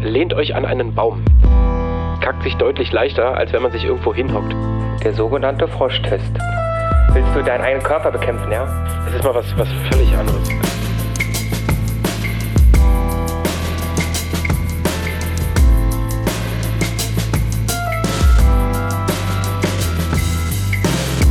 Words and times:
Lehnt 0.00 0.32
euch 0.32 0.54
an 0.54 0.64
einen 0.64 0.94
Baum. 0.94 1.24
Kackt 2.20 2.44
sich 2.44 2.54
deutlich 2.56 2.92
leichter, 2.92 3.36
als 3.36 3.52
wenn 3.52 3.62
man 3.62 3.72
sich 3.72 3.84
irgendwo 3.84 4.14
hinhockt. 4.14 4.54
Der 5.02 5.12
sogenannte 5.12 5.66
Froschtest. 5.66 6.32
Willst 7.12 7.34
du 7.34 7.42
deinen 7.42 7.62
eigenen 7.62 7.82
Körper 7.82 8.12
bekämpfen, 8.12 8.52
ja? 8.52 8.64
Das 9.06 9.14
ist 9.14 9.24
mal 9.24 9.34
was, 9.34 9.58
was 9.58 9.68
völlig 9.90 10.16
anderes. 10.16 10.48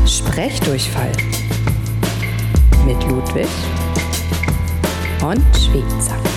Sprechdurchfall 0.06 1.12
mit 2.86 3.02
Ludwig 3.10 3.48
und 5.22 5.44
Schweizer. 5.56 6.37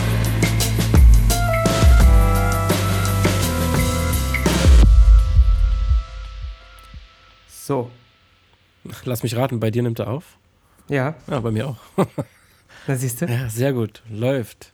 So. 7.70 7.88
Lass 9.04 9.22
mich 9.22 9.36
raten, 9.36 9.60
bei 9.60 9.70
dir 9.70 9.84
nimmt 9.84 10.00
er 10.00 10.08
auf? 10.08 10.38
Ja. 10.88 11.14
Ja, 11.28 11.38
bei 11.38 11.52
mir 11.52 11.68
auch. 11.68 11.76
Da 12.88 12.96
siehst 12.96 13.20
du. 13.20 13.26
Ja, 13.26 13.48
sehr 13.48 13.72
gut. 13.72 14.02
Läuft. 14.10 14.72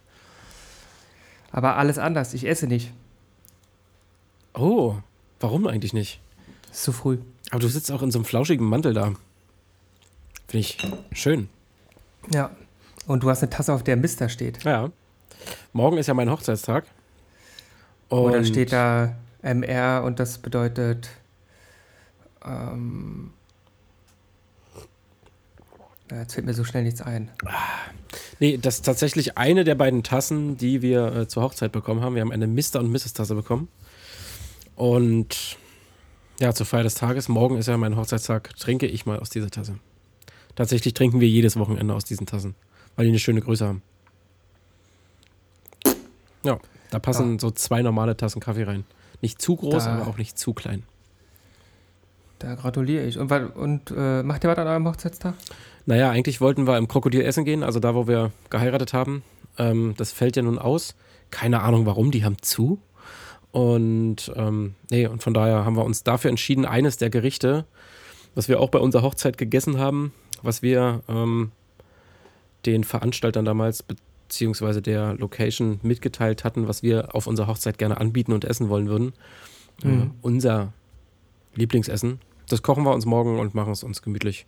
Aber 1.52 1.76
alles 1.76 1.98
anders. 1.98 2.32
Ich 2.32 2.46
esse 2.46 2.66
nicht. 2.66 2.94
Oh, 4.54 4.94
warum 5.40 5.66
eigentlich 5.66 5.92
nicht? 5.92 6.20
Ist 6.70 6.84
zu 6.84 6.92
früh. 6.92 7.18
Aber 7.50 7.60
du 7.60 7.68
sitzt 7.68 7.92
auch 7.92 8.00
in 8.00 8.10
so 8.10 8.18
einem 8.18 8.24
flauschigen 8.24 8.64
Mantel 8.66 8.94
da. 8.94 9.12
Finde 10.46 10.58
ich 10.58 10.78
schön. 11.12 11.50
Ja. 12.32 12.50
Und 13.06 13.24
du 13.24 13.28
hast 13.28 13.42
eine 13.42 13.50
Tasse, 13.50 13.74
auf 13.74 13.82
der 13.82 13.96
Mister 13.96 14.30
steht. 14.30 14.64
Ja. 14.64 14.90
Morgen 15.74 15.98
ist 15.98 16.06
ja 16.06 16.14
mein 16.14 16.30
Hochzeitstag. 16.30 16.86
Oder 18.08 18.38
Und 18.38 18.46
steht 18.46 18.72
da 18.72 19.16
MR 19.42 20.02
und 20.02 20.18
das 20.18 20.38
bedeutet. 20.38 21.10
Ähm, 22.44 23.30
ja, 26.10 26.18
jetzt 26.18 26.34
fällt 26.34 26.46
mir 26.46 26.54
so 26.54 26.64
schnell 26.64 26.84
nichts 26.84 27.00
ein. 27.02 27.30
Nee, 28.38 28.58
das 28.58 28.76
ist 28.76 28.82
tatsächlich 28.84 29.36
eine 29.38 29.64
der 29.64 29.74
beiden 29.74 30.02
Tassen, 30.02 30.56
die 30.56 30.80
wir 30.82 31.06
äh, 31.14 31.28
zur 31.28 31.42
Hochzeit 31.42 31.72
bekommen 31.72 32.00
haben. 32.02 32.14
Wir 32.14 32.22
haben 32.22 32.32
eine 32.32 32.46
Mr. 32.46 32.76
und 32.78 32.90
Mrs. 32.92 33.12
Tasse 33.14 33.34
bekommen. 33.34 33.68
Und 34.76 35.56
ja, 36.38 36.52
zur 36.52 36.66
Feier 36.66 36.82
des 36.84 36.94
Tages, 36.94 37.28
morgen 37.28 37.56
ist 37.56 37.66
ja 37.66 37.76
mein 37.76 37.96
Hochzeitstag, 37.96 38.54
trinke 38.56 38.86
ich 38.86 39.06
mal 39.06 39.18
aus 39.18 39.30
dieser 39.30 39.50
Tasse. 39.50 39.78
Tatsächlich 40.54 40.94
trinken 40.94 41.20
wir 41.20 41.28
jedes 41.28 41.56
Wochenende 41.56 41.94
aus 41.94 42.04
diesen 42.04 42.26
Tassen, 42.26 42.54
weil 42.94 43.06
die 43.06 43.10
eine 43.10 43.18
schöne 43.18 43.40
Größe 43.40 43.66
haben. 43.66 43.82
Ja, 46.44 46.58
da 46.90 46.98
passen 46.98 47.38
so 47.38 47.50
zwei 47.50 47.82
normale 47.82 48.16
Tassen 48.16 48.40
Kaffee 48.40 48.62
rein. 48.64 48.84
Nicht 49.22 49.40
zu 49.42 49.56
groß, 49.56 49.84
Da- 49.84 49.96
aber 49.96 50.06
auch 50.08 50.18
nicht 50.18 50.38
zu 50.38 50.52
klein. 50.54 50.84
Da 52.38 52.54
gratuliere 52.54 53.04
ich. 53.04 53.18
Und, 53.18 53.30
und 53.32 53.92
äh, 53.96 54.22
macht 54.22 54.44
ihr 54.44 54.50
was 54.50 54.58
an 54.58 54.66
eurem 54.66 54.86
Hochzeitstag? 54.86 55.34
Naja, 55.86 56.10
eigentlich 56.10 56.40
wollten 56.40 56.66
wir 56.66 56.76
im 56.76 56.88
Krokodil 56.88 57.22
essen 57.22 57.44
gehen, 57.44 57.62
also 57.62 57.80
da, 57.80 57.94
wo 57.94 58.06
wir 58.06 58.32
geheiratet 58.50 58.92
haben. 58.92 59.22
Ähm, 59.58 59.94
das 59.96 60.12
fällt 60.12 60.36
ja 60.36 60.42
nun 60.42 60.58
aus. 60.58 60.94
Keine 61.30 61.62
Ahnung 61.62 61.86
warum, 61.86 62.10
die 62.10 62.24
haben 62.24 62.36
zu. 62.42 62.78
Und 63.52 64.30
ähm, 64.36 64.74
nee, 64.90 65.06
und 65.06 65.22
von 65.22 65.32
daher 65.32 65.64
haben 65.64 65.76
wir 65.76 65.84
uns 65.84 66.02
dafür 66.04 66.28
entschieden, 66.30 66.66
eines 66.66 66.98
der 66.98 67.08
Gerichte, 67.08 67.64
was 68.34 68.48
wir 68.48 68.60
auch 68.60 68.68
bei 68.68 68.78
unserer 68.80 69.02
Hochzeit 69.02 69.38
gegessen 69.38 69.78
haben, 69.78 70.12
was 70.42 70.60
wir 70.60 71.00
ähm, 71.08 71.52
den 72.66 72.84
Veranstaltern 72.84 73.44
damals 73.46 73.82
beziehungsweise 73.82 74.82
der 74.82 75.14
Location 75.14 75.80
mitgeteilt 75.82 76.44
hatten, 76.44 76.68
was 76.68 76.82
wir 76.82 77.14
auf 77.14 77.26
unserer 77.26 77.46
Hochzeit 77.46 77.78
gerne 77.78 77.98
anbieten 77.98 78.32
und 78.32 78.44
essen 78.44 78.68
wollen 78.68 78.88
würden. 78.88 79.14
Äh, 79.82 79.88
Mhm. 79.88 80.10
unser 80.22 80.72
Lieblingsessen. 81.54 82.18
Das 82.48 82.62
kochen 82.62 82.84
wir 82.84 82.92
uns 82.92 83.06
morgen 83.06 83.38
und 83.38 83.54
machen 83.54 83.72
es 83.72 83.82
uns 83.82 84.02
gemütlich. 84.02 84.46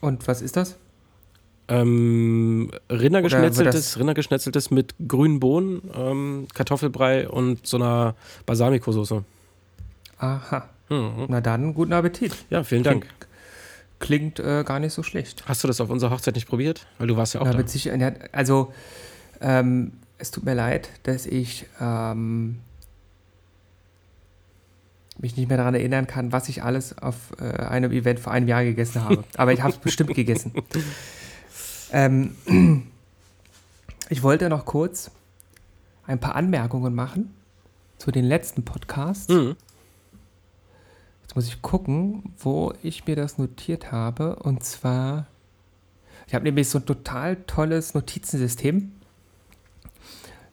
Und 0.00 0.26
was 0.26 0.42
ist 0.42 0.56
das? 0.56 0.76
Ähm, 1.68 2.70
Rindergeschnetzeltes, 2.90 3.98
Rindergeschnetzeltes 3.98 4.70
mit 4.72 4.94
grünen 5.06 5.38
Bohnen, 5.38 5.82
ähm, 5.94 6.48
Kartoffelbrei 6.52 7.28
und 7.28 7.64
so 7.64 7.76
einer 7.76 8.16
Balsamico-Soße. 8.44 9.22
Aha. 10.18 10.68
Mhm. 10.88 11.26
Na 11.28 11.40
dann, 11.40 11.72
guten 11.74 11.92
Appetit. 11.92 12.34
Ja, 12.50 12.64
vielen 12.64 12.82
Dank. 12.82 13.06
Klingt 14.00 14.40
äh, 14.40 14.64
gar 14.64 14.80
nicht 14.80 14.92
so 14.92 15.02
schlecht. 15.04 15.44
Hast 15.46 15.62
du 15.62 15.68
das 15.68 15.80
auf 15.80 15.90
unserer 15.90 16.10
Hochzeit 16.10 16.34
nicht 16.34 16.48
probiert? 16.48 16.86
Weil 16.98 17.06
du 17.06 17.16
warst 17.16 17.34
ja 17.34 17.40
auch 17.40 17.46
Na, 17.46 17.52
da. 17.52 17.66
Sicherheit, 17.66 18.34
also, 18.34 18.72
ähm, 19.40 19.92
es 20.18 20.32
tut 20.32 20.44
mir 20.44 20.54
leid, 20.54 20.88
dass 21.04 21.24
ich 21.26 21.66
ähm, 21.80 22.58
mich 25.20 25.36
nicht 25.36 25.48
mehr 25.48 25.58
daran 25.58 25.74
erinnern 25.74 26.06
kann, 26.06 26.32
was 26.32 26.48
ich 26.48 26.62
alles 26.62 26.96
auf 26.98 27.14
äh, 27.40 27.44
einem 27.44 27.92
Event 27.92 28.20
vor 28.20 28.32
einem 28.32 28.48
Jahr 28.48 28.64
gegessen 28.64 29.04
habe. 29.04 29.24
Aber 29.36 29.52
ich 29.52 29.60
habe 29.60 29.72
es 29.72 29.78
bestimmt 29.78 30.14
gegessen. 30.14 30.52
Ähm, 31.92 32.86
ich 34.08 34.22
wollte 34.22 34.48
noch 34.48 34.64
kurz 34.64 35.10
ein 36.06 36.18
paar 36.18 36.34
Anmerkungen 36.34 36.94
machen 36.94 37.34
zu 37.98 38.10
den 38.10 38.24
letzten 38.24 38.64
Podcasts. 38.64 39.28
Mhm. 39.28 39.56
Jetzt 41.22 41.36
muss 41.36 41.46
ich 41.46 41.62
gucken, 41.62 42.34
wo 42.38 42.72
ich 42.82 43.06
mir 43.06 43.14
das 43.14 43.38
notiert 43.38 43.92
habe. 43.92 44.36
Und 44.36 44.64
zwar, 44.64 45.26
ich 46.26 46.34
habe 46.34 46.44
nämlich 46.44 46.68
so 46.68 46.78
ein 46.78 46.86
total 46.86 47.36
tolles 47.46 47.94
Notizensystem. 47.94 48.92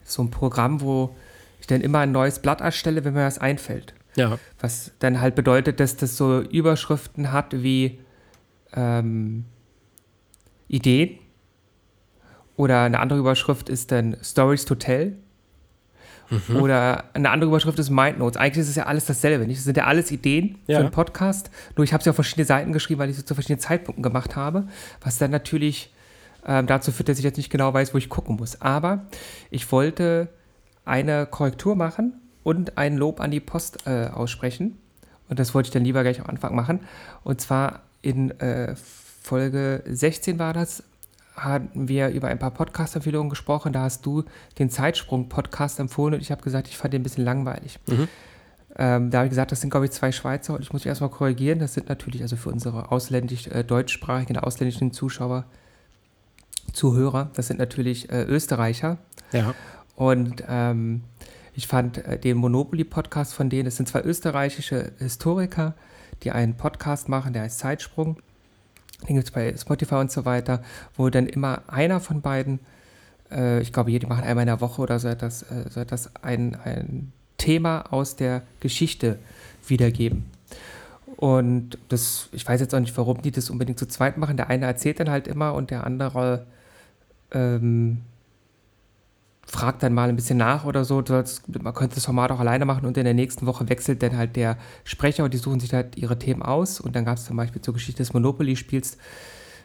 So 0.03 0.21
ein 0.21 0.29
Programm, 0.29 0.81
wo 0.81 1.15
ich 1.59 1.67
dann 1.67 1.81
immer 1.81 1.99
ein 1.99 2.11
neues 2.11 2.39
Blatt 2.39 2.61
erstelle, 2.61 3.03
wenn 3.05 3.13
mir 3.13 3.25
was 3.25 3.39
einfällt. 3.39 3.93
Ja, 4.17 4.39
Was 4.59 4.91
dann 4.99 5.21
halt 5.21 5.35
bedeutet, 5.35 5.79
dass 5.79 5.95
das 5.95 6.17
so 6.17 6.41
Überschriften 6.41 7.31
hat 7.31 7.61
wie 7.63 7.99
ähm, 8.73 9.45
Ideen. 10.67 11.19
Oder 12.55 12.81
eine 12.83 12.99
andere 12.99 13.19
Überschrift 13.19 13.69
ist 13.69 13.91
dann 13.91 14.17
Stories 14.23 14.65
to 14.65 14.75
Tell. 14.75 15.15
Oder 16.59 17.05
eine 17.13 17.29
andere 17.29 17.47
Überschrift 17.49 17.79
ist 17.79 17.89
Mind 17.89 18.19
Notes. 18.19 18.35
Eigentlich 18.35 18.63
ist 18.63 18.69
es 18.69 18.75
ja 18.75 18.85
alles 18.85 19.05
dasselbe, 19.05 19.45
nicht? 19.47 19.59
Das 19.59 19.63
sind 19.65 19.77
ja 19.77 19.85
alles 19.85 20.11
Ideen 20.11 20.57
Ja. 20.67 20.77
für 20.79 20.83
einen 20.83 20.91
Podcast. 20.91 21.49
Nur 21.77 21.85
ich 21.85 21.93
habe 21.93 22.01
es 22.01 22.05
ja 22.05 22.09
auf 22.09 22.15
verschiedene 22.15 22.45
Seiten 22.45 22.73
geschrieben, 22.73 22.99
weil 22.99 23.09
ich 23.09 23.17
es 23.17 23.23
zu 23.25 23.33
verschiedenen 23.33 23.61
Zeitpunkten 23.61 24.03
gemacht 24.03 24.35
habe. 24.35 24.67
Was 25.01 25.17
dann 25.19 25.31
natürlich 25.31 25.93
ähm, 26.45 26.67
dazu 26.67 26.91
führt, 26.91 27.07
dass 27.07 27.17
ich 27.19 27.23
jetzt 27.23 27.37
nicht 27.37 27.49
genau 27.49 27.73
weiß, 27.73 27.93
wo 27.93 27.97
ich 27.97 28.09
gucken 28.09 28.35
muss. 28.35 28.59
Aber 28.61 29.05
ich 29.51 29.71
wollte 29.71 30.27
eine 30.83 31.27
Korrektur 31.27 31.75
machen 31.77 32.19
und 32.47 32.77
ein 32.77 32.95
Lob 32.95 33.19
an 33.19 33.29
die 33.29 33.41
Post 33.41 33.85
äh, 33.87 34.07
aussprechen. 34.07 34.77
Und 35.27 35.37
das 35.37 35.53
wollte 35.53 35.67
ich 35.67 35.73
dann 35.73 35.83
lieber 35.83 36.01
gleich 36.03 36.21
am 36.21 36.27
Anfang 36.27 36.55
machen. 36.55 36.79
Und 37.25 37.41
zwar 37.41 37.81
in 38.01 38.31
äh, 38.39 38.73
Folge 39.21 39.83
16 39.85 40.39
war 40.39 40.53
das, 40.53 40.81
hatten 41.35 41.89
wir 41.89 42.07
über 42.07 42.29
ein 42.29 42.39
paar 42.39 42.51
Podcast-Empfehlungen 42.51 43.29
gesprochen. 43.29 43.73
Da 43.73 43.81
hast 43.81 44.05
du 44.05 44.23
den 44.59 44.69
Zeitsprung-Podcast 44.69 45.81
empfohlen 45.81 46.13
und 46.13 46.21
ich 46.21 46.31
habe 46.31 46.41
gesagt, 46.41 46.69
ich 46.69 46.77
fand 46.77 46.93
den 46.93 47.01
ein 47.01 47.03
bisschen 47.03 47.25
langweilig. 47.25 47.79
Mhm. 47.85 48.07
Ähm, 48.77 49.11
da 49.11 49.17
habe 49.17 49.25
ich 49.25 49.31
gesagt, 49.31 49.51
das 49.51 49.59
sind, 49.59 49.71
glaube 49.71 49.87
ich, 49.87 49.91
zwei 49.91 50.13
Schweizer 50.13 50.53
und 50.53 50.61
ich 50.61 50.71
muss 50.71 50.83
mich 50.83 50.87
erstmal 50.87 51.09
korrigieren. 51.09 51.59
Das 51.59 51.73
sind 51.73 51.89
natürlich 51.89 52.21
also 52.21 52.37
für 52.37 52.49
unsere 52.49 52.93
ausländisch, 52.93 53.47
äh, 53.47 53.65
deutschsprachigen, 53.65 54.37
ausländischen 54.37 54.93
Zuschauer, 54.93 55.43
Zuhörer, 56.71 57.29
das 57.33 57.47
sind 57.47 57.59
natürlich 57.59 58.09
äh, 58.09 58.23
Österreicher. 58.23 58.99
ja. 59.33 59.53
Und 59.97 60.43
ähm, 60.47 61.01
ich 61.57 61.67
fand 61.67 61.97
äh, 62.05 62.17
den 62.17 62.37
Monopoly-Podcast 62.37 63.33
von 63.33 63.49
denen, 63.49 63.67
es 63.67 63.75
sind 63.75 63.89
zwei 63.89 64.01
österreichische 64.03 64.91
Historiker, 64.99 65.73
die 66.23 66.31
einen 66.31 66.55
Podcast 66.55 67.09
machen, 67.09 67.33
der 67.33 67.41
heißt 67.41 67.59
Zeitsprung. 67.59 68.17
Den 69.09 69.15
gibt 69.15 69.27
es 69.27 69.31
bei 69.31 69.55
Spotify 69.57 69.95
und 69.95 70.11
so 70.11 70.23
weiter, 70.23 70.63
wo 70.95 71.09
dann 71.09 71.25
immer 71.25 71.63
einer 71.67 71.99
von 71.99 72.21
beiden, 72.21 72.59
äh, 73.31 73.59
ich 73.61 73.73
glaube, 73.73 73.91
die 73.91 74.05
machen 74.05 74.23
einmal 74.23 74.43
in 74.43 74.47
der 74.47 74.61
Woche 74.61 74.81
oder 74.81 74.99
so 74.99 75.07
etwas, 75.07 75.43
äh, 75.43 75.65
so 75.69 75.79
etwas 75.79 76.15
ein, 76.21 76.55
ein 76.63 77.11
Thema 77.37 77.91
aus 77.91 78.15
der 78.15 78.43
Geschichte 78.59 79.17
wiedergeben. 79.65 80.25
Und 81.15 81.79
das, 81.89 82.29
ich 82.33 82.47
weiß 82.47 82.61
jetzt 82.61 82.75
auch 82.75 82.79
nicht, 82.79 82.95
warum 82.97 83.23
die 83.23 83.31
das 83.31 83.49
unbedingt 83.49 83.79
zu 83.79 83.87
zweit 83.87 84.17
machen. 84.17 84.37
Der 84.37 84.49
eine 84.49 84.67
erzählt 84.67 84.99
dann 84.99 85.09
halt 85.09 85.27
immer 85.27 85.55
und 85.55 85.71
der 85.71 85.85
andere 85.85 86.45
ähm, 87.31 88.01
fragt 89.49 89.81
dann 89.81 89.93
mal 89.93 90.09
ein 90.09 90.15
bisschen 90.15 90.37
nach 90.37 90.65
oder 90.65 90.83
so. 90.83 91.01
Man 91.61 91.73
könnte 91.73 91.95
das 91.95 92.05
Format 92.05 92.31
auch 92.31 92.39
alleine 92.39 92.65
machen 92.65 92.85
und 92.85 92.97
in 92.97 93.05
der 93.05 93.13
nächsten 93.13 93.45
Woche 93.45 93.67
wechselt 93.69 94.03
dann 94.03 94.17
halt 94.17 94.35
der 94.35 94.57
Sprecher 94.83 95.23
und 95.23 95.33
die 95.33 95.37
suchen 95.37 95.61
sich 95.61 95.73
halt 95.73 95.97
ihre 95.97 96.19
Themen 96.19 96.41
aus. 96.41 96.81
Und 96.81 96.95
dann 96.95 97.05
gab 97.05 97.17
es 97.17 97.25
zum 97.25 97.37
Beispiel 97.37 97.61
zur 97.61 97.73
Geschichte 97.73 98.03
des 98.03 98.13
Monopoly-Spiels. 98.13 98.97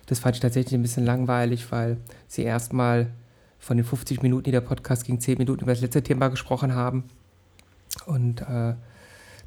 Das 0.06 0.20
fand 0.20 0.36
ich 0.36 0.40
tatsächlich 0.40 0.74
ein 0.74 0.82
bisschen 0.82 1.04
langweilig, 1.04 1.70
weil 1.72 1.98
sie 2.28 2.42
erstmal 2.42 3.08
von 3.58 3.76
den 3.76 3.84
50 3.84 4.22
Minuten, 4.22 4.44
die 4.44 4.50
der 4.52 4.60
Podcast 4.60 5.04
ging, 5.04 5.20
10 5.20 5.38
Minuten 5.38 5.62
über 5.62 5.72
das 5.72 5.80
letzte 5.80 6.02
Thema 6.02 6.28
gesprochen 6.28 6.74
haben. 6.74 7.04
Und 8.06 8.40
äh, 8.42 8.74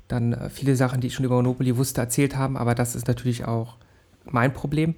dann 0.07 0.33
äh, 0.33 0.49
viele 0.49 0.75
Sachen, 0.75 0.99
die 0.99 1.07
ich 1.07 1.13
schon 1.13 1.25
über 1.25 1.35
Monopoly 1.35 1.77
wusste, 1.77 2.01
erzählt 2.01 2.35
haben. 2.35 2.57
Aber 2.57 2.75
das 2.75 2.95
ist 2.95 3.07
natürlich 3.07 3.45
auch 3.45 3.77
mein 4.25 4.53
Problem. 4.53 4.95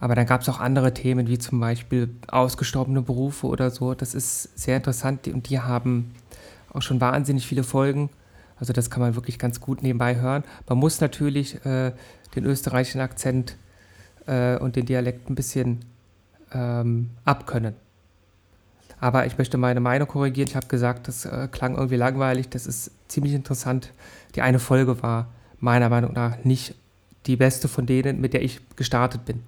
Aber 0.00 0.14
dann 0.14 0.26
gab 0.26 0.40
es 0.40 0.48
auch 0.48 0.60
andere 0.60 0.94
Themen, 0.94 1.28
wie 1.28 1.38
zum 1.38 1.60
Beispiel 1.60 2.08
ausgestorbene 2.28 3.02
Berufe 3.02 3.46
oder 3.46 3.70
so. 3.70 3.94
Das 3.94 4.14
ist 4.14 4.58
sehr 4.58 4.76
interessant 4.76 5.28
und 5.28 5.50
die 5.50 5.60
haben 5.60 6.14
auch 6.72 6.82
schon 6.82 7.00
wahnsinnig 7.00 7.46
viele 7.46 7.64
Folgen. 7.64 8.08
Also 8.58 8.72
das 8.72 8.90
kann 8.90 9.00
man 9.00 9.14
wirklich 9.14 9.38
ganz 9.38 9.60
gut 9.60 9.82
nebenbei 9.82 10.16
hören. 10.16 10.42
Man 10.68 10.78
muss 10.78 11.00
natürlich 11.00 11.64
äh, 11.66 11.92
den 12.34 12.44
österreichischen 12.44 13.00
Akzent 13.00 13.56
äh, 14.26 14.56
und 14.56 14.76
den 14.76 14.86
Dialekt 14.86 15.28
ein 15.28 15.34
bisschen 15.34 15.80
ähm, 16.52 17.10
abkönnen. 17.24 17.74
Aber 19.00 19.26
ich 19.26 19.38
möchte 19.38 19.56
meine 19.56 19.80
Meinung 19.80 20.08
korrigieren. 20.08 20.48
Ich 20.48 20.56
habe 20.56 20.66
gesagt, 20.66 21.08
das 21.08 21.24
äh, 21.24 21.48
klang 21.50 21.74
irgendwie 21.74 21.96
langweilig. 21.96 22.48
Das 22.50 22.66
ist 22.66 22.90
ziemlich 23.08 23.34
interessant. 23.34 23.92
Die 24.34 24.42
eine 24.42 24.58
Folge 24.58 25.02
war 25.02 25.28
meiner 25.58 25.88
Meinung 25.88 26.12
nach 26.12 26.44
nicht 26.44 26.74
die 27.26 27.36
beste 27.36 27.68
von 27.68 27.86
denen, 27.86 28.20
mit 28.20 28.34
der 28.34 28.42
ich 28.42 28.60
gestartet 28.76 29.24
bin. 29.24 29.42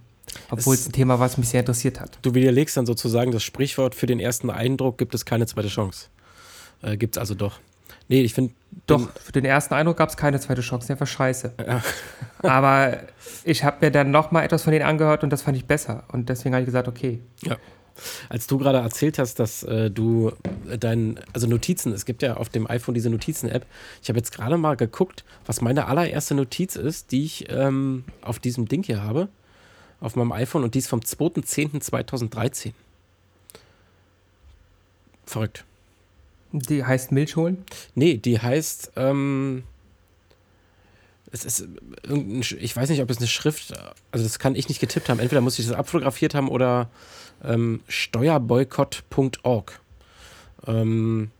Obwohl 0.50 0.74
es, 0.74 0.86
ein 0.86 0.92
Thema 0.92 1.14
war, 1.18 1.26
was 1.26 1.38
mich 1.38 1.48
sehr 1.48 1.60
interessiert 1.60 2.00
hat. 2.00 2.18
Du 2.22 2.34
widerlegst 2.34 2.76
dann 2.76 2.86
sozusagen 2.86 3.32
das 3.32 3.42
Sprichwort, 3.42 3.94
für 3.94 4.06
den 4.06 4.20
ersten 4.20 4.50
Eindruck 4.50 4.98
gibt 4.98 5.14
es 5.14 5.24
keine 5.24 5.46
zweite 5.46 5.68
Chance. 5.68 6.08
Äh, 6.82 6.96
gibt 6.96 7.16
es 7.16 7.20
also 7.20 7.34
doch. 7.34 7.60
Nee, 8.08 8.22
ich 8.22 8.34
finde. 8.34 8.52
Doch, 8.86 9.08
für 9.18 9.32
den 9.32 9.44
ersten 9.44 9.74
Eindruck 9.74 9.96
gab 9.96 10.08
es 10.08 10.16
keine 10.16 10.40
zweite 10.40 10.60
Chance. 10.60 10.88
Der 10.88 11.00
war 11.00 11.06
scheiße. 11.06 11.54
Ja. 11.66 12.50
Aber 12.50 12.98
ich 13.44 13.62
habe 13.62 13.76
mir 13.82 13.92
dann 13.92 14.10
nochmal 14.10 14.44
etwas 14.44 14.64
von 14.64 14.72
denen 14.72 14.84
angehört 14.84 15.22
und 15.22 15.30
das 15.30 15.42
fand 15.42 15.56
ich 15.56 15.64
besser. 15.64 16.02
Und 16.10 16.28
deswegen 16.28 16.56
habe 16.56 16.62
ich 16.62 16.66
gesagt, 16.66 16.88
okay. 16.88 17.20
Ja. 17.44 17.56
Als 18.28 18.48
du 18.48 18.58
gerade 18.58 18.78
erzählt 18.78 19.18
hast, 19.20 19.38
dass 19.38 19.62
äh, 19.62 19.92
du 19.92 20.32
dein, 20.80 21.20
also 21.32 21.46
Notizen, 21.46 21.92
es 21.92 22.04
gibt 22.04 22.20
ja 22.20 22.36
auf 22.36 22.48
dem 22.48 22.68
iPhone 22.68 22.94
diese 22.94 23.10
Notizen-App. 23.10 23.64
Ich 24.02 24.08
habe 24.08 24.18
jetzt 24.18 24.32
gerade 24.32 24.56
mal 24.56 24.76
geguckt, 24.76 25.24
was 25.46 25.60
meine 25.60 25.86
allererste 25.86 26.34
Notiz 26.34 26.74
ist, 26.74 27.12
die 27.12 27.24
ich 27.24 27.46
ähm, 27.48 28.04
auf 28.20 28.40
diesem 28.40 28.66
Ding 28.66 28.82
hier 28.82 29.04
habe, 29.04 29.28
auf 30.02 30.16
meinem 30.16 30.32
iPhone, 30.32 30.64
und 30.64 30.74
die 30.74 30.80
ist 30.80 30.88
vom 30.88 31.00
2.10.2013. 31.00 32.72
Verrückt. 35.24 35.64
Die 36.52 36.84
heißt 36.84 37.12
Milch 37.12 37.36
holen? 37.36 37.64
Nee, 37.94 38.18
die 38.18 38.38
heißt, 38.38 38.92
ähm, 38.96 39.62
es 41.30 41.44
ist 41.46 41.66
ich 42.06 42.76
weiß 42.76 42.90
nicht, 42.90 43.00
ob 43.00 43.08
es 43.08 43.18
eine 43.18 43.26
Schrift, 43.26 43.72
also 44.10 44.24
das 44.24 44.38
kann 44.38 44.54
ich 44.54 44.68
nicht 44.68 44.80
getippt 44.80 45.08
haben. 45.08 45.20
Entweder 45.20 45.40
muss 45.40 45.58
ich 45.58 45.66
das 45.66 45.74
abfotografiert 45.74 46.34
haben 46.34 46.48
oder 46.48 46.90
ähm, 47.42 47.80
steuerboykott.org. 47.88 49.80
Ähm, 50.66 51.30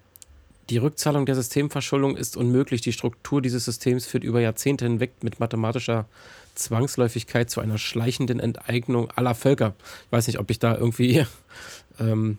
die 0.71 0.79
Rückzahlung 0.79 1.27
der 1.27 1.35
Systemverschuldung 1.35 2.17
ist 2.17 2.39
unmöglich. 2.39 2.81
Die 2.81 2.95
Struktur 2.95 3.43
dieses 3.43 3.67
Systems 3.67 4.07
führt 4.07 4.25
über 4.25 4.41
Jahrzehnte 4.41 4.87
hinweg 4.87 5.13
mit 5.23 5.41
mathematischer 5.41 6.07
Zwangsläufigkeit 6.55 7.51
zu 7.51 7.61
einer 7.61 7.79
schleichenden 7.79 8.41
Enteignung 8.41 9.11
aller 9.13 9.35
Völker. 9.35 9.75
Ich 10.07 10.13
weiß 10.13 10.27
nicht, 10.27 10.39
ob 10.39 10.51
ich 10.51 10.59
da 10.59 10.77
irgendwie, 10.77 11.27
ähm, 11.99 12.39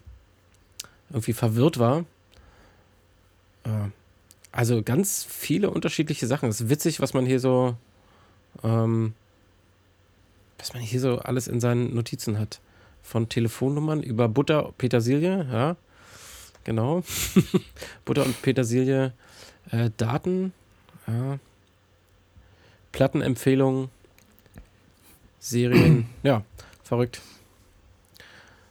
irgendwie 1.10 1.34
verwirrt 1.34 1.80
war. 1.80 2.06
Äh, 3.64 3.90
also 4.52 4.84
ganz 4.84 5.26
viele 5.28 5.72
unterschiedliche 5.72 6.28
Sachen. 6.28 6.50
Es 6.50 6.62
ist 6.62 6.70
witzig, 6.70 7.00
was 7.00 7.14
man 7.14 7.26
hier 7.26 7.40
so, 7.40 7.76
ähm, 8.64 9.14
was 10.60 10.74
man 10.74 10.84
hier 10.84 11.00
so 11.00 11.18
alles 11.20 11.48
in 11.48 11.60
seinen 11.60 11.96
Notizen 11.96 12.38
hat. 12.38 12.60
Von 13.02 13.28
Telefonnummern 13.28 14.02
über 14.02 14.30
Butter, 14.30 14.72
Petersilie, 14.78 15.46
ja, 15.52 15.76
genau. 16.64 17.04
Butter 18.06 18.26
und 18.26 18.42
Petersilie, 18.42 19.12
äh, 19.72 19.90
Daten, 19.98 20.54
ja. 21.08 21.40
Plattenempfehlungen, 22.92 23.90
Serien, 25.44 26.06
ja, 26.24 26.42
verrückt. 26.84 27.20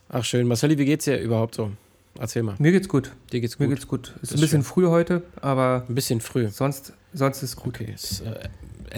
Ach 0.09 0.25
schön. 0.25 0.49
Marcelli, 0.49 0.79
wie 0.79 0.87
geht's 0.87 1.05
dir 1.05 1.19
überhaupt 1.19 1.55
so? 1.55 1.71
Erzähl 2.19 2.43
mal. 2.43 2.55
Mir 2.59 2.73
geht's 2.73 2.89
gut. 2.89 3.13
Dir 3.31 3.43
geht's 3.43 3.59
gut. 3.59 3.69
Mir 3.69 3.75
geht's 3.75 3.87
gut. 3.87 4.15
Ist, 4.23 4.33
ist 4.33 4.39
ein 4.39 4.41
bisschen 4.41 4.63
schön. 4.63 4.63
früh 4.63 4.87
heute, 4.87 5.23
aber. 5.43 5.85
Ein 5.87 5.95
bisschen 5.95 6.23
früh. 6.23 6.49
Sonst, 6.49 6.95
sonst 7.13 7.43
ist 7.43 7.57
gut. 7.57 7.79
Okay, 7.79 7.93
es 7.95 8.11
ist 8.11 8.21
äh, 8.23 8.49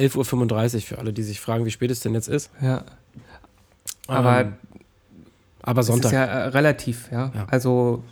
11.35 0.06 0.74
Uhr 0.76 0.80
für 0.82 0.98
alle, 0.98 1.12
die 1.12 1.24
sich 1.24 1.40
fragen, 1.40 1.66
wie 1.66 1.72
spät 1.72 1.90
es 1.90 1.98
denn 1.98 2.14
jetzt 2.14 2.28
ist. 2.28 2.50
Ja. 2.62 2.84
Aber. 4.06 4.40
Ähm, 4.42 4.52
aber 5.62 5.82
Sonntag. 5.82 6.12
ist 6.12 6.12
ja 6.12 6.24
äh, 6.24 6.48
relativ, 6.48 7.10
ja? 7.10 7.32
ja. 7.34 7.46
Also 7.50 8.04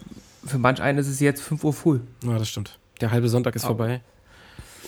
für 0.45 0.59
manch 0.59 0.83
einen 0.83 0.99
ist 0.99 1.09
es 1.09 1.21
jetzt 1.21 1.41
5 1.41 1.63
Uhr 1.63 1.73
früh. 1.73 2.01
Ja, 2.25 2.37
das 2.37 2.49
stimmt. 2.49 2.81
Der 3.01 3.13
halbe 3.13 3.29
Sonntag 3.29 3.55
ist 3.55 3.65
oh. 3.65 3.69
vorbei. 3.69 4.01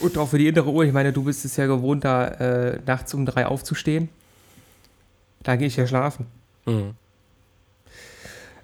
Und 0.00 0.18
auch 0.18 0.30
für 0.30 0.38
die 0.38 0.48
innere 0.48 0.68
Uhr. 0.68 0.84
Ich 0.84 0.92
meine, 0.92 1.12
du 1.12 1.22
bist 1.22 1.44
es 1.44 1.56
ja 1.56 1.66
gewohnt, 1.66 2.04
da 2.04 2.26
äh, 2.26 2.80
nachts 2.84 3.14
um 3.14 3.24
drei 3.24 3.46
aufzustehen. 3.46 4.08
Da 5.44 5.56
gehe 5.56 5.68
ich 5.68 5.76
ja 5.76 5.86
schlafen. 5.86 6.26
Mhm. 6.66 6.94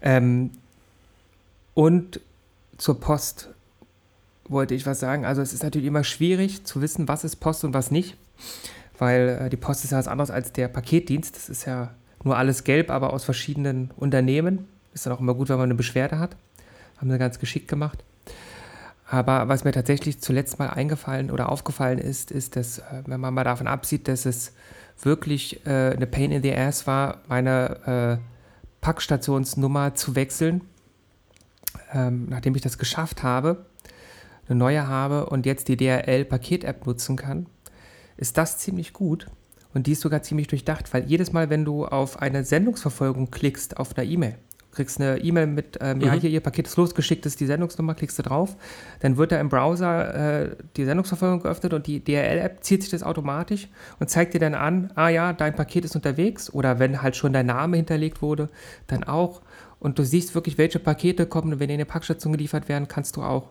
Ähm, 0.02 0.50
und 1.74 2.20
zur 2.78 2.98
Post 2.98 3.50
wollte 4.48 4.74
ich 4.74 4.86
was 4.86 4.98
sagen. 4.98 5.24
Also 5.24 5.42
es 5.42 5.52
ist 5.52 5.62
natürlich 5.62 5.86
immer 5.86 6.04
schwierig 6.04 6.64
zu 6.64 6.82
wissen, 6.82 7.06
was 7.06 7.22
ist 7.22 7.36
Post 7.36 7.64
und 7.64 7.74
was 7.74 7.90
nicht, 7.90 8.16
weil 8.98 9.40
äh, 9.42 9.50
die 9.50 9.56
Post 9.56 9.84
ist 9.84 9.92
ja 9.92 9.98
was 9.98 10.08
anderes 10.08 10.30
als 10.30 10.52
der 10.52 10.68
Paketdienst. 10.68 11.36
Das 11.36 11.48
ist 11.48 11.66
ja 11.66 11.94
nur 12.24 12.36
alles 12.36 12.64
gelb, 12.64 12.90
aber 12.90 13.12
aus 13.12 13.24
verschiedenen 13.24 13.90
Unternehmen. 13.96 14.66
Ist 14.92 15.06
dann 15.06 15.12
auch 15.12 15.20
immer 15.20 15.34
gut, 15.34 15.48
wenn 15.48 15.56
man 15.56 15.66
eine 15.66 15.74
Beschwerde 15.74 16.18
hat. 16.18 16.34
Haben 16.98 17.10
sie 17.10 17.18
ganz 17.18 17.38
geschickt 17.38 17.68
gemacht. 17.68 18.02
Aber 19.10 19.48
was 19.48 19.64
mir 19.64 19.72
tatsächlich 19.72 20.20
zuletzt 20.20 20.58
mal 20.58 20.70
eingefallen 20.70 21.30
oder 21.30 21.50
aufgefallen 21.50 21.98
ist, 21.98 22.30
ist, 22.30 22.56
dass, 22.56 22.78
äh, 22.78 23.02
wenn 23.06 23.20
man 23.20 23.34
mal 23.34 23.44
davon 23.44 23.66
absieht, 23.66 24.06
dass 24.08 24.24
es 24.24 24.52
wirklich 25.02 25.66
äh, 25.66 25.92
eine 25.94 26.06
Pain 26.06 26.30
in 26.30 26.42
the 26.42 26.54
Ass 26.54 26.86
war, 26.86 27.22
meine 27.28 28.18
äh, 28.20 28.24
Packstationsnummer 28.80 29.94
zu 29.94 30.14
wechseln 30.14 30.62
ähm, 31.92 32.26
nachdem 32.28 32.54
ich 32.54 32.62
das 32.62 32.78
geschafft 32.78 33.22
habe, 33.22 33.64
eine 34.48 34.58
neue 34.58 34.86
habe 34.86 35.26
und 35.26 35.46
jetzt 35.46 35.68
die 35.68 35.76
DRL-Paket-App 35.76 36.86
nutzen 36.86 37.16
kann, 37.16 37.46
ist 38.16 38.36
das 38.36 38.58
ziemlich 38.58 38.92
gut. 38.92 39.26
Und 39.72 39.86
die 39.86 39.92
ist 39.92 40.00
sogar 40.00 40.22
ziemlich 40.22 40.48
durchdacht, 40.48 40.92
weil 40.92 41.04
jedes 41.04 41.32
Mal, 41.32 41.48
wenn 41.48 41.64
du 41.64 41.86
auf 41.86 42.20
eine 42.20 42.44
Sendungsverfolgung 42.44 43.30
klickst, 43.30 43.76
auf 43.76 43.96
einer 43.96 44.08
E-Mail, 44.08 44.36
kriegst 44.72 45.00
eine 45.00 45.18
E-Mail 45.18 45.46
mit, 45.46 45.78
ähm, 45.80 45.98
mhm. 45.98 46.04
ja, 46.04 46.12
hier, 46.12 46.30
Ihr 46.30 46.40
Paket 46.40 46.66
ist 46.66 46.76
losgeschickt, 46.76 47.26
ist 47.26 47.40
die 47.40 47.46
Sendungsnummer, 47.46 47.94
klickst 47.94 48.18
du 48.18 48.22
drauf, 48.22 48.56
dann 49.00 49.16
wird 49.16 49.32
da 49.32 49.40
im 49.40 49.48
Browser 49.48 50.42
äh, 50.42 50.56
die 50.76 50.84
Sendungsverfolgung 50.84 51.42
geöffnet 51.42 51.74
und 51.74 51.86
die 51.86 52.02
DRL-App 52.02 52.62
zieht 52.62 52.82
sich 52.82 52.90
das 52.90 53.02
automatisch 53.02 53.68
und 53.98 54.10
zeigt 54.10 54.34
dir 54.34 54.40
dann 54.40 54.54
an, 54.54 54.92
ah 54.94 55.08
ja, 55.08 55.32
dein 55.32 55.54
Paket 55.54 55.84
ist 55.84 55.96
unterwegs 55.96 56.52
oder 56.52 56.78
wenn 56.78 57.02
halt 57.02 57.16
schon 57.16 57.32
dein 57.32 57.46
Name 57.46 57.76
hinterlegt 57.76 58.22
wurde, 58.22 58.48
dann 58.86 59.04
auch 59.04 59.42
und 59.80 59.98
du 59.98 60.04
siehst 60.04 60.34
wirklich, 60.34 60.58
welche 60.58 60.78
Pakete 60.78 61.26
kommen 61.26 61.54
und 61.54 61.60
wenn 61.60 61.68
die 61.68 61.74
in 61.74 61.78
der 61.78 61.86
Packstation 61.86 62.32
geliefert 62.32 62.68
werden, 62.68 62.86
kannst 62.86 63.16
du 63.16 63.22
auch, 63.22 63.48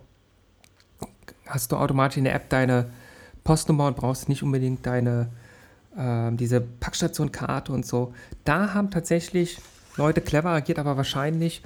hast 1.48 1.72
du 1.72 1.76
automatisch 1.76 2.18
in 2.18 2.24
der 2.24 2.36
App 2.36 2.50
deine 2.50 2.92
Postnummer 3.44 3.88
und 3.88 3.98
brauchst 3.98 4.30
nicht 4.30 4.44
unbedingt 4.44 4.86
deine, 4.86 5.30
äh, 5.98 6.32
diese 6.34 6.62
Packstationkarte 6.62 7.74
und 7.74 7.86
so. 7.86 8.14
Da 8.46 8.76
haben 8.76 8.92
tatsächlich 8.92 9.60
Leute 9.98 10.22
clever 10.22 10.50
agiert, 10.50 10.80
aber 10.80 10.98
wahrscheinlich 10.98 11.62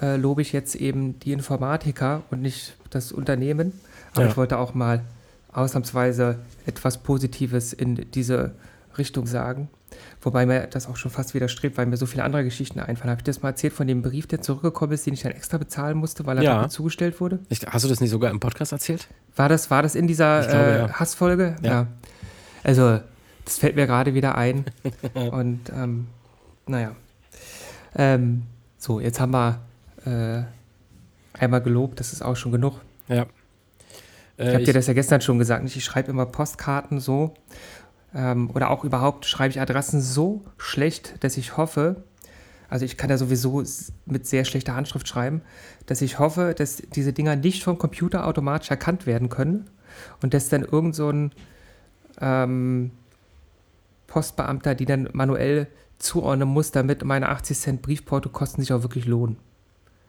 äh, 0.00 0.16
lobe 0.16 0.42
ich 0.42 0.52
jetzt 0.52 0.74
eben 0.74 1.18
die 1.20 1.32
Informatiker 1.32 2.22
und 2.30 2.42
nicht 2.42 2.74
das 2.90 3.12
Unternehmen. 3.12 3.72
Aber 4.12 4.24
ja. 4.24 4.30
ich 4.30 4.36
wollte 4.36 4.58
auch 4.58 4.74
mal 4.74 5.02
ausnahmsweise 5.52 6.38
etwas 6.66 6.98
Positives 6.98 7.72
in 7.72 8.10
diese 8.12 8.52
Richtung 8.98 9.26
sagen. 9.26 9.68
Wobei 10.22 10.46
mir 10.46 10.66
das 10.68 10.86
auch 10.86 10.96
schon 10.96 11.10
fast 11.10 11.34
widerstrebt, 11.34 11.76
weil 11.76 11.86
mir 11.86 11.96
so 11.96 12.06
viele 12.06 12.24
andere 12.24 12.44
Geschichten 12.44 12.80
einfallen. 12.80 13.10
Habe 13.10 13.20
ich 13.20 13.24
das 13.24 13.42
mal 13.42 13.50
erzählt 13.50 13.72
von 13.72 13.86
dem 13.86 14.02
Brief, 14.02 14.26
der 14.26 14.40
zurückgekommen 14.40 14.92
ist, 14.92 15.04
den 15.06 15.14
ich 15.14 15.22
dann 15.22 15.32
extra 15.32 15.58
bezahlen 15.58 15.98
musste, 15.98 16.24
weil 16.26 16.38
er 16.38 16.44
ja. 16.44 16.68
zugestellt 16.68 17.20
wurde? 17.20 17.40
Ich, 17.48 17.66
hast 17.66 17.84
du 17.84 17.88
das 17.88 18.00
nicht 18.00 18.10
sogar 18.10 18.30
im 18.30 18.40
Podcast 18.40 18.72
erzählt? 18.72 19.08
War 19.36 19.48
das, 19.48 19.70
war 19.70 19.82
das 19.82 19.94
in 19.94 20.06
dieser 20.06 20.42
glaube, 20.42 20.64
äh, 20.64 20.78
ja. 20.78 20.92
Hassfolge? 20.92 21.56
Ja. 21.62 21.70
ja. 21.70 21.86
Also, 22.62 23.00
das 23.44 23.58
fällt 23.58 23.76
mir 23.76 23.86
gerade 23.86 24.14
wieder 24.14 24.36
ein. 24.36 24.64
Und 25.14 25.70
ähm, 25.74 26.06
naja. 26.66 26.94
Ähm, 27.96 28.42
so, 28.78 29.00
jetzt 29.00 29.20
haben 29.20 29.32
wir 29.32 29.60
äh, 30.04 30.42
einmal 31.38 31.62
gelobt, 31.62 32.00
das 32.00 32.12
ist 32.12 32.22
auch 32.22 32.36
schon 32.36 32.52
genug. 32.52 32.80
Ja. 33.08 33.26
Äh, 34.38 34.48
ich 34.48 34.54
habe 34.54 34.64
dir 34.64 34.74
das 34.74 34.86
ja 34.86 34.94
gestern 34.94 35.20
schon 35.20 35.38
gesagt. 35.38 35.64
Ich 35.64 35.84
schreibe 35.84 36.10
immer 36.10 36.26
Postkarten 36.26 37.00
so 37.00 37.34
ähm, 38.14 38.50
oder 38.50 38.70
auch 38.70 38.84
überhaupt 38.84 39.26
schreibe 39.26 39.50
ich 39.50 39.60
Adressen 39.60 40.00
so 40.00 40.44
schlecht, 40.58 41.22
dass 41.24 41.36
ich 41.36 41.56
hoffe, 41.56 42.02
also 42.68 42.84
ich 42.84 42.96
kann 42.96 43.10
ja 43.10 43.18
sowieso 43.18 43.62
mit 44.06 44.26
sehr 44.26 44.44
schlechter 44.44 44.74
Handschrift 44.74 45.06
schreiben, 45.06 45.42
dass 45.86 46.02
ich 46.02 46.18
hoffe, 46.18 46.54
dass 46.56 46.76
diese 46.76 47.12
Dinger 47.12 47.36
nicht 47.36 47.62
vom 47.64 47.78
Computer 47.78 48.26
automatisch 48.26 48.70
erkannt 48.70 49.06
werden 49.06 49.28
können 49.28 49.68
und 50.22 50.34
dass 50.34 50.48
dann 50.48 50.62
irgend 50.62 50.94
so 50.94 51.10
ein 51.10 51.32
ähm, 52.20 52.90
Postbeamter, 54.06 54.74
die 54.74 54.84
dann 54.84 55.08
manuell 55.12 55.68
zuordnen 56.02 56.48
muss, 56.48 56.70
damit 56.70 57.04
meine 57.04 57.28
80 57.28 57.58
Cent 57.58 57.82
Briefportokosten 57.82 58.62
sich 58.62 58.72
auch 58.72 58.82
wirklich 58.82 59.06
lohnen. 59.06 59.36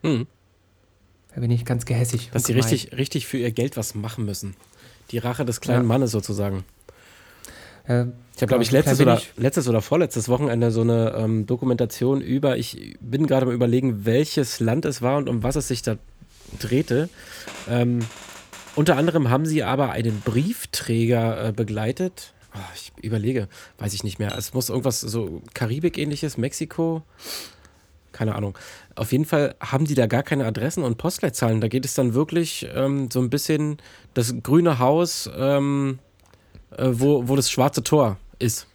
Hm. 0.02 0.28
Da 1.34 1.42
bin 1.42 1.52
ich 1.52 1.66
ganz 1.66 1.86
gehässig. 1.86 2.30
Dass 2.32 2.46
sie 2.46 2.54
richtig, 2.54 2.92
richtig 2.96 3.28
für 3.28 3.38
ihr 3.38 3.52
Geld 3.52 3.78
was 3.78 3.96
machen 3.96 4.26
müssen. 4.26 4.56
Die 5.12 5.18
Rache 5.18 5.46
des 5.46 5.62
kleinen 5.62 5.84
ja. 5.84 5.88
Mannes 5.88 6.12
sozusagen. 6.12 6.64
Äh, 7.88 8.06
ich 8.36 8.42
habe, 8.42 8.48
glaube 8.48 8.64
ich, 8.64 8.72
letztes 8.72 9.00
oder, 9.00 9.22
letztes 9.38 9.68
oder 9.68 9.82
vorletztes 9.82 10.30
Wochenende 10.30 10.72
so 10.72 10.82
eine 10.82 11.14
ähm, 11.18 11.46
Dokumentation 11.46 12.22
über, 12.22 12.58
ich 12.58 12.98
bin 13.00 13.28
gerade 13.28 13.46
mal 13.46 13.54
überlegen, 13.54 14.06
welches 14.06 14.60
Land 14.60 14.86
es 14.86 15.02
war 15.02 15.18
und 15.18 15.30
um 15.30 15.44
was 15.44 15.56
es 15.56 15.68
sich 15.68 15.82
da 15.82 15.98
drehte. 16.60 17.10
Ähm, 17.70 18.00
unter 18.76 18.98
anderem 18.98 19.30
haben 19.30 19.46
sie 19.46 19.64
aber 19.64 19.92
einen 19.92 20.22
Briefträger 20.22 21.50
äh, 21.50 21.52
begleitet. 21.52 22.33
Oh, 22.56 22.60
ich 22.76 22.92
überlege, 23.02 23.48
weiß 23.80 23.94
ich 23.94 24.04
nicht 24.04 24.20
mehr. 24.20 24.38
Es 24.38 24.54
muss 24.54 24.70
irgendwas 24.70 25.02
so 25.02 25.42
Karibik-ähnliches, 25.54 26.38
Mexiko. 26.38 27.04
Keine 28.12 28.36
Ahnung. 28.36 28.56
Auf 28.96 29.12
jeden 29.12 29.26
Fall 29.26 29.56
haben 29.60 29.86
die 29.86 29.96
da 29.96 30.06
gar 30.06 30.22
keine 30.22 30.46
Adressen 30.46 30.84
und 30.84 31.00
Postleitzahlen. 31.00 31.62
Da 31.62 31.68
geht 31.68 31.84
es 31.84 31.96
dann 31.96 32.14
wirklich 32.14 32.68
ähm, 32.76 33.10
so 33.12 33.20
ein 33.20 33.32
bisschen 33.32 33.78
das 34.14 34.36
grüne 34.44 34.78
Haus, 34.78 35.28
ähm, 35.36 35.98
äh, 36.78 36.90
wo, 36.92 37.28
wo 37.28 37.36
das 37.36 37.50
schwarze 37.50 37.84
Tor 37.84 38.18
ist. 38.38 38.68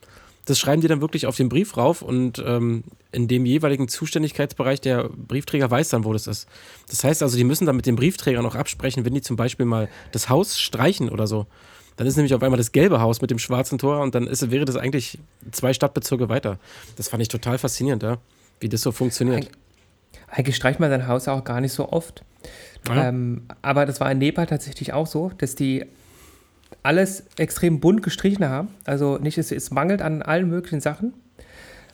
Das 0.44 0.58
schreiben 0.58 0.80
die 0.80 0.88
dann 0.88 1.00
wirklich 1.00 1.26
auf 1.26 1.36
den 1.36 1.48
Brief 1.48 1.76
rauf 1.76 2.02
und 2.02 2.42
ähm, 2.44 2.82
in 3.12 3.28
dem 3.28 3.46
jeweiligen 3.46 3.86
Zuständigkeitsbereich 3.86 4.80
der 4.80 5.08
Briefträger 5.08 5.70
weiß 5.70 5.90
dann, 5.90 6.04
wo 6.04 6.12
das 6.12 6.26
ist. 6.26 6.48
Das 6.88 7.04
heißt 7.04 7.22
also, 7.22 7.36
die 7.36 7.44
müssen 7.44 7.66
dann 7.66 7.76
mit 7.76 7.86
dem 7.86 7.96
Briefträger 7.96 8.42
noch 8.42 8.54
absprechen, 8.54 9.04
wenn 9.04 9.14
die 9.14 9.20
zum 9.20 9.36
Beispiel 9.36 9.66
mal 9.66 9.88
das 10.10 10.28
Haus 10.28 10.58
streichen 10.58 11.10
oder 11.10 11.26
so. 11.26 11.46
Dann 11.98 12.06
ist 12.06 12.14
nämlich 12.14 12.32
auf 12.32 12.42
einmal 12.44 12.58
das 12.58 12.70
gelbe 12.70 13.00
Haus 13.00 13.20
mit 13.20 13.32
dem 13.32 13.40
schwarzen 13.40 13.76
Tor 13.76 14.00
und 14.00 14.14
dann 14.14 14.28
ist, 14.28 14.52
wäre 14.52 14.64
das 14.64 14.76
eigentlich 14.76 15.18
zwei 15.50 15.72
Stadtbezirke 15.72 16.28
weiter. 16.28 16.60
Das 16.94 17.08
fand 17.08 17.22
ich 17.22 17.28
total 17.28 17.58
faszinierend, 17.58 18.04
ja, 18.04 18.18
wie 18.60 18.68
das 18.68 18.82
so 18.82 18.92
funktioniert. 18.92 19.50
Eigentlich 20.28 20.54
streicht 20.54 20.78
man 20.78 20.90
sein 20.90 21.08
Haus 21.08 21.26
auch 21.26 21.42
gar 21.42 21.60
nicht 21.60 21.72
so 21.72 21.90
oft. 21.90 22.22
Ja. 22.88 23.08
Ähm, 23.08 23.42
aber 23.62 23.84
das 23.84 23.98
war 24.00 24.12
in 24.12 24.18
Nepal 24.18 24.46
tatsächlich 24.46 24.92
auch 24.92 25.08
so, 25.08 25.32
dass 25.38 25.56
die 25.56 25.86
alles 26.84 27.24
extrem 27.36 27.80
bunt 27.80 28.04
gestrichen 28.04 28.48
haben. 28.48 28.68
Also 28.84 29.18
nicht, 29.18 29.36
es, 29.36 29.50
es 29.50 29.72
mangelt 29.72 30.00
an 30.00 30.22
allen 30.22 30.48
möglichen 30.48 30.80
Sachen. 30.80 31.14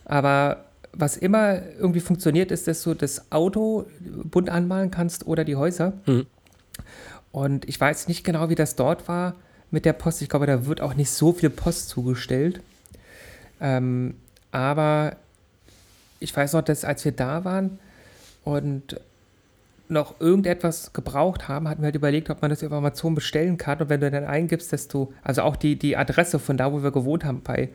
Aber 0.04 0.66
was 0.92 1.16
immer 1.16 1.62
irgendwie 1.78 2.00
funktioniert, 2.00 2.50
ist, 2.50 2.68
dass 2.68 2.82
du 2.82 2.92
das 2.92 3.32
Auto 3.32 3.86
bunt 4.00 4.50
anmalen 4.50 4.90
kannst 4.90 5.26
oder 5.26 5.44
die 5.44 5.56
Häuser. 5.56 5.94
Mhm. 6.04 6.26
Und 7.32 7.66
ich 7.66 7.80
weiß 7.80 8.06
nicht 8.06 8.22
genau, 8.22 8.50
wie 8.50 8.54
das 8.54 8.76
dort 8.76 9.08
war 9.08 9.36
mit 9.74 9.84
der 9.84 9.92
Post. 9.92 10.22
Ich 10.22 10.30
glaube, 10.30 10.46
da 10.46 10.64
wird 10.66 10.80
auch 10.80 10.94
nicht 10.94 11.10
so 11.10 11.32
viel 11.32 11.50
Post 11.50 11.90
zugestellt. 11.90 12.60
Ähm, 13.60 14.14
aber 14.52 15.16
ich 16.20 16.34
weiß 16.34 16.54
noch, 16.54 16.62
dass 16.62 16.84
als 16.84 17.04
wir 17.04 17.12
da 17.12 17.44
waren 17.44 17.78
und 18.44 18.98
noch 19.88 20.18
irgendetwas 20.20 20.92
gebraucht 20.92 21.48
haben, 21.48 21.68
hatten 21.68 21.82
wir 21.82 21.86
halt 21.86 21.96
überlegt, 21.96 22.30
ob 22.30 22.40
man 22.40 22.50
das 22.50 22.62
über 22.62 22.76
Amazon 22.76 23.14
bestellen 23.14 23.58
kann. 23.58 23.80
Und 23.80 23.90
wenn 23.90 24.00
du 24.00 24.10
dann 24.10 24.24
eingibst, 24.24 24.72
dass 24.72 24.88
du, 24.88 25.12
also 25.22 25.42
auch 25.42 25.56
die, 25.56 25.76
die 25.76 25.96
Adresse 25.96 26.38
von 26.38 26.56
da, 26.56 26.72
wo 26.72 26.82
wir 26.82 26.90
gewohnt 26.90 27.24
haben, 27.24 27.42
bei 27.42 27.68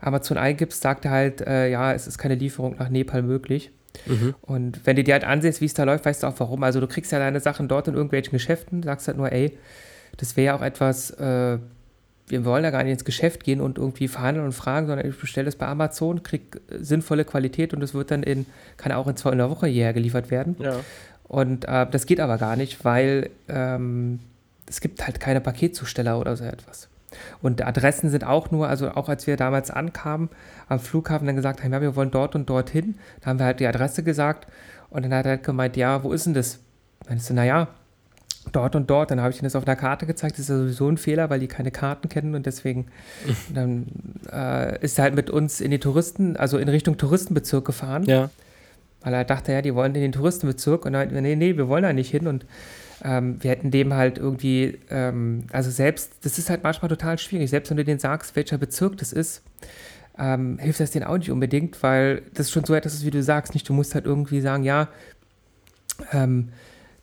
Amazon 0.00 0.38
eingibst, 0.38 0.82
sagt 0.82 1.06
er 1.06 1.10
halt, 1.10 1.40
äh, 1.40 1.68
ja, 1.68 1.92
es 1.92 2.06
ist 2.06 2.18
keine 2.18 2.36
Lieferung 2.36 2.76
nach 2.78 2.88
Nepal 2.88 3.22
möglich. 3.22 3.70
Mhm. 4.06 4.34
Und 4.42 4.86
wenn 4.86 4.96
du 4.96 5.02
dir 5.02 5.14
halt 5.14 5.24
ansiehst, 5.24 5.60
wie 5.60 5.66
es 5.66 5.74
da 5.74 5.84
läuft, 5.84 6.04
weißt 6.04 6.22
du 6.22 6.28
auch 6.28 6.34
warum. 6.38 6.62
Also 6.62 6.80
du 6.80 6.86
kriegst 6.86 7.10
ja 7.10 7.18
deine 7.18 7.40
Sachen 7.40 7.66
dort 7.66 7.88
in 7.88 7.94
irgendwelchen 7.94 8.30
Geschäften, 8.30 8.82
sagst 8.82 9.08
halt 9.08 9.16
nur, 9.16 9.32
ey, 9.32 9.56
das 10.20 10.36
wäre 10.36 10.46
ja 10.46 10.56
auch 10.56 10.62
etwas, 10.62 11.10
äh, 11.12 11.58
wir 12.28 12.44
wollen 12.44 12.62
ja 12.62 12.70
gar 12.70 12.82
nicht 12.84 12.92
ins 12.92 13.04
Geschäft 13.04 13.42
gehen 13.42 13.60
und 13.60 13.78
irgendwie 13.78 14.06
verhandeln 14.06 14.46
und 14.46 14.52
fragen, 14.52 14.86
sondern 14.86 15.06
ich 15.06 15.18
bestelle 15.18 15.46
das 15.46 15.56
bei 15.56 15.66
Amazon, 15.66 16.22
krieg 16.22 16.60
sinnvolle 16.78 17.24
Qualität 17.24 17.74
und 17.74 17.82
es 17.82 17.94
wird 17.94 18.10
dann 18.10 18.22
in, 18.22 18.46
kann 18.76 18.92
auch 18.92 19.08
in 19.08 19.16
zwei 19.16 19.32
in 19.32 19.38
der 19.38 19.50
Woche 19.50 19.66
hierher 19.66 19.92
geliefert 19.92 20.30
werden. 20.30 20.56
Ja. 20.58 20.76
Und 21.24 21.66
äh, 21.66 21.86
das 21.90 22.06
geht 22.06 22.20
aber 22.20 22.38
gar 22.38 22.56
nicht, 22.56 22.84
weil 22.84 23.30
ähm, 23.48 24.20
es 24.68 24.80
gibt 24.80 25.04
halt 25.06 25.20
keine 25.20 25.40
Paketzusteller 25.40 26.18
oder 26.20 26.36
so 26.36 26.44
etwas. 26.44 26.88
Und 27.42 27.66
Adressen 27.66 28.10
sind 28.10 28.24
auch 28.24 28.50
nur, 28.50 28.68
also 28.68 28.90
auch 28.90 29.08
als 29.08 29.26
wir 29.26 29.36
damals 29.36 29.70
ankamen 29.70 30.28
am 30.68 30.78
Flughafen, 30.78 31.26
dann 31.26 31.36
gesagt 31.36 31.64
haben, 31.64 31.72
ja, 31.72 31.80
wir 31.80 31.96
wollen 31.96 32.10
dort 32.10 32.34
und 32.34 32.48
dort 32.48 32.70
hin. 32.70 32.96
Da 33.20 33.30
haben 33.30 33.38
wir 33.38 33.46
halt 33.46 33.60
die 33.60 33.66
Adresse 33.66 34.02
gesagt 34.02 34.46
und 34.90 35.04
dann 35.04 35.14
hat 35.14 35.24
er 35.24 35.30
halt 35.32 35.42
gemeint, 35.42 35.76
ja, 35.76 36.04
wo 36.04 36.12
ist 36.12 36.26
denn 36.26 36.34
das? 36.34 36.60
Dann 37.06 37.16
ist 37.16 37.26
so, 37.26 37.34
naja, 37.34 37.68
dort 38.52 38.76
und 38.76 38.90
dort. 38.90 39.10
Dann 39.10 39.20
habe 39.20 39.30
ich 39.30 39.36
ihnen 39.36 39.44
das 39.44 39.56
auf 39.56 39.66
einer 39.66 39.76
Karte 39.76 40.06
gezeigt. 40.06 40.34
Das 40.34 40.40
ist 40.40 40.48
ja 40.48 40.56
sowieso 40.56 40.88
ein 40.88 40.96
Fehler, 40.96 41.30
weil 41.30 41.40
die 41.40 41.48
keine 41.48 41.70
Karten 41.70 42.08
kennen 42.08 42.34
und 42.34 42.46
deswegen 42.46 42.86
dann 43.54 43.86
äh, 44.32 44.82
ist 44.84 44.98
er 44.98 45.04
halt 45.04 45.14
mit 45.14 45.30
uns 45.30 45.60
in 45.60 45.70
die 45.70 45.78
Touristen, 45.78 46.36
also 46.36 46.58
in 46.58 46.68
Richtung 46.68 46.96
Touristenbezirk 46.96 47.64
gefahren. 47.64 48.04
Ja 48.04 48.30
weil 49.02 49.14
er 49.14 49.24
dachte, 49.24 49.52
ja, 49.52 49.62
die 49.62 49.74
wollen 49.74 49.94
in 49.94 50.02
den 50.02 50.12
Touristenbezirk 50.12 50.84
und 50.84 50.92
dann, 50.92 51.08
nee, 51.08 51.36
nee, 51.36 51.56
wir 51.56 51.68
wollen 51.68 51.82
da 51.82 51.92
nicht 51.92 52.10
hin 52.10 52.26
und 52.26 52.44
ähm, 53.02 53.42
wir 53.42 53.50
hätten 53.50 53.70
dem 53.70 53.94
halt 53.94 54.18
irgendwie, 54.18 54.78
ähm, 54.90 55.44
also 55.52 55.70
selbst, 55.70 56.12
das 56.22 56.38
ist 56.38 56.50
halt 56.50 56.62
manchmal 56.62 56.90
total 56.90 57.18
schwierig, 57.18 57.48
selbst 57.50 57.70
wenn 57.70 57.78
du 57.78 57.84
denen 57.84 57.98
sagst, 57.98 58.36
welcher 58.36 58.58
Bezirk 58.58 58.98
das 58.98 59.12
ist, 59.12 59.42
ähm, 60.18 60.58
hilft 60.58 60.80
das 60.80 60.90
denen 60.90 61.06
auch 61.06 61.16
nicht 61.16 61.30
unbedingt, 61.30 61.82
weil 61.82 62.22
das 62.34 62.50
schon 62.50 62.64
so 62.64 62.74
etwas 62.74 62.92
ist, 62.94 63.06
wie 63.06 63.10
du 63.10 63.22
sagst, 63.22 63.54
nicht, 63.54 63.68
du 63.68 63.72
musst 63.72 63.94
halt 63.94 64.04
irgendwie 64.04 64.42
sagen, 64.42 64.64
ja, 64.64 64.88
ähm, 66.12 66.50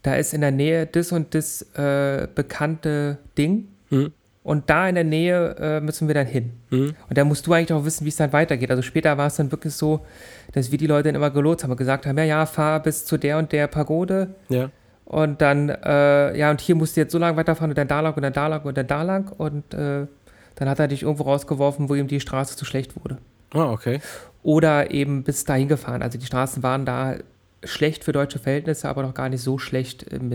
da 0.08 0.16
ist 0.16 0.34
in 0.34 0.40
der 0.40 0.52
Nähe 0.52 0.86
das 0.86 1.12
und 1.12 1.36
das 1.36 1.64
äh, 1.76 2.30
bekannte 2.34 3.18
Ding. 3.38 3.68
Mhm. 3.90 4.14
Und 4.42 4.70
da 4.70 4.88
in 4.88 4.96
der 4.96 5.04
Nähe 5.04 5.56
äh, 5.60 5.82
müssen 5.82 6.08
wir 6.08 6.16
dann 6.16 6.28
hin. 6.28 6.54
Mhm. 6.70 6.96
Und 7.10 7.18
da 7.18 7.26
musst 7.26 7.46
du 7.46 7.52
eigentlich 7.52 7.74
auch 7.74 7.84
wissen, 7.84 8.06
wie 8.06 8.10
es 8.10 8.16
dann 8.16 8.32
weitergeht. 8.32 8.72
Also 8.72 8.82
später 8.82 9.18
war 9.18 9.28
es 9.28 9.36
dann 9.36 9.52
wirklich 9.52 9.74
so, 9.74 10.06
dass 10.54 10.72
wir 10.72 10.78
die 10.78 10.88
Leute 10.88 11.10
dann 11.10 11.16
immer 11.16 11.30
gelotst 11.30 11.66
haben 11.66 11.72
und 11.72 11.78
gesagt 11.78 12.06
haben, 12.06 12.18
ja, 12.18 12.24
ja, 12.24 12.46
fahr 12.46 12.82
bis 12.82 13.04
zu 13.04 13.18
der 13.18 13.38
und 13.38 13.52
der 13.52 13.68
Pagode. 13.68 14.30
Ja. 14.48 14.70
Und 15.04 15.42
dann, 15.42 15.68
äh, 15.68 16.38
ja, 16.38 16.52
und 16.52 16.62
hier 16.62 16.76
musst 16.76 16.96
du 16.96 17.02
jetzt 17.02 17.12
so 17.12 17.18
lange 17.18 17.36
weiterfahren 17.36 17.72
und 17.72 17.78
dann 17.78 17.90
da 17.90 18.00
lang 18.00 18.14
und 18.16 18.22
dann 18.22 18.32
da 18.32 18.48
lang 18.48 18.64
und 18.64 18.78
dann 18.78 18.88
da 18.88 19.02
lang. 19.02 19.30
Und 19.38 19.74
äh, 19.74 20.08
dann 20.56 20.70
hat 20.70 20.80
er 20.80 20.88
dich 20.88 21.04
irgendwo 21.04 21.24
rausgeworfen, 21.24 21.90
wo 21.90 21.96
ihm 21.96 22.08
die 22.08 22.22
Straße 22.22 22.56
zu 22.56 22.64
schlecht 22.64 22.96
wurde. 22.96 23.18
Ah, 23.54 23.72
okay. 23.72 24.00
Oder 24.42 24.90
eben 24.92 25.24
bis 25.24 25.44
dahin 25.44 25.68
gefahren. 25.68 26.02
Also 26.02 26.18
die 26.18 26.26
Straßen 26.26 26.64
waren 26.64 26.86
da 26.86 27.18
schlecht 27.64 28.04
für 28.04 28.12
deutsche 28.12 28.40
Verhältnisse, 28.40 28.90
aber 28.90 29.04
noch 29.04 29.14
gar 29.14 29.30
nicht 29.30 29.42
so 29.42 29.58
schlecht 29.58 30.04
im, 30.04 30.30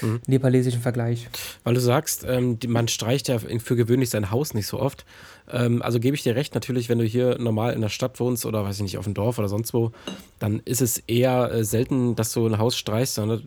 mhm. 0.00 0.20
nepalesischen 0.26 0.80
Vergleich. 0.80 1.28
Weil 1.64 1.74
du 1.74 1.80
sagst, 1.80 2.24
ähm, 2.28 2.58
die, 2.58 2.68
man 2.68 2.88
streicht 2.88 3.28
ja 3.28 3.38
für 3.38 3.76
gewöhnlich 3.76 4.10
sein 4.10 4.30
Haus 4.30 4.54
nicht 4.54 4.66
so 4.66 4.80
oft. 4.80 5.04
Ähm, 5.50 5.82
also 5.82 6.00
gebe 6.00 6.16
ich 6.16 6.22
dir 6.22 6.36
recht, 6.36 6.54
natürlich, 6.54 6.88
wenn 6.88 6.98
du 6.98 7.04
hier 7.04 7.38
normal 7.38 7.72
in 7.72 7.80
der 7.80 7.88
Stadt 7.88 8.18
wohnst 8.20 8.46
oder 8.46 8.64
weiß 8.64 8.76
ich 8.76 8.82
nicht, 8.82 8.98
auf 8.98 9.04
dem 9.04 9.14
Dorf 9.14 9.38
oder 9.38 9.48
sonst 9.48 9.74
wo, 9.74 9.92
dann 10.38 10.60
ist 10.64 10.82
es 10.82 10.98
eher 11.06 11.50
äh, 11.52 11.64
selten, 11.64 12.16
dass 12.16 12.32
du 12.32 12.46
ein 12.46 12.58
Haus 12.58 12.76
streichst, 12.76 13.14
sondern 13.14 13.42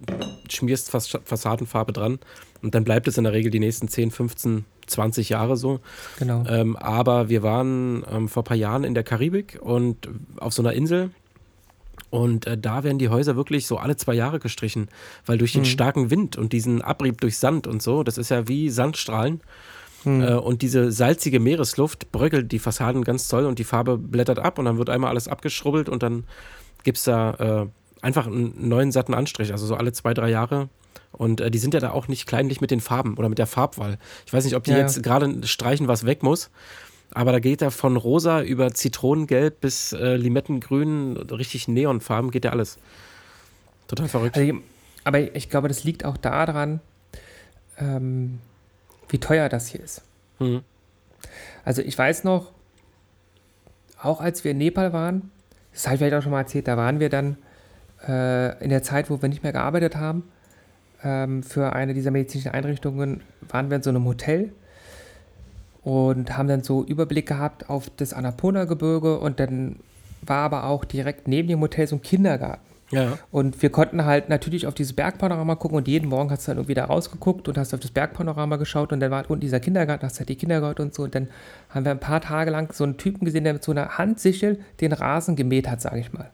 schmierst 0.49 0.89
Fass 0.89 1.17
Fassadenfarbe 1.23 1.93
dran 1.93 2.19
und 2.61 2.75
dann 2.75 2.83
bleibt 2.83 3.07
es 3.07 3.17
in 3.17 3.23
der 3.23 3.33
Regel 3.33 3.51
die 3.51 3.59
nächsten 3.59 3.87
10, 3.87 4.11
15, 4.11 4.65
20 4.87 5.29
Jahre 5.29 5.55
so. 5.55 5.79
Genau. 6.17 6.43
Ähm, 6.47 6.75
aber 6.75 7.29
wir 7.29 7.43
waren 7.43 8.03
ähm, 8.11 8.27
vor 8.27 8.43
ein 8.43 8.45
paar 8.45 8.57
Jahren 8.57 8.83
in 8.83 8.93
der 8.93 9.03
Karibik 9.03 9.59
und 9.61 10.09
auf 10.37 10.53
so 10.53 10.61
einer 10.61 10.73
Insel 10.73 11.11
und 12.09 12.47
äh, 12.47 12.57
da 12.57 12.83
werden 12.83 12.99
die 12.99 13.09
Häuser 13.09 13.35
wirklich 13.35 13.67
so 13.67 13.77
alle 13.77 13.95
zwei 13.95 14.13
Jahre 14.13 14.39
gestrichen, 14.39 14.89
weil 15.25 15.37
durch 15.37 15.53
den 15.53 15.61
mhm. 15.61 15.65
starken 15.65 16.09
Wind 16.09 16.37
und 16.37 16.53
diesen 16.53 16.81
Abrieb 16.81 17.21
durch 17.21 17.37
Sand 17.37 17.67
und 17.67 17.81
so, 17.81 18.03
das 18.03 18.17
ist 18.17 18.29
ja 18.29 18.47
wie 18.47 18.69
Sandstrahlen. 18.69 19.41
Mhm. 20.03 20.21
Äh, 20.21 20.33
und 20.33 20.61
diese 20.61 20.91
salzige 20.91 21.39
Meeresluft 21.39 22.11
bröckelt 22.11 22.51
die 22.51 22.59
Fassaden 22.59 23.03
ganz 23.03 23.27
toll 23.27 23.45
und 23.45 23.59
die 23.59 23.63
Farbe 23.63 23.97
blättert 23.97 24.39
ab 24.39 24.59
und 24.59 24.65
dann 24.65 24.77
wird 24.77 24.89
einmal 24.89 25.09
alles 25.09 25.27
abgeschrubbelt 25.27 25.89
und 25.89 26.03
dann 26.03 26.23
gibt 26.83 26.97
es 26.97 27.03
da 27.03 27.33
äh, 27.33 27.67
einfach 28.01 28.27
einen 28.27 28.53
neuen 28.57 28.91
satten 28.91 29.13
Anstrich, 29.13 29.51
also 29.51 29.65
so 29.65 29.75
alle 29.75 29.91
zwei, 29.91 30.13
drei 30.13 30.29
Jahre. 30.29 30.69
Und 31.11 31.41
äh, 31.41 31.51
die 31.51 31.57
sind 31.57 31.73
ja 31.73 31.79
da 31.79 31.91
auch 31.91 32.07
nicht 32.07 32.27
kleinlich 32.27 32.61
mit 32.61 32.71
den 32.71 32.79
Farben 32.79 33.17
oder 33.17 33.29
mit 33.29 33.39
der 33.39 33.47
Farbwahl. 33.47 33.97
Ich 34.25 34.33
weiß 34.33 34.45
nicht, 34.45 34.55
ob 34.55 34.63
die 34.63 34.71
ja, 34.71 34.77
jetzt 34.77 35.01
gerade 35.03 35.45
streichen, 35.45 35.87
was 35.87 36.05
weg 36.05 36.23
muss. 36.23 36.49
Aber 37.11 37.31
da 37.31 37.39
geht 37.39 37.61
er 37.61 37.71
von 37.71 37.97
rosa 37.97 38.41
über 38.41 38.71
Zitronengelb 38.73 39.61
bis 39.61 39.93
äh, 39.93 40.15
Limettengrün, 40.15 41.17
richtig 41.17 41.67
Neonfarben, 41.67 42.31
geht 42.31 42.45
ja 42.45 42.51
alles. 42.51 42.77
Total 43.87 44.07
verrückt. 44.07 44.37
Also, 44.37 44.59
aber 45.03 45.35
ich 45.35 45.49
glaube, 45.49 45.67
das 45.67 45.83
liegt 45.83 46.05
auch 46.05 46.17
daran, 46.17 46.81
ähm, 47.79 48.39
wie 49.07 49.17
teuer 49.17 49.49
das 49.49 49.67
hier 49.67 49.81
ist. 49.81 50.03
Mhm. 50.39 50.61
Also 51.65 51.81
ich 51.81 51.97
weiß 51.97 52.23
noch, 52.23 52.51
auch 54.01 54.21
als 54.21 54.43
wir 54.43 54.51
in 54.51 54.57
Nepal 54.57 54.93
waren, 54.93 55.31
das 55.73 55.85
habe 55.85 55.95
ich 55.95 55.99
vielleicht 55.99 56.15
auch 56.15 56.21
schon 56.21 56.31
mal 56.31 56.41
erzählt, 56.41 56.67
da 56.67 56.77
waren 56.77 56.99
wir 56.99 57.09
dann 57.09 57.37
äh, 58.07 58.63
in 58.63 58.69
der 58.69 58.83
Zeit, 58.83 59.09
wo 59.09 59.21
wir 59.21 59.29
nicht 59.29 59.43
mehr 59.43 59.51
gearbeitet 59.51 59.95
haben, 59.95 60.23
ähm, 61.03 61.43
für 61.43 61.73
eine 61.73 61.93
dieser 61.93 62.11
medizinischen 62.11 62.51
Einrichtungen, 62.51 63.21
waren 63.47 63.69
wir 63.69 63.77
in 63.77 63.83
so 63.83 63.89
einem 63.89 64.05
Hotel 64.05 64.53
und 65.83 66.37
haben 66.37 66.47
dann 66.47 66.63
so 66.63 66.83
Überblick 66.83 67.27
gehabt 67.27 67.69
auf 67.69 67.89
das 67.97 68.13
Annapurna-Gebirge 68.13 69.19
und 69.19 69.39
dann 69.39 69.77
war 70.21 70.43
aber 70.43 70.65
auch 70.65 70.85
direkt 70.85 71.27
neben 71.27 71.47
dem 71.47 71.61
Hotel 71.61 71.87
so 71.87 71.95
ein 71.95 72.01
Kindergarten. 72.01 72.61
Ja. 72.91 73.19
Und 73.31 73.61
wir 73.61 73.69
konnten 73.69 74.05
halt 74.05 74.29
natürlich 74.29 74.65
auf 74.65 74.73
dieses 74.73 74.93
Bergpanorama 74.93 75.55
gucken 75.55 75.77
und 75.77 75.87
jeden 75.87 76.09
Morgen 76.09 76.31
hast 76.31 76.47
du 76.47 76.51
dann 76.51 76.57
irgendwie 76.57 76.73
da 76.73 76.85
rausgeguckt 76.85 77.47
und 77.47 77.57
hast 77.57 77.73
auf 77.73 77.79
das 77.79 77.91
Bergpanorama 77.91 78.55
geschaut 78.55 78.91
und 78.91 78.99
dann 78.99 79.11
war 79.11 79.29
unten 79.29 79.41
dieser 79.41 79.59
Kindergarten, 79.59 80.05
hast 80.05 80.19
halt 80.19 80.29
die 80.29 80.35
Kinder 80.35 80.59
gehört 80.59 80.79
und 80.79 80.93
so 80.93 81.03
und 81.03 81.13
dann 81.13 81.27
haben 81.69 81.85
wir 81.85 81.91
ein 81.91 81.99
paar 81.99 82.21
Tage 82.21 82.49
lang 82.49 82.73
so 82.73 82.83
einen 82.83 82.97
Typen 82.97 83.25
gesehen, 83.25 83.43
der 83.43 83.53
mit 83.53 83.63
so 83.63 83.71
einer 83.71 83.97
Handsichel 83.97 84.59
den 84.81 84.91
Rasen 84.91 85.35
gemäht 85.35 85.69
hat, 85.69 85.81
sage 85.81 85.99
ich 85.99 86.13
mal. 86.13 86.31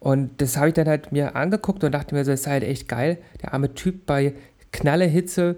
Und 0.00 0.40
das 0.40 0.56
habe 0.56 0.68
ich 0.68 0.74
dann 0.74 0.88
halt 0.88 1.12
mir 1.12 1.36
angeguckt 1.36 1.84
und 1.84 1.92
dachte 1.92 2.14
mir 2.14 2.24
so, 2.24 2.30
das 2.30 2.40
ist 2.40 2.46
halt 2.46 2.62
echt 2.62 2.88
geil. 2.88 3.18
Der 3.42 3.52
arme 3.52 3.74
Typ 3.74 4.06
bei 4.06 4.34
Knallehitze 4.72 5.56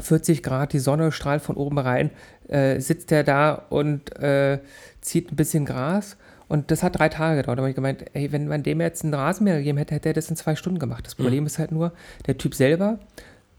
40 0.00 0.42
Grad, 0.42 0.72
die 0.72 0.78
Sonne 0.78 1.12
strahlt 1.12 1.42
von 1.42 1.56
oben 1.56 1.78
rein, 1.78 2.10
äh, 2.48 2.80
sitzt 2.80 3.12
er 3.12 3.24
da 3.24 3.54
und 3.54 4.16
äh, 4.16 4.60
zieht 5.00 5.32
ein 5.32 5.36
bisschen 5.36 5.64
Gras 5.64 6.16
Und 6.48 6.70
das 6.70 6.82
hat 6.82 6.98
drei 6.98 7.08
Tage 7.08 7.36
gedauert. 7.36 7.58
Da 7.58 7.62
habe 7.62 7.70
ich 7.70 7.76
gemeint, 7.76 8.04
ey, 8.12 8.30
wenn 8.32 8.48
man 8.48 8.62
dem 8.62 8.80
jetzt 8.80 9.04
einen 9.04 9.14
Rasenmäher 9.14 9.58
gegeben 9.58 9.78
hätte, 9.78 9.94
hätte 9.94 10.10
er 10.10 10.14
das 10.14 10.28
in 10.30 10.36
zwei 10.36 10.54
Stunden 10.56 10.78
gemacht. 10.78 11.06
Das 11.06 11.14
Problem 11.14 11.40
mhm. 11.40 11.46
ist 11.46 11.58
halt 11.58 11.72
nur, 11.72 11.92
der 12.26 12.38
Typ 12.38 12.54
selber 12.54 12.98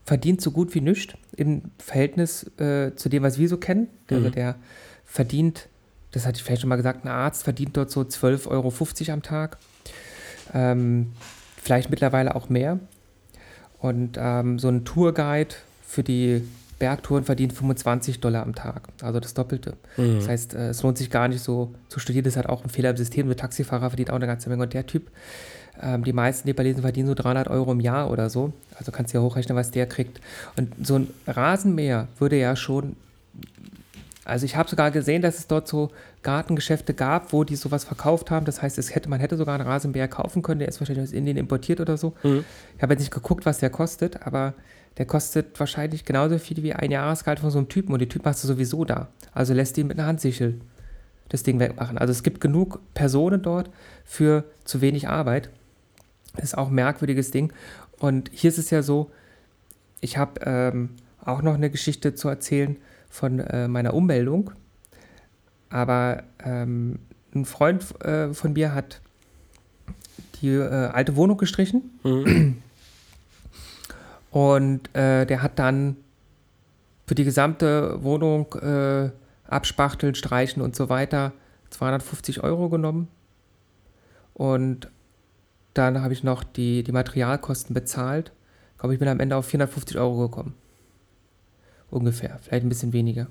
verdient 0.06 0.41
so 0.41 0.51
gut 0.51 0.74
wie 0.74 0.82
nichts 0.82 1.15
im 1.36 1.63
Verhältnis 1.79 2.44
äh, 2.60 2.96
zu 2.96 3.10
dem, 3.10 3.24
was 3.24 3.38
wir 3.38 3.50
so 3.50 3.58
kennen. 3.58 3.89
Also 4.10 4.27
mhm. 4.27 4.32
der 4.32 4.56
verdient, 5.06 5.67
das 6.12 6.25
hatte 6.25 6.38
ich 6.38 6.44
vielleicht 6.44 6.62
schon 6.62 6.70
mal 6.70 6.77
gesagt, 6.77 7.03
ein 7.03 7.10
Arzt 7.10 7.44
verdient 7.44 7.75
dort 7.75 7.91
so 7.91 8.01
12,50 8.01 8.48
Euro 8.48 9.13
am 9.13 9.22
Tag. 9.22 9.58
Ähm, 10.53 11.12
vielleicht 11.62 11.89
mittlerweile 11.89 12.36
auch 12.36 12.48
mehr. 12.48 12.79
Und 13.79 14.17
ähm, 14.17 14.60
so 14.60 14.70
ein 14.70 14.86
Tourguide 14.86 15.56
für 15.88 16.03
die 16.03 16.44
Bergtouren 16.79 17.24
verdient 17.24 17.53
25 17.53 18.20
Dollar 18.20 18.44
am 18.44 18.53
Tag, 18.53 18.84
also 19.01 19.20
das 19.20 19.34
Doppelte. 19.34 19.74
Mhm. 19.96 20.17
Das 20.17 20.27
heißt, 20.27 20.53
äh, 20.53 20.70
es 20.70 20.84
lohnt 20.84 20.98
sich 20.98 21.10
gar 21.10 21.27
nicht 21.27 21.41
so 21.41 21.74
zu 21.88 22.00
studieren. 22.00 22.25
Das 22.25 22.38
hat 22.38 22.46
auch 22.48 22.63
ein 22.63 22.70
Fehler 22.70 22.91
im 22.91 22.98
System. 22.98 23.27
Der 23.27 23.38
Taxifahrer 23.38 23.89
verdient 23.89 24.12
auch 24.12 24.15
eine 24.15 24.27
ganze 24.27 24.50
Menge. 24.50 24.63
Und 24.63 24.74
der 24.74 24.86
Typ, 24.86 25.10
ähm, 25.82 26.03
die 26.03 26.13
meisten 26.13 26.48
Nepalesen 26.48 26.82
verdienen 26.82 27.08
so 27.08 27.15
300 27.15 27.48
Euro 27.48 27.72
im 27.72 27.79
Jahr 27.79 28.12
oder 28.12 28.29
so. 28.29 28.53
Also 28.77 28.91
kannst 28.91 29.13
du 29.13 29.17
ja 29.17 29.24
hochrechnen, 29.24 29.58
was 29.58 29.72
der 29.72 29.88
kriegt. 29.88 30.22
Und 30.56 30.86
so 30.86 31.00
ein 31.00 31.08
Rasenmäher 31.25 32.10
würde 32.20 32.38
ja 32.38 32.56
schon. 32.56 32.96
Also 34.24 34.46
ich 34.46 34.56
habe 34.56 34.70
sogar 34.70 34.91
gesehen, 34.91 35.22
dass 35.22 35.39
es 35.39 35.48
dort 35.48 35.67
so 35.67 35.89
Gartengeschäfte 36.22 36.94
gab, 36.94 37.32
wo 37.32 37.44
die 37.44 37.56
sowas 37.56 37.86
verkauft 37.86 38.29
haben. 38.29 38.46
Das 38.46 38.62
heißt, 38.62 38.77
es 38.77 38.94
hätte, 38.94 39.10
man 39.10 39.20
hätte 39.20 39.38
sogar 39.38 39.56
einen 39.56 39.67
Rasenmäher 39.67 40.10
kaufen 40.10 40.44
können, 40.44 40.60
der 40.60 40.67
ist 40.67 40.79
wahrscheinlich 40.79 41.08
aus 41.08 41.13
Indien 41.13 41.38
importiert 41.38 41.79
oder 41.79 41.98
so. 41.98 42.13
Mhm. 42.22 42.44
Ich 42.75 42.84
habe 42.84 42.94
jetzt 42.94 43.00
nicht 43.00 43.13
geguckt, 43.13 43.46
was 43.46 43.60
der 43.60 43.70
kostet, 43.70 44.27
aber 44.27 44.53
der 44.98 45.06
kostet 45.06 45.60
wahrscheinlich 45.60 46.06
genauso 46.06 46.39
viel 46.39 46.63
wie 46.63 46.74
ein 46.74 46.92
Jahresgehalt 46.92 47.39
von 47.39 47.51
so 47.51 47.60
einem 47.60 47.70
Typen 47.70 47.94
und 47.94 48.00
die 48.00 48.10
Typ 48.10 48.25
machst 48.25 48.44
du 48.44 48.48
sowieso 48.48 48.84
da. 48.84 49.10
Also 49.34 49.54
lässt 49.54 49.77
ihn 49.77 49.88
mit 49.88 50.00
einer 50.00 50.08
Handsichel 50.08 50.60
das 51.30 51.44
Ding 51.44 51.60
wegmachen. 51.60 51.98
Also 51.98 52.12
es 52.12 52.24
gibt 52.24 52.42
genug 52.42 52.80
Personen 52.94 53.42
dort 53.42 53.70
für 54.06 54.46
zu 54.63 54.82
wenig 54.82 55.08
Arbeit. 55.08 55.50
Das 56.36 56.46
ist 56.46 56.58
auch 56.58 56.70
ein 56.70 56.75
merkwürdiges 56.75 57.32
Ding. 57.32 57.54
Und 58.00 58.32
hier 58.34 58.50
ist 58.50 58.58
es 58.58 58.70
ja 58.70 58.82
so, 58.82 59.12
ich 60.01 60.18
habe 60.18 60.42
ähm, 60.44 60.89
auch 61.24 61.42
noch 61.42 61.56
eine 61.56 61.70
Geschichte 61.70 62.16
zu 62.16 62.30
erzählen 62.30 62.77
von 63.10 63.39
äh, 63.39 63.68
meiner 63.68 63.94
Ummeldung. 63.94 64.51
Aber 65.70 66.24
ähm, 66.44 67.00
ein 67.36 67.46
Freund 67.46 67.84
äh, 68.04 68.34
von 68.34 68.54
mir 68.54 68.74
hat 68.74 69.01
die 70.42 70.50
äh, 70.50 70.70
alte 70.70 71.16
Wohnung 71.16 71.38
gestrichen. 71.38 72.00
Mhm. 72.04 72.58
Und 74.38 74.96
äh, 74.96 75.25
der 75.25 75.41
hat 75.41 75.58
dann 75.58 75.98
für 77.08 77.15
die 77.15 77.24
gesamte 77.24 78.03
Wohnung 78.03 78.53
äh, 78.53 79.10
abspachteln, 79.48 80.13
streichen 80.13 80.62
und 80.62 80.75
so 80.75 80.89
weiter 80.89 81.34
250 81.72 82.44
Euro 82.44 82.70
genommen. 82.70 83.08
Und 84.36 84.91
dann 85.74 86.03
habe 86.03 86.13
ich 86.13 86.24
noch 86.24 86.44
die, 86.44 86.84
die 86.84 86.91
Materialkosten 86.91 87.74
bezahlt. 87.74 88.32
Ich 88.74 88.77
glaube, 88.77 88.94
ich 88.94 89.00
bin 89.00 89.08
am 89.08 89.20
Ende 89.20 89.36
auf 89.36 89.48
450 89.48 89.98
Euro 89.98 90.27
gekommen. 90.27 90.53
Ungefähr, 91.89 92.38
vielleicht 92.44 92.63
ein 92.63 92.70
bisschen 92.70 92.94
weniger. 92.94 93.25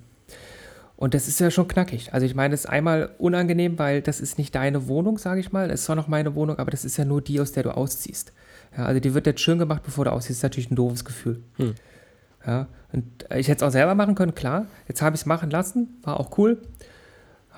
Und 0.97 1.15
das 1.15 1.29
ist 1.29 1.39
ja 1.39 1.53
schon 1.53 1.69
knackig. 1.69 2.15
Also 2.15 2.27
ich 2.27 2.35
meine, 2.35 2.51
das 2.51 2.65
ist 2.65 2.67
einmal 2.67 3.15
unangenehm, 3.19 3.79
weil 3.79 4.03
das 4.03 4.21
ist 4.21 4.39
nicht 4.39 4.57
deine 4.57 4.89
Wohnung, 4.89 5.19
sage 5.19 5.39
ich 5.39 5.53
mal. 5.53 5.71
Es 5.71 5.81
ist 5.81 5.87
zwar 5.87 5.95
noch 5.95 6.09
meine 6.09 6.35
Wohnung, 6.35 6.59
aber 6.59 6.73
das 6.73 6.85
ist 6.85 6.97
ja 6.97 7.05
nur 7.05 7.23
die, 7.23 7.39
aus 7.39 7.53
der 7.53 7.63
du 7.63 7.77
ausziehst. 7.77 8.33
Ja, 8.77 8.85
also 8.85 9.01
die 9.01 9.15
wird 9.15 9.27
jetzt 9.27 9.41
schön 9.41 9.59
gemacht, 9.59 9.83
bevor 9.85 10.05
du 10.05 10.13
aussiehst. 10.13 10.31
Das 10.31 10.37
ist 10.39 10.43
natürlich 10.43 10.71
ein 10.71 10.77
doofes 10.77 11.05
Gefühl. 11.05 11.43
Hm. 11.57 11.75
Ja, 12.47 12.69
und 12.93 13.05
ich 13.35 13.49
hätte 13.49 13.57
es 13.57 13.63
auch 13.63 13.73
selber 13.73 13.95
machen 13.95 14.15
können, 14.15 14.35
klar. 14.35 14.67
Jetzt 14.87 15.03
habe 15.03 15.17
ich 15.17 15.23
es 15.23 15.27
machen 15.27 15.51
lassen, 15.51 15.99
war 16.03 16.21
auch 16.21 16.37
cool. 16.39 16.63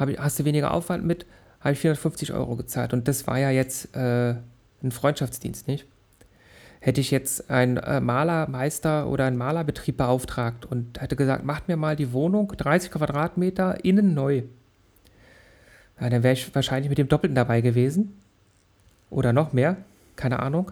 Ich, 0.07 0.19
hast 0.19 0.39
du 0.39 0.45
weniger 0.45 0.73
Aufwand 0.73 1.05
mit, 1.05 1.27
habe 1.61 1.73
ich 1.73 1.81
450 1.81 2.33
Euro 2.33 2.57
gezahlt. 2.57 2.93
Und 2.93 3.09
das 3.09 3.27
war 3.27 3.39
ja 3.39 3.51
jetzt 3.51 3.95
äh, 3.97 4.37
ein 4.83 4.93
Freundschaftsdienst, 4.93 5.67
nicht? 5.67 5.87
Hätte 6.81 7.01
ich 7.01 7.11
jetzt 7.11 7.51
einen 7.51 7.77
äh, 7.79 8.01
Malermeister 8.01 9.09
oder 9.09 9.25
einen 9.25 9.37
Malerbetrieb 9.37 9.97
beauftragt 9.97 10.65
und 10.65 11.01
hätte 11.01 11.17
gesagt, 11.17 11.45
macht 11.45 11.67
mir 11.67 11.77
mal 11.77 11.97
die 11.97 12.13
Wohnung 12.13 12.53
30 12.57 12.93
Quadratmeter 12.93 13.85
innen 13.85 14.15
neu. 14.15 14.45
Ja, 16.01 16.09
dann 16.09 16.23
wäre 16.23 16.35
ich 16.35 16.55
wahrscheinlich 16.55 16.89
mit 16.89 16.99
dem 16.99 17.09
Doppelten 17.09 17.35
dabei 17.35 17.61
gewesen. 17.61 18.17
Oder 19.11 19.33
noch 19.33 19.53
mehr, 19.53 19.77
keine 20.15 20.39
Ahnung. 20.39 20.71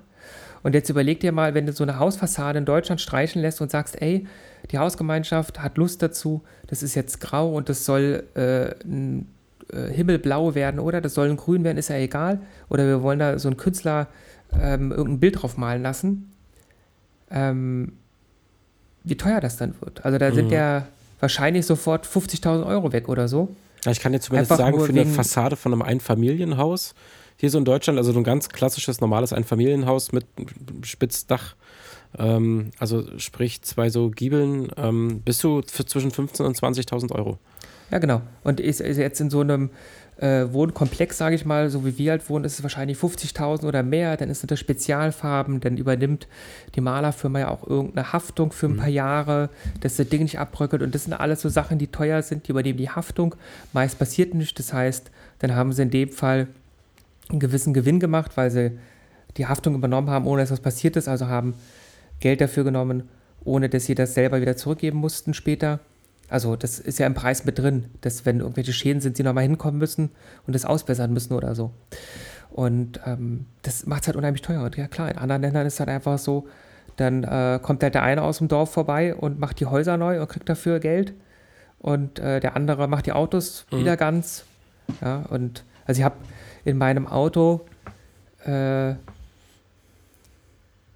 Und 0.63 0.75
jetzt 0.75 0.89
überleg 0.89 1.21
dir 1.21 1.33
mal, 1.33 1.55
wenn 1.55 1.67
du 1.67 1.73
so 1.73 1.85
eine 1.85 1.99
Hausfassade 1.99 2.59
in 2.59 2.65
Deutschland 2.65 3.01
streichen 3.01 3.43
lässt 3.43 3.61
und 3.61 3.71
sagst, 3.71 4.01
ey, 4.01 4.27
die 4.71 4.79
Hausgemeinschaft 4.79 5.63
hat 5.63 5.79
Lust 5.79 6.03
dazu, 6.03 6.43
das 6.67 6.83
ist 6.83 6.95
jetzt 6.95 7.21
grau 7.21 7.55
und 7.55 7.69
das 7.69 7.85
soll 7.85 8.25
äh, 8.35 8.75
ein, 8.85 9.29
äh, 9.73 9.93
himmelblau 9.93 10.55
werden 10.55 10.81
oder 10.81 11.01
das 11.01 11.15
soll 11.15 11.29
ein 11.29 11.37
grün 11.37 11.65
werden, 11.65 11.79
ist 11.79 11.89
ja 11.89 11.97
egal. 11.97 12.41
Oder 12.69 12.87
wir 12.87 13.03
wollen 13.03 13.19
da 13.19 13.39
so 13.39 13.49
einen 13.49 13.57
Künstler 13.57 14.09
ähm, 14.61 14.91
irgendein 14.91 15.21
Bild 15.21 15.43
drauf 15.43 15.57
malen 15.57 15.83
lassen. 15.83 16.33
Ähm, 17.31 17.93
wie 19.05 19.17
teuer 19.17 19.41
das 19.41 19.57
dann 19.57 19.75
wird. 19.81 20.05
Also 20.05 20.19
da 20.19 20.31
mhm. 20.31 20.35
sind 20.35 20.51
ja 20.51 20.87
wahrscheinlich 21.21 21.65
sofort 21.65 22.07
50.000 22.07 22.67
Euro 22.67 22.93
weg 22.93 23.09
oder 23.09 23.29
so. 23.29 23.55
Ja, 23.85 23.93
ich 23.93 24.01
kann 24.01 24.13
dir 24.13 24.21
zumindest 24.21 24.51
Einfach 24.51 24.65
sagen, 24.65 24.81
für 24.81 24.91
eine 24.91 25.07
Fassade 25.07 25.57
von 25.57 25.73
einem 25.73 25.83
Einfamilienhaus 25.83 26.95
hier 27.37 27.51
so 27.51 27.59
in 27.59 27.65
Deutschland, 27.65 27.99
also 27.99 28.13
so 28.13 28.19
ein 28.19 28.25
ganz 28.25 28.49
klassisches, 28.49 29.01
normales 29.01 29.33
Einfamilienhaus 29.33 30.13
mit 30.13 30.27
Spitzdach, 30.83 31.55
ähm, 32.19 32.71
also 32.79 33.05
sprich 33.19 33.63
zwei 33.63 33.91
so 33.91 34.11
Giebeln, 34.11 34.69
ähm, 34.77 35.21
bist 35.25 35.43
du 35.45 35.63
für 35.67 35.85
zwischen 35.85 36.11
15.000 36.11 36.43
und 36.45 36.57
20.000 36.57 37.13
Euro. 37.13 37.39
Ja, 37.91 37.99
genau. 37.99 38.23
Und 38.43 38.59
ist, 38.59 38.81
ist 38.81 38.97
jetzt 38.97 39.21
in 39.21 39.31
so 39.31 39.41
einem 39.41 39.71
äh, 40.17 40.47
Wohnkomplex, 40.51 41.19
sage 41.19 41.35
ich 41.35 41.45
mal, 41.45 41.71
so 41.71 41.85
wie 41.85 41.99
wir 41.99 42.13
halt 42.13 42.29
wohnen, 42.29 42.45
ist 42.45 42.55
es 42.55 42.63
wahrscheinlich 42.63 42.99
50.000 42.99 43.65
oder 43.65 43.83
mehr. 43.83 44.17
Dann 44.17 44.31
ist 44.31 44.51
das 44.51 44.59
Spezialfarben, 44.59 45.61
dann 45.61 45.77
übernimmt 45.77 46.27
die 46.75 46.81
Malerfirma 46.81 47.41
ja 47.41 47.49
auch 47.49 47.67
irgendeine 47.67 48.13
Haftung 48.13 48.51
für 48.51 48.67
ein 48.67 48.73
mhm. 48.73 48.79
paar 48.79 48.89
Jahre, 48.89 49.51
dass 49.81 49.97
das 49.97 50.09
Ding 50.09 50.23
nicht 50.23 50.39
abbröckelt. 50.39 50.83
Und 50.83 50.95
das 50.95 51.05
sind 51.05 51.13
alles 51.13 51.43
so 51.43 51.49
Sachen, 51.49 51.79
die 51.79 51.89
teuer 51.89 52.23
sind, 52.23 52.49
die 52.49 52.51
übernehmen 52.51 52.79
die 52.79 52.91
Haftung. 52.91 53.35
Meist 53.73 53.99
passiert 53.99 54.35
nichts. 54.35 54.55
Das 54.55 54.73
heißt, 54.73 55.11
dann 55.39 55.55
haben 55.55 55.73
sie 55.73 55.83
in 55.83 55.91
dem 55.91 56.09
Fall 56.11 56.49
einen 57.31 57.41
gewissen 57.41 57.75
Gewinn 57.75 58.01
gemacht, 58.01 58.37
weil 58.37 58.51
sie 58.51 58.79
die 59.37 59.47
Haftung 59.47 59.75
übernommen 59.75 60.11
haben, 60.11 60.27
ohne 60.27 60.43
dass 60.43 60.51
was 60.51 60.61
passiert 60.61 60.97
ist, 60.97 61.09
also 61.09 61.27
haben 61.27 61.55
Geld 62.21 62.41
dafür 62.41 62.65
genommen, 62.65 63.09
ohne 63.45 63.69
dass 63.69 63.85
sie 63.85 63.95
das 63.95 64.15
selber 64.15 64.41
wieder 64.41 64.57
zurückgeben 64.57 64.99
mussten 64.99 65.35
später. 65.35 65.81
Also 66.29 66.57
das 66.57 66.79
ist 66.79 66.99
ja 66.99 67.07
im 67.07 67.15
Preis 67.15 67.45
mit 67.45 67.59
drin, 67.59 67.87
dass 68.01 68.27
wenn 68.27 68.41
irgendwelche 68.41 68.73
Schäden 68.73 69.01
sind, 69.01 69.17
sie 69.17 69.23
nochmal 69.23 69.45
hinkommen 69.45 69.79
müssen 69.79 70.11
und 70.47 70.55
das 70.55 70.65
ausbessern 70.65 71.13
müssen 71.13 71.35
oder 71.35 71.55
so. 71.55 71.71
Und 72.51 73.01
ähm, 73.07 73.47
das 73.63 73.87
macht 73.87 74.03
es 74.03 74.09
halt 74.09 74.17
unheimlich 74.17 74.43
teuer. 74.43 74.63
Und 74.63 74.77
ja 74.77 74.89
klar, 74.89 75.11
in 75.11 75.19
anderen 75.19 75.43
Ländern 75.43 75.67
ist 75.67 75.75
es 75.75 75.81
halt 75.81 75.91
einfach 75.91 76.19
so, 76.19 76.49
dann 76.97 77.25
äh, 77.25 77.61
kommt 77.63 77.83
halt 77.83 77.95
der 77.95 78.03
eine 78.03 78.23
aus 78.23 78.39
dem 78.39 78.49
Dorf 78.49 78.73
vorbei 78.73 79.15
und 79.15 79.39
macht 79.39 79.61
die 79.61 79.67
Häuser 79.67 79.97
neu 79.97 80.21
und 80.21 80.29
kriegt 80.29 80.49
dafür 80.49 80.81
Geld. 80.81 81.13
Und 81.79 82.19
äh, 82.19 82.41
der 82.41 82.57
andere 82.57 82.89
macht 82.89 83.07
die 83.07 83.13
Autos 83.13 83.67
mhm. 83.71 83.81
wieder 83.81 83.97
ganz. 83.97 84.45
Ja, 85.03 85.25
und 85.29 85.65
also 85.85 86.01
ich 86.01 86.05
habe 86.05 86.17
in 86.67 86.79
meinem 86.79 87.07
Auto, 87.07 87.61
äh, 88.45 88.95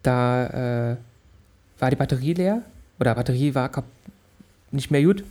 da 0.03 0.93
äh, 0.93 0.97
war 1.79 1.91
die 1.91 1.97
Batterie 1.97 2.35
leer 2.35 2.63
oder 2.99 3.15
Batterie 3.15 3.55
war 3.55 3.71
nicht 4.73 4.91
mehr 4.91 5.03
gut. 5.03 5.25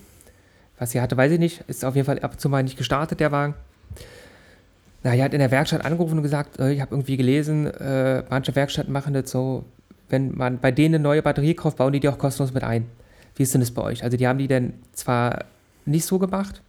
Was 0.77 0.91
sie 0.91 1.01
hatte, 1.01 1.17
weiß 1.17 1.33
ich 1.33 1.39
nicht. 1.39 1.61
Ist 1.67 1.83
auf 1.83 1.95
jeden 1.95 2.05
Fall 2.05 2.19
ab 2.19 2.31
und 2.31 2.39
zu 2.39 2.47
mal 2.47 2.63
nicht 2.63 2.77
gestartet, 2.77 3.19
der 3.19 3.33
Wagen. 3.33 3.53
Na, 5.03 5.13
er 5.13 5.25
hat 5.25 5.33
in 5.33 5.39
der 5.39 5.51
Werkstatt 5.51 5.83
angerufen 5.83 6.17
und 6.17 6.23
gesagt, 6.23 6.57
äh, 6.59 6.71
ich 6.71 6.79
habe 6.79 6.95
irgendwie 6.95 7.17
gelesen, 7.17 7.67
äh, 7.67 8.23
manche 8.29 8.55
Werkstätten 8.55 8.93
machen 8.93 9.13
das 9.13 9.29
so, 9.29 9.65
wenn 10.09 10.35
man 10.35 10.59
bei 10.59 10.71
denen 10.71 10.95
eine 10.95 11.03
neue 11.03 11.21
Batterie 11.21 11.53
kauft, 11.53 11.77
bauen 11.77 11.91
die 11.91 11.99
die 11.99 12.07
auch 12.07 12.17
kostenlos 12.17 12.53
mit 12.53 12.63
ein. 12.63 12.85
Wie 13.35 13.43
ist 13.43 13.53
denn 13.53 13.61
das 13.61 13.71
bei 13.71 13.81
euch? 13.81 14.03
Also 14.03 14.15
die 14.15 14.27
haben 14.27 14.39
die 14.39 14.47
dann 14.47 14.73
zwar 14.93 15.45
nicht 15.85 16.05
so 16.05 16.17
gemacht 16.17 16.61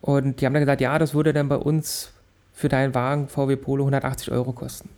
und 0.00 0.40
die 0.40 0.46
haben 0.46 0.52
dann 0.52 0.62
gesagt, 0.62 0.80
ja, 0.80 0.98
das 0.98 1.14
würde 1.14 1.32
dann 1.32 1.48
bei 1.48 1.56
uns 1.56 2.12
für 2.56 2.70
deinen 2.70 2.94
Wagen 2.94 3.28
VW 3.28 3.54
Polo 3.56 3.84
180 3.84 4.32
Euro 4.32 4.52
kosten. 4.52 4.88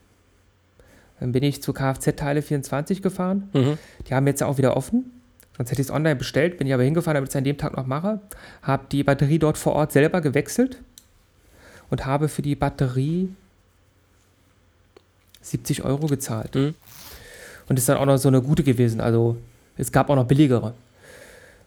Dann 1.19 1.33
bin 1.33 1.43
ich 1.43 1.61
zu 1.61 1.73
Kfz-Teile 1.73 2.41
24 2.41 3.03
gefahren. 3.03 3.51
Mhm. 3.53 3.79
Die 4.07 4.15
haben 4.15 4.29
jetzt 4.29 4.45
auch 4.45 4.59
wieder 4.59 4.77
offen. 4.77 5.11
Sonst 5.57 5.73
hätte 5.73 5.83
ich 5.83 5.89
es 5.89 5.93
online 5.93 6.15
bestellt, 6.15 6.57
bin 6.57 6.69
ich 6.69 6.73
aber 6.73 6.85
hingefahren, 6.85 7.17
damit 7.17 7.31
ich 7.31 7.33
es 7.33 7.37
an 7.37 7.43
dem 7.43 7.59
Tag 7.59 7.77
noch 7.77 7.85
mache. 7.85 8.21
Habe 8.63 8.85
die 8.93 9.03
Batterie 9.03 9.41
dort 9.41 9.59
vor 9.59 9.73
Ort 9.73 9.91
selber 9.91 10.21
gewechselt 10.21 10.79
und 11.91 12.07
habe 12.07 12.29
für 12.29 12.43
die 12.43 12.55
Batterie 12.55 13.29
70 15.41 15.83
Euro 15.83 16.07
gezahlt. 16.07 16.55
Mhm. 16.55 16.77
Und 17.69 17.77
ist 17.77 17.89
dann 17.89 17.97
auch 17.97 18.07
noch 18.07 18.19
so 18.19 18.29
eine 18.29 18.41
gute 18.41 18.63
gewesen. 18.63 19.01
Also 19.01 19.37
es 19.77 19.91
gab 19.91 20.11
auch 20.11 20.17
noch 20.17 20.29
billigere. 20.29 20.75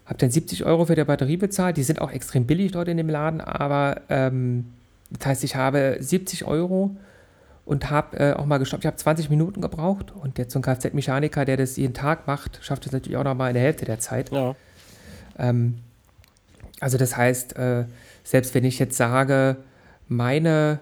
Habe 0.06 0.18
dann 0.18 0.30
70 0.30 0.64
Euro 0.64 0.86
für 0.86 0.94
die 0.94 1.04
Batterie 1.04 1.36
bezahlt. 1.36 1.76
Die 1.76 1.82
sind 1.82 2.00
auch 2.00 2.10
extrem 2.10 2.46
billig 2.46 2.72
dort 2.72 2.88
in 2.88 2.96
dem 2.96 3.10
Laden, 3.10 3.42
aber 3.42 4.00
ähm, 4.08 4.64
das 5.18 5.26
heißt, 5.26 5.44
ich 5.44 5.56
habe 5.56 5.96
70 6.00 6.44
Euro 6.44 6.96
und 7.64 7.90
habe 7.90 8.18
äh, 8.18 8.32
auch 8.34 8.46
mal 8.46 8.58
gestoppt. 8.58 8.84
Ich 8.84 8.86
habe 8.86 8.96
20 8.96 9.30
Minuten 9.30 9.60
gebraucht 9.60 10.12
und 10.12 10.38
jetzt 10.38 10.52
so 10.52 10.58
ein 10.58 10.62
Kfz-Mechaniker, 10.62 11.44
der 11.44 11.56
das 11.56 11.76
jeden 11.76 11.94
Tag 11.94 12.26
macht, 12.26 12.58
schafft 12.62 12.86
es 12.86 12.92
natürlich 12.92 13.16
auch 13.16 13.24
noch 13.24 13.34
mal 13.34 13.48
in 13.48 13.54
der 13.54 13.62
Hälfte 13.62 13.84
der 13.84 13.98
Zeit. 13.98 14.30
Ja. 14.32 14.54
Ähm, 15.38 15.78
also 16.80 16.98
das 16.98 17.16
heißt, 17.16 17.56
äh, 17.56 17.84
selbst 18.24 18.54
wenn 18.54 18.64
ich 18.64 18.78
jetzt 18.78 18.96
sage, 18.96 19.56
meine 20.08 20.80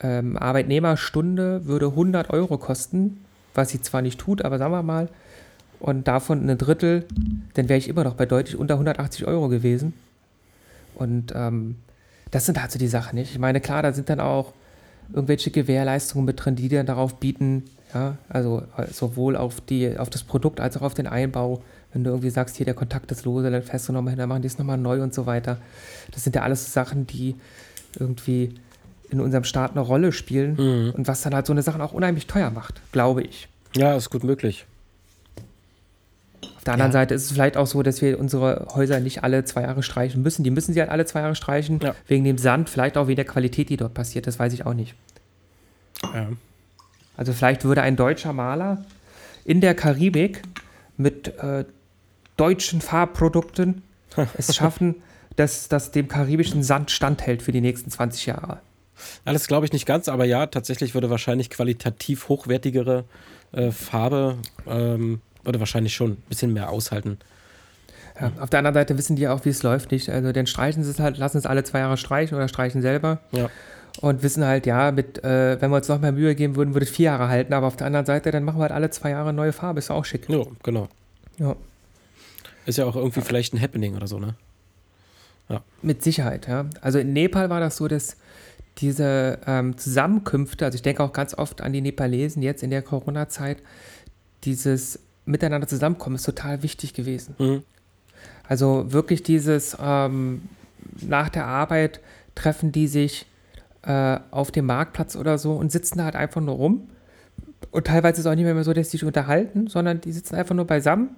ähm, 0.00 0.36
Arbeitnehmerstunde 0.36 1.66
würde 1.66 1.86
100 1.86 2.30
Euro 2.30 2.58
kosten, 2.58 3.24
was 3.54 3.70
sie 3.70 3.80
zwar 3.80 4.02
nicht 4.02 4.20
tut, 4.20 4.44
aber 4.44 4.58
sagen 4.58 4.72
wir 4.72 4.82
mal, 4.82 5.08
und 5.80 6.08
davon 6.08 6.48
ein 6.48 6.58
Drittel, 6.58 7.06
dann 7.54 7.68
wäre 7.68 7.78
ich 7.78 7.88
immer 7.88 8.04
noch 8.04 8.14
bei 8.14 8.26
deutlich 8.26 8.56
unter 8.56 8.74
180 8.74 9.26
Euro 9.26 9.48
gewesen. 9.48 9.94
Und 10.94 11.32
ähm, 11.34 11.76
das 12.30 12.46
sind 12.46 12.60
halt 12.60 12.72
so 12.72 12.78
die 12.78 12.88
Sachen, 12.88 13.16
nicht? 13.16 13.32
Ich 13.32 13.38
meine, 13.38 13.60
klar, 13.60 13.82
da 13.82 13.92
sind 13.92 14.08
dann 14.08 14.20
auch 14.20 14.52
irgendwelche 15.12 15.50
Gewährleistungen 15.50 16.24
mit 16.24 16.44
drin, 16.44 16.56
die 16.56 16.68
dann 16.68 16.86
darauf 16.86 17.16
bieten, 17.16 17.64
ja, 17.94 18.16
also 18.28 18.62
äh, 18.76 18.86
sowohl 18.88 19.36
auf, 19.36 19.60
die, 19.60 19.96
auf 19.96 20.10
das 20.10 20.24
Produkt 20.24 20.60
als 20.60 20.76
auch 20.76 20.82
auf 20.82 20.94
den 20.94 21.06
Einbau. 21.06 21.62
Wenn 21.92 22.04
du 22.04 22.10
irgendwie 22.10 22.30
sagst, 22.30 22.56
hier 22.56 22.66
der 22.66 22.74
Kontakt 22.74 23.10
ist 23.12 23.24
lose, 23.24 23.50
dann 23.50 23.62
fährst 23.62 23.88
du 23.88 23.92
nochmal 23.92 24.12
hin, 24.12 24.18
dann 24.18 24.28
machen 24.28 24.42
die 24.42 24.48
es 24.48 24.58
nochmal 24.58 24.76
neu 24.76 25.02
und 25.02 25.14
so 25.14 25.26
weiter. 25.26 25.58
Das 26.12 26.24
sind 26.24 26.34
ja 26.34 26.42
alles 26.42 26.72
Sachen, 26.72 27.06
die 27.06 27.36
irgendwie 27.98 28.54
in 29.08 29.20
unserem 29.20 29.44
Staat 29.44 29.70
eine 29.70 29.80
Rolle 29.80 30.12
spielen 30.12 30.56
mhm. 30.56 30.90
und 30.90 31.06
was 31.06 31.22
dann 31.22 31.34
halt 31.34 31.46
so 31.46 31.52
eine 31.52 31.62
Sache 31.62 31.82
auch 31.82 31.92
unheimlich 31.92 32.26
teuer 32.26 32.50
macht, 32.50 32.80
glaube 32.92 33.22
ich. 33.22 33.48
Ja, 33.76 33.94
ist 33.94 34.10
gut 34.10 34.24
möglich. 34.24 34.66
Der 36.66 36.74
anderen 36.74 36.90
ja. 36.90 37.00
Seite 37.00 37.14
ist 37.14 37.24
es 37.24 37.32
vielleicht 37.32 37.56
auch 37.56 37.66
so, 37.66 37.82
dass 37.82 38.02
wir 38.02 38.18
unsere 38.18 38.66
Häuser 38.74 39.00
nicht 39.00 39.22
alle 39.22 39.44
zwei 39.44 39.62
Jahre 39.62 39.82
streichen 39.82 40.22
müssen. 40.22 40.42
Die 40.42 40.50
müssen 40.50 40.72
sie 40.74 40.80
halt 40.80 40.90
alle 40.90 41.06
zwei 41.06 41.20
Jahre 41.20 41.34
streichen, 41.34 41.80
ja. 41.80 41.94
wegen 42.08 42.24
dem 42.24 42.38
Sand, 42.38 42.68
vielleicht 42.68 42.96
auch 42.96 43.06
wegen 43.06 43.16
der 43.16 43.24
Qualität, 43.24 43.68
die 43.70 43.76
dort 43.76 43.94
passiert. 43.94 44.26
Das 44.26 44.38
weiß 44.38 44.52
ich 44.52 44.66
auch 44.66 44.74
nicht. 44.74 44.94
Ja. 46.02 46.28
Also 47.16 47.32
vielleicht 47.32 47.64
würde 47.64 47.82
ein 47.82 47.96
deutscher 47.96 48.32
Maler 48.32 48.84
in 49.44 49.60
der 49.60 49.74
Karibik 49.74 50.42
mit 50.96 51.28
äh, 51.38 51.64
deutschen 52.36 52.80
Farbprodukten 52.80 53.82
es 54.36 54.54
schaffen, 54.54 54.96
dass 55.36 55.68
das 55.68 55.92
dem 55.92 56.08
karibischen 56.08 56.62
Sand 56.62 56.90
standhält 56.90 57.42
für 57.42 57.52
die 57.52 57.60
nächsten 57.60 57.90
20 57.90 58.26
Jahre. 58.26 58.60
Alles 59.24 59.46
glaube 59.46 59.66
ich 59.66 59.72
nicht 59.72 59.86
ganz, 59.86 60.08
aber 60.08 60.24
ja, 60.24 60.46
tatsächlich 60.46 60.94
würde 60.94 61.10
wahrscheinlich 61.10 61.50
qualitativ 61.50 62.28
hochwertigere 62.28 63.04
äh, 63.52 63.70
Farbe 63.70 64.38
ähm, 64.66 65.20
würde 65.46 65.60
wahrscheinlich 65.60 65.94
schon 65.94 66.12
ein 66.12 66.22
bisschen 66.28 66.52
mehr 66.52 66.70
aushalten. 66.70 67.18
Ja, 68.20 68.32
auf 68.40 68.50
der 68.50 68.58
anderen 68.58 68.74
Seite 68.74 68.96
wissen 68.96 69.16
die 69.16 69.28
auch, 69.28 69.44
wie 69.44 69.50
es 69.50 69.62
läuft 69.62 69.92
nicht. 69.92 70.08
Also 70.08 70.32
dann 70.32 70.46
streichen 70.46 70.82
sie 70.82 70.90
es 70.90 70.98
halt, 70.98 71.18
lassen 71.18 71.38
es 71.38 71.46
alle 71.46 71.64
zwei 71.64 71.80
Jahre 71.80 71.96
streichen 71.96 72.36
oder 72.36 72.48
streichen 72.48 72.80
selber. 72.82 73.20
Ja. 73.32 73.50
Und 74.00 74.22
wissen 74.22 74.44
halt, 74.44 74.66
ja, 74.66 74.92
mit, 74.92 75.24
äh, 75.24 75.60
wenn 75.60 75.70
wir 75.70 75.76
uns 75.76 75.88
noch 75.88 76.00
mehr 76.00 76.12
Mühe 76.12 76.34
geben 76.34 76.56
würden, 76.56 76.74
würde 76.74 76.84
es 76.84 76.92
vier 76.92 77.06
Jahre 77.06 77.28
halten, 77.28 77.54
aber 77.54 77.66
auf 77.66 77.76
der 77.76 77.86
anderen 77.86 78.04
Seite, 78.04 78.30
dann 78.30 78.44
machen 78.44 78.58
wir 78.58 78.62
halt 78.62 78.72
alle 78.72 78.90
zwei 78.90 79.10
Jahre 79.10 79.32
neue 79.32 79.52
Farbe, 79.52 79.78
ist 79.78 79.90
auch 79.90 80.04
schick. 80.04 80.28
Ja, 80.28 80.42
genau. 80.62 80.88
Ja. 81.38 81.56
Ist 82.66 82.76
ja 82.76 82.84
auch 82.84 82.96
irgendwie 82.96 83.20
ja. 83.20 83.26
vielleicht 83.26 83.54
ein 83.54 83.60
Happening 83.60 83.96
oder 83.96 84.06
so, 84.06 84.18
ne? 84.18 84.34
Ja. 85.48 85.62
Mit 85.80 86.02
Sicherheit, 86.02 86.46
ja. 86.46 86.66
Also 86.82 86.98
in 86.98 87.12
Nepal 87.12 87.48
war 87.48 87.60
das 87.60 87.76
so, 87.76 87.88
dass 87.88 88.16
diese 88.78 89.38
ähm, 89.46 89.78
Zusammenkünfte, 89.78 90.64
also 90.64 90.76
ich 90.76 90.82
denke 90.82 91.02
auch 91.02 91.12
ganz 91.12 91.32
oft 91.32 91.62
an 91.62 91.72
die 91.72 91.80
Nepalesen 91.80 92.42
jetzt 92.42 92.62
in 92.62 92.70
der 92.70 92.82
Corona-Zeit, 92.82 93.58
dieses 94.44 94.98
Miteinander 95.26 95.68
zusammenkommen 95.68 96.16
ist 96.16 96.24
total 96.24 96.62
wichtig 96.62 96.94
gewesen. 96.94 97.34
Mhm. 97.38 97.62
Also 98.48 98.92
wirklich 98.92 99.22
dieses 99.22 99.76
ähm, 99.80 100.42
nach 101.00 101.28
der 101.28 101.46
Arbeit 101.46 102.00
treffen 102.34 102.72
die 102.72 102.86
sich 102.86 103.26
äh, 103.82 104.18
auf 104.30 104.50
dem 104.50 104.66
Marktplatz 104.66 105.16
oder 105.16 105.38
so 105.38 105.52
und 105.52 105.72
sitzen 105.72 105.98
da 105.98 106.04
halt 106.04 106.16
einfach 106.16 106.40
nur 106.40 106.54
rum. 106.54 106.88
Und 107.70 107.86
teilweise 107.86 108.14
ist 108.14 108.18
es 108.20 108.26
auch 108.26 108.34
nicht 108.34 108.44
mehr 108.44 108.64
so, 108.64 108.72
dass 108.72 108.86
sie 108.90 108.98
sich 108.98 109.04
unterhalten, 109.04 109.66
sondern 109.66 110.00
die 110.00 110.12
sitzen 110.12 110.34
einfach 110.36 110.54
nur 110.54 110.66
beisammen. 110.66 111.10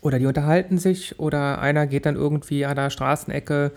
Oder 0.00 0.18
die 0.18 0.26
unterhalten 0.26 0.78
sich 0.78 1.18
oder 1.18 1.60
einer 1.60 1.86
geht 1.86 2.06
dann 2.06 2.16
irgendwie 2.16 2.66
an 2.66 2.76
der 2.76 2.90
Straßenecke 2.90 3.72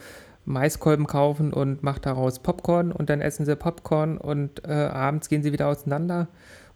Maiskolben 0.45 1.05
kaufen 1.05 1.53
und 1.53 1.83
macht 1.83 2.05
daraus 2.05 2.39
Popcorn 2.39 2.91
und 2.91 3.09
dann 3.09 3.21
essen 3.21 3.45
sie 3.45 3.55
Popcorn 3.55 4.17
und 4.17 4.67
äh, 4.67 4.71
abends 4.71 5.29
gehen 5.29 5.43
sie 5.43 5.53
wieder 5.53 5.67
auseinander 5.67 6.27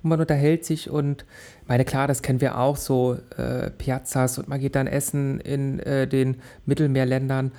und 0.03 0.09
man 0.09 0.19
unterhält 0.19 0.65
sich 0.65 0.89
und 0.89 1.25
meine 1.67 1.85
klar, 1.85 2.07
das 2.07 2.21
kennen 2.21 2.41
wir 2.41 2.57
auch 2.59 2.77
so 2.77 3.17
äh, 3.37 3.69
Piazzas 3.71 4.37
und 4.37 4.47
man 4.47 4.59
geht 4.59 4.75
dann 4.75 4.87
essen 4.87 5.39
in 5.39 5.79
äh, 5.79 6.07
den 6.07 6.37
Mittelmeerländern 6.65 7.51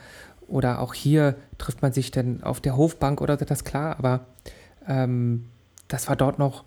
oder 0.46 0.80
auch 0.80 0.94
hier 0.94 1.36
trifft 1.58 1.82
man 1.82 1.92
sich 1.92 2.10
dann 2.10 2.42
auf 2.42 2.60
der 2.60 2.76
Hofbank 2.76 3.20
oder 3.20 3.38
so, 3.38 3.44
das 3.44 3.64
klar, 3.64 3.98
aber 3.98 4.26
ähm, 4.86 5.46
das 5.88 6.08
war 6.08 6.16
dort 6.16 6.38
noch 6.38 6.64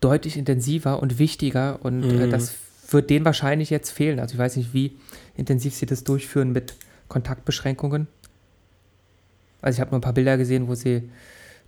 deutlich 0.00 0.36
intensiver 0.36 1.00
und 1.00 1.18
wichtiger 1.18 1.78
und 1.82 2.02
äh, 2.02 2.26
mhm. 2.26 2.30
das 2.30 2.54
wird 2.90 3.10
denen 3.10 3.24
wahrscheinlich 3.24 3.70
jetzt 3.70 3.90
fehlen. 3.90 4.20
Also 4.20 4.34
ich 4.34 4.38
weiß 4.38 4.56
nicht, 4.56 4.72
wie 4.72 4.96
intensiv 5.36 5.74
sie 5.74 5.86
das 5.86 6.04
durchführen 6.04 6.52
mit 6.52 6.74
Kontaktbeschränkungen. 7.08 8.06
Also 9.60 9.76
ich 9.76 9.80
habe 9.80 9.90
nur 9.90 9.98
ein 9.98 10.02
paar 10.02 10.12
Bilder 10.12 10.36
gesehen, 10.36 10.68
wo 10.68 10.74
sie, 10.74 11.08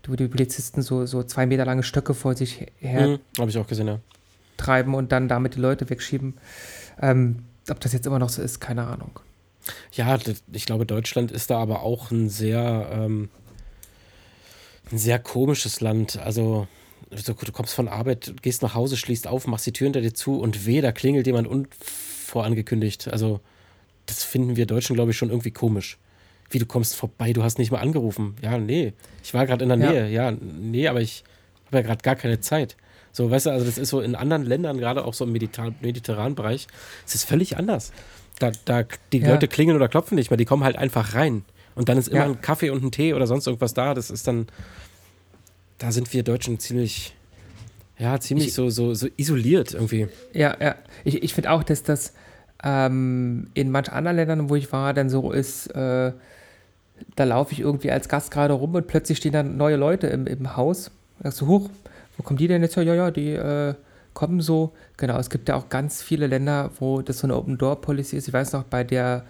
wo 0.07 0.17
die 0.17 0.29
Polizisten 0.29 0.83
so, 0.83 1.07
so 1.07 1.23
zwei 1.23 1.47
Meter 1.47 1.65
lange 1.65 1.83
Stöcke 1.83 2.15
vor 2.15 2.35
sich 2.35 2.67
her 2.79 3.09
mhm, 3.09 3.19
habe 3.39 3.51
ich 3.51 3.59
auch 3.59 3.67
gesehen, 3.67 3.89
ja. 3.89 4.01
treiben 4.57 4.95
und 4.95 5.13
dann 5.13 5.29
damit 5.29 5.57
die 5.57 5.61
Leute 5.61 5.89
wegschieben. 5.91 6.35
Ähm, 7.01 7.45
ob 7.69 7.81
das 7.81 7.93
jetzt 7.93 8.07
immer 8.07 8.19
noch 8.19 8.31
so 8.31 8.43
ist, 8.43 8.61
keine 8.61 8.87
Ahnung. 8.87 9.21
Ja, 9.93 10.19
ich 10.53 10.67
glaube, 10.67 10.87
Deutschland 10.87 11.31
ist 11.31 11.51
da 11.51 11.59
aber 11.59 11.83
auch 11.83 12.11
ein 12.11 12.29
sehr, 12.31 12.89
ähm, 12.93 13.29
ein 14.91 14.99
sehr 14.99 15.19
komisches 15.19 15.81
Land. 15.81 16.19
Also 16.19 16.67
du 17.11 17.35
kommst 17.53 17.75
von 17.75 17.89
Arbeit, 17.89 18.35
gehst 18.43 18.63
nach 18.63 18.75
Hause, 18.75 18.97
schließt 18.97 19.27
auf, 19.27 19.47
machst 19.47 19.67
die 19.67 19.73
Tür 19.73 19.87
hinter 19.87 20.01
dir 20.01 20.15
zu 20.15 20.39
und 20.41 20.67
weh, 20.67 20.81
da 20.81 20.93
klingelt 20.93 21.27
jemand 21.27 21.49
unvorangekündigt. 21.49 23.09
Also 23.09 23.41
das 24.07 24.25
finden 24.25 24.57
wir 24.57 24.67
Deutschen, 24.67 24.95
glaube 24.95 25.11
ich, 25.11 25.19
schon 25.19 25.31
irgendwie 25.31 25.51
komisch. 25.51 25.99
Wie 26.51 26.59
du 26.59 26.67
kommst 26.67 26.97
vorbei, 26.97 27.33
du 27.33 27.43
hast 27.43 27.59
nicht 27.59 27.71
mal 27.71 27.81
angerufen. 27.81 28.37
Ja, 28.43 28.59
nee, 28.59 28.95
ich 29.23 29.35
war 29.35 29.47
gerade 29.47 29.63
in 29.63 29.69
der 29.69 29.79
Nähe. 29.79 30.09
Ja. 30.09 30.31
ja, 30.31 30.37
nee, 30.41 30.89
aber 30.89 31.01
ich 31.01 31.25
habe 31.67 31.79
ja 31.79 31.83
gerade 31.83 32.03
gar 32.03 32.17
keine 32.17 32.41
Zeit. 32.41 32.77
So, 33.13 33.31
weißt 33.31 33.47
du, 33.47 33.51
also 33.51 33.67
das 33.67 33.79
ist 33.79 33.89
so 33.89 34.01
in 34.01 34.15
anderen 34.15 34.45
Ländern, 34.45 34.79
gerade 34.79 35.05
auch 35.05 35.15
so 35.15 35.25
im 35.25 35.33
Mediter 35.33 35.73
mediterranen 35.81 36.35
Bereich, 36.35 36.67
es 37.07 37.15
ist 37.15 37.25
völlig 37.25 37.57
anders. 37.57 37.93
Da, 38.39 38.53
da 38.65 38.85
die 39.13 39.19
ja. 39.19 39.31
Leute 39.31 39.49
klingeln 39.49 39.77
oder 39.77 39.89
klopfen 39.89 40.15
nicht 40.15 40.31
mehr, 40.31 40.37
die 40.37 40.45
kommen 40.45 40.65
halt 40.65 40.77
einfach 40.77 41.15
rein. 41.15 41.45
Und 41.75 41.89
dann 41.89 41.99
ist 41.99 42.09
immer 42.09 42.21
ja. 42.21 42.27
ein 42.27 42.41
Kaffee 42.41 42.71
und 42.71 42.83
ein 42.83 42.91
Tee 42.91 43.15
oder 43.15 43.27
sonst 43.27 43.47
irgendwas 43.47 43.75
da. 43.75 43.95
Das 43.95 44.11
ist 44.11 44.27
dann, 44.27 44.49
da 45.79 45.93
sind 45.93 46.13
wir 46.13 46.25
Deutschen 46.25 46.59
ziemlich, 46.59 47.15
ja, 47.99 48.19
ziemlich 48.19 48.49
ich, 48.49 48.55
so, 48.55 48.69
so, 48.69 48.95
so 48.95 49.07
isoliert 49.17 49.75
irgendwie. 49.75 50.09
Ja, 50.33 50.57
ja. 50.61 50.75
Ich, 51.05 51.23
ich 51.23 51.35
finde 51.35 51.51
auch, 51.51 51.63
dass 51.63 51.85
das 51.85 52.15
ähm, 52.65 53.49
in 53.55 53.71
manchen 53.71 53.95
anderen 53.95 54.17
Ländern, 54.17 54.49
wo 54.49 54.57
ich 54.57 54.73
war, 54.73 54.93
dann 54.93 55.09
so 55.09 55.31
ist, 55.31 55.69
äh, 55.69 56.13
da 57.17 57.25
laufe 57.25 57.53
ich 57.53 57.61
irgendwie 57.61 57.91
als 57.91 58.09
Gast 58.09 58.31
gerade 58.31 58.55
rum 58.55 58.75
und 58.75 58.87
plötzlich 58.87 59.19
stehen 59.19 59.33
dann 59.33 59.57
neue 59.57 59.77
Leute 59.77 60.07
im, 60.09 60.27
im 60.27 60.57
Haus. 60.57 60.91
Sagst 61.23 61.41
du, 61.41 61.47
hoch, 61.47 61.71
wo 62.17 62.23
kommen 62.23 62.39
die 62.39 62.49
denn 62.49 62.63
jetzt? 62.63 62.77
Ja, 62.77 62.83
ja, 62.83 63.11
die 63.11 63.33
äh, 63.33 63.75
kommen 64.15 64.41
so. 64.41 64.73
Genau, 64.97 65.19
es 65.19 65.31
gibt 65.31 65.49
ja 65.49 65.57
auch 65.57 65.69
ganz 65.69 66.03
viele 66.03 66.27
Länder, 66.27 66.71
wo 66.79 67.03
das 67.03 67.19
so 67.19 67.27
eine 67.27 67.37
Open-Door-Policy 67.37 68.17
ist. 68.17 68.29
Ich 68.29 68.35
weiß 68.35 68.53
noch, 68.53 68.65
bei 68.65 68.85
der 68.85 69.25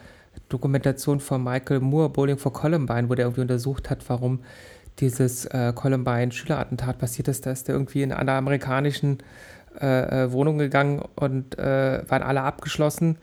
Dokumentation 0.48 1.20
von 1.20 1.42
Michael 1.42 1.81
Moore, 1.81 2.11
Bowling 2.11 2.38
for 2.38 2.52
Columbine, 2.52 3.09
wo 3.09 3.14
der 3.14 3.26
irgendwie 3.26 3.42
untersucht 3.42 3.90
hat, 3.90 4.09
warum 4.09 4.40
dieses 5.00 5.46
äh, 5.46 5.72
Columbine-Schülerattentat 5.74 6.98
passiert 6.98 7.28
ist, 7.28 7.46
da 7.46 7.52
ist 7.52 7.68
der 7.68 7.74
irgendwie 7.74 8.02
in 8.02 8.12
einer 8.12 8.33
amerikanischen 8.33 9.18
äh, 9.81 10.24
äh, 10.24 10.33
Wohnung 10.33 10.59
gegangen 10.59 11.02
und 11.14 11.59
äh, 11.59 12.02
waren 12.09 12.22
alle 12.22 12.42
abgeschlossen 12.42 13.18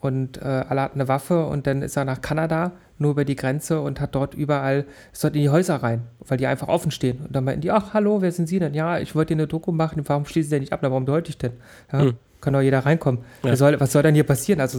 und 0.00 0.38
äh, 0.38 0.44
alle 0.44 0.82
hatten 0.82 1.00
eine 1.00 1.08
Waffe 1.08 1.46
und 1.46 1.66
dann 1.66 1.82
ist 1.82 1.96
er 1.96 2.04
nach 2.04 2.20
Kanada 2.20 2.72
nur 2.98 3.12
über 3.12 3.24
die 3.24 3.36
Grenze 3.36 3.80
und 3.80 4.00
hat 4.00 4.14
dort 4.14 4.34
überall, 4.34 4.84
ist 5.12 5.22
dort 5.22 5.34
in 5.34 5.42
die 5.42 5.50
Häuser 5.50 5.76
rein, 5.76 6.02
weil 6.20 6.38
die 6.38 6.46
einfach 6.46 6.68
offen 6.68 6.90
stehen. 6.90 7.18
Und 7.26 7.34
dann 7.34 7.44
meinten 7.44 7.60
die, 7.60 7.70
ach, 7.70 7.94
hallo, 7.94 8.20
wer 8.20 8.32
sind 8.32 8.48
Sie 8.48 8.58
denn? 8.58 8.74
Ja, 8.74 8.98
ich 8.98 9.14
wollte 9.14 9.34
hier 9.34 9.42
eine 9.42 9.46
Doku 9.46 9.72
machen, 9.72 10.02
warum 10.06 10.24
schließen 10.24 10.50
Sie 10.50 10.56
denn 10.56 10.62
nicht 10.62 10.72
ab? 10.72 10.80
Na, 10.82 10.90
warum 10.90 11.06
deute 11.06 11.30
ich 11.30 11.38
denn? 11.38 11.52
Ja, 11.92 12.00
hm. 12.00 12.14
Kann 12.40 12.52
doch 12.52 12.60
jeder 12.60 12.80
reinkommen. 12.80 13.22
Ja. 13.42 13.52
Was, 13.52 13.58
soll, 13.58 13.80
was 13.80 13.92
soll 13.92 14.02
denn 14.02 14.14
hier 14.14 14.24
passieren? 14.24 14.60
Also, 14.60 14.78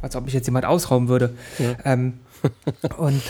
als 0.00 0.14
ob 0.14 0.24
mich 0.24 0.34
jetzt 0.34 0.46
jemand 0.46 0.64
ausrauben 0.64 1.08
würde. 1.08 1.34
Ja. 1.58 1.74
Ähm, 1.84 2.20
und 2.98 3.22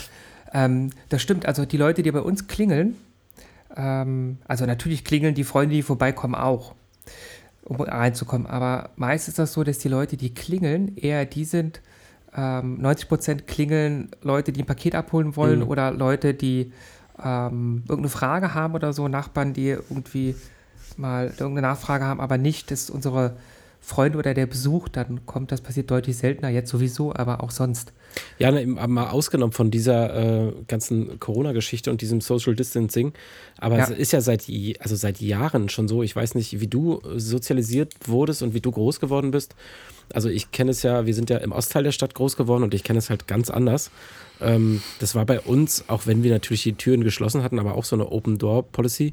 ähm, 0.52 0.90
das 1.08 1.22
stimmt, 1.22 1.46
also 1.46 1.64
die 1.64 1.76
Leute, 1.76 2.02
die 2.02 2.12
bei 2.12 2.20
uns 2.20 2.46
klingeln, 2.46 2.96
ähm, 3.76 4.38
also 4.46 4.66
natürlich 4.66 5.04
klingeln 5.04 5.34
die 5.34 5.44
Freunde, 5.44 5.74
die 5.74 5.82
vorbeikommen, 5.82 6.34
auch 6.34 6.74
um 7.64 7.80
reinzukommen. 7.80 8.46
Aber 8.46 8.90
meist 8.96 9.28
ist 9.28 9.38
das 9.38 9.52
so, 9.52 9.64
dass 9.64 9.78
die 9.78 9.88
Leute, 9.88 10.16
die 10.16 10.34
klingeln, 10.34 10.96
eher 10.96 11.24
die 11.24 11.44
sind, 11.44 11.80
ähm, 12.36 12.80
90 12.80 13.08
Prozent 13.08 13.46
klingeln 13.46 14.10
Leute, 14.22 14.52
die 14.52 14.62
ein 14.62 14.66
Paket 14.66 14.94
abholen 14.94 15.36
wollen 15.36 15.60
mhm. 15.60 15.68
oder 15.68 15.90
Leute, 15.92 16.34
die 16.34 16.72
ähm, 17.22 17.84
irgendeine 17.88 18.08
Frage 18.08 18.54
haben 18.54 18.74
oder 18.74 18.92
so, 18.92 19.08
Nachbarn, 19.08 19.52
die 19.52 19.68
irgendwie 19.68 20.34
mal 20.96 21.26
irgendeine 21.26 21.62
Nachfrage 21.62 22.04
haben, 22.04 22.20
aber 22.20 22.38
nicht, 22.38 22.70
dass 22.70 22.90
unsere 22.90 23.36
Freunde 23.84 24.18
oder 24.18 24.32
der 24.32 24.46
Besuch 24.46 24.88
dann 24.88 25.26
kommt, 25.26 25.52
das 25.52 25.60
passiert 25.60 25.90
deutlich 25.90 26.16
seltener, 26.16 26.48
jetzt 26.48 26.70
sowieso, 26.70 27.14
aber 27.14 27.42
auch 27.42 27.50
sonst. 27.50 27.92
Ja, 28.38 28.50
ne, 28.50 28.66
mal 28.66 29.10
ausgenommen 29.10 29.52
von 29.52 29.70
dieser 29.70 30.46
äh, 30.48 30.52
ganzen 30.68 31.20
Corona-Geschichte 31.20 31.90
und 31.90 32.00
diesem 32.00 32.22
Social 32.22 32.54
Distancing. 32.54 33.12
Aber 33.58 33.76
ja. 33.76 33.84
es 33.84 33.90
ist 33.90 34.12
ja 34.12 34.22
seit, 34.22 34.48
also 34.78 34.96
seit 34.96 35.20
Jahren 35.20 35.68
schon 35.68 35.86
so. 35.86 36.02
Ich 36.02 36.16
weiß 36.16 36.34
nicht, 36.34 36.60
wie 36.60 36.66
du 36.66 37.02
sozialisiert 37.16 37.92
wurdest 38.06 38.42
und 38.42 38.54
wie 38.54 38.62
du 38.62 38.70
groß 38.70 39.00
geworden 39.00 39.32
bist. 39.32 39.54
Also 40.14 40.30
ich 40.30 40.50
kenne 40.50 40.70
es 40.70 40.82
ja, 40.82 41.04
wir 41.04 41.14
sind 41.14 41.28
ja 41.28 41.36
im 41.38 41.52
Ostteil 41.52 41.82
der 41.82 41.92
Stadt 41.92 42.14
groß 42.14 42.36
geworden 42.36 42.62
und 42.62 42.72
ich 42.72 42.84
kenne 42.84 42.98
es 42.98 43.10
halt 43.10 43.26
ganz 43.26 43.50
anders. 43.50 43.90
Ähm, 44.40 44.80
das 44.98 45.14
war 45.14 45.26
bei 45.26 45.40
uns, 45.40 45.84
auch 45.88 46.06
wenn 46.06 46.22
wir 46.22 46.30
natürlich 46.30 46.62
die 46.62 46.74
Türen 46.74 47.04
geschlossen 47.04 47.42
hatten, 47.42 47.58
aber 47.58 47.74
auch 47.74 47.84
so 47.84 47.96
eine 47.96 48.10
Open-Door-Policy. 48.10 49.12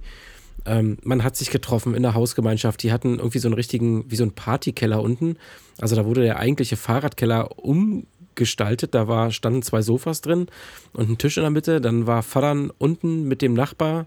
Ähm, 0.66 0.98
man 1.04 1.24
hat 1.24 1.36
sich 1.36 1.50
getroffen 1.50 1.96
in 1.96 2.04
der 2.04 2.14
Hausgemeinschaft. 2.14 2.84
Die 2.84 2.92
hatten 2.92 3.18
irgendwie 3.18 3.40
so 3.40 3.48
einen 3.48 3.56
richtigen, 3.56 4.10
wie 4.10 4.16
so 4.16 4.24
einen 4.24 4.34
Partykeller 4.34 5.02
unten. 5.02 5.38
Also 5.80 5.96
da 5.96 6.06
wurde 6.06 6.22
der 6.22 6.40
eigentliche 6.40 6.78
Fahrradkeller 6.78 7.58
umgestaltet. 7.60 8.94
Da 8.94 9.08
war, 9.08 9.32
standen 9.32 9.64
zwei 9.64 9.82
Sofas 9.82 10.22
drin 10.22 10.48
und 10.94 11.10
ein 11.10 11.18
Tisch 11.18 11.38
in 11.38 11.44
der 11.44 11.52
Mitte. 11.52 11.82
Dann 11.82 12.08
war 12.08 12.24
Vater 12.24 12.70
unten 12.78 13.28
mit 13.28 13.42
dem 13.42 13.54
Nachbar, 13.54 14.06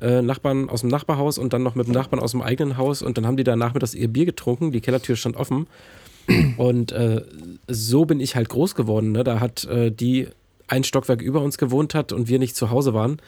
äh, 0.00 0.22
Nachbarn 0.22 0.70
aus 0.70 0.80
dem 0.80 0.90
Nachbarhaus 0.90 1.38
und 1.38 1.52
dann 1.52 1.62
noch 1.62 1.74
mit 1.74 1.86
dem 1.86 1.94
Nachbarn 1.94 2.22
aus 2.22 2.32
dem 2.32 2.42
eigenen 2.42 2.76
Haus. 2.76 3.02
Und 3.02 3.18
dann 3.18 3.26
haben 3.26 3.36
die 3.36 3.44
danach 3.44 3.74
mit 3.74 3.82
das 3.82 3.94
ihr 3.94 4.08
Bier 4.08 4.24
getrunken. 4.24 4.72
Die 4.72 4.80
Kellertür 4.80 5.16
stand 5.16 5.36
offen. 5.36 5.66
Und 6.56 6.92
äh, 6.92 7.22
so 7.66 8.04
bin 8.04 8.20
ich 8.20 8.36
halt 8.36 8.48
groß 8.48 8.74
geworden. 8.74 9.12
Ne? 9.12 9.24
Da 9.24 9.40
hat 9.40 9.64
äh, 9.64 9.90
die 9.90 10.28
ein 10.68 10.84
Stockwerk 10.84 11.20
über 11.20 11.40
uns 11.40 11.58
gewohnt 11.58 11.94
hat 11.94 12.12
und 12.12 12.28
wir 12.28 12.38
nicht 12.38 12.56
zu 12.56 12.70
Hause 12.70 12.94
waren. 12.94 13.20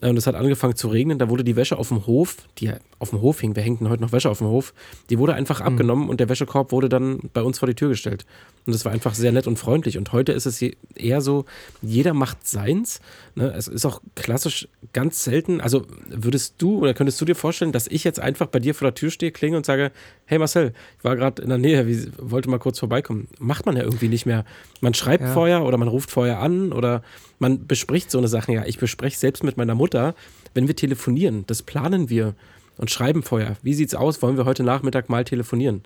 Äh, 0.00 0.08
und 0.08 0.16
es 0.16 0.26
hat 0.26 0.34
angefangen 0.34 0.76
zu 0.76 0.88
regnen. 0.88 1.18
Da 1.18 1.28
wurde 1.28 1.44
die 1.44 1.56
Wäsche 1.56 1.78
auf 1.78 1.88
dem 1.88 2.06
Hof, 2.06 2.36
die 2.58 2.72
auf 2.98 3.10
dem 3.10 3.20
Hof 3.20 3.40
hing, 3.40 3.54
wir 3.54 3.62
hängen 3.62 3.88
heute 3.88 4.02
noch 4.02 4.12
Wäsche 4.12 4.30
auf 4.30 4.38
dem 4.38 4.46
Hof, 4.46 4.72
die 5.10 5.18
wurde 5.18 5.34
einfach 5.34 5.60
mhm. 5.60 5.66
abgenommen 5.66 6.08
und 6.08 6.18
der 6.18 6.28
Wäschekorb 6.28 6.72
wurde 6.72 6.88
dann 6.88 7.20
bei 7.34 7.42
uns 7.42 7.58
vor 7.58 7.68
die 7.68 7.74
Tür 7.74 7.90
gestellt. 7.90 8.24
Und 8.64 8.74
das 8.74 8.84
war 8.84 8.92
einfach 8.92 9.14
sehr 9.14 9.32
nett 9.32 9.46
und 9.46 9.58
freundlich. 9.58 9.98
Und 9.98 10.12
heute 10.12 10.32
ist 10.32 10.46
es 10.46 10.62
eher 10.94 11.20
so, 11.20 11.44
jeder 11.82 12.14
macht 12.14 12.48
seins. 12.48 13.00
Ne? 13.34 13.52
Es 13.56 13.68
ist 13.68 13.84
auch 13.84 14.00
klassisch 14.14 14.68
ganz 14.92 15.22
selten. 15.22 15.60
Also 15.60 15.86
würdest 16.08 16.54
du 16.58 16.78
oder 16.78 16.94
könntest 16.94 17.20
du 17.20 17.24
dir 17.24 17.36
vorstellen, 17.36 17.72
dass 17.72 17.86
ich 17.86 18.02
jetzt 18.02 18.18
einfach 18.18 18.46
bei 18.46 18.58
dir 18.58 18.74
vor 18.74 18.86
der 18.86 18.94
Tür 18.94 19.10
stehe, 19.10 19.30
klinge 19.30 19.56
und 19.56 19.66
sage, 19.66 19.92
hey 20.24 20.38
Marcel, 20.38 20.72
ich 20.98 21.04
war 21.04 21.14
gerade 21.16 21.42
in 21.42 21.48
der 21.48 21.58
Nähe, 21.58 21.86
wie, 21.86 22.10
wollte 22.18 22.50
mal 22.50 22.58
kurz 22.58 22.78
vorbeikommen. 22.78 23.28
Macht 23.38 23.66
man 23.66 23.76
ja 23.76 23.82
irgendwie 23.82 24.08
nicht 24.08 24.26
mehr. 24.26 24.44
Man 24.80 24.94
schreibt 24.94 25.22
ja. 25.22 25.32
vorher 25.32 25.64
oder 25.64 25.76
man 25.76 25.88
ruft 25.88 26.10
vorher 26.10 26.40
an 26.40 26.72
oder 26.72 27.02
man 27.38 27.66
bespricht 27.66 28.10
so 28.10 28.18
eine 28.18 28.28
Sache. 28.28 28.52
Ja, 28.52 28.64
ich 28.64 28.78
bespreche 28.78 29.18
selbst 29.18 29.44
mit 29.44 29.56
meiner 29.56 29.74
Mutter, 29.74 30.14
wenn 30.54 30.68
wir 30.68 30.76
telefonieren, 30.76 31.44
das 31.46 31.62
planen 31.62 32.08
wir 32.08 32.34
und 32.76 32.90
schreiben 32.90 33.22
vorher. 33.22 33.56
Wie 33.62 33.74
sieht's 33.74 33.94
aus? 33.94 34.22
Wollen 34.22 34.36
wir 34.36 34.44
heute 34.44 34.62
Nachmittag 34.62 35.08
mal 35.08 35.24
telefonieren? 35.24 35.82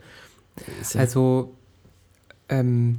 Ja 0.92 1.00
also 1.00 1.54
ähm, 2.48 2.98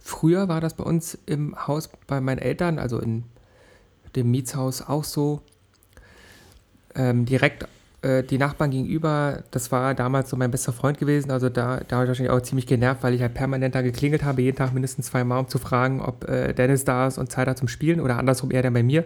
früher 0.00 0.48
war 0.48 0.60
das 0.60 0.74
bei 0.74 0.84
uns 0.84 1.18
im 1.26 1.54
Haus 1.66 1.90
bei 2.06 2.20
meinen 2.20 2.38
Eltern, 2.38 2.78
also 2.78 2.98
in 2.98 3.24
dem 4.16 4.30
Mietshaus 4.30 4.82
auch 4.82 5.04
so. 5.04 5.42
Ähm, 6.94 7.26
direkt 7.26 7.66
äh, 8.04 8.22
die 8.22 8.38
Nachbarn 8.38 8.70
gegenüber, 8.70 9.42
das 9.50 9.72
war 9.72 9.94
damals 9.94 10.30
so 10.30 10.36
mein 10.36 10.50
bester 10.50 10.72
Freund 10.72 10.98
gewesen. 10.98 11.30
Also 11.30 11.48
da, 11.48 11.80
da 11.88 11.96
war 11.96 12.04
ich 12.04 12.08
wahrscheinlich 12.08 12.32
auch 12.32 12.42
ziemlich 12.42 12.66
genervt, 12.66 13.02
weil 13.02 13.14
ich 13.14 13.22
halt 13.22 13.34
permanent 13.34 13.74
da 13.74 13.82
geklingelt 13.82 14.24
habe, 14.24 14.42
jeden 14.42 14.56
Tag 14.56 14.72
mindestens 14.72 15.06
zweimal, 15.06 15.40
um 15.40 15.48
zu 15.48 15.58
fragen, 15.58 16.00
ob 16.00 16.28
äh, 16.28 16.52
Dennis 16.52 16.84
da 16.84 17.06
ist 17.06 17.18
und 17.18 17.32
Zeit 17.32 17.48
hat 17.48 17.58
zum 17.58 17.68
Spielen 17.68 18.00
oder 18.00 18.18
andersrum 18.18 18.50
eher 18.50 18.62
dann 18.62 18.74
bei 18.74 18.82
mir. 18.82 19.04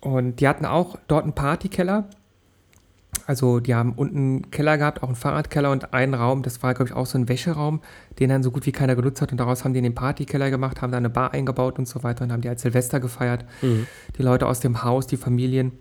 Und 0.00 0.40
die 0.40 0.48
hatten 0.48 0.66
auch 0.66 0.98
dort 1.08 1.24
einen 1.24 1.34
Partykeller 1.34 2.08
also 3.26 3.60
die 3.60 3.74
haben 3.74 3.92
unten 3.92 4.16
einen 4.16 4.50
Keller 4.50 4.78
gehabt, 4.78 5.02
auch 5.02 5.08
einen 5.08 5.16
Fahrradkeller 5.16 5.70
und 5.70 5.94
einen 5.94 6.14
Raum, 6.14 6.42
das 6.42 6.62
war, 6.62 6.74
glaube 6.74 6.90
ich, 6.90 6.96
auch 6.96 7.06
so 7.06 7.18
ein 7.18 7.28
Wäscheraum, 7.28 7.80
den 8.18 8.28
dann 8.28 8.42
so 8.42 8.50
gut 8.50 8.66
wie 8.66 8.72
keiner 8.72 8.96
genutzt 8.96 9.22
hat. 9.22 9.32
Und 9.32 9.38
daraus 9.38 9.64
haben 9.64 9.74
die 9.74 9.80
den 9.80 9.94
Partykeller 9.94 10.50
gemacht, 10.50 10.82
haben 10.82 10.92
da 10.92 10.98
eine 10.98 11.10
Bar 11.10 11.32
eingebaut 11.32 11.78
und 11.78 11.88
so 11.88 12.02
weiter 12.02 12.24
und 12.24 12.32
haben 12.32 12.42
die 12.42 12.48
als 12.48 12.62
Silvester 12.62 13.00
gefeiert. 13.00 13.44
Mhm. 13.62 13.86
Die 14.18 14.22
Leute 14.22 14.46
aus 14.46 14.60
dem 14.60 14.82
Haus, 14.82 15.06
die 15.06 15.16
Familien. 15.16 15.72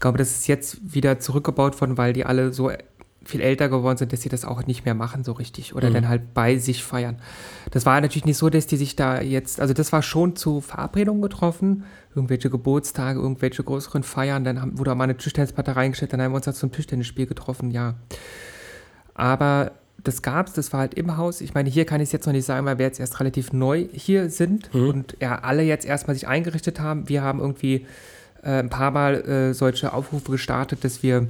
Ich 0.00 0.02
glaube, 0.02 0.16
das 0.16 0.30
ist 0.30 0.46
jetzt 0.46 0.94
wieder 0.94 1.18
zurückgebaut 1.18 1.78
worden, 1.78 1.98
weil 1.98 2.14
die 2.14 2.24
alle 2.24 2.54
so 2.54 2.70
viel 3.22 3.42
älter 3.42 3.68
geworden 3.68 3.98
sind, 3.98 4.14
dass 4.14 4.22
sie 4.22 4.30
das 4.30 4.46
auch 4.46 4.64
nicht 4.64 4.86
mehr 4.86 4.94
machen 4.94 5.24
so 5.24 5.32
richtig 5.32 5.74
oder 5.74 5.90
mhm. 5.90 5.92
dann 5.92 6.08
halt 6.08 6.32
bei 6.32 6.56
sich 6.56 6.82
feiern. 6.82 7.18
Das 7.70 7.84
war 7.84 8.00
natürlich 8.00 8.24
nicht 8.24 8.38
so, 8.38 8.48
dass 8.48 8.66
die 8.66 8.78
sich 8.78 8.96
da 8.96 9.20
jetzt, 9.20 9.60
also 9.60 9.74
das 9.74 9.92
war 9.92 10.00
schon 10.00 10.36
zu 10.36 10.62
Verabredungen 10.62 11.20
getroffen, 11.20 11.84
irgendwelche 12.14 12.48
Geburtstage, 12.48 13.20
irgendwelche 13.20 13.62
größeren 13.62 14.02
Feiern, 14.02 14.42
dann 14.42 14.62
haben, 14.62 14.78
wurde 14.78 14.92
auch 14.92 14.96
mal 14.96 15.04
eine 15.04 15.18
Tischtennisplatte 15.18 15.76
reingestellt, 15.76 16.14
dann 16.14 16.22
haben 16.22 16.32
wir 16.32 16.36
uns 16.36 16.46
da 16.46 16.54
zum 16.54 16.72
Tischtennisspiel 16.72 17.26
getroffen, 17.26 17.70
ja. 17.70 17.96
Aber 19.12 19.72
das 20.02 20.22
gab 20.22 20.46
es, 20.46 20.54
das 20.54 20.72
war 20.72 20.80
halt 20.80 20.94
im 20.94 21.18
Haus. 21.18 21.42
Ich 21.42 21.52
meine, 21.52 21.68
hier 21.68 21.84
kann 21.84 22.00
ich 22.00 22.08
es 22.08 22.12
jetzt 22.12 22.24
noch 22.24 22.32
nicht 22.32 22.46
sagen, 22.46 22.64
weil 22.64 22.78
wir 22.78 22.86
jetzt 22.86 23.00
erst 23.00 23.20
relativ 23.20 23.52
neu 23.52 23.86
hier 23.92 24.30
sind 24.30 24.72
mhm. 24.74 24.88
und 24.88 25.16
ja, 25.20 25.40
alle 25.40 25.62
jetzt 25.62 25.84
erstmal 25.84 26.14
sich 26.14 26.26
eingerichtet 26.26 26.80
haben. 26.80 27.10
Wir 27.10 27.20
haben 27.20 27.38
irgendwie 27.38 27.84
äh, 28.42 28.58
ein 28.58 28.70
paar 28.70 28.90
Mal 28.90 29.14
äh, 29.22 29.54
solche 29.54 29.92
Aufrufe 29.92 30.32
gestartet, 30.32 30.84
dass 30.84 31.02
wir 31.02 31.28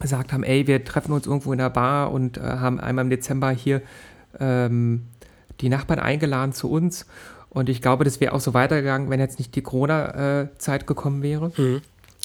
gesagt 0.00 0.32
haben, 0.32 0.42
ey, 0.42 0.66
wir 0.66 0.84
treffen 0.84 1.12
uns 1.12 1.26
irgendwo 1.26 1.52
in 1.52 1.58
der 1.58 1.70
Bar 1.70 2.12
und 2.12 2.38
äh, 2.38 2.40
haben 2.40 2.80
einmal 2.80 3.04
im 3.04 3.10
Dezember 3.10 3.50
hier 3.50 3.82
ähm, 4.38 5.06
die 5.60 5.68
Nachbarn 5.68 5.98
eingeladen 5.98 6.52
zu 6.52 6.70
uns. 6.70 7.06
Und 7.50 7.68
ich 7.68 7.82
glaube, 7.82 8.04
das 8.04 8.20
wäre 8.20 8.32
auch 8.32 8.40
so 8.40 8.54
weitergegangen, 8.54 9.10
wenn 9.10 9.20
jetzt 9.20 9.38
nicht 9.38 9.54
die 9.56 9.62
Corona-Zeit 9.62 10.86
gekommen 10.86 11.22
wäre. 11.22 11.52
Mhm. 11.56 11.82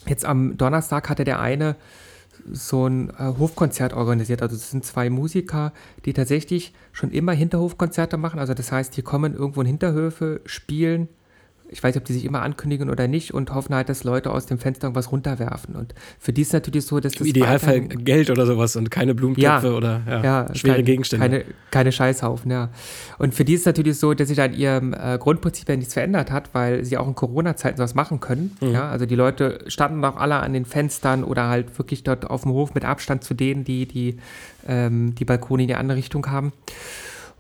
Jetzt 0.08 0.24
am 0.24 0.56
Donnerstag 0.56 1.10
hatte 1.10 1.24
der 1.24 1.40
eine 1.40 1.76
so 2.52 2.88
ein 2.88 3.10
äh, 3.10 3.34
Hofkonzert 3.40 3.94
organisiert. 3.94 4.42
Also 4.42 4.56
es 4.56 4.70
sind 4.70 4.86
zwei 4.86 5.10
Musiker, 5.10 5.74
die 6.06 6.14
tatsächlich 6.14 6.74
schon 6.92 7.12
immer 7.12 7.32
Hinterhofkonzerte 7.32 8.18
machen. 8.18 8.40
Also 8.40 8.54
das 8.54 8.72
heißt, 8.72 8.96
die 8.96 9.02
kommen 9.02 9.34
irgendwo 9.34 9.62
in 9.62 9.68
Hinterhöfe, 9.68 10.42
spielen, 10.46 11.10
ich 11.76 11.84
weiß 11.84 11.94
nicht, 11.94 12.02
ob 12.02 12.06
die 12.06 12.14
sich 12.14 12.24
immer 12.24 12.42
ankündigen 12.42 12.90
oder 12.90 13.10
nicht 13.10 13.34
und 13.34 13.54
hoffen 13.54 13.76
halt, 13.76 13.90
dass 13.90 14.06
Leute 14.06 14.32
aus 14.32 14.46
dem 14.46 14.58
Fenster 14.60 14.88
irgendwas 14.88 15.12
runterwerfen. 15.12 15.76
Und 15.76 15.94
für 16.20 16.32
die 16.32 16.44
ist 16.44 16.54
natürlich 16.54 16.86
so, 16.86 17.02
dass 17.02 17.12
das. 17.12 17.22
Im 17.22 17.28
Idealfall 17.28 17.82
Geld 17.82 18.30
oder 18.30 18.46
sowas 18.46 18.78
und 18.78 18.90
keine 18.90 19.14
Blumentöpfe 19.14 19.68
ja, 19.68 19.74
oder 19.74 20.02
ja, 20.08 20.24
ja, 20.24 20.56
schwere 20.56 20.76
keine, 20.76 20.84
Gegenstände. 20.86 21.28
Keine, 21.28 21.46
keine 21.72 21.92
Scheißhaufen, 21.92 22.50
ja. 22.50 22.70
Und 23.18 23.36
für 23.36 23.44
die 23.44 23.56
ist 23.56 23.66
natürlich 23.66 24.00
so, 24.00 24.14
dass 24.14 24.30
sich 24.30 24.40
an 24.40 24.54
ihrem 24.54 24.94
äh, 24.94 25.18
Grundprinzip 25.20 25.68
ja 25.68 25.76
nichts 25.76 25.94
verändert 25.94 26.32
hat, 26.32 26.54
weil 26.54 26.86
sie 26.86 26.98
auch 26.98 27.10
in 27.10 27.16
Corona-Zeiten 27.16 27.76
sowas 27.76 27.94
machen 27.94 28.22
können. 28.22 28.56
Mhm. 28.62 28.72
Ja, 28.72 28.90
also 28.90 29.06
die 29.06 29.16
Leute 29.16 29.60
standen 29.68 30.04
auch 30.06 30.16
alle 30.16 30.38
an 30.38 30.54
den 30.54 30.64
Fenstern 30.64 31.26
oder 31.26 31.50
halt 31.50 31.78
wirklich 31.78 32.06
dort 32.06 32.30
auf 32.30 32.44
dem 32.44 32.54
Hof 32.54 32.74
mit 32.74 32.86
Abstand 32.86 33.26
zu 33.26 33.34
denen, 33.34 33.66
die 33.66 33.86
die, 33.86 34.18
ähm, 34.66 35.14
die 35.16 35.26
Balkone 35.26 35.64
in 35.64 35.68
die 35.68 35.76
andere 35.76 35.98
Richtung 35.98 36.26
haben. 36.28 36.54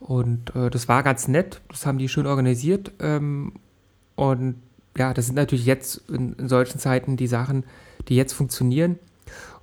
Und 0.01 0.53
äh, 0.57 0.69
das 0.69 0.89
war 0.89 1.03
ganz 1.03 1.29
nett, 1.29 1.61
das 1.69 1.85
haben 1.85 1.99
die 1.99 2.09
schön 2.09 2.27
organisiert. 2.27 2.91
Ähm, 2.99 3.53
und 4.15 4.55
ja, 4.97 5.13
das 5.13 5.27
sind 5.27 5.35
natürlich 5.35 5.65
jetzt 5.65 6.09
in, 6.09 6.33
in 6.33 6.47
solchen 6.47 6.79
Zeiten 6.79 7.17
die 7.17 7.27
Sachen, 7.27 7.65
die 8.07 8.15
jetzt 8.15 8.33
funktionieren. 8.33 8.97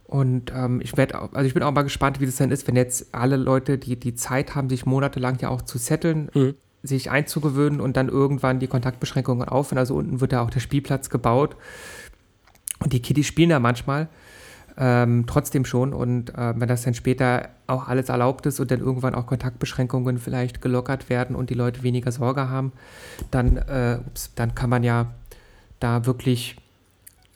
Und 0.04 0.52
ähm, 0.54 0.82
ich 0.82 0.94
werde, 0.96 1.18
also 1.18 1.46
ich 1.46 1.54
bin 1.54 1.62
auch 1.62 1.72
mal 1.72 1.82
gespannt, 1.82 2.20
wie 2.20 2.26
das 2.26 2.36
dann 2.36 2.50
ist, 2.50 2.68
wenn 2.68 2.76
jetzt 2.76 3.14
alle 3.14 3.36
Leute, 3.36 3.78
die 3.78 3.98
die 3.98 4.14
Zeit 4.14 4.54
haben, 4.54 4.68
sich 4.68 4.84
monatelang 4.84 5.38
ja 5.40 5.48
auch 5.48 5.62
zu 5.62 5.78
setteln, 5.78 6.30
mhm. 6.34 6.54
sich 6.82 7.10
einzugewöhnen 7.10 7.80
und 7.80 7.96
dann 7.96 8.08
irgendwann 8.08 8.60
die 8.60 8.66
Kontaktbeschränkungen 8.66 9.48
aufhören. 9.48 9.78
Also 9.78 9.94
unten 9.94 10.20
wird 10.20 10.32
ja 10.32 10.42
auch 10.42 10.50
der 10.50 10.60
Spielplatz 10.60 11.08
gebaut. 11.08 11.56
Und 12.80 12.92
die 12.92 13.00
Kiddies 13.00 13.26
spielen 13.26 13.48
ja 13.48 13.58
manchmal 13.58 14.08
ähm, 14.76 15.24
trotzdem 15.26 15.64
schon. 15.64 15.92
Und 15.92 16.34
äh, 16.34 16.54
wenn 16.56 16.68
das 16.68 16.82
dann 16.82 16.94
später 16.94 17.48
auch 17.66 17.88
alles 17.88 18.08
erlaubt 18.08 18.46
ist 18.46 18.60
und 18.60 18.70
dann 18.70 18.80
irgendwann 18.80 19.14
auch 19.14 19.26
Kontaktbeschränkungen 19.26 20.18
vielleicht 20.18 20.60
gelockert 20.60 21.08
werden 21.10 21.36
und 21.36 21.50
die 21.50 21.54
Leute 21.54 21.82
weniger 21.82 22.12
Sorge 22.12 22.48
haben, 22.48 22.72
dann, 23.30 23.56
äh, 23.56 23.98
ups, 24.06 24.32
dann 24.34 24.54
kann 24.54 24.70
man 24.70 24.82
ja 24.82 25.06
da 25.80 26.06
wirklich 26.06 26.56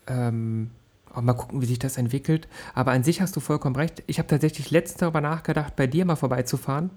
ähm, 0.07 0.71
auch 1.13 1.23
mal 1.23 1.35
gucken, 1.35 1.63
wie 1.63 1.67
sich 1.67 1.79
das 1.79 1.97
entwickelt. 1.97 2.49
Aber 2.75 2.93
an 2.93 3.03
sich 3.03 3.21
hast 3.21 3.35
du 3.37 3.41
vollkommen 3.41 3.77
recht. 3.77 4.03
Ich 4.07 4.19
habe 4.19 4.29
tatsächlich 4.29 4.71
letztens 4.71 5.01
darüber 5.01 5.21
nachgedacht, 5.21 5.77
bei 5.77 5.87
dir 5.87 6.05
mal 6.05 6.17
vorbeizufahren 6.17 6.91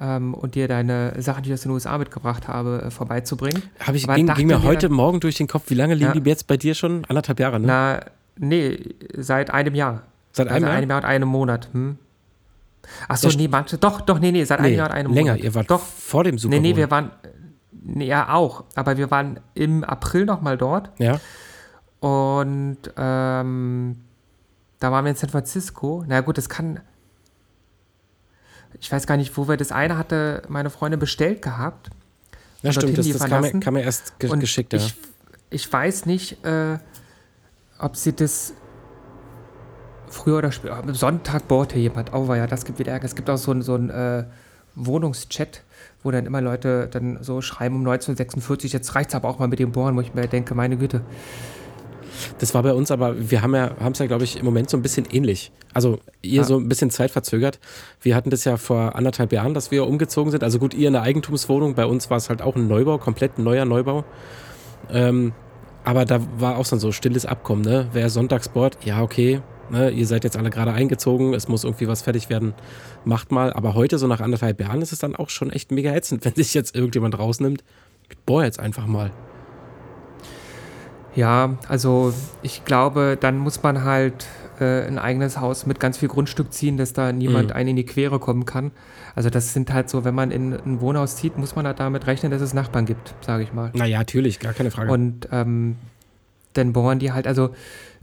ähm, 0.00 0.34
und 0.34 0.54
dir 0.54 0.68
deine 0.68 1.20
Sachen, 1.20 1.42
die 1.42 1.50
ich 1.50 1.54
aus 1.54 1.62
den 1.62 1.72
USA 1.72 1.96
mitgebracht 1.98 2.48
habe, 2.48 2.82
äh, 2.86 2.90
vorbeizubringen. 2.90 3.62
Hab 3.80 3.94
ich, 3.94 4.06
ging, 4.06 4.26
ging 4.26 4.46
mir 4.46 4.62
heute 4.62 4.88
Morgen 4.88 5.20
durch 5.20 5.36
den 5.36 5.48
Kopf, 5.48 5.64
wie 5.68 5.74
lange 5.74 5.94
liegen 5.94 6.14
ja, 6.14 6.20
die 6.20 6.28
jetzt 6.28 6.46
bei 6.46 6.56
dir 6.56 6.74
schon? 6.74 7.04
Anderthalb 7.06 7.40
Jahre, 7.40 7.60
ne? 7.60 7.66
Na, 7.66 8.00
Nee, 8.36 8.94
seit 9.16 9.50
einem 9.50 9.74
Jahr. 9.74 10.02
Seit 10.32 10.48
einem, 10.48 10.54
also 10.54 10.66
Jahr? 10.66 10.76
einem 10.76 10.90
Jahr 10.90 10.98
und 10.98 11.04
einem 11.04 11.28
Monat. 11.28 11.68
Hm? 11.72 11.98
Achso, 13.08 13.28
nee, 13.36 13.48
manche. 13.48 13.78
Doch, 13.78 14.00
doch, 14.00 14.18
nee, 14.18 14.32
nee, 14.32 14.44
seit 14.44 14.60
nee, 14.60 14.68
einem 14.68 14.76
Jahr 14.76 14.88
und 14.88 14.94
einem 14.94 15.12
länger. 15.12 15.32
Monat. 15.32 15.36
Länger, 15.38 15.44
ihr 15.44 15.54
wart 15.54 15.70
doch 15.70 15.80
vor 15.82 16.24
dem 16.24 16.38
Super 16.38 16.52
Bowl. 16.52 16.60
Nee, 16.60 16.72
nee, 16.72 16.76
wir 16.76 16.90
waren. 16.90 17.10
Nee, 17.84 18.06
ja, 18.06 18.32
auch. 18.32 18.64
Aber 18.74 18.96
wir 18.96 19.10
waren 19.10 19.40
im 19.54 19.84
April 19.84 20.24
nochmal 20.24 20.56
dort. 20.56 20.90
Ja. 20.98 21.20
Und 22.00 22.78
ähm, 22.96 23.96
da 24.80 24.90
waren 24.90 25.04
wir 25.04 25.10
in 25.10 25.16
San 25.16 25.30
Francisco. 25.30 26.04
Na 26.06 26.20
gut, 26.20 26.38
das 26.38 26.48
kann. 26.48 26.80
Ich 28.80 28.90
weiß 28.90 29.06
gar 29.06 29.16
nicht, 29.16 29.36
wo 29.36 29.48
wir 29.48 29.56
das 29.56 29.70
eine 29.70 29.96
hatte, 29.96 30.42
meine 30.48 30.70
Freundin 30.70 30.98
bestellt 30.98 31.42
gehabt. 31.42 31.90
Ja, 32.62 32.72
stimmt, 32.72 32.96
das, 32.96 33.08
das 33.08 33.28
kam, 33.28 33.42
mir, 33.42 33.60
kam, 33.60 33.74
mir, 33.74 33.82
erst 33.82 34.18
geschickt, 34.18 34.72
ja. 34.72 34.78
Ich, 34.78 34.94
ich 35.50 35.72
weiß 35.72 36.06
nicht, 36.06 36.44
äh, 36.44 36.78
ob 37.82 37.96
sie 37.96 38.14
das 38.14 38.54
früher 40.08 40.38
oder 40.38 40.52
später, 40.52 40.76
am 40.76 40.94
Sonntag 40.94 41.48
bohrt 41.48 41.72
hier 41.72 41.82
jemand. 41.82 42.12
Oh, 42.12 42.32
ja, 42.34 42.46
das 42.46 42.64
gibt 42.64 42.78
wieder 42.78 42.92
Ärger. 42.92 43.06
Es 43.06 43.14
gibt 43.14 43.28
auch 43.28 43.38
so 43.38 43.50
einen 43.50 43.62
so 43.62 43.76
äh, 43.76 44.24
Wohnungschat, 44.74 45.62
wo 46.02 46.10
dann 46.10 46.26
immer 46.26 46.40
Leute 46.40 46.88
dann 46.90 47.18
so 47.22 47.40
schreiben 47.40 47.76
um 47.76 47.80
1946, 47.82 48.72
jetzt 48.72 48.94
reicht 48.94 49.10
es 49.10 49.14
aber 49.14 49.28
auch 49.28 49.38
mal 49.38 49.48
mit 49.48 49.58
dem 49.58 49.72
Bohren, 49.72 49.96
wo 49.96 50.00
ich 50.00 50.14
mir 50.14 50.26
denke, 50.26 50.54
meine 50.54 50.76
Güte. 50.76 51.02
Das 52.38 52.54
war 52.54 52.62
bei 52.62 52.72
uns 52.72 52.90
aber, 52.90 53.30
wir 53.30 53.42
haben 53.42 53.54
ja, 53.54 53.74
haben 53.80 53.92
es 53.92 53.98
ja, 53.98 54.06
glaube 54.06 54.24
ich, 54.24 54.38
im 54.38 54.44
Moment 54.44 54.70
so 54.70 54.76
ein 54.76 54.82
bisschen 54.82 55.06
ähnlich. 55.10 55.50
Also 55.72 55.98
ihr 56.20 56.42
ah. 56.42 56.44
so 56.44 56.58
ein 56.58 56.68
bisschen 56.68 56.90
zeitverzögert. 56.90 57.58
Wir 58.00 58.14
hatten 58.14 58.30
das 58.30 58.44
ja 58.44 58.58
vor 58.58 58.94
anderthalb 58.94 59.32
Jahren, 59.32 59.54
dass 59.54 59.70
wir 59.70 59.86
umgezogen 59.86 60.30
sind. 60.30 60.44
Also 60.44 60.58
gut, 60.58 60.74
ihr 60.74 60.88
in 60.88 60.92
der 60.92 61.02
Eigentumswohnung, 61.02 61.74
bei 61.74 61.86
uns 61.86 62.10
war 62.10 62.18
es 62.18 62.28
halt 62.28 62.42
auch 62.42 62.54
ein 62.54 62.68
Neubau, 62.68 62.98
komplett 62.98 63.38
neuer 63.38 63.64
Neubau. 63.64 64.04
Ähm, 64.90 65.32
aber 65.84 66.04
da 66.04 66.20
war 66.38 66.56
auch 66.56 66.64
so 66.64 66.76
ein 66.76 66.92
stilles 66.92 67.26
Abkommen, 67.26 67.62
ne? 67.62 67.88
Wer 67.92 68.08
Sonntagssport, 68.08 68.78
ja, 68.84 69.02
okay, 69.02 69.40
ne? 69.70 69.90
ihr 69.90 70.06
seid 70.06 70.24
jetzt 70.24 70.36
alle 70.36 70.50
gerade 70.50 70.72
eingezogen, 70.72 71.34
es 71.34 71.48
muss 71.48 71.64
irgendwie 71.64 71.88
was 71.88 72.02
fertig 72.02 72.30
werden, 72.30 72.54
macht 73.04 73.32
mal. 73.32 73.52
Aber 73.52 73.74
heute, 73.74 73.98
so 73.98 74.06
nach 74.06 74.20
anderthalb 74.20 74.60
Jahren, 74.60 74.82
ist 74.82 74.92
es 74.92 75.00
dann 75.00 75.16
auch 75.16 75.30
schon 75.30 75.50
echt 75.50 75.72
mega 75.72 75.92
ätzend, 75.92 76.24
wenn 76.24 76.34
sich 76.34 76.54
jetzt 76.54 76.74
irgendjemand 76.76 77.18
rausnimmt. 77.18 77.64
Bohr 78.26 78.44
jetzt 78.44 78.60
einfach 78.60 78.86
mal. 78.86 79.10
Ja, 81.14 81.58
also 81.68 82.12
ich 82.42 82.64
glaube, 82.64 83.18
dann 83.20 83.38
muss 83.38 83.62
man 83.62 83.84
halt 83.84 84.26
äh, 84.62 84.86
ein 84.86 84.98
eigenes 84.98 85.40
Haus 85.40 85.66
mit 85.66 85.80
ganz 85.80 85.98
viel 85.98 86.08
Grundstück 86.08 86.52
ziehen, 86.52 86.76
dass 86.76 86.92
da 86.92 87.12
niemand 87.12 87.50
mhm. 87.50 87.56
einen 87.56 87.68
in 87.70 87.76
die 87.76 87.84
Quere 87.84 88.18
kommen 88.18 88.46
kann. 88.46 88.70
Also 89.14 89.28
das 89.28 89.52
sind 89.52 89.72
halt 89.72 89.90
so, 89.90 90.04
wenn 90.04 90.14
man 90.14 90.30
in 90.30 90.54
ein 90.54 90.80
Wohnhaus 90.80 91.16
zieht, 91.16 91.36
muss 91.36 91.54
man 91.54 91.66
halt 91.66 91.80
damit 91.80 92.06
rechnen, 92.06 92.32
dass 92.32 92.40
es 92.40 92.54
Nachbarn 92.54 92.86
gibt, 92.86 93.14
sage 93.20 93.42
ich 93.42 93.52
mal. 93.52 93.70
Naja, 93.74 93.98
natürlich, 93.98 94.40
gar 94.40 94.54
keine 94.54 94.70
Frage. 94.70 94.90
Und 94.90 95.28
ähm, 95.32 95.76
dann 96.54 96.72
bohren 96.72 96.98
die 96.98 97.12
halt, 97.12 97.26
also 97.26 97.50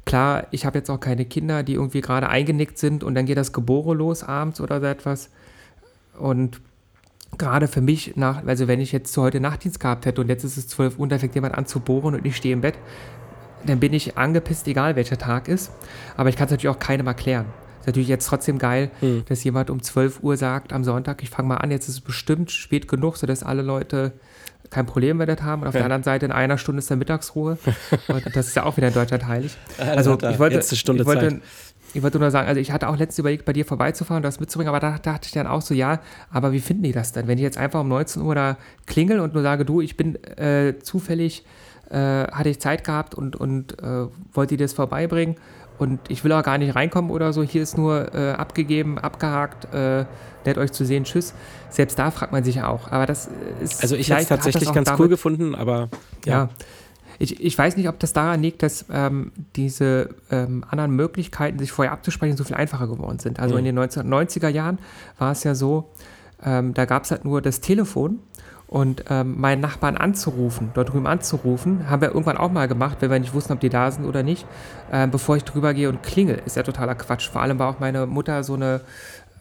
klar, 0.06 0.48
ich 0.52 0.66
habe 0.66 0.78
jetzt 0.78 0.90
auch 0.90 1.00
keine 1.00 1.26
Kinder, 1.26 1.64
die 1.64 1.74
irgendwie 1.74 2.02
gerade 2.02 2.30
eingenickt 2.30 2.78
sind 2.78 3.04
und 3.04 3.16
dann 3.16 3.26
geht 3.26 3.38
das 3.38 3.54
Gebore 3.54 3.96
los 3.96 4.24
abends 4.24 4.62
oder 4.62 4.80
so 4.80 4.86
etwas. 4.86 5.30
Und 6.18 6.62
gerade 7.38 7.68
für 7.68 7.82
mich, 7.82 8.16
nach, 8.16 8.46
also 8.46 8.68
wenn 8.68 8.80
ich 8.80 8.92
jetzt 8.92 9.16
heute 9.18 9.40
Nachtdienst 9.40 9.80
gehabt 9.80 10.06
hätte 10.06 10.22
und 10.22 10.30
jetzt 10.30 10.44
ist 10.44 10.58
es 10.58 10.68
12 10.68 10.96
Uhr 10.96 11.02
und 11.02 11.12
da 11.12 11.20
fängt 11.20 11.36
jemand 11.36 11.56
an 11.56 11.66
zu 11.66 11.80
bohren 11.80 12.16
und 12.16 12.26
ich 12.26 12.36
stehe 12.36 12.54
im 12.54 12.62
Bett, 12.62 12.76
dann 13.66 13.80
bin 13.80 13.94
ich 13.94 14.18
angepisst, 14.18 14.68
egal 14.68 14.96
welcher 14.96 15.18
Tag 15.18 15.48
ist. 15.48 15.72
Aber 16.18 16.30
ich 16.30 16.36
kann 16.36 16.46
es 16.46 16.52
natürlich 16.52 16.76
auch 16.76 16.80
keinem 16.80 17.08
erklären. 17.08 17.46
Ist 17.80 17.88
natürlich 17.88 18.10
jetzt 18.10 18.28
trotzdem 18.28 18.58
geil, 18.58 18.92
hm. 19.00 19.24
dass 19.28 19.44
jemand 19.44 19.70
um 19.70 19.82
12 19.82 20.22
Uhr 20.22 20.38
sagt 20.38 20.74
am 20.74 20.84
Sonntag, 20.84 21.24
ich 21.24 21.30
fange 21.30 21.48
mal 21.48 21.58
an, 21.58 21.72
jetzt 21.72 21.88
ist 21.88 21.96
es 21.96 22.02
bestimmt 22.02 22.52
spät 22.52 22.88
genug, 22.88 23.18
sodass 23.18 23.44
alle 23.44 23.62
Leute 23.62 24.14
kein 24.70 24.86
Problem 24.86 25.18
damit 25.18 25.42
haben. 25.42 25.62
Und 25.62 25.70
auf 25.70 25.74
ja. 25.74 25.80
der 25.80 25.86
anderen 25.86 26.04
Seite 26.04 26.26
in 26.26 26.32
einer 26.32 26.58
Stunde 26.58 26.80
ist 26.80 26.90
der 26.90 26.98
Mittagsruhe. 26.98 27.58
und 28.08 28.36
das 28.36 28.48
ist 28.48 28.56
ja 28.56 28.64
auch 28.64 28.78
wieder 28.78 28.90
in 28.90 28.94
Deutschland 28.94 29.28
heilig. 29.28 29.58
Also 29.78 30.14
ich 30.16 30.40
wollte, 30.40 30.56
jetzt 30.56 30.72
eine 30.72 30.78
Stunde 30.78 31.02
ich 31.02 31.08
wollte, 31.08 31.30
Zeit. 31.30 31.42
Ich 31.94 32.04
wollte 32.04 32.20
nur 32.20 32.30
sagen, 32.30 32.48
also 32.48 32.62
ich 32.62 32.72
hatte 32.72 32.88
auch 32.88 32.98
letztens 32.98 33.20
überlegt, 33.20 33.46
bei 33.46 33.54
dir 33.54 33.66
vorbeizufahren, 33.66 34.22
das 34.22 34.40
mitzubringen, 34.40 34.70
aber 34.70 34.80
da 34.80 35.00
dachte 35.00 35.26
ich 35.26 35.32
dann 35.32 35.48
auch 35.48 35.62
so, 35.62 35.74
ja, 35.74 36.02
aber 36.30 36.52
wie 36.52 36.60
finden 36.60 36.84
die 36.84 36.92
das 36.92 37.14
denn? 37.14 37.28
Wenn 37.28 37.40
ich 37.40 37.44
jetzt 37.44 37.58
einfach 37.58 37.82
um 37.82 37.88
19 37.88 38.22
Uhr 38.22 38.36
da 38.36 38.58
klingel 38.86 39.20
und 39.20 39.34
nur 39.34 39.42
sage, 39.42 39.66
du, 39.66 39.82
ich 39.82 39.98
bin 39.98 40.16
äh, 40.38 40.76
zufällig, 40.84 41.46
hatte 41.98 42.50
ich 42.50 42.60
Zeit 42.60 42.84
gehabt 42.84 43.16
und, 43.16 43.36
und 43.36 43.82
äh, 43.82 44.08
wollte 44.34 44.58
dir 44.58 44.66
das 44.66 44.74
vorbeibringen. 44.74 45.36
Und 45.80 46.00
ich 46.10 46.26
will 46.26 46.32
auch 46.34 46.44
gar 46.44 46.58
nicht 46.58 46.76
reinkommen 46.76 47.10
oder 47.10 47.32
so, 47.32 47.42
hier 47.42 47.64
ist 47.64 47.78
nur 47.78 48.14
äh, 48.14 48.32
abgegeben, 48.32 49.00
abgehakt, 49.00 49.74
äh, 49.74 50.06
nett 50.46 50.58
euch 50.58 50.74
zu 50.74 50.84
sehen, 50.86 51.06
tschüss. 51.06 51.34
Selbst 51.70 51.98
da 51.98 52.12
fragt 52.12 52.34
man 52.34 52.44
sich 52.44 52.62
auch, 52.62 52.92
aber 52.92 53.06
das 53.06 53.30
ist... 53.62 53.82
Also 53.82 53.96
ich 53.96 54.10
hätte 54.10 54.22
es 54.22 54.28
tatsächlich 54.28 54.74
ganz 54.74 54.88
damit, 54.88 55.00
cool 55.00 55.08
gefunden, 55.08 55.56
aber... 55.56 55.90
ja, 56.26 56.34
ja. 56.34 56.50
Ich, 57.22 57.44
ich 57.44 57.58
weiß 57.58 57.76
nicht, 57.76 57.90
ob 57.90 58.00
das 58.00 58.14
daran 58.14 58.42
liegt, 58.42 58.64
dass 58.64 58.86
ähm, 58.92 59.34
diese 59.58 60.10
ähm, 60.32 60.64
anderen 60.70 60.92
Möglichkeiten, 60.92 61.60
sich 61.60 61.72
vorher 61.72 61.92
abzusprechen, 61.92 62.38
so 62.38 62.46
viel 62.46 62.56
einfacher 62.56 62.88
geworden 62.88 63.20
sind. 63.20 63.40
Also 63.42 63.56
mhm. 63.56 63.60
in 63.60 63.76
den 63.76 63.80
1990er 63.80 64.48
Jahren 64.48 64.80
war 65.18 65.34
es 65.34 65.44
ja 65.44 65.54
so, 65.54 65.90
ähm, 66.44 66.74
da 66.74 66.86
gab 66.86 67.04
es 67.04 67.12
halt 67.12 67.26
nur 67.26 67.42
das 67.42 67.60
Telefon 67.60 68.20
und 68.70 69.06
ähm, 69.10 69.40
meinen 69.42 69.62
Nachbarn 69.62 69.98
anzurufen, 69.98 70.70
dort 70.76 70.94
drüben 70.94 71.08
anzurufen, 71.08 71.90
haben 71.90 72.02
wir 72.02 72.10
irgendwann 72.10 72.38
auch 72.38 72.52
mal 72.52 72.68
gemacht, 72.68 72.98
wenn 73.00 73.10
wir 73.10 73.20
nicht 73.20 73.34
wussten, 73.34 73.52
ob 73.54 73.60
die 73.60 73.70
da 73.70 73.90
sind 73.90 74.06
oder 74.06 74.22
nicht, 74.22 74.46
äh, 74.92 75.08
bevor 75.08 75.38
ich 75.38 75.44
drüber 75.44 75.74
gehe 75.74 75.90
und 75.90 76.04
klingel, 76.04 76.40
ist 76.46 76.56
ja 76.56 76.62
totaler 76.62 76.94
Quatsch. 76.94 77.30
Vor 77.30 77.42
allem 77.42 77.58
war 77.58 77.68
auch 77.68 77.80
meine 77.80 78.06
Mutter 78.06 78.44
so 78.44 78.54
eine 78.54 78.82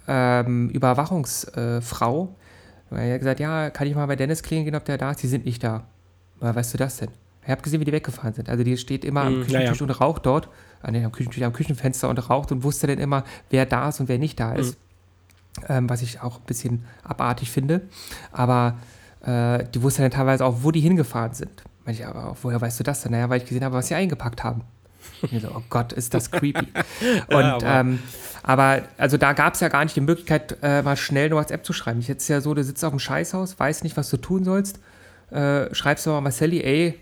ähm, 0.09 0.71
Überwachungsfrau. 0.71 2.37
Äh, 2.91 3.09
er 3.09 3.15
hat 3.15 3.21
gesagt, 3.21 3.41
ja, 3.41 3.69
kann 3.69 3.87
ich 3.87 3.95
mal 3.95 4.07
bei 4.07 4.17
Dennis 4.17 4.43
klingeln 4.43 4.65
gehen, 4.65 4.75
ob 4.75 4.87
der 4.87 4.97
da 4.97 5.11
ist? 5.11 5.23
Die 5.23 5.29
sind 5.29 5.45
nicht 5.45 5.63
da. 5.63 5.85
Woher 6.41 6.55
weißt 6.55 6.73
du 6.73 6.79
das 6.79 6.97
denn? 6.97 7.11
Ich 7.43 7.51
habe 7.51 7.61
gesehen, 7.61 7.81
wie 7.81 7.85
die 7.85 7.93
weggefahren 7.93 8.33
sind. 8.33 8.49
Also 8.49 8.65
die 8.65 8.79
steht 8.79 9.05
immer 9.05 9.23
am 9.23 9.41
mm, 9.41 9.43
Küchentisch 9.43 9.81
ja. 9.81 9.87
und 9.87 9.91
raucht 9.91 10.25
dort, 10.25 10.49
ah, 10.81 10.91
nee, 10.91 11.05
am 11.05 11.13
Küchentisch, 11.13 11.43
am 11.43 11.53
Küchenfenster 11.53 12.09
und 12.09 12.31
raucht 12.31 12.51
und 12.51 12.63
wusste 12.63 12.87
dann 12.87 12.99
immer, 12.99 13.25
wer 13.51 13.67
da 13.67 13.91
ist 13.91 14.01
und 14.01 14.09
wer 14.09 14.19
nicht 14.19 14.41
da 14.41 14.55
ist. 14.55 14.79
Mm. 14.79 15.73
Ähm, 15.73 15.91
was 15.91 16.01
ich 16.01 16.23
auch 16.23 16.37
ein 16.37 16.47
bisschen 16.47 16.85
abartig 17.03 17.51
finde. 17.51 17.83
Aber 18.33 18.79
äh, 19.25 19.65
die 19.75 19.83
wusste 19.83 20.03
dann 20.03 20.11
teilweise 20.11 20.45
auch, 20.45 20.57
wo 20.63 20.71
die 20.71 20.81
hingefahren 20.81 21.35
sind. 21.35 21.63
Ich, 21.87 22.07
aber 22.07 22.37
woher 22.43 22.61
weißt 22.61 22.79
du 22.81 22.85
das 22.85 23.03
denn? 23.03 23.13
Naja, 23.13 23.29
weil 23.31 23.41
ich 23.41 23.47
gesehen 23.47 23.65
habe, 23.65 23.75
was 23.75 23.89
sie 23.89 23.95
eingepackt 23.95 24.45
haben. 24.45 24.63
So, 25.41 25.49
oh 25.49 25.63
Gott, 25.69 25.93
ist 25.93 26.15
das 26.15 26.31
creepy. 26.31 26.67
Und, 27.29 27.41
ja, 27.41 27.55
aber, 27.57 27.67
ähm, 27.67 27.99
aber, 28.43 28.83
also 28.99 29.17
da 29.17 29.33
gab 29.33 29.55
es 29.55 29.61
ja 29.61 29.69
gar 29.69 29.85
nicht 29.85 29.97
die 29.97 30.01
Möglichkeit, 30.01 30.57
äh, 30.63 30.83
mal 30.83 30.97
schnell 30.97 31.27
eine 31.27 31.37
WhatsApp 31.37 31.65
zu 31.65 31.73
schreiben. 31.73 32.01
Ich 32.01 32.09
jetzt 32.09 32.29
ja 32.29 32.41
so, 32.41 32.55
du 32.55 32.63
sitzt 32.63 32.85
auf 32.85 32.91
dem 32.91 32.99
Scheißhaus, 32.99 33.59
weißt 33.59 33.85
nicht, 33.85 33.97
was 33.97 34.11
du 34.11 34.17
tun 34.17 34.45
sollst, 34.45 34.81
äh, 35.31 35.75
schreibst 35.75 36.07
du 36.07 36.11
mal 36.11 36.21
Marcelli, 36.21 36.61
ey, 36.61 36.99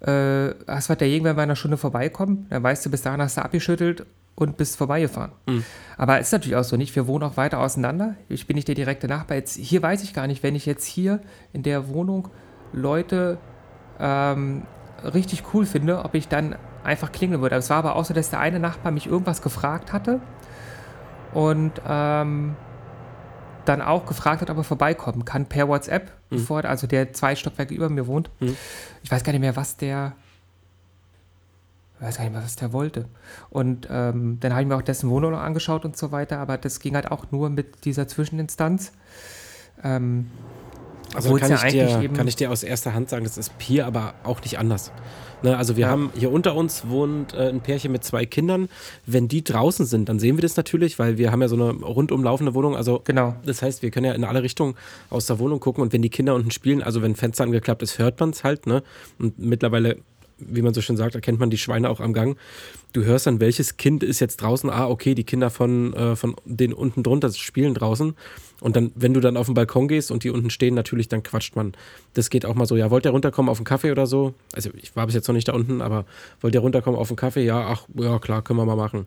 äh, 0.00 0.54
hast 0.66 0.88
was 0.88 0.98
dagegen, 0.98 1.24
wenn 1.24 1.36
wir 1.36 1.42
in 1.42 1.50
einer 1.50 1.56
Stunde 1.56 1.76
vorbeikommen, 1.76 2.46
dann 2.50 2.62
weißt 2.62 2.86
du, 2.86 2.90
bis 2.90 3.02
dahin 3.02 3.20
hast 3.20 3.36
du 3.36 3.42
abgeschüttelt 3.42 4.06
und 4.34 4.56
bist 4.56 4.76
vorbeigefahren. 4.76 5.32
Mhm. 5.46 5.64
Aber 5.96 6.18
ist 6.18 6.32
natürlich 6.32 6.56
auch 6.56 6.64
so 6.64 6.76
nicht. 6.76 6.94
Wir 6.96 7.06
wohnen 7.06 7.24
auch 7.24 7.36
weiter 7.36 7.60
auseinander. 7.60 8.16
Ich 8.28 8.46
bin 8.46 8.54
nicht 8.54 8.68
der 8.68 8.74
direkte 8.74 9.08
Nachbar. 9.08 9.36
Jetzt, 9.36 9.56
hier 9.56 9.82
weiß 9.82 10.02
ich 10.02 10.14
gar 10.14 10.26
nicht, 10.26 10.42
wenn 10.42 10.54
ich 10.54 10.66
jetzt 10.66 10.84
hier 10.84 11.20
in 11.52 11.62
der 11.62 11.88
Wohnung 11.88 12.28
Leute 12.72 13.38
ähm, 14.00 14.62
richtig 15.02 15.44
cool 15.52 15.66
finde, 15.66 16.04
ob 16.04 16.14
ich 16.14 16.28
dann 16.28 16.56
einfach 16.84 17.12
klingeln 17.12 17.42
würde. 17.42 17.56
Es 17.56 17.70
war 17.70 17.78
aber 17.78 17.96
auch 17.96 18.04
so, 18.04 18.14
dass 18.14 18.30
der 18.30 18.40
eine 18.40 18.58
Nachbar 18.58 18.92
mich 18.92 19.06
irgendwas 19.06 19.42
gefragt 19.42 19.92
hatte 19.92 20.20
und 21.32 21.72
ähm, 21.86 22.56
dann 23.64 23.80
auch 23.80 24.06
gefragt 24.06 24.40
hat, 24.40 24.50
ob 24.50 24.56
er 24.56 24.64
vorbeikommen 24.64 25.24
kann 25.24 25.46
per 25.46 25.68
WhatsApp, 25.68 26.10
mhm. 26.30 26.36
bevor, 26.36 26.64
also 26.64 26.86
der 26.86 27.12
zwei 27.12 27.36
Stockwerke 27.36 27.74
über 27.74 27.88
mir 27.88 28.06
wohnt. 28.06 28.30
Mhm. 28.40 28.56
Ich 29.02 29.10
weiß 29.10 29.22
gar 29.22 29.32
nicht 29.32 29.40
mehr, 29.40 29.56
was 29.56 29.76
der, 29.76 30.14
ich 32.02 32.08
weiß 32.08 32.16
gar 32.16 32.24
nicht 32.24 32.32
mehr, 32.32 32.42
was 32.42 32.56
der 32.56 32.72
wollte. 32.72 33.04
Und 33.48 33.86
ähm, 33.88 34.38
dann 34.40 34.52
habe 34.52 34.62
ich 34.62 34.68
mir 34.68 34.74
auch 34.74 34.82
dessen 34.82 35.08
Wohnung 35.08 35.30
noch 35.30 35.40
angeschaut 35.40 35.84
und 35.84 35.96
so 35.96 36.10
weiter, 36.10 36.38
aber 36.38 36.58
das 36.58 36.80
ging 36.80 36.96
halt 36.96 37.12
auch 37.12 37.30
nur 37.30 37.48
mit 37.48 37.84
dieser 37.84 38.08
Zwischeninstanz. 38.08 38.90
Ähm, 39.84 40.26
also 41.14 41.32
kann, 41.36 41.50
ja 41.50 41.64
ich 41.64 41.72
dir, 41.72 42.08
kann 42.08 42.26
ich 42.26 42.34
dir 42.34 42.50
aus 42.50 42.64
erster 42.64 42.92
Hand 42.92 43.08
sagen, 43.08 43.22
das 43.22 43.38
ist 43.38 43.52
hier 43.58 43.86
aber 43.86 44.14
auch 44.24 44.40
nicht 44.40 44.58
anders. 44.58 44.90
Ne, 45.42 45.56
also 45.56 45.76
wir 45.76 45.82
ja. 45.82 45.90
haben 45.90 46.10
hier 46.14 46.32
unter 46.32 46.56
uns 46.56 46.88
wohnt 46.88 47.34
äh, 47.34 47.48
ein 47.48 47.60
Pärchen 47.60 47.92
mit 47.92 48.02
zwei 48.02 48.26
Kindern. 48.26 48.68
Wenn 49.06 49.28
die 49.28 49.44
draußen 49.44 49.86
sind, 49.86 50.08
dann 50.08 50.18
sehen 50.18 50.36
wir 50.36 50.42
das 50.42 50.56
natürlich, 50.56 50.98
weil 50.98 51.18
wir 51.18 51.30
haben 51.30 51.40
ja 51.42 51.48
so 51.48 51.54
eine 51.54 51.70
rundum 51.70 52.24
laufende 52.24 52.54
Wohnung. 52.54 52.74
Also 52.74 53.00
genau. 53.04 53.36
das 53.44 53.62
heißt, 53.62 53.82
wir 53.82 53.92
können 53.92 54.06
ja 54.06 54.12
in 54.12 54.24
alle 54.24 54.42
Richtungen 54.42 54.74
aus 55.08 55.26
der 55.26 55.38
Wohnung 55.38 55.60
gucken 55.60 55.82
und 55.82 55.92
wenn 55.92 56.02
die 56.02 56.10
Kinder 56.10 56.34
unten 56.34 56.50
spielen, 56.50 56.82
also 56.82 57.00
wenn 57.02 57.14
Fenster 57.14 57.44
angeklappt 57.44 57.82
ist, 57.82 57.98
hört 57.98 58.18
man 58.18 58.30
es 58.30 58.42
halt. 58.42 58.66
Ne? 58.66 58.82
Und 59.18 59.38
mittlerweile 59.38 59.98
wie 60.38 60.62
man 60.62 60.74
so 60.74 60.80
schön 60.80 60.96
sagt, 60.96 61.14
erkennt 61.14 61.40
man 61.40 61.50
die 61.50 61.58
Schweine 61.58 61.88
auch 61.90 62.00
am 62.00 62.12
Gang. 62.12 62.36
Du 62.92 63.04
hörst 63.04 63.26
dann, 63.26 63.40
welches 63.40 63.76
Kind 63.76 64.02
ist 64.02 64.20
jetzt 64.20 64.38
draußen. 64.38 64.68
Ah, 64.68 64.88
okay, 64.88 65.14
die 65.14 65.24
Kinder 65.24 65.50
von, 65.50 65.94
äh, 65.94 66.16
von 66.16 66.36
den 66.44 66.72
unten 66.72 67.02
drunter 67.02 67.32
spielen 67.32 67.74
draußen. 67.74 68.14
Und 68.60 68.76
dann, 68.76 68.92
wenn 68.94 69.14
du 69.14 69.20
dann 69.20 69.36
auf 69.36 69.46
den 69.46 69.54
Balkon 69.54 69.88
gehst 69.88 70.10
und 70.10 70.24
die 70.24 70.30
unten 70.30 70.50
stehen, 70.50 70.74
natürlich, 70.74 71.08
dann 71.08 71.22
quatscht 71.22 71.56
man. 71.56 71.72
Das 72.14 72.30
geht 72.30 72.44
auch 72.44 72.54
mal 72.54 72.66
so. 72.66 72.76
Ja, 72.76 72.90
wollt 72.90 73.04
ihr 73.04 73.10
runterkommen 73.10 73.48
auf 73.48 73.58
den 73.58 73.64
Kaffee 73.64 73.90
oder 73.90 74.06
so? 74.06 74.34
Also, 74.52 74.70
ich 74.80 74.94
war 74.94 75.06
bis 75.06 75.14
jetzt 75.14 75.26
noch 75.26 75.34
nicht 75.34 75.48
da 75.48 75.52
unten, 75.52 75.80
aber 75.80 76.04
wollt 76.40 76.54
ihr 76.54 76.60
runterkommen 76.60 76.98
auf 76.98 77.08
den 77.08 77.16
Kaffee? 77.16 77.44
Ja, 77.44 77.66
ach, 77.66 77.86
ja, 77.94 78.18
klar, 78.18 78.42
können 78.42 78.58
wir 78.58 78.66
mal 78.66 78.76
machen. 78.76 79.06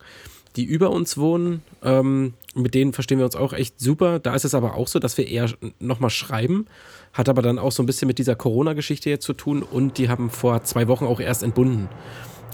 Die 0.55 0.63
über 0.63 0.89
uns 0.89 1.17
wohnen, 1.17 1.61
ähm, 1.83 2.33
mit 2.53 2.73
denen 2.73 2.93
verstehen 2.93 3.17
wir 3.17 3.25
uns 3.25 3.35
auch 3.35 3.53
echt 3.53 3.79
super. 3.79 4.19
Da 4.19 4.35
ist 4.35 4.45
es 4.45 4.55
aber 4.55 4.75
auch 4.75 4.87
so, 4.87 4.99
dass 4.99 5.17
wir 5.17 5.27
eher 5.27 5.49
nochmal 5.79 6.09
schreiben 6.09 6.67
hat 7.15 7.29
aber 7.29 7.41
dann 7.41 7.57
auch 7.57 7.71
so 7.71 7.81
ein 7.81 7.85
bisschen 7.85 8.07
mit 8.07 8.19
dieser 8.19 8.35
Corona-Geschichte 8.35 9.09
jetzt 9.09 9.25
zu 9.25 9.33
tun 9.33 9.63
und 9.63 9.97
die 9.97 10.09
haben 10.09 10.29
vor 10.29 10.63
zwei 10.63 10.87
Wochen 10.87 11.05
auch 11.05 11.21
erst 11.21 11.43
entbunden. 11.43 11.87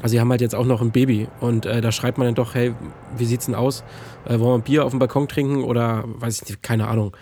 Also 0.02 0.14
sie 0.14 0.20
haben 0.20 0.30
halt 0.30 0.42
jetzt 0.42 0.56
auch 0.56 0.66
noch 0.66 0.82
ein 0.82 0.92
Baby 0.92 1.28
und 1.42 1.66
äh, 1.66 1.82
da 1.82 1.92
schreibt 1.92 2.18
man 2.18 2.28
dann 2.28 2.36
doch, 2.36 2.54
hey, 2.54 2.74
wie 3.18 3.26
sieht's 3.26 3.48
denn 3.48 3.56
aus? 3.56 3.84
Äh, 4.26 4.40
wollen 4.40 4.42
wir 4.42 4.56
ein 4.56 4.62
Bier 4.62 4.86
auf 4.86 4.92
dem 4.92 5.00
Balkon 5.00 5.28
trinken 5.28 5.64
oder 5.64 6.04
weiß 6.06 6.42
ich 6.42 6.48
nicht, 6.48 6.64
keine 6.64 6.88
Ahnung. 6.88 7.18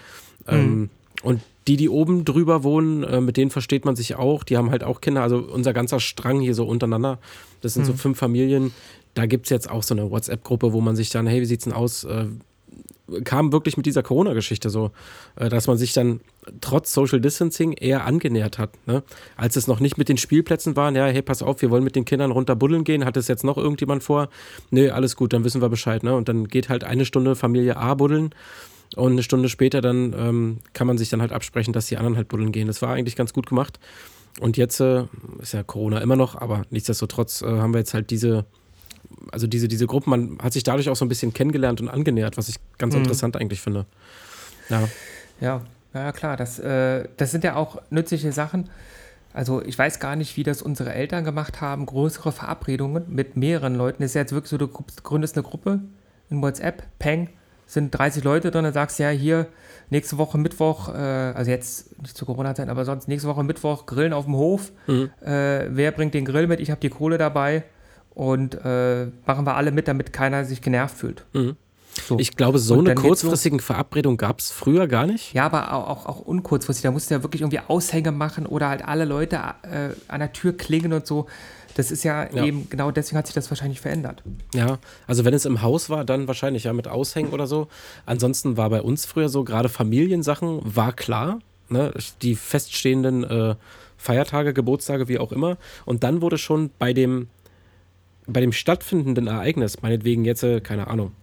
Mhm. 0.47 0.54
Ähm, 0.54 0.89
und 1.23 1.41
die, 1.67 1.78
die 1.78 1.89
oben 1.89 2.25
drüber 2.25 2.63
wohnen, 2.63 3.04
äh, 3.04 3.21
mit 3.21 3.38
denen 3.38 3.52
versteht 3.52 3.86
man 3.86 3.95
sich 3.95 4.15
auch. 4.15 4.43
Die 4.43 4.58
haben 4.58 4.69
halt 4.69 4.84
auch 4.84 5.02
Kinder. 5.02 5.23
Also 5.23 5.38
unser 5.38 5.71
ganzer 5.71 5.99
Strang 5.99 6.41
hier 6.41 6.56
so 6.56 6.65
untereinander, 6.65 7.20
das 7.61 7.74
sind 7.74 7.84
mhm. 7.84 7.88
so 7.88 7.93
fünf 7.93 8.18
Familien. 8.18 8.74
Da 9.13 9.26
gibt 9.26 9.45
es 9.45 9.49
jetzt 9.49 9.70
auch 9.70 9.84
so 9.84 9.93
eine 9.93 10.11
WhatsApp-Gruppe, 10.11 10.74
wo 10.74 10.82
man 10.82 10.95
sich 10.95 11.09
dann, 11.09 11.26
hey, 11.26 11.41
wie 11.41 11.45
sieht's 11.45 11.63
denn 11.63 11.74
aus? 11.74 12.03
Äh, 12.03 12.26
kam 13.24 13.51
wirklich 13.51 13.78
mit 13.78 13.86
dieser 13.86 14.03
Corona-Geschichte 14.03 14.70
so, 14.70 14.91
äh, 15.36 15.49
dass 15.49 15.68
man 15.68 15.78
sich 15.78 15.93
dann 15.93 16.22
trotz 16.62 16.93
Social 16.93 17.20
Distancing 17.20 17.74
eher 17.74 18.06
angenähert 18.06 18.58
hat. 18.58 18.72
Ne? 18.88 19.04
Als 19.36 19.56
es 19.56 19.68
noch 19.68 19.80
nicht 19.80 19.97
mit 19.97 20.10
den 20.10 20.18
Spielplätzen 20.18 20.76
waren, 20.76 20.95
ja, 20.95 21.06
hey, 21.06 21.22
pass 21.22 21.41
auf, 21.41 21.62
wir 21.62 21.70
wollen 21.70 21.84
mit 21.84 21.95
den 21.95 22.06
Kindern 22.06 22.32
runter 22.32 22.56
buddeln 22.56 22.84
gehen, 22.84 23.06
hat 23.06 23.18
es 23.18 23.28
jetzt 23.28 23.43
noch 23.43 23.58
irgendjemand 23.58 24.04
vor? 24.04 24.30
Nee, 24.72 24.89
alles 24.89 25.16
gut, 25.16 25.34
dann 25.34 25.43
wissen 25.43 25.62
wir 25.62 25.70
Bescheid. 25.70 26.04
Ne? 26.04 26.16
Und 26.16 26.30
dann 26.30 26.47
geht 26.47 26.70
halt 26.70 26.84
eine 26.84 27.06
Stunde 27.06 27.36
Familie 27.36 27.78
A 27.78 27.93
buddeln 27.93 28.32
und 28.95 29.14
eine 29.14 29.24
Stunde 29.24 29.50
später 29.50 29.82
dann 29.82 30.14
ähm, 30.18 30.58
kann 30.74 30.88
man 30.88 30.97
sich 30.97 31.10
dann 31.10 31.22
halt 31.22 31.32
absprechen, 31.32 31.74
dass 31.74 31.88
die 31.88 31.97
anderen 31.97 32.18
halt 32.18 32.28
buddeln 32.28 32.52
gehen. 32.52 32.68
Das 32.68 32.82
war 32.82 32.93
eigentlich 32.93 33.16
ganz 33.16 33.34
gut 33.34 33.47
gemacht. 33.47 33.80
Und 34.39 34.58
jetzt 34.58 34.80
äh, 34.80 35.04
ist 35.41 35.54
ja 35.54 35.64
Corona 35.64 36.00
immer 36.00 36.16
noch, 36.16 36.36
aber 36.36 36.64
nichtsdestotrotz 36.70 37.41
äh, 37.41 37.45
haben 37.45 37.74
wir 37.74 37.80
jetzt 37.80 37.93
halt 37.93 38.10
diese 38.10 38.45
also 39.32 39.47
diese, 39.47 39.68
diese 39.68 39.88
Gruppen, 39.88 40.10
man 40.12 40.38
hat 40.41 40.54
sich 40.54 40.64
dadurch 40.64 40.89
auch 40.89 40.95
so 40.95 41.04
ein 41.04 41.10
bisschen 41.10 41.34
kennengelernt 41.34 41.82
und 41.82 41.89
angenähert, 41.89 42.38
was 42.38 42.50
ich 42.50 42.56
ganz 42.78 42.93
mhm. 42.93 43.02
interessant 43.02 43.36
eigentlich 43.38 43.62
finde. 43.62 43.86
Ja. 44.70 44.88
Ja, 45.41 45.62
ja 45.93 46.11
klar, 46.11 46.37
das, 46.37 46.59
äh, 46.59 47.07
das 47.17 47.31
sind 47.31 47.43
ja 47.43 47.55
auch 47.55 47.81
nützliche 47.89 48.31
Sachen. 48.31 48.69
Also 49.33 49.61
ich 49.61 49.77
weiß 49.77 49.99
gar 49.99 50.15
nicht, 50.15 50.37
wie 50.37 50.43
das 50.43 50.61
unsere 50.61 50.93
Eltern 50.93 51.23
gemacht 51.23 51.61
haben, 51.61 51.85
größere 51.85 52.31
Verabredungen 52.31 53.05
mit 53.07 53.37
mehreren 53.37 53.75
Leuten. 53.75 54.01
Das 54.01 54.11
ist 54.11 54.15
ja 54.15 54.21
jetzt 54.21 54.33
wirklich 54.33 54.49
so, 54.49 54.57
du 54.57 54.67
gründest 54.67 55.35
eine 55.35 55.43
Gruppe 55.43 55.81
in 56.29 56.41
WhatsApp, 56.41 56.83
Peng, 56.97 57.29
sind 57.65 57.91
30 57.91 58.23
Leute 58.23 58.49
drin, 58.49 58.63
dann 58.63 58.73
sagst 58.73 58.97
du 58.97 59.03
ja 59.03 59.09
hier, 59.09 59.47
nächste 59.91 60.17
Woche 60.17 60.37
Mittwoch, 60.37 60.89
äh, 60.89 60.91
also 60.97 61.51
jetzt 61.51 62.01
nicht 62.01 62.17
zu 62.17 62.25
Corona-Zeit, 62.25 62.69
aber 62.69 62.85
sonst 62.85 63.07
nächste 63.07 63.27
Woche 63.29 63.43
Mittwoch 63.43 63.85
Grillen 63.85 64.13
auf 64.13 64.25
dem 64.25 64.35
Hof. 64.35 64.71
Mhm. 64.87 65.11
Äh, 65.21 65.67
wer 65.69 65.91
bringt 65.91 66.13
den 66.13 66.25
Grill 66.25 66.47
mit? 66.47 66.59
Ich 66.59 66.71
habe 66.71 66.81
die 66.81 66.89
Kohle 66.89 67.17
dabei 67.17 67.63
und 68.15 68.55
äh, 68.63 69.07
machen 69.25 69.45
wir 69.45 69.55
alle 69.55 69.71
mit, 69.71 69.87
damit 69.87 70.13
keiner 70.13 70.45
sich 70.45 70.61
genervt 70.61 70.97
fühlt. 70.97 71.25
Mhm. 71.33 71.55
So. 72.07 72.19
Ich 72.19 72.35
glaube, 72.35 72.59
so 72.59 72.79
eine 72.79 72.95
kurzfristige 72.95 73.57
so, 73.57 73.63
Verabredung 73.63 74.17
gab 74.17 74.39
es 74.39 74.51
früher 74.51 74.87
gar 74.87 75.05
nicht. 75.05 75.33
Ja, 75.33 75.45
aber 75.45 75.73
auch, 75.73 76.05
auch, 76.05 76.19
unkurzfristig. 76.19 76.83
Da 76.83 76.91
musst 76.91 77.09
du 77.09 77.15
ja 77.15 77.23
wirklich 77.23 77.41
irgendwie 77.41 77.59
Aushänge 77.67 78.11
machen 78.11 78.45
oder 78.45 78.69
halt 78.69 78.85
alle 78.85 79.05
Leute 79.05 79.37
äh, 79.63 79.89
an 80.07 80.19
der 80.19 80.31
Tür 80.31 80.55
klingen 80.55 80.93
und 80.93 81.05
so. 81.05 81.27
Das 81.75 81.91
ist 81.91 82.03
ja, 82.03 82.27
ja, 82.33 82.43
eben, 82.43 82.67
genau 82.69 82.91
deswegen 82.91 83.17
hat 83.17 83.27
sich 83.27 83.35
das 83.35 83.49
wahrscheinlich 83.49 83.79
verändert. 83.79 84.23
Ja, 84.53 84.79
also 85.07 85.23
wenn 85.23 85.33
es 85.33 85.45
im 85.45 85.61
Haus 85.61 85.89
war, 85.89 86.03
dann 86.03 86.27
wahrscheinlich 86.27 86.65
ja 86.65 86.73
mit 86.73 86.87
Aushängen 86.87 87.31
oder 87.31 87.47
so. 87.47 87.67
Ansonsten 88.05 88.57
war 88.57 88.69
bei 88.69 88.81
uns 88.81 89.05
früher 89.05 89.29
so, 89.29 89.43
gerade 89.43 89.69
Familiensachen 89.69 90.61
war 90.63 90.93
klar. 90.93 91.39
Ne? 91.69 91.93
Die 92.21 92.35
feststehenden 92.35 93.23
äh, 93.23 93.55
Feiertage, 93.97 94.53
Geburtstage, 94.53 95.07
wie 95.07 95.19
auch 95.19 95.31
immer. 95.31 95.57
Und 95.85 96.03
dann 96.03 96.21
wurde 96.21 96.37
schon 96.37 96.71
bei 96.79 96.93
dem 96.93 97.27
bei 98.31 98.41
dem 98.41 98.51
stattfindenden 98.51 99.27
Ereignis, 99.27 99.81
meinetwegen 99.81 100.23
jetzt, 100.23 100.43
äh, 100.43 100.61
keine 100.61 100.87
Ahnung, 100.87 101.13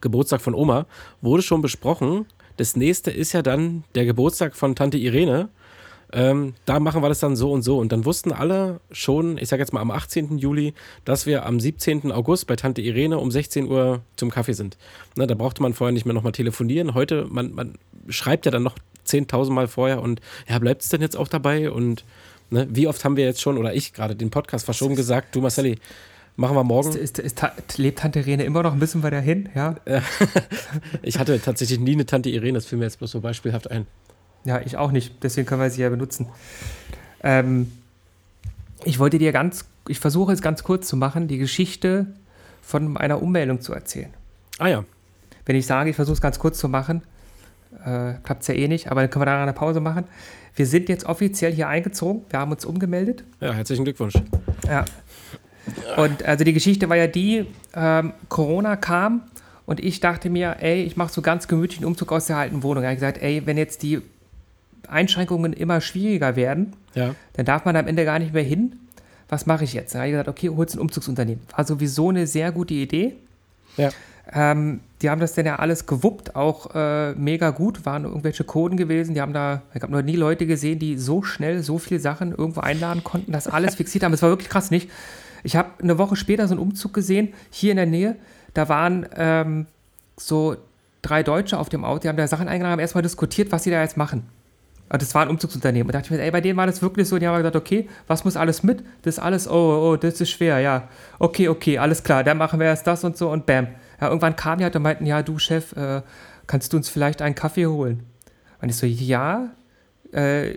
Geburtstag 0.00 0.40
von 0.40 0.54
Oma, 0.54 0.86
wurde 1.20 1.42
schon 1.42 1.62
besprochen. 1.62 2.26
Das 2.56 2.76
nächste 2.76 3.10
ist 3.10 3.32
ja 3.32 3.42
dann 3.42 3.84
der 3.94 4.04
Geburtstag 4.04 4.54
von 4.54 4.76
Tante 4.76 4.98
Irene. 4.98 5.48
Ähm, 6.12 6.54
da 6.64 6.78
machen 6.78 7.02
wir 7.02 7.08
das 7.08 7.18
dann 7.18 7.34
so 7.34 7.50
und 7.50 7.62
so. 7.62 7.78
Und 7.78 7.90
dann 7.90 8.04
wussten 8.04 8.30
alle 8.30 8.80
schon, 8.92 9.36
ich 9.36 9.48
sage 9.48 9.62
jetzt 9.62 9.72
mal 9.72 9.80
am 9.80 9.90
18. 9.90 10.38
Juli, 10.38 10.72
dass 11.04 11.26
wir 11.26 11.44
am 11.44 11.58
17. 11.58 12.12
August 12.12 12.46
bei 12.46 12.54
Tante 12.54 12.82
Irene 12.82 13.18
um 13.18 13.32
16 13.32 13.68
Uhr 13.68 14.02
zum 14.16 14.30
Kaffee 14.30 14.52
sind. 14.52 14.76
Ne, 15.16 15.26
da 15.26 15.34
brauchte 15.34 15.60
man 15.60 15.74
vorher 15.74 15.92
nicht 15.92 16.06
mehr 16.06 16.14
nochmal 16.14 16.32
telefonieren. 16.32 16.94
Heute, 16.94 17.26
man, 17.28 17.52
man 17.52 17.74
schreibt 18.08 18.46
ja 18.46 18.52
dann 18.52 18.62
noch 18.62 18.76
10.000 19.06 19.50
Mal 19.50 19.66
vorher 19.66 20.02
und 20.02 20.20
ja, 20.48 20.58
bleibt 20.60 20.82
es 20.82 20.88
denn 20.88 21.00
jetzt 21.00 21.16
auch 21.16 21.28
dabei? 21.28 21.70
Und 21.70 22.04
ne, 22.50 22.68
wie 22.70 22.86
oft 22.86 23.04
haben 23.04 23.16
wir 23.16 23.24
jetzt 23.24 23.40
schon, 23.40 23.58
oder 23.58 23.74
ich 23.74 23.92
gerade, 23.92 24.14
den 24.14 24.30
Podcast 24.30 24.64
verschoben 24.64 24.94
gesagt, 24.94 25.34
du 25.34 25.40
Marcelli, 25.40 25.78
Machen 26.36 26.56
wir 26.56 26.64
morgen. 26.64 26.88
Ist, 26.96 27.18
ist, 27.18 27.42
ist, 27.42 27.78
lebt 27.78 28.00
Tante 28.00 28.18
Irene 28.18 28.44
immer 28.44 28.62
noch 28.62 28.72
ein 28.72 28.80
bisschen 28.80 29.02
weiter 29.02 29.20
hin? 29.20 29.48
Ja. 29.54 29.76
ich 31.02 31.18
hatte 31.18 31.40
tatsächlich 31.40 31.78
nie 31.78 31.92
eine 31.92 32.06
Tante 32.06 32.28
Irene, 32.28 32.54
das 32.54 32.66
fiel 32.66 32.78
mir 32.78 32.84
jetzt 32.84 32.98
bloß 32.98 33.12
so 33.12 33.20
beispielhaft 33.20 33.70
ein. 33.70 33.86
Ja, 34.44 34.60
ich 34.60 34.76
auch 34.76 34.90
nicht. 34.90 35.22
Deswegen 35.22 35.46
können 35.46 35.60
wir 35.60 35.70
sie 35.70 35.82
ja 35.82 35.88
benutzen. 35.88 36.26
Ähm, 37.22 37.70
ich 38.84 38.98
wollte 38.98 39.18
dir 39.18 39.32
ganz, 39.32 39.64
ich 39.88 40.00
versuche 40.00 40.32
es 40.32 40.42
ganz 40.42 40.64
kurz 40.64 40.88
zu 40.88 40.96
machen, 40.96 41.28
die 41.28 41.38
Geschichte 41.38 42.06
von 42.62 42.96
einer 42.96 43.22
Ummeldung 43.22 43.60
zu 43.60 43.72
erzählen. 43.72 44.10
Ah 44.58 44.68
ja. 44.68 44.84
Wenn 45.46 45.56
ich 45.56 45.66
sage, 45.66 45.90
ich 45.90 45.96
versuche 45.96 46.14
es 46.14 46.20
ganz 46.20 46.38
kurz 46.38 46.58
zu 46.58 46.68
machen, 46.68 47.02
äh, 47.84 48.14
klappt 48.22 48.42
es 48.42 48.48
ja 48.48 48.54
eh 48.54 48.66
nicht, 48.66 48.90
aber 48.90 49.02
dann 49.02 49.10
können 49.10 49.22
wir 49.22 49.26
da 49.26 49.42
eine 49.42 49.52
Pause 49.52 49.80
machen. 49.80 50.04
Wir 50.56 50.66
sind 50.66 50.88
jetzt 50.88 51.06
offiziell 51.06 51.52
hier 51.52 51.68
eingezogen, 51.68 52.22
wir 52.30 52.38
haben 52.38 52.52
uns 52.52 52.64
umgemeldet. 52.64 53.24
Ja, 53.40 53.52
herzlichen 53.52 53.84
Glückwunsch. 53.84 54.14
Ja, 54.66 54.84
und 55.96 56.24
also 56.24 56.44
die 56.44 56.52
Geschichte 56.52 56.88
war 56.88 56.96
ja 56.96 57.06
die, 57.06 57.46
ähm, 57.74 58.12
Corona 58.28 58.76
kam 58.76 59.22
und 59.66 59.80
ich 59.80 60.00
dachte 60.00 60.30
mir, 60.30 60.56
ey, 60.60 60.82
ich 60.82 60.96
mache 60.96 61.12
so 61.12 61.22
ganz 61.22 61.48
gemütlich 61.48 61.78
einen 61.78 61.86
Umzug 61.86 62.12
aus 62.12 62.26
der 62.26 62.36
alten 62.36 62.62
Wohnung. 62.62 62.82
Ich 62.82 62.88
habe 62.88 62.96
gesagt, 62.96 63.18
ey, 63.22 63.42
wenn 63.46 63.56
jetzt 63.56 63.82
die 63.82 64.02
Einschränkungen 64.88 65.52
immer 65.52 65.80
schwieriger 65.80 66.36
werden, 66.36 66.74
ja. 66.94 67.14
dann 67.34 67.46
darf 67.46 67.64
man 67.64 67.76
am 67.76 67.86
Ende 67.86 68.04
gar 68.04 68.18
nicht 68.18 68.34
mehr 68.34 68.42
hin. 68.42 68.76
Was 69.28 69.46
mache 69.46 69.64
ich 69.64 69.72
jetzt? 69.72 69.94
Dann 69.94 70.00
habe 70.00 70.08
ich 70.08 70.12
gesagt, 70.12 70.28
okay, 70.28 70.50
holst 70.50 70.76
ein 70.76 70.80
Umzugsunternehmen. 70.80 71.42
War 71.56 71.64
sowieso 71.64 72.10
eine 72.10 72.26
sehr 72.26 72.52
gute 72.52 72.74
Idee. 72.74 73.14
Ja. 73.76 73.90
Ähm, 74.32 74.80
die 75.02 75.10
haben 75.10 75.20
das 75.20 75.34
dann 75.34 75.46
ja 75.46 75.56
alles 75.56 75.86
gewuppt, 75.86 76.34
auch 76.34 76.74
äh, 76.74 77.12
mega 77.12 77.50
gut, 77.50 77.84
waren 77.84 78.04
irgendwelche 78.04 78.44
Coden 78.44 78.76
gewesen. 78.76 79.14
Die 79.14 79.20
haben 79.20 79.32
da, 79.32 79.62
ich 79.74 79.82
habe 79.82 79.92
noch 79.92 80.02
nie 80.02 80.16
Leute 80.16 80.46
gesehen, 80.46 80.78
die 80.78 80.98
so 80.98 81.22
schnell 81.22 81.62
so 81.62 81.78
viele 81.78 82.00
Sachen 82.00 82.32
irgendwo 82.32 82.60
einladen 82.60 83.02
konnten, 83.04 83.32
das 83.32 83.48
alles 83.48 83.74
fixiert 83.76 84.04
haben. 84.04 84.12
Das 84.12 84.22
war 84.22 84.30
wirklich 84.30 84.48
krass, 84.48 84.70
nicht? 84.70 84.90
Ich 85.44 85.54
habe 85.56 85.70
eine 85.80 85.98
Woche 85.98 86.16
später 86.16 86.48
so 86.48 86.54
einen 86.54 86.60
Umzug 86.60 86.92
gesehen, 86.92 87.32
hier 87.50 87.70
in 87.70 87.76
der 87.76 87.86
Nähe. 87.86 88.16
Da 88.54 88.68
waren 88.68 89.06
ähm, 89.14 89.66
so 90.16 90.56
drei 91.02 91.22
Deutsche 91.22 91.58
auf 91.58 91.68
dem 91.68 91.84
Auto, 91.84 92.00
die 92.00 92.08
haben 92.08 92.16
da 92.16 92.26
Sachen 92.26 92.48
eingeladen, 92.48 92.72
haben 92.72 92.80
erstmal 92.80 93.02
diskutiert, 93.02 93.52
was 93.52 93.62
sie 93.62 93.70
da 93.70 93.80
jetzt 93.82 93.96
machen. 93.96 94.24
Und 94.88 95.02
das 95.02 95.14
war 95.14 95.22
ein 95.22 95.28
Umzugsunternehmen. 95.28 95.88
Und 95.88 95.94
da 95.94 95.98
dachte 95.98 96.12
ich 96.12 96.18
mir, 96.18 96.24
ey, 96.24 96.30
bei 96.30 96.40
denen 96.40 96.56
war 96.56 96.66
das 96.66 96.82
wirklich 96.82 97.08
so, 97.08 97.18
die 97.18 97.26
haben 97.26 97.36
gesagt, 97.36 97.56
okay, 97.56 97.88
was 98.06 98.24
muss 98.24 98.36
alles 98.36 98.62
mit? 98.62 98.82
Das 99.02 99.16
ist 99.16 99.22
alles, 99.22 99.48
oh, 99.48 99.52
oh, 99.52 99.92
oh, 99.92 99.96
das 99.96 100.20
ist 100.20 100.30
schwer, 100.30 100.60
ja. 100.60 100.88
Okay, 101.18 101.48
okay, 101.48 101.78
alles 101.78 102.02
klar, 102.02 102.24
dann 102.24 102.38
machen 102.38 102.58
wir 102.58 102.66
erst 102.66 102.86
das 102.86 103.04
und 103.04 103.16
so 103.16 103.30
und 103.30 103.46
bam. 103.46 103.68
Ja, 104.00 104.08
irgendwann 104.08 104.36
kamen 104.36 104.58
die 104.58 104.64
halt 104.64 104.76
und 104.76 104.82
meinten, 104.82 105.06
ja, 105.06 105.22
du 105.22 105.38
Chef, 105.38 105.72
äh, 105.76 106.02
kannst 106.46 106.72
du 106.72 106.76
uns 106.76 106.88
vielleicht 106.88 107.22
einen 107.22 107.34
Kaffee 107.34 107.66
holen? 107.66 108.04
Und 108.60 108.68
ich 108.68 108.76
so, 108.76 108.86
ja, 108.86 109.50
äh, 110.12 110.54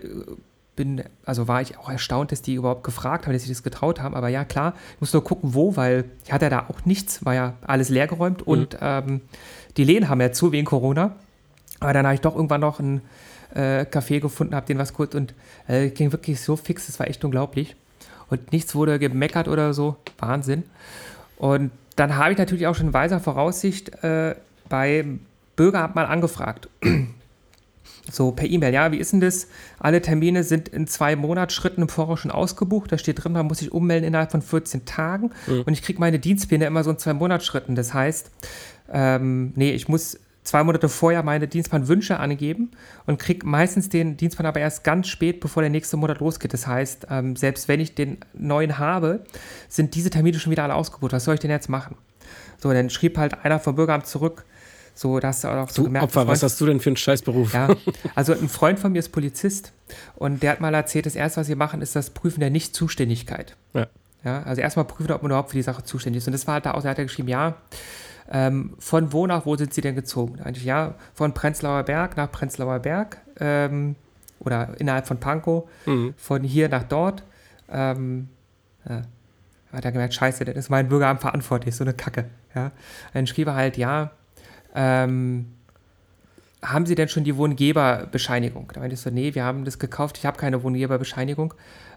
bin, 0.78 1.02
also 1.24 1.48
war 1.48 1.60
ich 1.60 1.76
auch 1.76 1.90
erstaunt, 1.90 2.30
dass 2.30 2.40
die 2.40 2.54
überhaupt 2.54 2.84
gefragt 2.84 3.26
haben, 3.26 3.32
dass 3.32 3.42
sie 3.42 3.48
das 3.48 3.64
getraut 3.64 4.00
haben. 4.00 4.14
Aber 4.14 4.28
ja, 4.28 4.44
klar, 4.44 4.74
ich 4.94 5.00
muss 5.00 5.12
nur 5.12 5.24
gucken, 5.24 5.52
wo, 5.52 5.74
weil 5.74 6.04
ich 6.24 6.32
hatte 6.32 6.44
ja 6.44 6.50
da 6.50 6.66
auch 6.68 6.84
nichts, 6.84 7.24
war 7.24 7.34
ja 7.34 7.54
alles 7.66 7.88
leergeräumt 7.88 8.42
mhm. 8.42 8.46
und 8.46 8.78
ähm, 8.80 9.20
die 9.76 9.82
Läden 9.82 10.08
haben 10.08 10.20
ja 10.20 10.30
zu 10.30 10.52
wegen 10.52 10.64
Corona. 10.64 11.16
Aber 11.80 11.92
dann 11.92 12.06
habe 12.06 12.14
ich 12.14 12.20
doch 12.20 12.36
irgendwann 12.36 12.60
noch 12.60 12.78
ein 12.78 13.00
äh, 13.54 13.86
Café 13.90 14.20
gefunden, 14.20 14.54
habe 14.54 14.66
den 14.66 14.78
was 14.78 14.94
kurz 14.94 15.16
und 15.16 15.34
äh, 15.66 15.88
ging 15.88 16.12
wirklich 16.12 16.40
so 16.40 16.54
fix, 16.54 16.86
das 16.86 17.00
war 17.00 17.08
echt 17.08 17.24
unglaublich. 17.24 17.74
Und 18.30 18.52
nichts 18.52 18.76
wurde 18.76 19.00
gemeckert 19.00 19.48
oder 19.48 19.74
so, 19.74 19.96
Wahnsinn. 20.18 20.62
Und 21.38 21.72
dann 21.96 22.16
habe 22.16 22.30
ich 22.30 22.38
natürlich 22.38 22.68
auch 22.68 22.76
schon 22.76 22.88
in 22.88 22.94
weiser 22.94 23.18
Voraussicht 23.18 24.04
äh, 24.04 24.36
bei 24.68 25.04
Bürgeramt 25.56 25.96
mal 25.96 26.06
angefragt 26.06 26.68
so 28.10 28.32
per 28.32 28.48
E-Mail, 28.48 28.72
ja, 28.72 28.92
wie 28.92 28.98
ist 28.98 29.12
denn 29.12 29.20
das? 29.20 29.48
Alle 29.78 30.00
Termine 30.00 30.44
sind 30.44 30.68
in 30.68 30.86
zwei 30.86 31.16
Monatsschritten 31.16 31.82
im 31.82 31.88
Voraus 31.88 32.20
schon 32.20 32.30
ausgebucht. 32.30 32.90
Da 32.90 32.98
steht 32.98 33.22
drin, 33.22 33.32
man 33.32 33.46
muss 33.46 33.58
sich 33.58 33.72
ummelden 33.72 34.06
innerhalb 34.06 34.30
von 34.30 34.42
14 34.42 34.84
Tagen. 34.84 35.30
Mhm. 35.46 35.62
Und 35.62 35.72
ich 35.72 35.82
kriege 35.82 36.00
meine 36.00 36.18
Dienstpläne 36.18 36.66
immer 36.66 36.84
so 36.84 36.90
in 36.90 36.98
zwei 36.98 37.14
Monatsschritten. 37.14 37.74
Das 37.74 37.94
heißt, 37.94 38.30
ähm, 38.90 39.52
nee, 39.56 39.72
ich 39.72 39.88
muss 39.88 40.18
zwei 40.48 40.64
Monate 40.64 40.88
vorher 40.88 41.22
meine 41.22 41.46
Dienstplanwünsche 41.46 42.18
angeben 42.18 42.70
und 43.06 43.18
kriege 43.18 43.46
meistens 43.46 43.90
den 43.90 44.16
Dienstplan 44.16 44.46
aber 44.46 44.60
erst 44.60 44.82
ganz 44.82 45.08
spät, 45.08 45.40
bevor 45.40 45.62
der 45.62 45.70
nächste 45.70 45.96
Monat 45.96 46.20
losgeht. 46.20 46.54
Das 46.54 46.66
heißt, 46.66 47.08
ähm, 47.10 47.36
selbst 47.36 47.68
wenn 47.68 47.80
ich 47.80 47.94
den 47.94 48.18
neuen 48.32 48.78
habe, 48.78 49.24
sind 49.68 49.94
diese 49.94 50.10
Termine 50.10 50.38
schon 50.38 50.50
wieder 50.50 50.64
alle 50.64 50.74
ausgebucht. 50.74 51.12
Was 51.12 51.24
soll 51.24 51.34
ich 51.34 51.40
denn 51.40 51.50
jetzt 51.50 51.68
machen? 51.68 51.96
So, 52.56 52.72
dann 52.72 52.90
schrieb 52.90 53.18
halt 53.18 53.44
einer 53.44 53.60
vom 53.60 53.76
Bürgeramt 53.76 54.06
zurück, 54.06 54.44
so, 54.98 55.20
da 55.20 55.28
hast 55.28 55.44
du 55.44 55.48
auch 55.48 55.70
so 55.70 55.82
du 55.82 55.84
gemerkt. 55.84 56.06
Opfer, 56.06 56.22
Freund, 56.22 56.30
was 56.30 56.42
hast 56.42 56.60
du 56.60 56.66
denn 56.66 56.80
für 56.80 56.90
einen 56.90 56.96
Scheißberuf? 56.96 57.54
Ja, 57.54 57.68
also 58.16 58.32
ein 58.32 58.48
Freund 58.48 58.80
von 58.80 58.90
mir 58.90 58.98
ist 58.98 59.10
Polizist 59.10 59.72
und 60.16 60.42
der 60.42 60.50
hat 60.50 60.60
mal 60.60 60.74
erzählt, 60.74 61.06
das 61.06 61.14
erste, 61.14 61.38
was 61.38 61.46
sie 61.46 61.54
machen, 61.54 61.82
ist 61.82 61.94
das 61.94 62.10
Prüfen 62.10 62.40
der 62.40 62.50
Nichtzuständigkeit. 62.50 63.56
Ja. 63.74 63.86
ja. 64.24 64.42
Also 64.42 64.60
erstmal 64.60 64.86
prüfen, 64.86 65.12
ob 65.12 65.22
man 65.22 65.30
überhaupt 65.30 65.50
für 65.50 65.56
die 65.56 65.62
Sache 65.62 65.84
zuständig 65.84 66.22
ist. 66.22 66.26
Und 66.26 66.32
das 66.32 66.48
war 66.48 66.54
halt 66.54 66.66
da 66.66 66.74
auch, 66.74 66.82
da 66.82 66.88
hat 66.88 66.98
er 66.98 67.04
geschrieben, 67.04 67.28
ja, 67.28 67.54
ähm, 68.28 68.74
von 68.80 69.12
wo 69.12 69.28
nach 69.28 69.46
wo 69.46 69.54
sind 69.54 69.72
sie 69.72 69.82
denn 69.82 69.94
gezogen? 69.94 70.40
Eigentlich 70.40 70.64
ja, 70.64 70.96
von 71.14 71.32
Prenzlauer 71.32 71.84
Berg 71.84 72.16
nach 72.16 72.32
Prenzlauer 72.32 72.80
Berg 72.80 73.18
ähm, 73.38 73.94
oder 74.40 74.70
innerhalb 74.78 75.06
von 75.06 75.20
Pankow, 75.20 75.68
mhm. 75.86 76.14
von 76.16 76.42
hier 76.42 76.68
nach 76.68 76.82
dort. 76.82 77.22
Ähm, 77.70 78.30
ja. 78.88 79.02
Hat 79.72 79.84
er 79.84 79.92
gemerkt, 79.92 80.14
scheiße, 80.14 80.44
das 80.44 80.56
ist 80.56 80.70
mein 80.70 80.88
Bürgeramt 80.88 81.20
verantwortlich, 81.20 81.76
so 81.76 81.84
eine 81.84 81.94
Kacke. 81.94 82.24
Ja. 82.52 82.72
Dann 83.14 83.28
schrieb 83.28 83.46
er 83.46 83.54
halt, 83.54 83.76
ja, 83.76 84.10
ähm, 84.74 85.46
haben 86.62 86.86
Sie 86.86 86.94
denn 86.94 87.08
schon 87.08 87.24
die 87.24 87.36
Wohngeberbescheinigung? 87.36 88.70
Da 88.72 88.80
meinte 88.80 88.94
ich 88.94 89.00
so, 89.00 89.10
nee, 89.10 89.34
wir 89.34 89.44
haben 89.44 89.64
das 89.64 89.78
gekauft, 89.78 90.18
ich 90.18 90.26
habe 90.26 90.38
keine 90.38 90.62
Wohngeberbescheinigung. 90.62 91.54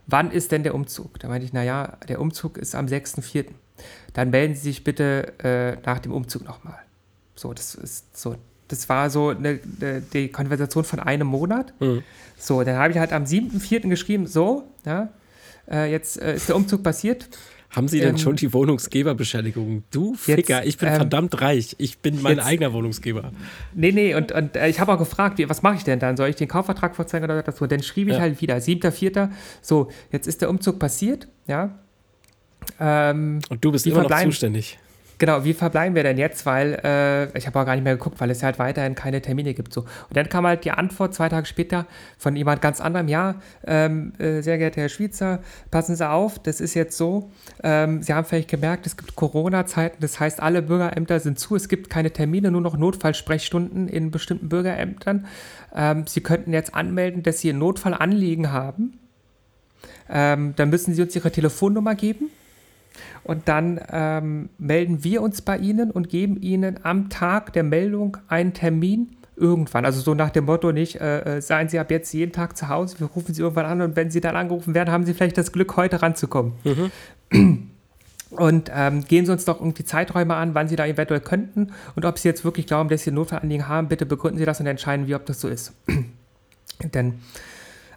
Wann 0.07 0.31
ist 0.31 0.51
denn 0.51 0.63
der 0.63 0.75
Umzug? 0.75 1.19
Da 1.19 1.27
meinte 1.27 1.45
ich, 1.45 1.53
naja, 1.53 1.97
der 2.07 2.19
Umzug 2.19 2.57
ist 2.57 2.75
am 2.75 2.85
6.4. 2.85 3.45
Dann 4.13 4.29
melden 4.29 4.55
Sie 4.55 4.61
sich 4.61 4.83
bitte 4.83 5.33
äh, 5.43 5.77
nach 5.85 5.99
dem 5.99 6.11
Umzug 6.11 6.45
nochmal. 6.45 6.79
So, 7.35 7.53
das 7.53 7.75
ist 7.75 8.17
so, 8.17 8.35
das 8.67 8.87
war 8.89 9.09
so 9.09 9.29
eine, 9.29 9.59
eine, 9.79 10.01
die 10.01 10.29
Konversation 10.29 10.83
von 10.83 10.99
einem 10.99 11.27
Monat. 11.27 11.73
Mhm. 11.79 12.03
So, 12.37 12.63
dann 12.63 12.77
habe 12.77 12.91
ich 12.91 12.99
halt 12.99 13.13
am 13.13 13.23
7.4. 13.23 13.89
geschrieben, 13.89 14.27
so, 14.27 14.63
ja, 14.85 15.09
äh, 15.69 15.91
jetzt 15.91 16.21
äh, 16.21 16.35
ist 16.35 16.49
der 16.49 16.55
Umzug 16.55 16.83
passiert. 16.83 17.29
Haben 17.71 17.87
Sie 17.87 17.99
denn 18.01 18.09
Ähm, 18.11 18.17
schon 18.17 18.35
die 18.35 18.51
Wohnungsgeberbescheinigung? 18.53 19.83
Du 19.91 20.11
jetzt, 20.11 20.23
Ficker, 20.25 20.65
ich 20.65 20.77
bin 20.77 20.89
ähm, 20.89 20.95
verdammt 20.95 21.39
reich. 21.39 21.75
Ich 21.79 21.99
bin 21.99 22.21
mein 22.21 22.35
jetzt- 22.37 22.45
eigener 22.45 22.73
Wohnungsgeber. 22.73 23.31
Nee, 23.73 23.91
nee, 23.93 24.13
und, 24.13 24.31
und 24.33 24.57
äh, 24.57 24.67
ich 24.67 24.79
habe 24.81 24.91
auch 24.93 24.97
gefragt, 24.97 25.37
wie, 25.37 25.47
was 25.49 25.61
mache 25.61 25.75
ich 25.75 25.83
denn 25.85 25.97
dann? 25.99 26.17
Soll 26.17 26.27
ich 26.29 26.35
den 26.35 26.49
Kaufvertrag 26.49 26.95
vorzeigen 26.95 27.23
oder 27.23 27.41
das 27.43 27.57
so? 27.57 27.65
Dann 27.67 27.81
schrieb 27.81 28.09
ich 28.09 28.15
Ja. 28.15 28.19
halt 28.19 28.41
wieder, 28.41 28.57
7.4. 28.57 29.29
So, 29.61 29.89
jetzt 30.11 30.27
ist 30.27 30.41
der 30.41 30.49
Umzug 30.49 30.79
passiert, 30.79 31.27
ja. 31.47 31.79
Ähm, 32.79 33.39
Und 33.49 33.63
du 33.63 33.71
bist 33.71 33.87
immer 33.87 34.03
noch 34.03 34.21
zuständig. 34.21 34.77
Genau, 35.21 35.43
wie 35.43 35.53
verbleiben 35.53 35.93
wir 35.93 36.01
denn 36.01 36.17
jetzt? 36.17 36.47
Weil 36.47 36.81
äh, 36.83 37.37
ich 37.37 37.45
habe 37.45 37.59
auch 37.59 37.65
gar 37.67 37.75
nicht 37.75 37.83
mehr 37.83 37.95
geguckt, 37.95 38.19
weil 38.19 38.31
es 38.31 38.41
ja 38.41 38.47
halt 38.47 38.57
weiterhin 38.57 38.95
keine 38.95 39.21
Termine 39.21 39.53
gibt. 39.53 39.71
So. 39.71 39.81
Und 39.81 40.17
dann 40.17 40.27
kam 40.29 40.47
halt 40.47 40.65
die 40.65 40.71
Antwort 40.71 41.13
zwei 41.13 41.29
Tage 41.29 41.45
später 41.45 41.85
von 42.17 42.35
jemand 42.35 42.59
ganz 42.59 42.81
anderem: 42.81 43.07
Ja, 43.07 43.35
ähm, 43.67 44.13
äh, 44.17 44.41
sehr 44.41 44.57
geehrter 44.57 44.81
Herr 44.81 44.89
Schweizer, 44.89 45.41
passen 45.69 45.95
Sie 45.95 46.09
auf, 46.09 46.39
das 46.39 46.59
ist 46.59 46.73
jetzt 46.73 46.97
so. 46.97 47.29
Ähm, 47.61 48.01
Sie 48.01 48.15
haben 48.15 48.25
vielleicht 48.25 48.49
gemerkt, 48.49 48.87
es 48.87 48.97
gibt 48.97 49.15
Corona-Zeiten, 49.15 49.97
das 49.99 50.19
heißt, 50.19 50.41
alle 50.41 50.63
Bürgerämter 50.63 51.19
sind 51.19 51.37
zu, 51.37 51.55
es 51.55 51.69
gibt 51.69 51.91
keine 51.91 52.09
Termine, 52.09 52.49
nur 52.49 52.61
noch 52.61 52.75
Notfallsprechstunden 52.75 53.89
in 53.89 54.09
bestimmten 54.09 54.49
Bürgerämtern. 54.49 55.27
Ähm, 55.75 56.07
Sie 56.07 56.21
könnten 56.21 56.51
jetzt 56.51 56.73
anmelden, 56.73 57.21
dass 57.21 57.41
Sie 57.41 57.51
ein 57.51 57.59
Notfallanliegen 57.59 58.51
haben. 58.51 58.97
Ähm, 60.09 60.55
dann 60.55 60.71
müssen 60.71 60.95
Sie 60.95 61.01
uns 61.03 61.15
Ihre 61.15 61.31
Telefonnummer 61.31 61.93
geben. 61.93 62.31
Und 63.23 63.47
dann 63.47 63.79
ähm, 63.91 64.49
melden 64.57 65.03
wir 65.03 65.21
uns 65.21 65.41
bei 65.41 65.57
Ihnen 65.57 65.91
und 65.91 66.09
geben 66.09 66.41
Ihnen 66.41 66.79
am 66.83 67.09
Tag 67.09 67.53
der 67.53 67.63
Meldung 67.63 68.17
einen 68.27 68.53
Termin 68.53 69.15
irgendwann. 69.35 69.85
Also 69.85 70.01
so 70.01 70.13
nach 70.13 70.29
dem 70.29 70.45
Motto 70.45 70.71
nicht, 70.71 71.01
äh, 71.01 71.37
äh, 71.37 71.41
seien 71.41 71.67
Sie 71.67 71.79
ab 71.79 71.91
jetzt 71.91 72.13
jeden 72.13 72.31
Tag 72.31 72.55
zu 72.55 72.69
Hause, 72.69 72.99
wir 72.99 73.07
rufen 73.07 73.33
Sie 73.33 73.41
irgendwann 73.41 73.65
an 73.65 73.81
und 73.81 73.95
wenn 73.95 74.11
Sie 74.11 74.21
dann 74.21 74.35
angerufen 74.35 74.73
werden, 74.73 74.91
haben 74.91 75.05
Sie 75.05 75.13
vielleicht 75.13 75.37
das 75.37 75.51
Glück, 75.51 75.75
heute 75.77 76.01
ranzukommen. 76.01 76.53
Und 78.31 78.71
ähm, 78.73 79.03
gehen 79.03 79.25
Sie 79.25 79.31
uns 79.31 79.43
doch 79.43 79.59
irgendwie 79.59 79.83
Zeiträume 79.83 80.35
an, 80.35 80.55
wann 80.55 80.69
Sie 80.69 80.77
da 80.77 80.85
eventuell 80.85 81.19
könnten 81.19 81.73
und 81.95 82.05
ob 82.05 82.17
Sie 82.17 82.29
jetzt 82.29 82.45
wirklich 82.45 82.65
glauben, 82.65 82.87
dass 82.87 83.03
Sie 83.03 83.11
ein 83.11 83.15
Notfallanliegen 83.15 83.67
haben, 83.67 83.89
bitte 83.89 84.05
begründen 84.05 84.39
Sie 84.39 84.45
das 84.45 84.59
und 84.61 84.67
entscheiden 84.67 85.07
wir, 85.07 85.17
ob 85.17 85.25
das 85.25 85.41
so 85.41 85.49
ist. 85.49 85.73
Denn, 86.93 87.15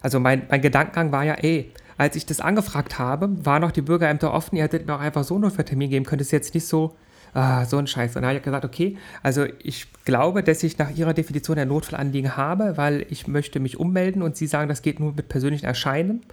also 0.01 0.19
mein, 0.19 0.43
mein 0.49 0.61
Gedankengang 0.61 1.13
war 1.13 1.23
ja, 1.23 1.35
ey, 1.35 1.71
als 1.97 2.15
ich 2.15 2.25
das 2.25 2.39
angefragt 2.39 2.99
habe, 2.99 3.29
waren 3.45 3.61
noch 3.61 3.71
die 3.71 3.81
Bürgerämter 3.81 4.33
offen, 4.33 4.55
ihr 4.55 4.63
hättet 4.63 4.87
mir 4.87 4.95
auch 4.95 4.99
einfach 4.99 5.23
so 5.23 5.35
einen 5.35 5.43
Notfalltermin 5.43 5.89
geben 5.89 6.05
können, 6.05 6.19
das 6.19 6.27
ist 6.27 6.31
jetzt 6.31 6.53
nicht 6.53 6.67
so, 6.67 6.95
ah, 7.33 7.65
so 7.65 7.77
ein 7.77 7.87
Scheiß. 7.87 8.15
Und 8.15 8.21
dann 8.21 8.29
habe 8.29 8.37
ich 8.37 8.43
gesagt, 8.43 8.65
okay, 8.65 8.97
also 9.23 9.45
ich 9.59 9.87
glaube, 10.03 10.43
dass 10.43 10.63
ich 10.63 10.77
nach 10.77 10.91
Ihrer 10.91 11.13
Definition 11.13 11.57
ein 11.57 11.67
Notfallanliegen 11.67 12.35
habe, 12.35 12.77
weil 12.77 13.05
ich 13.09 13.27
möchte 13.27 13.59
mich 13.59 13.79
ummelden 13.79 14.21
und 14.21 14.35
Sie 14.35 14.47
sagen, 14.47 14.69
das 14.69 14.81
geht 14.81 14.99
nur 14.99 15.13
mit 15.13 15.29
persönlichen 15.29 15.65
Erscheinen 15.65 16.23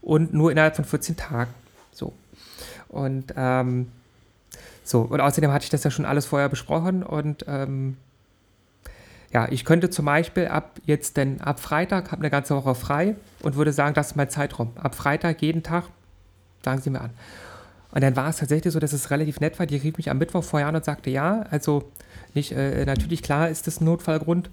und 0.00 0.32
nur 0.32 0.50
innerhalb 0.50 0.76
von 0.76 0.84
14 0.84 1.16
Tagen. 1.16 1.52
So. 1.92 2.12
Und 2.88 3.34
ähm, 3.36 3.88
so, 4.84 5.02
und 5.02 5.20
außerdem 5.20 5.50
hatte 5.52 5.64
ich 5.64 5.70
das 5.70 5.84
ja 5.84 5.90
schon 5.90 6.04
alles 6.04 6.26
vorher 6.26 6.48
besprochen 6.48 7.02
und 7.02 7.44
ähm, 7.48 7.96
ja, 9.32 9.48
ich 9.50 9.64
könnte 9.64 9.90
zum 9.90 10.04
Beispiel 10.04 10.46
ab 10.48 10.78
jetzt 10.84 11.16
denn 11.16 11.40
ab 11.40 11.58
Freitag, 11.60 12.12
habe 12.12 12.20
eine 12.20 12.30
ganze 12.30 12.54
Woche 12.54 12.74
frei 12.74 13.16
und 13.42 13.56
würde 13.56 13.72
sagen, 13.72 13.94
das 13.94 14.08
ist 14.08 14.16
mein 14.16 14.28
Zeitraum. 14.30 14.72
Ab 14.76 14.94
Freitag 14.94 15.40
jeden 15.42 15.62
Tag, 15.62 15.84
sagen 16.64 16.80
Sie 16.80 16.90
mir 16.90 17.00
an. 17.00 17.10
Und 17.92 18.02
dann 18.02 18.16
war 18.16 18.28
es 18.28 18.36
tatsächlich 18.36 18.72
so, 18.72 18.78
dass 18.80 18.92
es 18.92 19.10
relativ 19.10 19.40
nett 19.40 19.58
war. 19.58 19.66
Die 19.66 19.76
rief 19.76 19.96
mich 19.96 20.10
am 20.10 20.18
Mittwoch 20.18 20.44
vorher 20.44 20.68
an 20.68 20.76
und 20.76 20.84
sagte, 20.84 21.10
ja, 21.10 21.44
also 21.50 21.90
nicht, 22.34 22.52
äh, 22.52 22.84
natürlich 22.86 23.22
klar 23.22 23.48
ist 23.50 23.66
das 23.66 23.80
ein 23.80 23.84
Notfallgrund. 23.84 24.50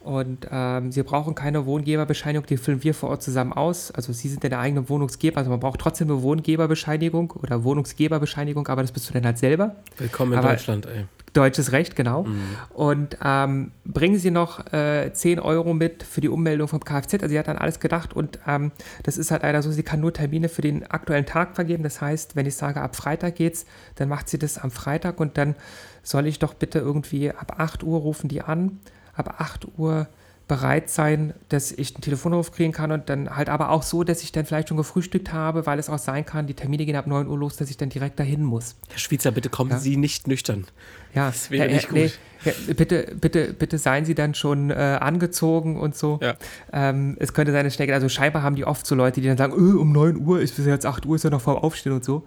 Und 0.00 0.46
ähm, 0.50 0.92
Sie 0.92 1.02
brauchen 1.02 1.34
keine 1.34 1.64
Wohngeberbescheinigung, 1.64 2.46
die 2.46 2.58
füllen 2.58 2.82
wir 2.84 2.92
vor 2.92 3.08
Ort 3.08 3.22
zusammen 3.22 3.54
aus. 3.54 3.90
Also 3.90 4.12
Sie 4.12 4.28
sind 4.28 4.42
ja 4.44 4.50
der 4.50 4.58
eigene 4.60 4.90
Wohnungsgeber, 4.90 5.38
also 5.38 5.50
man 5.50 5.60
braucht 5.60 5.80
trotzdem 5.80 6.10
eine 6.10 6.20
Wohngeberbescheinigung 6.20 7.30
oder 7.42 7.64
Wohnungsgeberbescheinigung, 7.64 8.68
aber 8.68 8.82
das 8.82 8.92
bist 8.92 9.08
du 9.08 9.14
dann 9.14 9.24
halt 9.24 9.38
selber. 9.38 9.76
Willkommen 9.96 10.32
in 10.34 10.38
Aber- 10.38 10.50
Deutschland, 10.50 10.84
ey. 10.86 11.06
Deutsches 11.34 11.72
Recht, 11.72 11.96
genau. 11.96 12.26
Und 12.72 13.18
ähm, 13.22 13.72
bringen 13.84 14.18
Sie 14.18 14.30
noch 14.30 14.72
äh, 14.72 15.12
10 15.12 15.40
Euro 15.40 15.74
mit 15.74 16.04
für 16.04 16.20
die 16.20 16.28
Ummeldung 16.28 16.68
vom 16.68 16.80
Kfz. 16.80 17.14
Also 17.14 17.28
sie 17.28 17.38
hat 17.38 17.48
dann 17.48 17.58
alles 17.58 17.80
gedacht 17.80 18.14
und 18.14 18.38
ähm, 18.46 18.70
das 19.02 19.18
ist 19.18 19.32
halt 19.32 19.42
leider 19.42 19.60
so, 19.60 19.72
sie 19.72 19.82
kann 19.82 20.00
nur 20.00 20.12
Termine 20.12 20.48
für 20.48 20.62
den 20.62 20.88
aktuellen 20.88 21.26
Tag 21.26 21.56
vergeben. 21.56 21.82
Das 21.82 22.00
heißt, 22.00 22.36
wenn 22.36 22.46
ich 22.46 22.54
sage, 22.54 22.80
ab 22.80 22.94
Freitag 22.94 23.34
geht's, 23.34 23.66
dann 23.96 24.08
macht 24.08 24.28
sie 24.28 24.38
das 24.38 24.58
am 24.58 24.70
Freitag 24.70 25.18
und 25.18 25.36
dann 25.36 25.56
soll 26.04 26.26
ich 26.28 26.38
doch 26.38 26.54
bitte 26.54 26.78
irgendwie 26.78 27.30
ab 27.30 27.56
8 27.58 27.82
Uhr 27.82 27.98
rufen 27.98 28.28
die 28.28 28.42
an, 28.42 28.78
ab 29.14 29.34
8 29.38 29.66
Uhr 29.76 30.06
bereit 30.46 30.90
sein, 30.90 31.32
dass 31.48 31.72
ich 31.72 31.94
einen 31.94 32.02
Telefonruf 32.02 32.52
kriegen 32.52 32.72
kann 32.72 32.92
und 32.92 33.08
dann 33.08 33.34
halt 33.34 33.48
aber 33.48 33.70
auch 33.70 33.82
so, 33.82 34.04
dass 34.04 34.22
ich 34.22 34.30
dann 34.30 34.44
vielleicht 34.44 34.68
schon 34.68 34.76
gefrühstückt 34.76 35.32
habe, 35.32 35.64
weil 35.64 35.78
es 35.78 35.88
auch 35.88 35.98
sein 35.98 36.26
kann, 36.26 36.46
die 36.46 36.52
Termine 36.54 36.84
gehen 36.84 36.96
ab 36.96 37.06
9 37.06 37.26
Uhr 37.28 37.38
los, 37.38 37.56
dass 37.56 37.70
ich 37.70 37.78
dann 37.78 37.88
direkt 37.88 38.20
dahin 38.20 38.42
muss. 38.42 38.76
Herr 38.90 38.98
Schweizer, 38.98 39.30
bitte 39.30 39.48
kommen 39.48 39.70
Ja. 39.70 39.78
Sie 39.78 39.96
nicht 39.96 40.28
nüchtern. 40.28 40.66
Ja, 41.14 41.28
Das 41.28 41.50
wäre 41.50 41.68
ja, 41.68 41.74
nicht 41.76 41.88
gut. 41.88 42.18
ja, 42.44 42.52
bitte, 42.74 43.14
bitte, 43.18 43.54
bitte 43.54 43.78
seien 43.78 44.04
Sie 44.04 44.14
dann 44.14 44.34
schon 44.34 44.70
äh, 44.70 44.74
angezogen 44.74 45.78
und 45.78 45.96
so. 45.96 46.18
Ja. 46.20 46.34
Ähm, 46.72 47.16
es 47.18 47.32
könnte 47.32 47.52
sein, 47.52 47.64
dass 47.64 47.74
schnell 47.74 47.86
geht. 47.86 47.94
Also 47.94 48.10
scheinbar 48.10 48.42
haben 48.42 48.56
die 48.56 48.66
oft 48.66 48.86
so 48.86 48.94
Leute, 48.94 49.22
die 49.22 49.28
dann 49.28 49.38
sagen, 49.38 49.54
öh, 49.54 49.78
um 49.78 49.92
9 49.92 50.18
Uhr, 50.18 50.40
ist 50.40 50.56
bis 50.56 50.66
jetzt 50.66 50.84
8 50.84 51.06
Uhr, 51.06 51.16
ist 51.16 51.22
ja 51.24 51.30
noch 51.30 51.40
vorm 51.40 51.56
Aufstehen 51.58 51.92
und 51.92 52.04
so. 52.04 52.24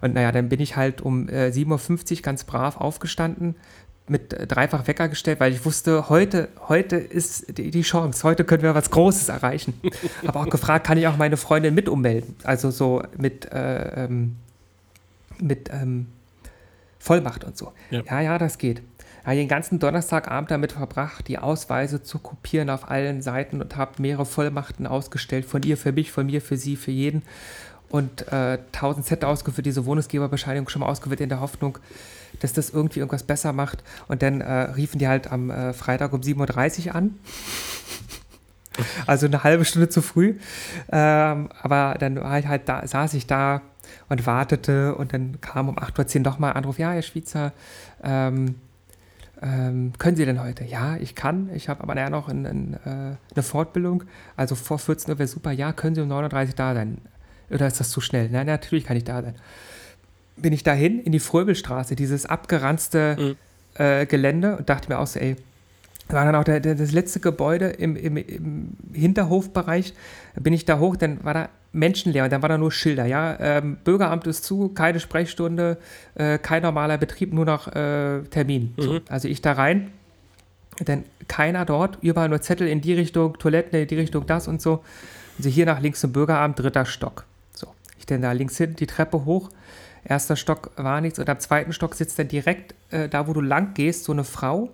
Und 0.00 0.14
naja, 0.14 0.32
dann 0.32 0.48
bin 0.48 0.60
ich 0.60 0.76
halt 0.76 1.02
um 1.02 1.28
äh, 1.28 1.48
7.50 1.48 2.16
Uhr 2.16 2.22
ganz 2.22 2.44
brav 2.44 2.78
aufgestanden, 2.78 3.56
mit 4.08 4.34
dreifach 4.48 4.86
Wecker 4.86 5.08
gestellt, 5.08 5.40
weil 5.40 5.52
ich 5.52 5.64
wusste, 5.64 6.08
heute, 6.08 6.48
heute 6.68 6.96
ist 6.96 7.58
die, 7.58 7.70
die 7.70 7.82
Chance, 7.82 8.22
heute 8.24 8.44
können 8.44 8.62
wir 8.62 8.74
was 8.74 8.90
Großes 8.90 9.28
erreichen. 9.28 9.80
Habe 10.26 10.38
auch 10.40 10.48
gefragt, 10.48 10.86
kann 10.86 10.98
ich 10.98 11.06
auch 11.06 11.16
meine 11.16 11.36
Freundin 11.36 11.74
mit 11.74 11.88
ummelden? 11.88 12.36
Also 12.44 12.70
so 12.70 13.02
mit, 13.16 13.50
äh, 13.52 14.04
ähm, 14.04 14.36
mit 15.38 15.70
ähm, 15.72 16.06
Vollmacht 16.98 17.44
und 17.44 17.56
so. 17.56 17.72
Ja. 17.90 18.02
Ja, 18.08 18.20
ja, 18.20 18.38
das 18.38 18.58
geht. 18.58 18.82
habe 19.24 19.36
den 19.36 19.48
ganzen 19.48 19.78
Donnerstagabend 19.78 20.50
damit 20.50 20.72
verbracht, 20.72 21.28
die 21.28 21.38
Ausweise 21.38 22.02
zu 22.02 22.18
kopieren 22.18 22.70
auf 22.70 22.90
allen 22.90 23.22
Seiten 23.22 23.60
und 23.60 23.76
habe 23.76 24.00
mehrere 24.02 24.26
Vollmachten 24.26 24.86
ausgestellt, 24.86 25.44
von 25.44 25.62
ihr 25.62 25.76
für 25.76 25.92
mich, 25.92 26.12
von 26.12 26.26
mir 26.26 26.40
für 26.40 26.56
sie, 26.56 26.76
für 26.76 26.90
jeden. 26.90 27.22
Und 27.88 28.30
äh, 28.32 28.58
1000 28.72 29.06
Zettel 29.06 29.28
ausgefüllt, 29.28 29.66
diese 29.66 29.86
Wohnungsgeberbescheinigung 29.86 30.68
schon 30.68 30.80
mal 30.80 30.88
ausgefüllt 30.88 31.20
in 31.20 31.30
der 31.30 31.40
Hoffnung, 31.40 31.78
dass 32.40 32.52
das 32.52 32.70
irgendwie 32.70 33.00
irgendwas 33.00 33.22
besser 33.22 33.52
macht. 33.52 33.82
Und 34.08 34.22
dann 34.22 34.40
äh, 34.40 34.52
riefen 34.52 34.98
die 34.98 35.08
halt 35.08 35.30
am 35.30 35.50
äh, 35.50 35.72
Freitag 35.72 36.12
um 36.12 36.20
7.30 36.20 36.88
Uhr 36.88 36.94
an. 36.94 37.14
Also 39.06 39.26
eine 39.26 39.42
halbe 39.42 39.64
Stunde 39.64 39.88
zu 39.88 40.02
früh. 40.02 40.36
Ähm, 40.92 41.48
aber 41.62 41.96
dann 41.98 42.16
ich 42.16 42.46
halt 42.46 42.68
da, 42.68 42.86
saß 42.86 43.14
ich 43.14 43.26
da 43.26 43.62
und 44.08 44.26
wartete 44.26 44.94
und 44.94 45.12
dann 45.12 45.40
kam 45.40 45.68
um 45.68 45.78
8.10 45.78 46.18
Uhr 46.18 46.22
nochmal 46.24 46.52
Anruf, 46.52 46.78
ja, 46.78 46.92
Herr 46.92 47.02
Schweizer, 47.02 47.52
ähm, 48.02 48.56
ähm, 49.40 49.92
können 49.98 50.16
Sie 50.16 50.24
denn 50.24 50.42
heute? 50.42 50.64
Ja, 50.64 50.96
ich 50.96 51.14
kann. 51.14 51.50
Ich 51.54 51.68
habe 51.68 51.82
aber 51.82 51.94
nachher 51.94 52.10
noch 52.10 52.28
ein, 52.28 52.46
ein, 52.46 52.74
äh, 52.74 53.16
eine 53.34 53.42
Fortbildung. 53.42 54.04
Also 54.36 54.54
vor 54.54 54.78
14 54.78 55.12
Uhr 55.12 55.18
wäre 55.18 55.28
super. 55.28 55.52
Ja, 55.52 55.72
können 55.72 55.94
Sie 55.94 56.00
um 56.00 56.10
9.30 56.10 56.48
Uhr 56.48 56.54
da 56.56 56.74
sein? 56.74 56.98
Oder 57.50 57.66
ist 57.66 57.80
das 57.80 57.90
zu 57.90 58.00
schnell? 58.00 58.28
Nein, 58.30 58.46
natürlich 58.46 58.84
kann 58.84 58.96
ich 58.96 59.04
da 59.04 59.22
sein. 59.22 59.34
Bin 60.40 60.52
ich 60.52 60.62
dahin 60.62 61.00
in 61.00 61.12
die 61.12 61.20
Fröbelstraße, 61.20 61.96
dieses 61.96 62.26
abgeranzte 62.26 63.36
äh, 63.74 64.06
Gelände 64.06 64.56
und 64.56 64.68
dachte 64.68 64.88
mir 64.88 64.98
auch 64.98 65.06
so, 65.06 65.18
ey, 65.20 65.36
war 66.08 66.24
dann 66.24 66.34
auch 66.34 66.44
der, 66.44 66.60
der, 66.60 66.74
das 66.74 66.92
letzte 66.92 67.20
Gebäude 67.20 67.66
im, 67.66 67.96
im, 67.96 68.16
im 68.16 68.68
Hinterhofbereich. 68.92 69.94
Bin 70.36 70.52
ich 70.52 70.64
da 70.64 70.78
hoch, 70.78 70.96
dann 70.96 71.22
war 71.24 71.34
da 71.34 71.48
menschenleer 71.72 72.24
und 72.24 72.32
dann 72.32 72.42
war 72.42 72.48
da 72.48 72.56
nur 72.56 72.72
Schilder. 72.72 73.04
Ja, 73.04 73.38
ähm, 73.40 73.76
Bürgeramt 73.84 74.26
ist 74.26 74.44
zu, 74.44 74.70
keine 74.70 75.00
Sprechstunde, 75.00 75.76
äh, 76.14 76.38
kein 76.38 76.62
normaler 76.62 76.96
Betrieb, 76.98 77.32
nur 77.32 77.44
noch 77.44 77.68
äh, 77.68 78.22
Termin. 78.30 78.72
So, 78.78 79.00
also 79.08 79.28
ich 79.28 79.42
da 79.42 79.52
rein, 79.52 79.90
dann 80.84 81.04
keiner 81.26 81.64
dort, 81.64 81.98
überall 82.00 82.28
nur 82.28 82.40
Zettel 82.40 82.68
in 82.68 82.80
die 82.80 82.94
Richtung, 82.94 83.38
Toiletten 83.38 83.78
in 83.78 83.86
die 83.86 83.96
Richtung, 83.96 84.26
das 84.26 84.48
und 84.48 84.62
so. 84.62 84.82
Also 85.36 85.50
hier 85.50 85.66
nach 85.66 85.80
links 85.80 86.00
zum 86.00 86.12
Bürgeramt, 86.12 86.58
dritter 86.58 86.86
Stock. 86.86 87.24
So, 87.52 87.66
ich 87.98 88.06
dann 88.06 88.22
da 88.22 88.32
links 88.32 88.56
hin, 88.56 88.76
die 88.76 88.86
Treppe 88.86 89.24
hoch. 89.24 89.50
Erster 90.08 90.36
Stock 90.36 90.70
war 90.76 91.00
nichts 91.00 91.18
und 91.18 91.28
am 91.28 91.38
zweiten 91.38 91.72
Stock 91.72 91.94
sitzt 91.94 92.18
dann 92.18 92.28
direkt 92.28 92.74
äh, 92.90 93.08
da, 93.08 93.26
wo 93.28 93.32
du 93.32 93.40
lang 93.40 93.74
gehst, 93.74 94.04
so 94.04 94.12
eine 94.12 94.24
Frau. 94.24 94.70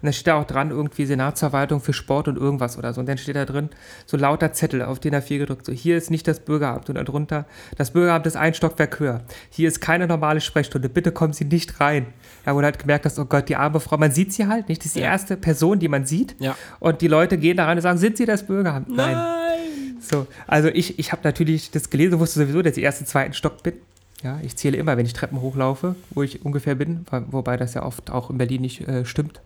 Und 0.00 0.04
dann 0.06 0.12
steht 0.12 0.28
da 0.28 0.36
auch 0.36 0.44
dran, 0.44 0.70
irgendwie 0.70 1.06
Senatsverwaltung 1.06 1.80
für 1.80 1.92
Sport 1.92 2.28
und 2.28 2.36
irgendwas 2.36 2.78
oder 2.78 2.92
so. 2.92 3.00
Und 3.00 3.08
dann 3.08 3.18
steht 3.18 3.34
da 3.34 3.44
drin, 3.44 3.68
so 4.06 4.16
lauter 4.16 4.52
Zettel 4.52 4.82
auf 4.82 5.00
den 5.00 5.12
A4 5.12 5.38
gedrückt. 5.38 5.66
So, 5.66 5.72
hier 5.72 5.96
ist 5.96 6.08
nicht 6.12 6.28
das 6.28 6.38
Bürgeramt. 6.38 6.88
Und 6.88 6.94
darunter, 6.94 7.46
das 7.76 7.90
Bürgeramt 7.90 8.24
ist 8.26 8.36
ein 8.36 8.54
Stockwerk 8.54 9.00
höher. 9.00 9.22
Hier 9.50 9.66
ist 9.66 9.80
keine 9.80 10.06
normale 10.06 10.40
Sprechstunde. 10.40 10.88
Bitte 10.88 11.10
kommen 11.10 11.32
Sie 11.32 11.46
nicht 11.46 11.80
rein. 11.80 12.06
Ja, 12.46 12.54
wo 12.54 12.60
du 12.60 12.64
halt 12.66 12.78
gemerkt 12.78 13.06
hast, 13.06 13.18
oh 13.18 13.24
Gott, 13.24 13.48
die 13.48 13.56
arme 13.56 13.80
Frau, 13.80 13.96
man 13.96 14.12
sieht 14.12 14.32
sie 14.32 14.46
halt 14.46 14.68
nicht. 14.68 14.82
Das 14.82 14.86
ist 14.86 14.94
die 14.96 15.00
Ja. 15.00 15.06
erste 15.10 15.36
Person, 15.36 15.80
die 15.80 15.88
man 15.88 16.06
sieht. 16.06 16.36
Ja. 16.38 16.54
Und 16.78 17.00
die 17.00 17.08
Leute 17.08 17.36
gehen 17.36 17.56
da 17.56 17.64
rein 17.64 17.76
und 17.78 17.82
sagen, 17.82 17.98
sind 17.98 18.16
Sie 18.18 18.24
das 18.26 18.46
Bürgeramt? 18.46 18.88
Nein. 18.88 19.14
Nein. 19.14 19.96
So, 20.00 20.28
also 20.46 20.68
ich, 20.68 21.00
ich 21.00 21.10
habe 21.10 21.22
natürlich 21.24 21.72
das 21.72 21.90
gelesen, 21.90 22.20
wusste 22.20 22.38
sowieso, 22.38 22.62
dass 22.62 22.76
ich 22.76 22.84
erst 22.84 23.00
im 23.00 23.06
zweiten 23.08 23.32
Stock 23.32 23.64
bin. 23.64 23.74
Ja, 24.22 24.40
ich 24.42 24.56
zähle 24.56 24.76
immer, 24.76 24.96
wenn 24.96 25.06
ich 25.06 25.12
Treppen 25.12 25.40
hochlaufe, 25.40 25.94
wo 26.10 26.22
ich 26.22 26.44
ungefähr 26.44 26.74
bin, 26.74 27.06
wo- 27.10 27.22
wobei 27.38 27.56
das 27.56 27.74
ja 27.74 27.84
oft 27.84 28.10
auch 28.10 28.30
in 28.30 28.38
Berlin 28.38 28.62
nicht 28.62 28.86
äh, 28.88 29.04
stimmt. 29.04 29.40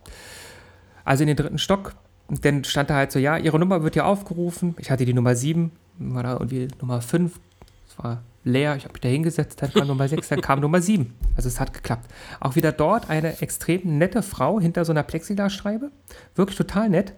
Also 1.05 1.23
in 1.23 1.27
den 1.27 1.37
dritten 1.37 1.59
Stock. 1.59 1.93
Und 2.27 2.43
dann 2.45 2.63
stand 2.63 2.89
da 2.89 2.95
halt 2.95 3.11
so, 3.11 3.19
ja, 3.19 3.37
Ihre 3.37 3.59
Nummer 3.59 3.83
wird 3.83 3.93
hier 3.93 4.05
aufgerufen. 4.07 4.75
Ich 4.79 4.89
hatte 4.89 5.05
die 5.05 5.13
Nummer 5.13 5.35
7, 5.35 5.71
war 5.99 6.23
da 6.23 6.33
irgendwie 6.33 6.69
Nummer 6.81 7.01
5. 7.01 7.39
Es 7.87 8.03
war 8.03 8.23
leer, 8.45 8.75
ich 8.75 8.83
habe 8.85 8.93
mich 8.93 9.01
da 9.01 9.09
hingesetzt, 9.09 9.61
dann 9.61 9.71
kam 9.71 9.87
Nummer 9.87 10.07
6, 10.07 10.29
dann 10.29 10.41
kam 10.41 10.59
Nummer 10.59 10.81
7. 10.81 11.13
Also 11.35 11.49
es 11.49 11.59
hat 11.59 11.73
geklappt. 11.73 12.09
Auch 12.39 12.55
wieder 12.55 12.71
dort 12.71 13.09
eine 13.09 13.41
extrem 13.41 13.97
nette 13.99 14.23
Frau 14.23 14.59
hinter 14.59 14.85
so 14.85 14.91
einer 14.91 15.03
Plexiglasscheibe. 15.03 15.91
Wirklich 16.35 16.57
total 16.57 16.89
nett. 16.89 17.13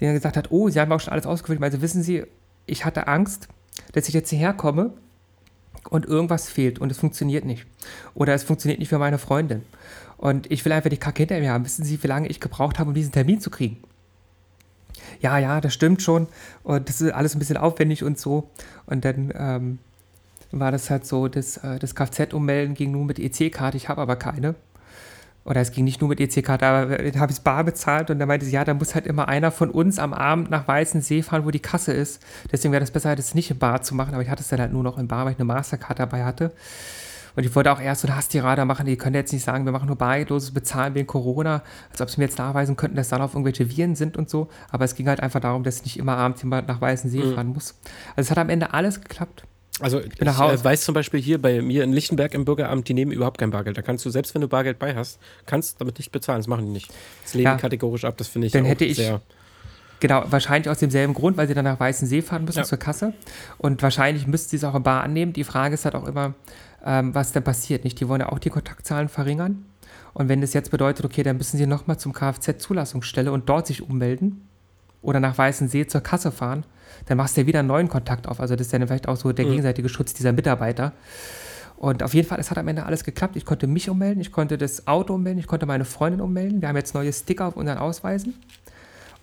Die 0.00 0.06
dann 0.06 0.14
gesagt 0.14 0.36
hat, 0.36 0.50
oh, 0.50 0.68
Sie 0.68 0.80
haben 0.80 0.90
auch 0.90 0.98
schon 1.00 1.12
alles 1.12 1.26
ausgefüllt. 1.26 1.62
Also 1.62 1.80
wissen 1.82 2.02
Sie, 2.02 2.24
ich 2.66 2.84
hatte 2.84 3.06
Angst, 3.06 3.48
dass 3.92 4.08
ich 4.08 4.14
jetzt 4.14 4.30
hierher 4.30 4.54
komme 4.54 4.94
und 5.88 6.06
irgendwas 6.06 6.48
fehlt 6.48 6.78
und 6.78 6.90
es 6.90 6.98
funktioniert 6.98 7.44
nicht. 7.44 7.66
Oder 8.14 8.34
es 8.34 8.42
funktioniert 8.42 8.80
nicht 8.80 8.88
für 8.88 8.98
meine 8.98 9.18
Freundin. 9.18 9.62
Und 10.18 10.50
ich 10.50 10.64
will 10.64 10.72
einfach 10.72 10.90
die 10.90 10.98
Kacke 10.98 11.22
hinter 11.22 11.40
mir 11.40 11.52
haben. 11.52 11.64
Wissen 11.64 11.84
Sie, 11.84 12.02
wie 12.02 12.06
lange 12.06 12.28
ich 12.28 12.40
gebraucht 12.40 12.78
habe, 12.78 12.90
um 12.90 12.94
diesen 12.94 13.12
Termin 13.12 13.40
zu 13.40 13.50
kriegen? 13.50 13.78
Ja, 15.20 15.38
ja, 15.38 15.60
das 15.60 15.72
stimmt 15.72 16.02
schon. 16.02 16.28
Und 16.62 16.88
das 16.88 17.00
ist 17.00 17.12
alles 17.12 17.34
ein 17.34 17.38
bisschen 17.38 17.56
aufwendig 17.56 18.04
und 18.04 18.18
so. 18.18 18.50
Und 18.86 19.04
dann 19.04 19.32
ähm, 19.34 19.78
war 20.52 20.72
das 20.72 20.90
halt 20.90 21.06
so, 21.06 21.28
das, 21.28 21.58
äh, 21.58 21.78
das 21.78 21.94
Kfz-Ummelden 21.94 22.74
ging 22.74 22.90
nur 22.90 23.04
mit 23.04 23.18
EC-Karte, 23.18 23.76
ich 23.76 23.88
habe 23.88 24.02
aber 24.02 24.16
keine. 24.16 24.54
Oder 25.44 25.60
es 25.60 25.72
ging 25.72 25.84
nicht 25.84 26.00
nur 26.00 26.08
mit 26.08 26.20
EC-Karte, 26.20 26.66
aber 26.66 26.98
dann 26.98 27.20
habe 27.20 27.32
ich 27.32 27.38
es 27.38 27.44
bar 27.44 27.64
bezahlt 27.64 28.10
und 28.10 28.18
dann 28.18 28.28
meinte 28.28 28.44
sie, 28.44 28.52
ja, 28.52 28.64
da 28.64 28.74
muss 28.74 28.94
halt 28.94 29.06
immer 29.06 29.28
einer 29.28 29.50
von 29.50 29.70
uns 29.70 29.98
am 29.98 30.12
Abend 30.12 30.50
nach 30.50 30.68
Weißensee 30.68 31.22
fahren, 31.22 31.46
wo 31.46 31.50
die 31.50 31.60
Kasse 31.60 31.92
ist. 31.92 32.22
Deswegen 32.52 32.72
wäre 32.72 32.80
das 32.80 32.90
besser, 32.90 33.16
das 33.16 33.34
nicht 33.34 33.50
im 33.50 33.58
Bar 33.58 33.82
zu 33.82 33.94
machen, 33.94 34.12
aber 34.12 34.22
ich 34.22 34.28
hatte 34.28 34.42
es 34.42 34.48
dann 34.48 34.60
halt 34.60 34.72
nur 34.72 34.82
noch 34.82 34.98
im 34.98 35.08
Bar, 35.08 35.24
weil 35.24 35.32
ich 35.32 35.38
eine 35.38 35.46
Mastercard 35.46 35.98
dabei 35.98 36.24
hatte. 36.24 36.52
Und 37.36 37.44
ich 37.44 37.54
wollte 37.54 37.72
auch 37.72 37.80
erst 37.80 38.02
so 38.02 38.08
eine 38.08 38.16
Hastirada 38.16 38.64
machen, 38.64 38.86
die 38.86 38.96
können 38.96 39.14
jetzt 39.14 39.32
nicht 39.32 39.44
sagen, 39.44 39.64
wir 39.64 39.72
machen 39.72 39.86
nur 39.86 39.96
bargeldloses 39.96 40.52
Bezahlen 40.52 40.94
wegen 40.94 41.06
Corona, 41.06 41.62
als 41.90 42.00
ob 42.00 42.10
sie 42.10 42.20
mir 42.20 42.26
jetzt 42.26 42.38
nachweisen 42.38 42.76
könnten, 42.76 42.96
dass 42.96 43.08
dann 43.08 43.22
auf 43.22 43.34
irgendwelche 43.34 43.70
Viren 43.70 43.94
sind 43.94 44.16
und 44.16 44.28
so. 44.28 44.48
Aber 44.70 44.84
es 44.84 44.94
ging 44.94 45.08
halt 45.08 45.20
einfach 45.20 45.40
darum, 45.40 45.62
dass 45.62 45.84
nicht 45.84 45.98
immer 45.98 46.16
abends 46.16 46.42
jemand 46.42 46.68
nach 46.68 46.80
Weißensee 46.80 47.22
mhm. 47.22 47.34
fahren 47.34 47.48
muss. 47.48 47.78
Also 48.16 48.26
es 48.26 48.30
hat 48.30 48.38
am 48.38 48.48
Ende 48.48 48.74
alles 48.74 49.00
geklappt. 49.00 49.44
Also 49.80 50.00
ich, 50.00 50.12
ich 50.12 50.20
äh, 50.20 50.64
weiß 50.64 50.82
zum 50.82 50.94
Beispiel 50.94 51.20
hier 51.20 51.40
bei 51.40 51.62
mir 51.62 51.84
in 51.84 51.92
Lichtenberg 51.92 52.34
im 52.34 52.44
Bürgeramt, 52.44 52.88
die 52.88 52.94
nehmen 52.94 53.12
überhaupt 53.12 53.38
kein 53.38 53.50
Bargeld. 53.50 53.76
Da 53.78 53.82
kannst 53.82 54.04
du, 54.04 54.10
selbst 54.10 54.34
wenn 54.34 54.42
du 54.42 54.48
Bargeld 54.48 54.78
bei 54.78 54.94
hast, 54.94 55.18
kannst 55.46 55.80
damit 55.80 55.98
nicht 55.98 56.12
bezahlen. 56.12 56.40
Das 56.40 56.46
machen 56.46 56.66
die 56.66 56.72
nicht. 56.72 56.90
Das 57.22 57.34
lehnen 57.34 57.46
ja. 57.46 57.56
kategorisch 57.56 58.04
ab. 58.04 58.16
Das 58.18 58.28
finde 58.28 58.46
ich 58.46 58.52
dann 58.52 58.64
hätte 58.64 58.84
ich, 58.84 58.96
sehr... 58.96 59.20
Genau, 60.00 60.24
wahrscheinlich 60.30 60.70
aus 60.70 60.78
demselben 60.78 61.12
Grund, 61.12 61.36
weil 61.36 61.46
sie 61.46 61.54
dann 61.54 61.64
nach 61.64 61.78
Weißensee 61.78 62.22
fahren 62.22 62.44
müssen 62.44 62.58
ja. 62.58 62.64
zur 62.64 62.78
Kasse. 62.78 63.12
Und 63.58 63.82
wahrscheinlich 63.82 64.26
müssten 64.26 64.50
sie 64.50 64.56
es 64.56 64.64
auch 64.64 64.74
im 64.74 64.82
Bar 64.82 65.02
annehmen. 65.02 65.32
Die 65.34 65.44
Frage 65.44 65.74
ist 65.74 65.84
halt 65.84 65.94
auch 65.94 66.06
immer, 66.06 66.34
ähm, 66.84 67.14
was 67.14 67.32
dann 67.32 67.44
passiert. 67.44 67.84
Nicht? 67.84 68.00
Die 68.00 68.08
wollen 68.08 68.20
ja 68.20 68.30
auch 68.30 68.38
die 68.38 68.50
Kontaktzahlen 68.50 69.08
verringern. 69.08 69.66
Und 70.14 70.28
wenn 70.28 70.40
das 70.40 70.54
jetzt 70.54 70.70
bedeutet, 70.70 71.04
okay, 71.04 71.22
dann 71.22 71.36
müssen 71.36 71.58
sie 71.58 71.66
nochmal 71.66 71.98
zum 71.98 72.12
Kfz-Zulassungsstelle 72.12 73.30
und 73.30 73.48
dort 73.48 73.66
sich 73.66 73.82
ummelden 73.82 74.48
oder 75.02 75.20
nach 75.20 75.36
Weißensee 75.36 75.86
zur 75.86 76.00
Kasse 76.00 76.32
fahren, 76.32 76.64
dann 77.06 77.16
machst 77.16 77.36
du 77.36 77.42
ja 77.42 77.46
wieder 77.46 77.60
einen 77.60 77.68
neuen 77.68 77.88
Kontakt 77.88 78.28
auf. 78.28 78.40
Also 78.40 78.56
das 78.56 78.68
ist 78.68 78.72
ja 78.72 78.78
vielleicht 78.86 79.08
auch 79.08 79.16
so 79.16 79.32
der 79.32 79.44
mhm. 79.44 79.50
gegenseitige 79.50 79.88
Schutz 79.88 80.14
dieser 80.14 80.32
Mitarbeiter. 80.32 80.92
Und 81.76 82.02
auf 82.02 82.12
jeden 82.12 82.28
Fall, 82.28 82.38
es 82.38 82.50
hat 82.50 82.58
am 82.58 82.68
Ende 82.68 82.84
alles 82.84 83.04
geklappt. 83.04 83.36
Ich 83.36 83.46
konnte 83.46 83.66
mich 83.66 83.88
ummelden, 83.88 84.20
ich 84.20 84.32
konnte 84.32 84.58
das 84.58 84.86
Auto 84.86 85.14
ummelden, 85.14 85.40
ich 85.40 85.46
konnte 85.46 85.64
meine 85.64 85.86
Freundin 85.86 86.20
ummelden. 86.20 86.60
Wir 86.60 86.68
haben 86.68 86.76
jetzt 86.76 86.94
neue 86.94 87.10
Sticker 87.12 87.46
auf 87.46 87.56
unseren 87.56 87.78
Ausweisen. 87.78 88.34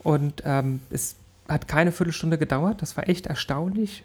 Und 0.01 0.41
ähm, 0.43 0.80
es 0.89 1.17
hat 1.47 1.67
keine 1.67 1.91
Viertelstunde 1.91 2.39
gedauert. 2.39 2.82
Das 2.82 2.97
war 2.97 3.07
echt 3.07 3.28
erstaunlich. 3.28 4.03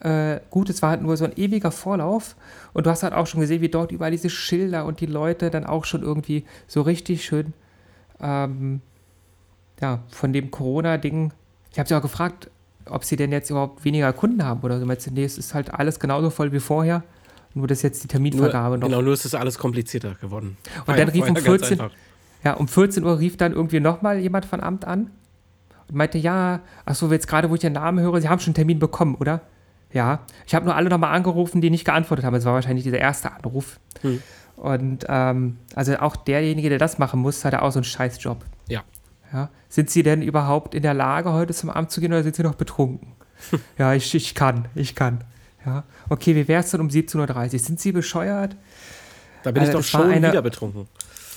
Äh, 0.00 0.40
gut, 0.50 0.68
es 0.68 0.82
war 0.82 0.90
halt 0.90 1.02
nur 1.02 1.16
so 1.16 1.24
ein 1.24 1.36
ewiger 1.36 1.70
Vorlauf. 1.70 2.36
Und 2.72 2.84
du 2.84 2.90
hast 2.90 3.02
halt 3.02 3.14
auch 3.14 3.26
schon 3.26 3.40
gesehen, 3.40 3.62
wie 3.62 3.68
dort 3.68 3.92
überall 3.92 4.10
diese 4.10 4.30
Schilder 4.30 4.84
und 4.84 5.00
die 5.00 5.06
Leute 5.06 5.50
dann 5.50 5.64
auch 5.64 5.86
schon 5.86 6.02
irgendwie 6.02 6.44
so 6.66 6.82
richtig 6.82 7.24
schön 7.24 7.54
ähm, 8.20 8.82
ja, 9.80 10.00
von 10.10 10.32
dem 10.32 10.50
Corona-Ding. 10.50 11.32
Ich 11.72 11.78
habe 11.78 11.88
sie 11.88 11.94
auch 11.94 12.02
gefragt, 12.02 12.50
ob 12.86 13.04
sie 13.04 13.16
denn 13.16 13.32
jetzt 13.32 13.50
überhaupt 13.50 13.84
weniger 13.84 14.12
Kunden 14.12 14.44
haben 14.44 14.60
oder 14.62 14.78
so. 14.78 14.86
Meinst 14.86 15.06
du, 15.06 15.12
nee, 15.12 15.24
es 15.24 15.38
ist 15.38 15.54
halt 15.54 15.72
alles 15.72 16.00
genauso 16.00 16.30
voll 16.30 16.52
wie 16.52 16.60
vorher. 16.60 17.02
Nur, 17.54 17.66
dass 17.66 17.82
jetzt 17.82 18.04
die 18.04 18.08
Terminvergabe 18.08 18.78
nur, 18.78 18.78
noch. 18.78 18.88
Genau, 18.88 19.02
nur 19.02 19.14
ist 19.14 19.24
es 19.24 19.34
alles 19.34 19.58
komplizierter 19.58 20.14
geworden. 20.20 20.56
Und 20.86 20.98
dann 20.98 21.08
rief 21.08 21.28
um 21.28 21.36
14, 21.36 21.80
ja, 22.44 22.54
um 22.54 22.68
14 22.68 23.04
Uhr 23.04 23.18
rief 23.18 23.36
dann 23.36 23.52
irgendwie 23.52 23.80
nochmal 23.80 24.18
jemand 24.18 24.44
von 24.44 24.60
Amt 24.60 24.84
an 24.84 25.10
und 25.88 25.96
meinte, 25.96 26.18
ja, 26.18 26.60
achso, 26.84 27.10
jetzt 27.10 27.26
gerade, 27.26 27.50
wo 27.50 27.54
ich 27.54 27.60
den 27.60 27.72
Namen 27.72 28.00
höre, 28.00 28.20
Sie 28.20 28.28
haben 28.28 28.38
schon 28.38 28.50
einen 28.50 28.54
Termin 28.54 28.78
bekommen, 28.78 29.16
oder? 29.16 29.42
Ja. 29.92 30.20
Ich 30.46 30.54
habe 30.54 30.64
nur 30.64 30.76
alle 30.76 30.88
nochmal 30.88 31.14
angerufen, 31.14 31.60
die 31.60 31.70
nicht 31.70 31.84
geantwortet 31.84 32.24
haben. 32.24 32.34
Es 32.34 32.44
war 32.44 32.54
wahrscheinlich 32.54 32.84
dieser 32.84 32.98
erste 32.98 33.32
Anruf. 33.32 33.80
Hm. 34.02 34.22
Und 34.56 35.06
ähm, 35.08 35.56
also 35.74 35.96
auch 35.96 36.16
derjenige, 36.16 36.68
der 36.68 36.78
das 36.78 36.98
machen 36.98 37.20
muss, 37.20 37.44
hat 37.44 37.54
ja 37.54 37.62
auch 37.62 37.72
so 37.72 37.78
einen 37.78 37.84
Scheißjob. 37.84 38.44
Ja. 38.68 38.82
Ja. 39.32 39.50
Sind 39.68 39.90
Sie 39.90 40.02
denn 40.02 40.22
überhaupt 40.22 40.74
in 40.74 40.82
der 40.82 40.94
Lage, 40.94 41.32
heute 41.32 41.54
zum 41.54 41.70
Amt 41.70 41.90
zu 41.90 42.00
gehen 42.00 42.12
oder 42.12 42.22
sind 42.22 42.36
Sie 42.36 42.42
noch 42.42 42.54
betrunken? 42.54 43.12
ja, 43.78 43.94
ich, 43.94 44.14
ich 44.14 44.34
kann, 44.34 44.68
ich 44.74 44.94
kann. 44.94 45.24
Ja. 45.64 45.84
Okay, 46.08 46.34
wie 46.34 46.48
wäre 46.48 46.62
es 46.62 46.70
denn 46.70 46.80
um 46.80 46.88
17.30 46.88 47.52
Uhr? 47.52 47.58
Sind 47.58 47.80
Sie 47.80 47.92
bescheuert? 47.92 48.56
Da 49.42 49.50
bin 49.52 49.62
also, 49.62 49.78
ich 49.78 49.78
doch 49.78 50.00
schon 50.00 50.10
eine, 50.10 50.28
wieder 50.28 50.42
betrunken. 50.42 50.86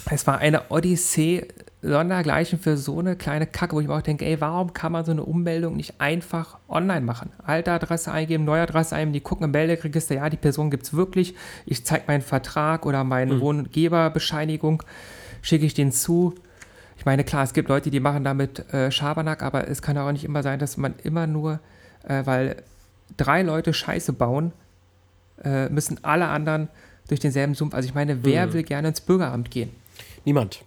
Es 0.09 0.27
war 0.27 0.39
eine 0.39 0.69
Odyssee 0.69 1.47
sondergleichen 1.81 2.59
für 2.59 2.77
so 2.77 2.99
eine 2.99 3.15
kleine 3.15 3.45
Kacke, 3.45 3.75
wo 3.75 3.81
ich 3.81 3.87
mir 3.87 3.95
auch 3.95 4.01
denke, 4.01 4.25
ey, 4.25 4.39
warum 4.39 4.73
kann 4.73 4.91
man 4.91 5.05
so 5.05 5.11
eine 5.11 5.23
Ummeldung 5.23 5.75
nicht 5.75 5.99
einfach 5.99 6.57
online 6.69 7.01
machen? 7.01 7.31
Alte 7.45 7.71
Adresse 7.71 8.11
eingeben, 8.11 8.45
neue 8.45 8.61
Adresse 8.61 8.95
eingeben, 8.95 9.13
die 9.13 9.21
gucken 9.21 9.45
im 9.45 9.51
Melderegister, 9.51 10.15
ja, 10.15 10.29
die 10.29 10.37
Person 10.37 10.71
gibt 10.71 10.83
es 10.83 10.93
wirklich. 10.93 11.35
Ich 11.65 11.85
zeige 11.85 12.05
meinen 12.07 12.21
Vertrag 12.21 12.85
oder 12.85 13.03
meine 13.03 13.33
hm. 13.33 13.41
Wohngeberbescheinigung, 13.41 14.83
schicke 15.41 15.65
ich 15.65 15.73
den 15.73 15.91
zu. 15.91 16.35
Ich 17.04 17.06
meine, 17.06 17.26
klar, 17.26 17.43
es 17.43 17.51
gibt 17.51 17.68
Leute, 17.68 17.91
die 17.91 17.99
machen 17.99 18.24
damit 18.24 18.74
äh, 18.74 18.89
Schabernack, 18.89 19.43
aber 19.43 19.68
es 19.68 19.82
kann 19.82 19.97
auch 19.97 20.10
nicht 20.14 20.24
immer 20.24 20.41
sein, 20.41 20.58
dass 20.58 20.78
man 20.78 20.95
immer 21.04 21.28
nur, 21.28 21.60
äh, 22.08 22.26
weil 22.26 22.64
drei 23.18 23.41
Leute 23.41 23.74
Scheiße 23.74 24.14
bauen, 24.14 24.54
äh, 25.43 25.68
müssen 25.68 26.01
alle 26.06 26.28
anderen 26.28 26.70
durch 27.10 27.20
denselben 27.20 27.56
Sumpf. 27.56 27.74
Also 27.74 27.89
ich 27.89 27.93
meine, 27.93 28.24
wer 28.24 28.47
mhm. 28.47 28.54
will 28.54 28.64
gerne 28.64 28.88
ins 28.88 29.01
Bürgeramt 29.01 29.51
gehen? 29.51 29.72
Niemand. 30.24 30.64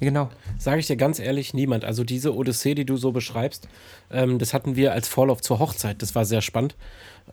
Genau. 0.00 0.30
Sage 0.58 0.80
ich 0.80 0.86
dir 0.86 0.96
ganz 0.96 1.18
ehrlich, 1.18 1.52
niemand. 1.52 1.84
Also 1.84 2.04
diese 2.04 2.34
Odyssee, 2.34 2.74
die 2.74 2.86
du 2.86 2.96
so 2.96 3.12
beschreibst, 3.12 3.68
ähm, 4.10 4.38
das 4.38 4.54
hatten 4.54 4.76
wir 4.76 4.94
als 4.94 5.08
Vorlauf 5.08 5.42
zur 5.42 5.58
Hochzeit. 5.58 6.00
Das 6.00 6.14
war 6.14 6.24
sehr 6.24 6.40
spannend. 6.40 6.74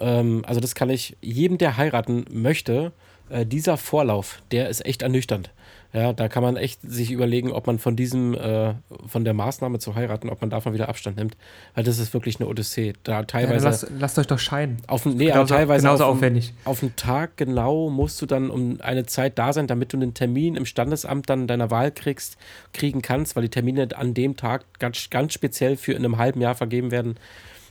Ähm, 0.01 0.43
also 0.45 0.59
das 0.59 0.75
kann 0.75 0.89
ich 0.89 1.15
jedem, 1.21 1.57
der 1.57 1.77
heiraten 1.77 2.25
möchte, 2.29 2.91
äh, 3.29 3.45
dieser 3.45 3.77
Vorlauf, 3.77 4.41
der 4.51 4.67
ist 4.67 4.85
echt 4.85 5.01
ernüchternd. 5.01 5.49
Ja, 5.93 6.11
da 6.11 6.27
kann 6.27 6.41
man 6.41 6.57
echt 6.57 6.81
sich 6.81 7.11
überlegen, 7.11 7.51
ob 7.51 7.67
man 7.67 7.77
von 7.77 7.95
diesem, 7.95 8.33
äh, 8.33 8.73
von 9.05 9.23
der 9.23 9.35
Maßnahme 9.35 9.77
zu 9.77 9.93
heiraten, 9.93 10.29
ob 10.29 10.41
man 10.41 10.49
davon 10.49 10.73
wieder 10.73 10.89
Abstand 10.89 11.17
nimmt. 11.17 11.37
Weil 11.75 11.83
das 11.83 11.99
ist 11.99 12.15
wirklich 12.15 12.39
eine 12.39 12.49
Odyssee. 12.49 12.93
Da 13.03 13.21
teilweise. 13.23 13.65
Ja, 13.65 13.71
lasst, 13.71 13.87
lasst, 13.99 14.17
euch 14.17 14.25
doch 14.25 14.39
scheiden. 14.39 14.77
Auf, 14.87 15.05
nee, 15.05 15.27
genauso, 15.27 15.53
teilweise 15.53 15.83
genauso 15.83 16.05
auf, 16.05 16.15
aufwendig. 16.15 16.55
Auf 16.65 16.81
einen 16.81 16.95
Tag 16.95 17.37
genau 17.37 17.91
musst 17.91 18.19
du 18.23 18.25
dann 18.25 18.49
um 18.49 18.81
eine 18.81 19.05
Zeit 19.05 19.37
da 19.37 19.53
sein, 19.53 19.67
damit 19.67 19.93
du 19.93 19.97
einen 19.97 20.15
Termin 20.15 20.55
im 20.55 20.65
Standesamt 20.65 21.29
dann 21.29 21.45
deiner 21.45 21.69
Wahl 21.69 21.91
kriegst, 21.91 22.37
kriegen 22.73 23.03
kannst, 23.03 23.35
weil 23.35 23.43
die 23.43 23.49
Termine 23.49 23.87
an 23.95 24.15
dem 24.15 24.35
Tag 24.35 24.65
ganz, 24.79 25.11
ganz 25.11 25.33
speziell 25.33 25.77
für 25.77 25.91
in 25.91 25.99
einem 25.99 26.17
halben 26.17 26.41
Jahr 26.41 26.55
vergeben 26.55 26.89
werden. 26.89 27.17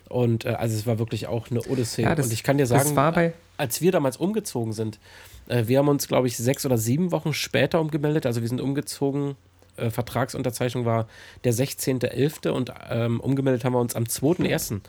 Und 0.09 0.45
äh, 0.45 0.51
also 0.51 0.77
es 0.77 0.87
war 0.87 1.01
wirklich 1.01 1.27
auch 1.27 1.51
eine 1.51 1.61
Odyssee. 1.62 2.03
Ja, 2.03 2.14
das, 2.14 2.27
und 2.27 2.33
ich 2.33 2.45
kann 2.45 2.57
dir 2.57 2.66
sagen, 2.66 2.97
als 3.57 3.81
wir 3.81 3.91
damals 3.91 4.16
umgezogen 4.16 4.73
sind, 4.73 5.01
wir 5.47 5.78
haben 5.78 5.88
uns, 5.88 6.09
glaube 6.09 6.26
ich, 6.26 6.36
sechs 6.36 6.64
oder 6.64 6.78
sieben 6.78 7.12
Wochen 7.12 7.32
später 7.32 7.80
umgemeldet. 7.80 8.26
Also 8.26 8.40
wir 8.40 8.49
sind 8.49 8.61
umgezogen. 8.61 9.36
Äh, 9.76 9.90
Vertragsunterzeichnung 9.90 10.84
war 10.84 11.09
der 11.45 11.55
16.11. 11.55 12.51
und 12.51 12.72
ähm, 12.90 13.20
umgemeldet 13.20 13.64
haben 13.64 13.72
wir 13.72 13.80
uns 13.80 13.97
am 13.97 14.05
2.1. 14.05 14.80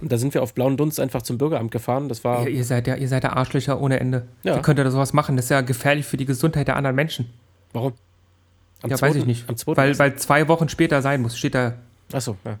Und 0.00 0.12
da 0.12 0.18
sind 0.18 0.34
wir 0.34 0.42
auf 0.42 0.54
blauen 0.54 0.76
Dunst 0.76 1.00
einfach 1.00 1.22
zum 1.22 1.38
Bürgeramt 1.38 1.70
gefahren. 1.70 2.08
Das 2.08 2.24
war. 2.24 2.46
Ihr, 2.46 2.54
ihr 2.54 2.64
seid 2.64 2.86
ja, 2.86 2.94
ihr 2.94 3.08
seid 3.08 3.24
ja 3.24 3.32
Arschlöcher 3.32 3.80
ohne 3.80 3.98
Ende. 3.98 4.28
Ja. 4.42 4.56
Wie 4.56 4.62
könnt 4.62 4.78
ihr 4.78 4.84
da 4.84 4.90
sowas 4.90 5.12
machen? 5.12 5.36
Das 5.36 5.46
ist 5.46 5.50
ja 5.50 5.60
gefährlich 5.60 6.06
für 6.06 6.16
die 6.16 6.26
Gesundheit 6.26 6.68
der 6.68 6.76
anderen 6.76 6.94
Menschen. 6.94 7.30
Warum? 7.72 7.94
Am 8.82 8.90
ja, 8.90 8.96
2. 8.96 9.08
weiß 9.08 9.16
ich 9.16 9.26
nicht. 9.26 9.44
Weil, 9.66 9.98
weil 9.98 10.16
zwei 10.16 10.46
Wochen 10.46 10.68
später 10.68 11.02
sein 11.02 11.20
muss, 11.20 11.36
steht 11.36 11.54
da. 11.54 11.74
Achso, 12.12 12.36
ja. 12.44 12.58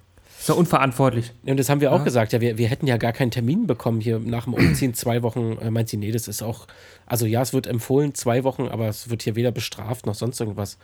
Ist 0.48 0.54
ja 0.54 0.58
unverantwortlich. 0.58 1.34
Und 1.44 1.60
das 1.60 1.68
haben 1.68 1.82
wir 1.82 1.92
auch 1.92 1.98
ja. 1.98 2.04
gesagt. 2.04 2.32
Ja, 2.32 2.40
wir, 2.40 2.56
wir 2.56 2.68
hätten 2.68 2.86
ja 2.86 2.96
gar 2.96 3.12
keinen 3.12 3.30
Termin 3.30 3.66
bekommen 3.66 4.00
hier 4.00 4.18
nach 4.18 4.44
dem 4.44 4.54
Umziehen. 4.54 4.94
zwei 4.94 5.22
Wochen. 5.22 5.58
Äh, 5.60 5.70
meint 5.70 5.90
sie, 5.90 5.98
nee, 5.98 6.10
das 6.10 6.26
ist 6.26 6.42
auch. 6.42 6.66
Also 7.04 7.26
ja, 7.26 7.42
es 7.42 7.52
wird 7.52 7.66
empfohlen, 7.66 8.14
zwei 8.14 8.44
Wochen, 8.44 8.62
aber 8.68 8.88
es 8.88 9.10
wird 9.10 9.20
hier 9.22 9.36
weder 9.36 9.52
bestraft 9.52 10.06
noch 10.06 10.14
sonst 10.14 10.40
irgendwas. 10.40 10.78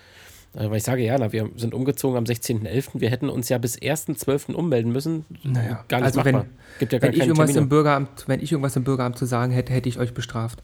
Äh, 0.52 0.68
weil 0.68 0.76
ich 0.76 0.82
sage, 0.82 1.02
ja, 1.02 1.16
na, 1.16 1.32
wir 1.32 1.48
sind 1.56 1.72
umgezogen 1.72 2.18
am 2.18 2.24
16.11. 2.24 3.00
Wir 3.00 3.08
hätten 3.08 3.30
uns 3.30 3.48
ja 3.48 3.56
bis 3.56 3.78
1.12. 3.78 4.52
ummelden 4.52 4.92
müssen. 4.92 5.24
Naja, 5.42 5.82
gar 5.88 6.00
nicht 6.00 6.06
also 6.08 6.20
machbar. 6.20 6.42
Wenn, 6.42 6.78
Gibt 6.78 6.92
ja 6.92 6.98
gar 6.98 7.08
wenn, 7.08 7.14
ich 7.14 7.26
irgendwas 7.26 7.56
im 7.56 7.70
Bürgeramt, 7.70 8.24
wenn 8.26 8.42
ich 8.42 8.52
irgendwas 8.52 8.76
im 8.76 8.84
Bürgeramt 8.84 9.16
zu 9.16 9.24
sagen 9.24 9.50
hätte, 9.50 9.72
hätte 9.72 9.88
ich 9.88 9.98
euch 9.98 10.12
bestraft. 10.12 10.62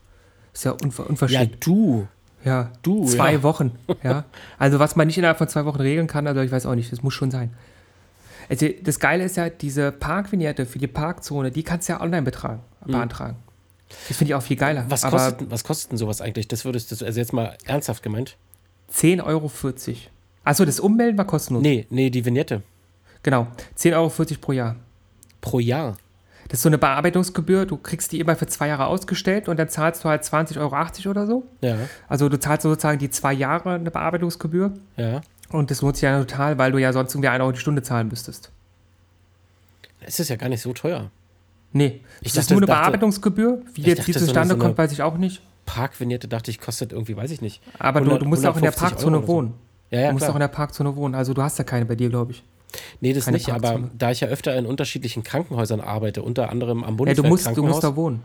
Ist 0.52 0.66
ja 0.66 0.72
unver 0.72 1.08
unverschämt. 1.08 1.52
Ja, 1.52 1.56
du. 1.60 2.06
Ja, 2.44 2.70
du. 2.82 3.06
Zwei 3.06 3.32
ja. 3.32 3.42
Wochen. 3.42 3.72
Ja. 4.02 4.24
Also, 4.58 4.78
was 4.78 4.94
man 4.94 5.06
nicht 5.06 5.16
innerhalb 5.16 5.38
von 5.38 5.48
zwei 5.48 5.64
Wochen 5.64 5.80
regeln 5.80 6.06
kann, 6.06 6.26
also 6.26 6.42
ich 6.42 6.52
weiß 6.52 6.66
auch 6.66 6.74
nicht, 6.74 6.92
das 6.92 7.02
muss 7.02 7.14
schon 7.14 7.30
sein. 7.30 7.50
Also 8.50 8.66
das 8.82 8.98
Geile 8.98 9.24
ist 9.24 9.36
ja, 9.36 9.48
diese 9.48 9.92
Parkvignette 9.92 10.66
für 10.66 10.80
die 10.80 10.88
Parkzone, 10.88 11.52
die 11.52 11.62
kannst 11.62 11.88
du 11.88 11.92
ja 11.92 12.00
online 12.00 12.22
betragen, 12.22 12.60
mhm. 12.84 12.92
beantragen. 12.92 13.36
Das 14.08 14.16
finde 14.16 14.32
ich 14.32 14.34
auch 14.34 14.42
viel 14.42 14.56
geiler. 14.56 14.84
Was, 14.88 15.02
kostet, 15.02 15.50
was 15.50 15.64
kostet 15.64 15.92
denn 15.92 15.98
sowas 15.98 16.20
eigentlich? 16.20 16.48
Das 16.48 16.64
würdest 16.64 16.90
du, 16.90 17.04
also 17.04 17.18
jetzt 17.18 17.32
mal 17.32 17.56
ernsthaft 17.64 18.02
gemeint? 18.02 18.36
10,40 18.92 19.24
Euro. 19.24 19.50
Achso, 20.44 20.64
das 20.64 20.80
Ummelden 20.80 21.16
war 21.16 21.26
kostenlos. 21.26 21.62
Nee, 21.62 21.86
nee, 21.90 22.10
die 22.10 22.24
Vignette. 22.24 22.62
Genau. 23.22 23.46
10,40 23.78 23.94
Euro 23.94 24.10
pro 24.40 24.52
Jahr. 24.52 24.76
Pro 25.40 25.60
Jahr. 25.60 25.96
Das 26.48 26.58
ist 26.58 26.62
so 26.62 26.68
eine 26.68 26.78
Bearbeitungsgebühr. 26.78 27.66
Du 27.66 27.76
kriegst 27.76 28.10
die 28.10 28.18
immer 28.18 28.34
für 28.34 28.46
zwei 28.46 28.68
Jahre 28.68 28.86
ausgestellt 28.86 29.48
und 29.48 29.56
dann 29.58 29.68
zahlst 29.68 30.02
du 30.02 30.08
halt 30.08 30.22
20,80 30.22 30.58
Euro 30.58 31.10
oder 31.10 31.26
so. 31.26 31.44
Ja, 31.60 31.76
Also 32.08 32.28
du 32.28 32.38
zahlst 32.40 32.62
sozusagen 32.62 32.98
die 32.98 33.10
zwei 33.10 33.32
Jahre 33.32 33.74
eine 33.74 33.90
Bearbeitungsgebühr. 33.90 34.72
ja. 34.96 35.20
Und 35.50 35.70
das 35.70 35.82
lohnt 35.82 35.96
sich 35.96 36.02
ja 36.02 36.18
total, 36.20 36.58
weil 36.58 36.72
du 36.72 36.78
ja 36.78 36.92
sonst 36.92 37.14
irgendwie 37.14 37.28
1 37.28 37.40
Euro 37.42 37.52
die 37.52 37.58
Stunde 37.58 37.82
zahlen 37.82 38.08
müsstest. 38.08 38.50
Es 40.00 40.18
ist 40.20 40.28
ja 40.28 40.36
gar 40.36 40.48
nicht 40.48 40.62
so 40.62 40.72
teuer. 40.72 41.10
Nee, 41.72 42.00
Ich 42.20 42.32
das 42.32 42.42
ist 42.42 42.50
dachte- 42.50 42.54
nur 42.54 42.58
eine 42.60 42.66
dachte- 42.66 42.80
Bearbeitungsgebühr. 42.82 43.62
Wie 43.74 43.82
jetzt 43.82 43.98
dachte, 44.00 44.12
die 44.12 44.18
zustande 44.18 44.54
so 44.54 44.60
kommt, 44.60 44.78
weiß 44.78 44.92
ich 44.92 45.02
auch 45.02 45.16
nicht. 45.18 45.42
Parkvignette 45.66 46.26
dachte 46.26 46.50
ich, 46.50 46.60
kostet 46.60 46.92
irgendwie, 46.92 47.16
weiß 47.16 47.30
ich 47.30 47.40
nicht. 47.42 47.62
Aber 47.78 48.00
du, 48.00 48.06
100, 48.06 48.22
du 48.22 48.26
musst 48.26 48.46
auch 48.46 48.56
in 48.56 48.62
der 48.62 48.72
150 48.72 48.88
Parkzone 48.88 49.20
so. 49.20 49.28
wohnen. 49.28 49.54
Ja, 49.90 50.00
ja, 50.00 50.06
du 50.08 50.12
musst 50.14 50.22
klar. 50.22 50.30
auch 50.32 50.36
in 50.36 50.40
der 50.40 50.48
Parkzone 50.48 50.96
wohnen. 50.96 51.14
Also 51.14 51.32
du 51.34 51.42
hast 51.42 51.58
ja 51.58 51.64
keine 51.64 51.84
bei 51.84 51.94
dir, 51.94 52.08
glaube 52.08 52.32
ich. 52.32 52.42
Nee, 53.00 53.12
das 53.12 53.24
keine 53.26 53.36
nicht, 53.36 53.48
aber 53.50 53.60
Parkzone. 53.60 53.90
da 53.98 54.10
ich 54.10 54.20
ja 54.20 54.28
öfter 54.28 54.56
in 54.56 54.66
unterschiedlichen 54.66 55.22
Krankenhäusern 55.22 55.80
arbeite, 55.80 56.22
unter 56.22 56.50
anderem 56.50 56.82
am 56.82 56.90
Ja, 56.90 56.90
du 56.90 56.96
Bundeswehr 57.22 57.28
musst, 57.28 57.56
du 57.56 57.62
musst 57.64 57.84
da 57.84 57.94
wohnen. 57.96 58.22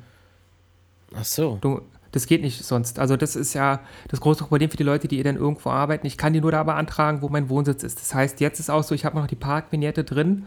Ach 1.16 1.24
so. 1.26 1.58
Du, 1.62 1.82
das 2.16 2.28
geht 2.28 2.42
nicht 2.42 2.64
sonst. 2.64 2.98
Also 2.98 3.18
das 3.18 3.36
ist 3.36 3.54
ja 3.54 3.82
das 4.08 4.22
große 4.22 4.46
Problem 4.46 4.72
für 4.72 4.78
die 4.78 4.84
Leute, 4.84 5.10
die 5.10 5.22
dann 5.22 5.36
irgendwo 5.36 5.70
arbeiten. 5.70 6.08
Ich 6.08 6.18
kann 6.18 6.32
die 6.32 6.40
nur 6.40 6.52
da 6.52 6.64
beantragen, 6.64 7.22
wo 7.22 7.28
mein 7.28 7.50
Wohnsitz 7.50 7.84
ist. 7.84 8.00
Das 8.00 8.16
heißt, 8.16 8.40
jetzt 8.40 8.62
ist 8.62 8.70
auch 8.70 8.84
so, 8.84 8.96
ich 8.96 9.04
habe 9.04 9.18
noch 9.18 9.28
die 9.28 9.36
Parkvignette 9.36 10.06
drin 10.06 10.46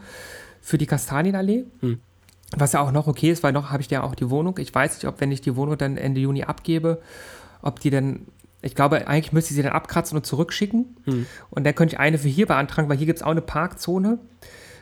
für 0.63 0.79
die 0.79 0.87
Kastanienallee. 0.87 1.67
Hm. 1.81 2.01
Was 2.57 2.73
ja 2.73 2.81
auch 2.81 2.91
noch 2.91 3.07
okay 3.07 3.31
ist, 3.31 3.43
weil 3.43 3.53
noch 3.53 3.71
habe 3.71 3.83
ich 3.83 3.91
ja 3.91 4.03
auch 4.03 4.15
die 4.15 4.31
Wohnung. 4.31 4.57
Ich 4.59 4.75
weiß 4.75 4.95
nicht, 4.95 5.05
ob 5.05 5.21
wenn 5.21 5.31
ich 5.31 5.43
die 5.43 5.57
Wohnung 5.57 5.77
dann 5.77 5.99
Ende 5.99 6.23
Juni 6.23 6.45
abgebe, 6.45 7.03
ob 7.61 7.81
die 7.81 7.91
dann, 7.91 8.21
ich 8.63 8.75
glaube, 8.75 9.07
eigentlich 9.07 9.33
müsste 9.33 9.51
ich 9.51 9.57
sie 9.57 9.63
dann 9.63 9.73
abkratzen 9.73 10.17
und 10.17 10.25
zurückschicken. 10.25 10.97
Hm. 11.05 11.27
Und 11.51 11.65
dann 11.65 11.75
könnte 11.75 11.97
ich 11.97 12.01
eine 12.01 12.17
für 12.17 12.29
hier 12.29 12.47
beantragen, 12.47 12.89
weil 12.89 12.97
hier 12.97 13.07
gibt 13.07 13.19
es 13.19 13.23
auch 13.23 13.33
eine 13.33 13.43
Parkzone. 13.43 14.19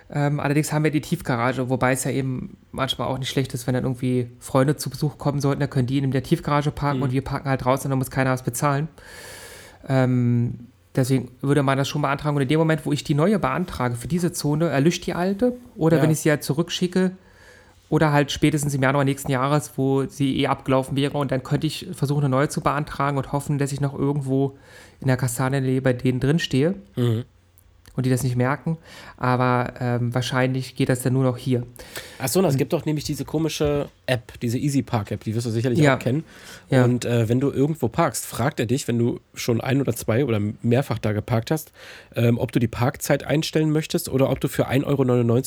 Ähm, 0.09 0.39
allerdings 0.39 0.73
haben 0.73 0.85
wir 0.85 0.93
die 0.93 1.01
Tiefgarage, 1.01 1.69
wobei 1.69 1.93
es 1.93 2.05
ja 2.05 2.13
eben 2.13 2.57
manchmal 2.71 3.09
auch 3.09 3.19
nicht 3.19 3.29
schlecht 3.29 3.53
ist, 3.55 3.67
wenn 3.67 3.75
dann 3.75 3.83
irgendwie 3.85 4.29
Freunde 4.39 4.77
zu 4.77 4.89
Besuch 4.89 5.19
kommen 5.19 5.41
sollten, 5.41 5.59
dann 5.61 5.71
können 5.71 5.89
die 5.89 5.99
in 5.99 6.11
der 6.13 6.23
Tiefgarage 6.23 6.71
parken 6.71 6.99
Mhm. 6.99 7.03
und 7.05 7.13
wir 7.13 7.23
parken 7.25 7.49
halt 7.49 7.65
draußen 7.65 7.87
und 7.87 7.91
dann 7.91 7.99
muss 7.99 8.11
keiner 8.11 8.31
was 8.31 8.43
bezahlen. 8.45 8.87
Ähm, 9.89 10.55
deswegen 10.95 11.31
würde 11.43 11.63
man 11.63 11.79
das 11.79 11.89
schon 11.89 12.03
beantragen. 12.03 12.37
Und 12.37 12.43
in 12.43 12.49
dem 12.49 12.59
Moment, 12.59 12.87
wo 12.87 12.93
ich 12.93 13.05
die 13.05 13.15
neue 13.15 13.39
beantrage 13.39 13.97
für 13.97 14.09
diese 14.09 14.33
Zone, 14.33 14.69
erlischt 14.69 15.07
die 15.07 15.15
alte. 15.15 15.55
Oder 15.77 15.97
Ja. 15.99 16.03
wenn 16.03 16.11
ich 16.11 16.21
sie 16.21 16.31
halt 16.31 16.43
zurückschicke, 16.43 17.13
oder 17.89 18.11
halt 18.11 18.33
spätestens 18.33 18.75
im 18.75 18.83
Januar 18.83 19.05
nächsten 19.05 19.31
Jahres, 19.31 19.73
wo 19.77 20.07
sie 20.07 20.41
eh 20.41 20.49
abgelaufen 20.49 20.97
wäre. 20.97 21.17
Und 21.19 21.31
dann 21.31 21.45
könnte 21.45 21.69
ich 21.69 21.87
versuchen, 21.93 22.21
eine 22.25 22.29
neue 22.31 22.49
zu 22.49 22.61
beantragen 22.61 23.17
und 23.17 23.31
hoffen, 23.31 23.59
dass 23.59 23.71
ich 23.71 23.81
noch 23.81 23.97
irgendwo 23.97 24.57
in 25.01 25.07
der 25.07 25.17
Kastanienallee 25.17 25.79
bei 25.79 25.93
denen 25.93 26.19
drin 26.19 26.41
stehe 26.41 26.75
Mhm. 26.97 27.25
Und 27.97 28.07
die 28.07 28.11
das 28.11 28.23
nicht 28.23 28.37
merken. 28.37 28.77
Aber 29.17 29.73
ähm, 29.81 30.15
wahrscheinlich 30.15 30.77
geht 30.77 30.89
das 30.89 31.01
dann 31.03 31.15
nur 31.15 31.25
noch 31.25 31.37
hier. 31.39 31.65
Ach 32.19 32.29
so, 32.29 32.41
na, 32.41 32.49
es 32.49 32.57
gibt 32.57 32.73
doch 32.73 32.85
nämlich 32.85 33.05
diese 33.05 33.25
komische 33.25 33.89
App, 34.07 34.39
diese 34.41 34.59
Easy 34.59 34.83
Park 34.83 35.11
App, 35.11 35.25
die 35.25 35.35
wirst 35.35 35.47
du 35.47 35.51
sicherlich 35.51 35.79
Ja. 35.81 35.97
auch 35.97 35.99
kennen. 35.99 36.25
Ja. 36.71 36.85
Und 36.85 37.05
äh, 37.05 37.29
wenn 37.29 37.41
du 37.41 37.51
irgendwo 37.51 37.89
parkst, 37.89 38.25
fragt 38.27 38.61
er 38.61 38.67
dich, 38.67 38.87
wenn 38.89 38.99
du 38.99 39.21
schon 39.35 39.61
ein 39.61 39.81
oder 39.81 39.95
zwei 39.95 40.25
oder 40.25 40.41
mehrfach 40.63 40.99
da 40.99 41.13
geparkt 41.13 41.51
hast, 41.51 41.73
ähm, 42.15 42.39
ob 42.39 42.53
du 42.53 42.59
die 42.59 42.69
Parkzeit 42.69 43.25
einstellen 43.25 43.71
möchtest 43.71 44.09
oder 44.09 44.31
ob 44.31 44.41
du 44.41 44.49
für 44.49 44.69
1,99 44.69 44.85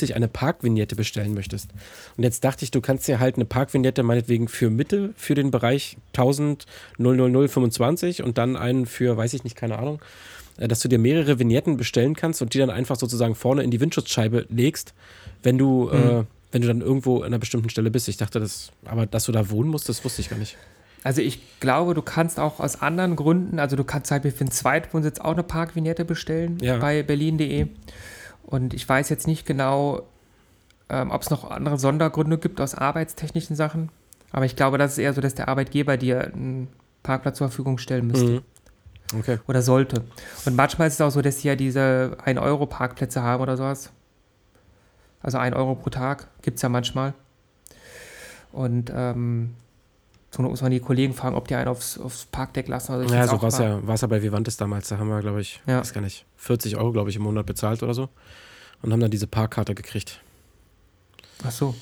Euro 0.10 0.16
eine 0.16 0.28
Parkvignette 0.28 0.96
bestellen 0.96 1.34
möchtest. 1.34 1.70
Und 2.18 2.24
jetzt 2.24 2.44
dachte 2.44 2.64
ich, 2.66 2.72
du 2.72 2.82
kannst 2.82 3.08
dir 3.08 3.20
halt 3.20 3.36
eine 3.36 3.46
Parkvignette 3.46 4.04
meinetwegen 4.04 4.48
für 4.48 4.70
Mitte, 4.70 5.14
für 5.16 5.36
den 5.36 5.52
Bereich 5.52 5.98
1000 6.14 6.66
00025 6.98 8.24
und 8.24 8.38
dann 8.38 8.56
einen 8.56 8.86
für, 8.86 9.18
weiß 9.18 9.34
ich 9.34 9.44
nicht, 9.44 9.56
keine 9.56 9.80
Ahnung, 9.80 10.00
dass 10.68 10.80
du 10.82 10.88
dir 10.88 11.00
mehrere 11.00 11.40
Vignetten 11.40 11.78
bestellen 11.78 12.16
kannst 12.16 12.42
und 12.42 12.54
die 12.54 12.58
dann 12.58 12.70
einfach 12.70 12.96
sozusagen 12.98 13.36
vorne 13.36 13.64
in 13.64 13.72
die 13.72 13.80
Windschutzscheibe 13.80 14.46
legst, 14.50 14.94
wenn 15.44 15.58
du, 15.58 15.90
äh, 15.90 16.26
wenn 16.52 16.62
du 16.62 16.68
dann 16.68 16.82
irgendwo 16.82 17.18
an 17.20 17.26
einer 17.26 17.40
bestimmten 17.40 17.70
Stelle 17.70 17.92
bist. 17.92 18.08
Ich 18.08 18.18
dachte, 18.18 18.40
das, 18.40 18.72
aber 18.86 19.06
dass 19.06 19.26
du 19.26 19.32
da 19.32 19.50
wohnen 19.50 19.70
musst, 19.70 19.88
das 19.90 20.04
wusste 20.04 20.22
ich 20.22 20.30
gar 20.30 20.38
nicht. 20.38 20.58
Also 21.04 21.22
ich 21.22 21.40
glaube, 21.62 21.94
du 21.94 22.02
kannst 22.02 22.40
auch 22.40 22.60
aus 22.60 22.82
anderen 22.82 23.16
Gründen, 23.16 23.58
also 23.60 23.76
du 23.78 23.86
kannst 23.86 24.12
halt 24.12 24.24
für 24.24 24.32
den 24.32 24.52
Zweitwohnsitz 24.52 25.20
auch 25.20 25.32
eine 25.32 25.44
Parkvignette 25.44 26.04
bestellen 26.04 26.58
Ja. 26.60 26.78
bei 26.78 27.04
berlin.de. 27.04 27.68
Und 28.44 28.74
ich 28.74 28.88
weiß 28.90 29.08
jetzt 29.10 29.28
nicht 29.28 29.46
genau, 29.46 30.02
ähm, 30.90 31.12
ob 31.12 31.22
es 31.22 31.30
noch 31.30 31.50
andere 31.50 31.78
Sondergründe 31.78 32.38
gibt 32.38 32.60
aus 32.60 32.76
arbeitstechnischen 32.76 33.56
Sachen. 33.56 33.90
Aber 34.32 34.46
ich 34.46 34.56
glaube, 34.56 34.78
das 34.78 34.94
ist 34.94 34.98
eher 34.98 35.14
so, 35.14 35.22
dass 35.22 35.36
der 35.36 35.48
Arbeitgeber 35.48 35.96
dir 35.98 36.34
einen 36.34 36.68
Parkplatz 37.04 37.38
zur 37.38 37.48
Verfügung 37.48 37.78
stellen 37.78 38.08
müsste. 38.08 38.30
Mhm. 38.30 38.42
Okay. 39.18 39.40
Oder 39.48 39.62
sollte. 39.62 40.04
Und 40.46 40.56
manchmal 40.56 40.88
ist 40.88 40.96
es 40.96 41.02
auch 41.02 41.10
so, 41.10 41.22
dass 41.22 41.42
sie 41.42 41.48
ja 41.48 41.56
diese 41.56 42.18
1-Euro-Parkplätze 42.26 43.22
haben 43.24 43.42
oder 43.42 43.58
sowas. 43.58 43.92
Also 45.22 45.38
1 45.38 45.56
Euro 45.56 45.76
pro 45.76 45.90
Tag 45.90 46.28
gibt 46.42 46.58
es 46.58 46.62
ja 46.62 46.70
manchmal. 46.70 47.14
Und 48.52 48.92
ähm, 48.96 49.56
so 50.32 50.44
muss 50.44 50.62
man 50.62 50.72
die 50.72 50.80
Kollegen 50.80 51.14
fragen, 51.14 51.36
ob 51.36 51.48
die 51.48 51.56
einen 51.56 51.68
aufs, 51.68 51.98
aufs 51.98 52.26
Parkdeck 52.26 52.68
lassen. 52.68 52.94
Also 52.94 53.06
ich 53.06 53.12
Ja, 53.12 53.28
so 53.28 53.42
war 53.42 53.50
es 53.50 53.58
ja, 53.58 53.86
war's 53.86 54.02
ja 54.02 54.08
bei 54.08 54.22
Vivantes 54.22 54.58
damals. 54.58 54.88
Da 54.90 54.98
haben 54.98 55.10
wir, 55.10 55.22
glaube 55.22 55.42
ich, 55.42 55.62
Ja. 55.66 55.80
weiß 55.80 55.94
gar 55.94 56.02
nicht, 56.02 56.26
40 56.38 56.78
Euro, 56.78 56.92
glaube 56.92 57.10
ich, 57.10 57.16
im 57.16 57.24
Monat 57.24 57.46
bezahlt 57.46 57.82
oder 57.84 57.94
so. 57.94 58.10
Und 58.82 58.94
haben 58.94 59.00
dann 59.00 59.12
diese 59.12 59.28
Parkkarte 59.28 59.76
gekriegt. 59.76 60.22
Ach 61.44 61.52
so. 61.52 61.76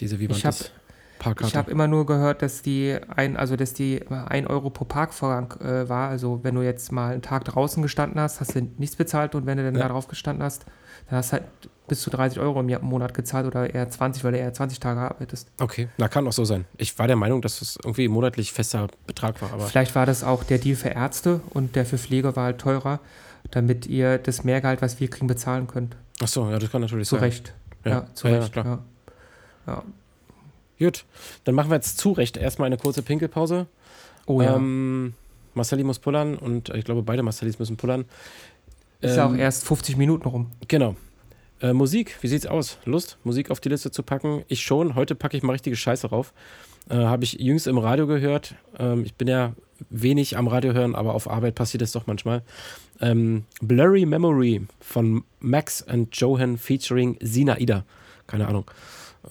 Diese 0.00 0.18
Vivantes 0.18 0.70
Parkkarte. 1.18 1.48
Ich 1.48 1.56
habe 1.56 1.70
immer 1.70 1.86
nur 1.88 2.06
gehört, 2.06 2.42
dass 2.42 2.62
die 2.62 2.96
ein, 3.14 3.36
also 3.36 3.56
dass 3.56 3.72
die 3.72 4.02
1 4.08 4.48
Euro 4.48 4.70
pro 4.70 4.84
Parkvorgang 4.84 5.52
äh, 5.60 5.88
war. 5.88 6.08
Also 6.08 6.40
wenn 6.42 6.54
du 6.54 6.62
jetzt 6.62 6.92
mal 6.92 7.12
einen 7.12 7.22
Tag 7.22 7.44
draußen 7.44 7.82
gestanden 7.82 8.20
hast, 8.20 8.40
hast 8.40 8.54
du 8.54 8.60
nichts 8.78 8.96
bezahlt 8.96 9.34
und 9.34 9.46
wenn 9.46 9.58
du 9.58 9.64
dann 9.64 9.74
Ja. 9.74 9.82
da 9.82 9.88
drauf 9.88 10.08
gestanden 10.08 10.42
hast, 10.44 10.66
dann 11.08 11.18
hast 11.18 11.32
du 11.32 11.38
halt 11.38 11.44
bis 11.88 12.00
zu 12.00 12.10
30 12.10 12.40
Euro 12.40 12.58
im 12.60 12.68
Jahr- 12.68 12.80
im 12.80 12.88
Monat 12.88 13.14
gezahlt 13.14 13.46
oder 13.46 13.72
eher 13.72 13.88
20, 13.88 14.24
weil 14.24 14.32
du 14.32 14.38
eher 14.38 14.52
20 14.52 14.80
Tage 14.80 14.98
arbeitest. 15.00 15.48
okay, 15.60 15.88
na 15.98 16.08
kann 16.08 16.26
auch 16.26 16.32
so 16.32 16.44
sein. 16.44 16.64
Ich 16.78 16.98
war 16.98 17.06
der 17.06 17.14
Meinung, 17.16 17.40
dass 17.42 17.62
es 17.62 17.78
irgendwie 17.82 18.08
monatlich 18.08 18.52
fester 18.52 18.88
Betrag 19.06 19.40
war, 19.40 19.52
aber 19.52 19.66
Vielleicht 19.66 19.94
war 19.94 20.04
das 20.04 20.24
auch 20.24 20.42
der 20.42 20.58
Deal 20.58 20.74
für 20.76 20.88
Ärzte 20.88 21.40
und 21.50 21.76
der 21.76 21.86
für 21.86 21.96
Pflege 21.98 22.34
war 22.34 22.44
halt 22.46 22.58
teurer, 22.58 22.98
damit 23.52 23.86
ihr 23.86 24.18
das 24.18 24.42
Mehrgehalt, 24.42 24.82
was 24.82 24.98
wir 24.98 25.08
kriegen, 25.08 25.28
bezahlen 25.28 25.68
könnt. 25.68 25.96
ach 26.20 26.26
so, 26.26 26.50
ja, 26.50 26.58
das 26.58 26.70
kann 26.72 26.80
natürlich 26.80 27.06
Zu 27.08 27.14
sein. 27.16 27.24
Recht. 27.24 27.54
Ja. 27.84 27.90
Ja, 27.92 28.06
zu 28.14 28.26
Ja, 28.26 28.34
ja, 28.34 28.40
Recht. 28.40 28.52
klar. 28.52 28.78
Ja. 29.68 29.82
Gut, 30.78 31.04
dann 31.44 31.54
machen 31.54 31.70
wir 31.70 31.76
jetzt 31.76 31.98
zu 31.98 32.12
Recht 32.12 32.36
erstmal 32.36 32.66
eine 32.66 32.76
kurze 32.76 33.02
Pinkelpause. 33.02 33.66
Oh 34.26 34.42
ja. 34.42 34.56
Ähm, 34.56 35.14
Marcelli 35.54 35.84
muss 35.84 35.98
pullern 35.98 36.36
und 36.36 36.68
ich 36.70 36.84
glaube, 36.84 37.02
beide 37.02 37.22
Marcellis 37.22 37.58
müssen 37.58 37.76
pullern. 37.76 38.04
ist 39.00 39.16
ja 39.16 39.26
auch 39.26 39.32
Ähm, 39.32 39.38
erst 39.38 39.64
50 39.66 39.96
Minuten 39.96 40.28
rum. 40.28 40.50
Genau. 40.68 40.96
Äh, 41.62 41.72
Musik, 41.72 42.18
wie 42.20 42.28
sieht's 42.28 42.46
aus? 42.46 42.76
Lust, 42.84 43.16
Musik 43.24 43.50
auf 43.50 43.60
die 43.60 43.70
Liste 43.70 43.90
zu 43.90 44.02
packen? 44.02 44.42
Ich 44.48 44.60
schon. 44.60 44.94
Heute 44.94 45.14
packe 45.14 45.36
ich 45.36 45.42
mal 45.42 45.52
richtige 45.52 45.76
Scheiße 45.76 46.08
rauf. 46.08 46.34
Äh, 46.90 46.96
Habe 46.96 47.24
ich 47.24 47.34
jüngst 47.34 47.66
im 47.66 47.78
Radio 47.78 48.06
gehört. 48.06 48.54
Ähm, 48.78 49.04
ich 49.04 49.14
bin 49.14 49.28
ja 49.28 49.54
wenig 49.88 50.36
am 50.36 50.46
Radio 50.48 50.74
hören, 50.74 50.94
aber 50.94 51.14
auf 51.14 51.30
Arbeit 51.30 51.54
passiert 51.54 51.82
es 51.82 51.92
doch 51.92 52.06
manchmal. 52.06 52.42
Ähm, 53.00 53.44
Blurry 53.62 54.04
Memory 54.04 54.66
von 54.80 55.24
Max 55.40 55.82
and 55.82 56.14
Johan 56.16 56.58
featuring 56.58 57.16
Sina 57.20 57.58
Ida. 57.58 57.84
Keine 58.26 58.46
Ahnung. 58.48 58.70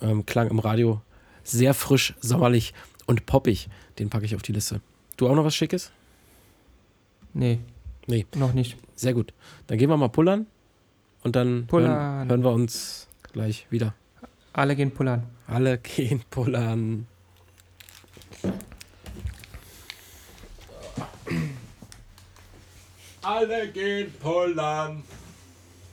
Ähm, 0.02 0.26
klang 0.26 0.50
im 0.50 0.60
Radio 0.60 1.02
sehr 1.46 1.74
frisch, 1.74 2.14
sommerlich 2.20 2.74
und 3.06 3.26
poppig. 3.26 3.70
Den 4.00 4.10
packe 4.10 4.26
ich 4.26 4.36
auf 4.36 4.42
die 4.42 4.52
Liste. 4.52 4.82
Du 5.16 5.30
auch 5.30 5.36
noch 5.36 5.46
was 5.46 5.56
Schickes? 5.56 5.92
Nee. 7.34 7.60
Nee. 8.08 8.26
Noch 8.36 8.54
nicht. 8.54 8.78
Sehr 8.96 9.14
gut. 9.14 9.34
Dann 9.68 9.78
gehen 9.78 9.90
wir 9.90 9.98
mal 9.98 10.10
pullern 10.10 10.48
und 11.24 11.36
dann 11.36 11.68
hören, 11.72 12.30
hören 12.30 12.44
wir 12.44 12.52
uns 12.52 13.08
gleich 13.32 13.68
wieder. 13.70 13.94
Alle 14.54 14.76
gehen 14.76 14.92
pullern. 14.92 15.24
Alle 15.48 15.78
gehen 15.96 16.24
pullern. 16.30 17.08
Alle 23.22 23.70
gehen 23.70 24.14
pullern. 24.20 25.04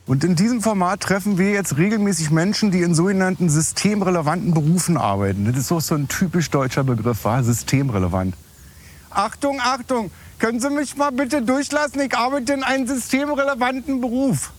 Und 0.05 0.25
in 0.25 0.35
diesem 0.35 0.61
Format 0.61 0.99
treffen 0.99 1.37
wir 1.37 1.51
jetzt 1.51 1.77
regelmäßig 1.77 2.29
Menschen, 2.29 2.71
die 2.71 2.81
in 2.81 2.93
sogenannten 2.93 3.49
systemrelevanten 3.49 4.53
Berufen 4.53 4.97
arbeiten. 4.97 5.45
Das 5.45 5.57
ist 5.57 5.71
doch 5.71 5.79
so 5.79 5.95
ein 5.95 6.09
typisch 6.09 6.49
deutscher 6.49 6.83
Begriff, 6.83 7.23
war 7.23 7.41
systemrelevant. 7.41 8.35
Achtung, 9.09 9.61
Achtung, 9.61 10.11
können 10.39 10.59
Sie 10.59 10.69
mich 10.69 10.97
mal 10.97 11.11
bitte 11.11 11.41
durchlassen? 11.41 12.01
Ich 12.01 12.17
arbeite 12.17 12.51
in 12.51 12.63
einem 12.63 12.85
systemrelevanten 12.85 14.01
Beruf. 14.01 14.51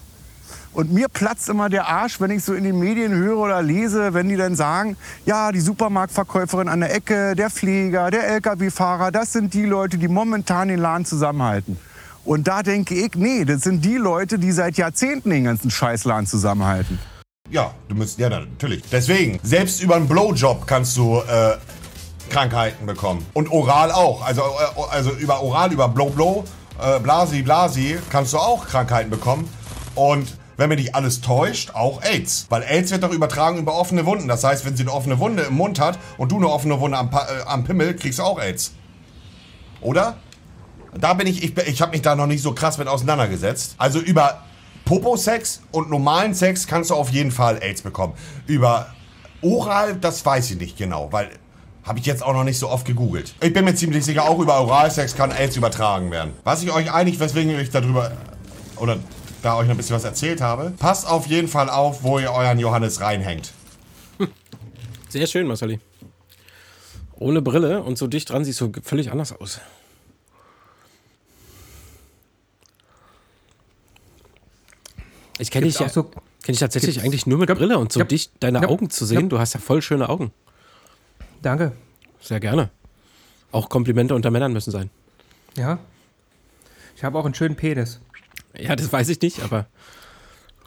Und 0.73 0.93
mir 0.93 1.09
platzt 1.09 1.49
immer 1.51 1.69
der 1.69 1.89
Arsch, 1.89 2.21
wenn 2.21 2.31
ich 2.31 2.43
so 2.43 2.55
in 2.55 2.65
den 2.65 2.79
Medien 2.79 3.13
höre 3.13 3.37
oder 3.37 3.63
lese, 3.63 4.15
wenn 4.15 4.29
die 4.29 4.37
dann 4.37 4.57
sagen, 4.57 4.97
ja, 5.27 5.53
die 5.53 5.61
Supermarktverkäuferin 5.61 6.69
an 6.69 6.81
der 6.81 6.95
Ecke, 6.95 7.37
der 7.37 7.51
Pfleger, 7.51 8.11
der 8.11 8.29
Lkw-Fahrer, 8.29 9.13
das 9.13 9.33
sind 9.33 9.53
die 9.55 9.67
Leute, 9.67 9.99
die 9.99 10.09
momentan 10.09 10.69
den 10.69 10.81
Laden 10.81 11.05
zusammenhalten. 11.05 11.79
Und 12.25 12.49
da 12.49 12.63
denke 12.63 12.95
ich, 12.95 13.15
nee, 13.15 13.45
das 13.45 13.63
sind 13.63 13.85
die 13.85 13.97
Leute, 13.97 14.39
die 14.39 14.53
seit 14.53 14.77
Jahrzehnten 14.77 15.31
den 15.31 15.45
ganzen 15.45 15.71
Scheißladen 15.71 16.27
zusammenhalten. 16.27 16.99
Ja, 17.51 17.75
du 17.89 17.95
müsst, 17.95 18.19
ja, 18.19 18.31
natürlich. 18.31 18.83
Deswegen, 18.91 19.39
selbst 19.43 19.83
über 19.83 19.97
einen 19.97 20.09
Blowjob 20.09 20.67
kannst 20.67 20.97
du 20.97 21.19
äh, 21.19 21.57
Krankheiten 22.31 22.87
bekommen. 22.87 23.25
Und 23.35 23.51
oral 23.51 23.93
auch. 23.93 24.25
Also, 24.25 24.41
äh, 24.41 24.81
also 24.91 25.11
über 25.13 25.43
oral, 25.43 25.73
über 25.73 25.89
Blow 25.89 26.11
Blow 26.11 26.45
äh, 26.81 26.99
Blasi, 27.01 27.43
Blasi, 27.43 27.99
kannst 28.11 28.33
du 28.33 28.39
auch 28.39 28.67
Krankheiten 28.67 29.11
bekommen. 29.11 29.49
Und 29.95 30.37
wenn 30.57 30.69
mir 30.69 30.77
nicht 30.77 30.95
alles 30.95 31.21
täuscht, 31.21 31.75
auch 31.75 32.03
AIDS. 32.03 32.47
Weil 32.49 32.63
AIDS 32.63 32.91
wird 32.91 33.03
doch 33.03 33.13
übertragen 33.13 33.59
über 33.59 33.75
offene 33.75 34.07
Wunden. 34.07 34.29
Das 34.29 34.45
heißt, 34.45 34.65
wenn 34.65 34.77
sie 34.77 34.85
eine 34.85 34.93
offene 34.93 35.19
Wunde 35.19 35.45
im 35.45 35.55
Mund 35.55 35.81
hat 35.81 35.99
und 36.17 36.33
du 36.33 36.37
eine 36.37 36.49
offene 36.49 36.81
Wunde 36.81 36.97
am, 36.97 37.11
äh, 37.13 37.43
am 37.47 37.65
Pimmel, 37.65 37.95
kriegst 37.95 38.19
du 38.19 38.23
auch 38.23 38.41
AIDS. 38.41 38.73
Oder? 39.81 40.17
Da 40.99 41.15
bin 41.15 41.27
ich, 41.27 41.43
ich, 41.43 41.57
ich 41.67 41.83
habe 41.83 41.93
mich 41.93 42.03
da 42.03 42.15
noch 42.15 42.27
nicht 42.27 42.43
so 42.43 42.53
krass 42.53 42.79
mit 42.79 42.89
auseinandergesetzt. 42.89 43.75
Also 43.79 43.99
über 43.99 44.45
Popo-Sex 44.85 45.63
und 45.73 45.91
normalen 45.91 46.35
Sex 46.35 46.67
kannst 46.67 46.91
du 46.91 46.95
auf 46.95 47.11
jeden 47.11 47.31
Fall 47.31 47.63
AIDS 47.63 47.83
bekommen. 47.83 48.15
Über 48.47 48.95
Oral, 49.43 49.97
das 49.97 50.25
weiß 50.25 50.53
ich 50.53 50.59
nicht 50.59 50.77
genau, 50.77 51.13
weil 51.13 51.31
habe 51.85 51.99
ich 51.99 52.07
jetzt 52.07 52.23
auch 52.23 52.33
noch 52.33 52.45
nicht 52.45 52.59
so 52.59 52.71
oft 52.71 52.87
gegoogelt. 52.87 53.35
Ich 53.43 53.53
bin 53.53 53.65
mir 53.65 53.75
ziemlich 53.75 54.05
sicher, 54.05 54.25
auch 54.25 54.39
über 54.39 54.59
Oralsex 54.61 55.17
kann 55.17 55.31
AIDS 55.31 55.57
übertragen 55.57 56.11
werden. 56.11 56.33
Was 56.43 56.63
ich 56.63 56.73
euch 56.73 56.91
eigentlich, 56.93 57.21
weswegen 57.21 57.59
ich 57.59 57.71
darüber 57.71 58.13
oder 58.77 58.99
da 59.43 59.57
euch 59.57 59.67
noch 59.67 59.75
ein 59.75 59.77
bisschen 59.77 59.97
was 59.97 60.05
erzählt 60.05 60.41
habe, 60.41 60.73
passt 60.79 61.07
auf 61.07 61.27
jeden 61.27 61.49
Fall 61.49 61.69
auf, 61.69 62.03
wo 62.03 62.19
ihr 62.19 62.33
euren 62.33 62.59
Johannes 62.59 63.01
reinhängt. 63.01 63.53
Sehr 65.11 65.27
schön, 65.27 65.47
Marceli. 65.47 65.79
Ohne 67.17 67.43
Brille 67.43 67.83
und 67.83 67.99
so 67.99 68.07
dicht 68.07 68.31
dran 68.31 68.45
siehst 68.45 68.61
du 68.61 68.73
völlig 68.83 69.13
anders 69.13 69.39
aus. 69.39 69.61
Ich 75.39 75.51
kenne 75.51 75.67
dich, 75.67 75.79
ja, 75.79 75.89
so- 75.89 76.05
kenn 76.05 76.21
dich 76.49 76.59
tatsächlich 76.61 77.03
eigentlich 77.03 77.27
nur 77.27 77.39
mit 77.39 77.49
Yep. 77.51 77.59
Brille 77.59 77.79
und 77.79 77.93
so 77.93 78.01
Yep. 78.01 78.09
dicht 78.09 78.33
deine 78.41 78.61
Yep. 78.61 78.71
Augen 78.71 78.91
zu 78.91 79.05
sehen. 79.05 79.29
Du 79.29 79.39
hast 79.39 79.55
ja 79.55 79.61
voll 79.61 79.83
schöne 79.83 80.09
Augen. 80.09 80.33
Danke. 81.43 81.73
Sehr 82.21 82.41
gerne. 82.41 82.71
Auch 83.53 83.69
Komplimente 83.69 84.15
unter 84.15 84.31
Männern 84.31 84.53
müssen 84.53 84.71
sein. 84.71 84.91
Ja. 85.57 85.79
Ich 86.97 87.05
habe 87.05 87.19
auch 87.19 87.25
einen 87.25 87.35
schönen 87.35 87.57
Penis. 87.57 88.01
Ja, 88.57 88.77
das 88.77 88.93
weiß 88.93 89.09
ich 89.09 89.21
nicht, 89.21 89.43
aber 89.43 89.67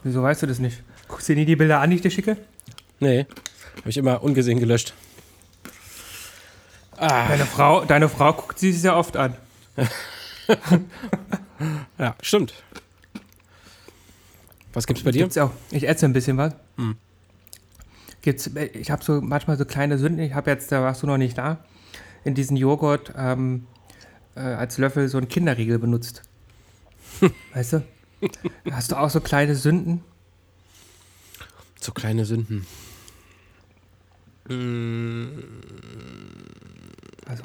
Wieso 0.04 0.22
weißt 0.22 0.42
du 0.42 0.46
das 0.46 0.58
nicht? 0.58 0.82
Guckst 1.08 1.28
du 1.28 1.34
dir 1.34 1.40
nie 1.40 1.46
die 1.46 1.56
Bilder 1.56 1.80
an, 1.80 1.90
die 1.90 1.96
ich 1.96 2.02
dir 2.02 2.10
schicke? 2.10 2.36
nee, 3.00 3.26
habe 3.78 3.90
ich 3.90 3.96
immer 3.96 4.22
ungesehen 4.22 4.60
gelöscht. 4.60 4.92
Deine 6.98 7.46
Frau, 7.46 7.84
deine 7.84 8.08
Frau 8.08 8.32
guckt 8.32 8.58
sie 8.58 8.72
sich 8.72 8.80
sehr 8.82 8.96
oft 8.96 9.16
an. 9.16 9.34
Ja, 11.98 12.14
stimmt. 12.22 12.54
Was 14.72 14.86
gibt's 14.86 15.02
bei 15.02 15.10
dir? 15.10 15.22
Gibt's 15.22 15.38
auch. 15.38 15.52
Ich 15.70 15.88
esse 15.88 16.06
ein 16.06 16.12
bisschen 16.12 16.36
was. 16.36 16.54
Gibt's, 18.22 18.50
ich 18.74 18.90
habe 18.90 19.02
so 19.04 19.20
manchmal 19.20 19.56
so 19.56 19.64
kleine 19.64 19.98
Sünden. 19.98 20.20
Ich 20.22 20.34
habe 20.34 20.50
jetzt, 20.50 20.70
da 20.72 20.82
warst 20.82 21.02
du 21.02 21.06
noch 21.06 21.18
nicht 21.18 21.38
da, 21.38 21.64
in 22.24 22.34
diesen 22.34 22.56
Joghurt 22.56 23.12
ähm, 23.16 23.66
äh, 24.34 24.40
als 24.40 24.78
Löffel 24.78 25.08
so 25.08 25.18
einen 25.18 25.28
Kinderriegel 25.28 25.78
benutzt. 25.78 26.22
weißt 27.54 27.74
du? 27.74 27.84
Hast 28.70 28.92
du 28.92 28.96
auch 28.96 29.10
so 29.10 29.20
kleine 29.20 29.54
Sünden? 29.54 30.02
So 31.80 31.92
kleine 31.92 32.24
Sünden. 32.24 32.66
Also 37.26 37.44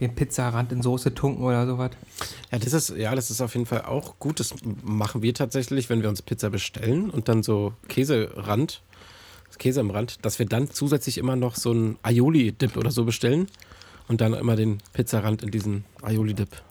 den 0.00 0.14
Pizzarand 0.14 0.72
in 0.72 0.82
Soße 0.82 1.14
tunken 1.14 1.42
oder 1.42 1.66
sowas. 1.66 1.90
Ja, 2.52 2.58
das 2.58 2.72
ist, 2.72 2.90
ja, 2.90 3.14
das 3.14 3.30
ist 3.30 3.40
auf 3.40 3.54
jeden 3.54 3.66
Fall 3.66 3.82
auch 3.82 4.18
gut. 4.18 4.40
Das 4.40 4.54
machen 4.82 5.22
wir 5.22 5.34
tatsächlich, 5.34 5.90
wenn 5.90 6.02
wir 6.02 6.08
uns 6.08 6.22
Pizza 6.22 6.50
bestellen 6.50 7.10
und 7.10 7.28
dann 7.28 7.42
so 7.42 7.72
Käserand, 7.88 8.82
Käse 9.58 9.80
im 9.80 9.90
Rand, 9.90 10.24
dass 10.24 10.38
wir 10.38 10.46
dann 10.46 10.70
zusätzlich 10.70 11.18
immer 11.18 11.36
noch 11.36 11.56
so 11.56 11.70
einen 11.72 11.98
Aioli-Dip 12.02 12.76
oder 12.76 12.90
so 12.90 13.04
bestellen 13.04 13.48
und 14.06 14.20
dann 14.20 14.32
immer 14.34 14.56
den 14.56 14.78
Pizzarand 14.92 15.42
in 15.42 15.50
diesen 15.50 15.84
Aioli-Dip 16.02 16.62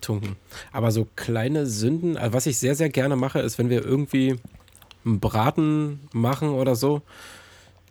tunken. 0.00 0.36
Aber 0.72 0.92
so 0.92 1.06
kleine 1.16 1.66
Sünden, 1.66 2.16
also 2.16 2.32
was 2.32 2.46
ich 2.46 2.58
sehr, 2.58 2.74
sehr 2.74 2.88
gerne 2.88 3.16
mache, 3.16 3.40
ist, 3.40 3.58
wenn 3.58 3.68
wir 3.68 3.84
irgendwie 3.84 4.36
einen 5.04 5.20
Braten 5.20 6.08
machen 6.12 6.50
oder 6.50 6.76
so, 6.76 7.02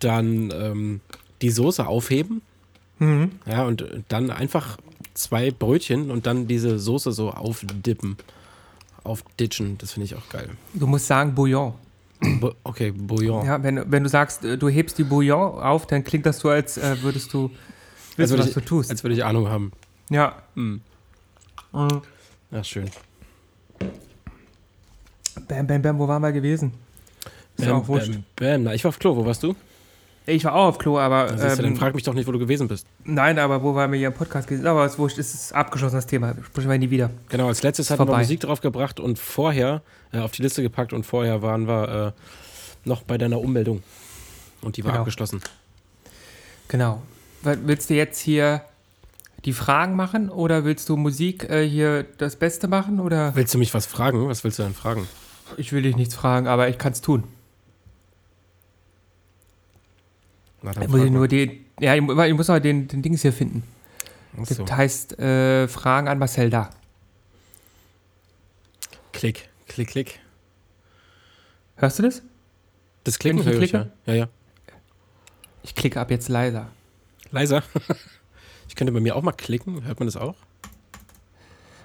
dann 0.00 0.50
ähm, 0.52 1.00
die 1.42 1.50
Soße 1.50 1.86
aufheben 1.86 2.42
ja, 3.00 3.64
und 3.64 3.84
dann 4.08 4.30
einfach 4.30 4.78
zwei 5.14 5.50
Brötchen 5.50 6.10
und 6.10 6.26
dann 6.26 6.46
diese 6.46 6.78
Soße 6.78 7.12
so 7.12 7.30
aufdippen. 7.30 8.16
Aufditschen, 9.02 9.76
das 9.78 9.92
finde 9.92 10.06
ich 10.06 10.14
auch 10.14 10.26
geil. 10.30 10.48
Du 10.72 10.86
musst 10.86 11.06
sagen 11.06 11.34
Bouillon. 11.34 11.74
Bu 12.40 12.52
okay, 12.64 12.90
Bouillon. 12.90 13.44
Ja, 13.44 13.62
wenn, 13.62 13.90
wenn 13.90 14.02
du 14.02 14.08
sagst, 14.08 14.42
äh, 14.44 14.56
du 14.56 14.68
hebst 14.70 14.96
die 14.96 15.04
Bouillon 15.04 15.60
auf, 15.60 15.86
dann 15.86 16.02
klingt 16.04 16.24
das 16.24 16.38
so, 16.38 16.48
als 16.48 16.78
äh, 16.78 16.96
würdest 17.02 17.32
du 17.34 17.50
wissen, 18.16 18.38
was 18.38 18.48
ich, 18.48 18.54
du 18.54 18.60
tust. 18.60 18.90
Als 18.90 19.04
würde 19.04 19.14
ich 19.14 19.22
Ahnung 19.24 19.48
haben. 19.48 19.72
ja. 20.08 20.36
Ja, 22.50 22.64
schön. 22.64 22.88
Bam, 25.48 25.66
bam, 25.66 25.82
bam, 25.82 25.98
wo 25.98 26.08
waren 26.08 26.22
wir 26.22 26.32
gewesen? 26.32 26.72
Ist 27.56 27.66
Bam, 27.66 27.82
auch 27.82 27.88
wurscht. 27.88 28.12
bam, 28.12 28.24
bam. 28.36 28.62
Na, 28.62 28.74
ich 28.74 28.84
war 28.84 28.88
auf 28.90 28.98
Klo, 28.98 29.16
wo 29.16 29.24
warst 29.26 29.42
du? 29.42 29.54
Ich 30.26 30.44
war 30.44 30.54
auch 30.54 30.66
auf 30.68 30.78
Klo, 30.78 30.98
aber 30.98 31.28
siehst 31.36 31.58
du, 31.58 31.62
dann 31.62 31.72
ähm, 31.72 31.76
frag 31.76 31.94
mich 31.94 32.02
doch 32.02 32.14
nicht, 32.14 32.26
wo 32.26 32.32
du 32.32 32.38
gewesen 32.38 32.66
bist. 32.66 32.86
nein, 33.04 33.38
aber 33.38 33.62
wo 33.62 33.74
waren 33.74 33.92
wir 33.92 33.98
hier 33.98 34.08
im 34.08 34.14
Podcast 34.14 34.48
gewesen? 34.48 34.66
Aber 34.66 34.84
es 34.86 34.92
ist 34.94 34.98
wurscht, 34.98 35.18
es 35.18 35.34
ist 35.34 35.52
abgeschlossen, 35.52 35.96
das 35.96 36.06
Thema. 36.06 36.34
Sprechen 36.46 36.70
wir 36.70 36.78
nie 36.78 36.88
wieder. 36.90 37.10
Genau, 37.28 37.48
als 37.48 37.62
letztes 37.62 37.90
hatten 37.90 38.08
wir. 38.08 38.16
Musik 38.16 38.40
draufgebracht 38.40 39.00
und 39.00 39.18
vorher 39.18 39.82
äh, 40.12 40.18
auf 40.20 40.32
die 40.32 40.40
Liste 40.42 40.62
gepackt 40.62 40.92
und 40.94 41.04
vorher 41.04 41.42
waren 41.42 41.68
wir 41.68 42.14
äh, 42.16 42.88
noch 42.88 43.02
bei 43.02 43.18
deiner 43.18 43.38
Ummeldung. 43.38 43.82
Und 44.62 44.78
die 44.78 44.84
war 44.84 44.92
Genau. 44.92 45.00
abgeschlossen. 45.02 45.42
Genau. 46.68 47.02
Willst 47.42 47.90
du 47.90 47.94
jetzt 47.94 48.18
hier 48.20 48.62
die 49.44 49.52
Fragen 49.52 49.94
machen 49.94 50.30
oder 50.30 50.64
willst 50.64 50.88
du 50.88 50.96
Musik 50.96 51.50
äh, 51.50 51.68
hier 51.68 52.04
das 52.16 52.36
Beste 52.36 52.66
machen? 52.66 52.98
Oder 52.98 53.34
Willst 53.36 53.52
du 53.52 53.58
mich 53.58 53.74
was 53.74 53.84
fragen? 53.84 54.26
Was 54.26 54.42
willst 54.44 54.58
du 54.58 54.62
denn 54.62 54.74
fragen? 54.74 55.06
ich 55.58 55.74
will 55.74 55.82
dich 55.82 55.94
nichts 55.94 56.14
fragen, 56.14 56.46
aber 56.46 56.70
ich 56.70 56.78
kann 56.78 56.92
es 56.92 57.02
tun. 57.02 57.24
Na, 60.64 60.72
dann 60.72 60.82
Ich 60.84 60.88
muss 60.88 61.02
ich 61.02 61.10
nur 61.10 61.28
den, 61.28 61.64
ja, 61.78 61.94
ich, 61.94 62.00
mu- 62.00 62.18
ich 62.22 62.34
muss 62.34 62.48
aber 62.50 62.60
den, 62.60 62.88
den 62.88 63.02
Dings 63.02 63.22
hier 63.22 63.32
finden. 63.32 63.62
Ach 64.40 64.46
Das 64.48 64.56
so. 64.56 64.66
heißt 64.68 65.18
äh, 65.18 65.68
Fragen 65.68 66.08
an 66.08 66.18
Marcel 66.18 66.50
da. 66.50 66.70
Klick, 69.12 69.48
klick, 69.68 69.88
klick. 69.88 70.20
Hörst 71.76 71.98
du 71.98 72.02
das? 72.02 72.22
Das 73.04 73.18
Klicken 73.18 73.44
höre 73.44 73.60
ich, 73.62 73.72
ja. 73.72 73.80
klicke? 73.82 73.92
Ja, 74.06 74.14
ja. 74.14 74.28
Ich 75.62 75.74
klicke 75.74 76.00
ab 76.00 76.10
jetzt 76.10 76.28
leiser. 76.28 76.68
Leiser. 77.30 77.62
Ich 78.66 78.76
könnte 78.76 78.92
bei 78.92 78.98
mir 79.00 79.14
auch 79.14 79.22
mal 79.22 79.30
klicken. 79.30 79.84
Hört 79.84 80.00
man 80.00 80.08
das 80.08 80.16
auch? 80.16 80.34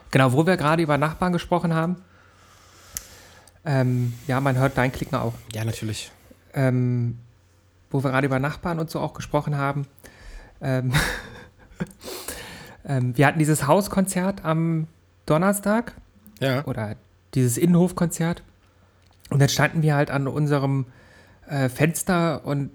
Genau, 0.09 0.31
wo 0.31 0.47
wir 0.47 0.57
gerade 0.57 0.81
über 0.81 0.97
Nachbarn 0.97 1.33
gesprochen 1.33 1.73
haben. 1.73 1.97
Ähm, 3.65 4.13
ja, 4.27 4.39
man 4.39 4.57
hört 4.57 4.75
dein 4.77 4.91
Klicken 4.91 5.15
auch. 5.17 5.33
Ja, 5.53 5.65
natürlich. 5.65 6.09
ähm, 6.53 7.19
wo 7.91 8.03
wir 8.03 8.11
gerade 8.11 8.27
über 8.27 8.39
Nachbarn 8.39 8.79
und 8.79 8.89
so 8.89 8.99
auch 8.99 9.13
gesprochen 9.13 9.57
haben. 9.57 9.85
Ähm, 10.61 10.93
ähm, 12.85 13.17
wir 13.17 13.27
hatten 13.27 13.39
dieses 13.39 13.67
Hauskonzert 13.67 14.45
am 14.45 14.87
Donnerstag 15.25 15.93
Ja. 16.39 16.65
oder 16.65 16.95
dieses 17.33 17.57
Innenhofkonzert. 17.57 18.43
Und 19.29 19.39
dann 19.39 19.49
standen 19.49 19.81
wir 19.81 19.95
halt 19.95 20.09
an 20.11 20.27
unserem 20.27 20.85
äh, 21.47 21.69
Fenster 21.69 22.45
und 22.45 22.71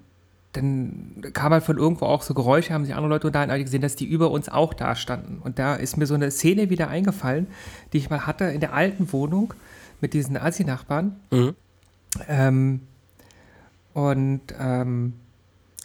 dann 0.53 1.21
kam 1.33 1.51
halt 1.51 1.65
von 1.65 1.77
irgendwo 1.77 2.05
auch 2.05 2.21
so 2.21 2.33
Geräusche, 2.33 2.73
haben 2.73 2.85
sich 2.85 2.95
andere 2.95 3.09
Leute 3.09 3.27
unterhalten, 3.27 3.51
aber 3.51 3.61
gesehen, 3.61 3.81
dass 3.81 3.97
die 3.97 4.05
über 4.05 4.31
uns 4.31 4.47
auch 4.47 4.73
da 4.73 4.95
standen. 4.95 5.39
Und 5.43 5.59
da 5.59 5.75
ist 5.75 5.97
mir 5.97 6.05
so 6.05 6.13
eine 6.13 6.31
Szene 6.31 6.69
wieder 6.69 6.87
eingefallen, 6.87 7.47
die 7.91 7.97
ich 7.97 8.09
mal 8.09 8.25
hatte 8.25 8.45
in 8.45 8.61
der 8.61 8.73
alten 8.73 9.11
Wohnung 9.11 9.53
mit 9.99 10.13
diesen 10.13 10.37
Assi-Nachbarn. 10.37 11.17
Mhm. 11.31 11.55
Ähm, 12.29 12.81
und 13.95 14.41
ähm, 14.59 15.13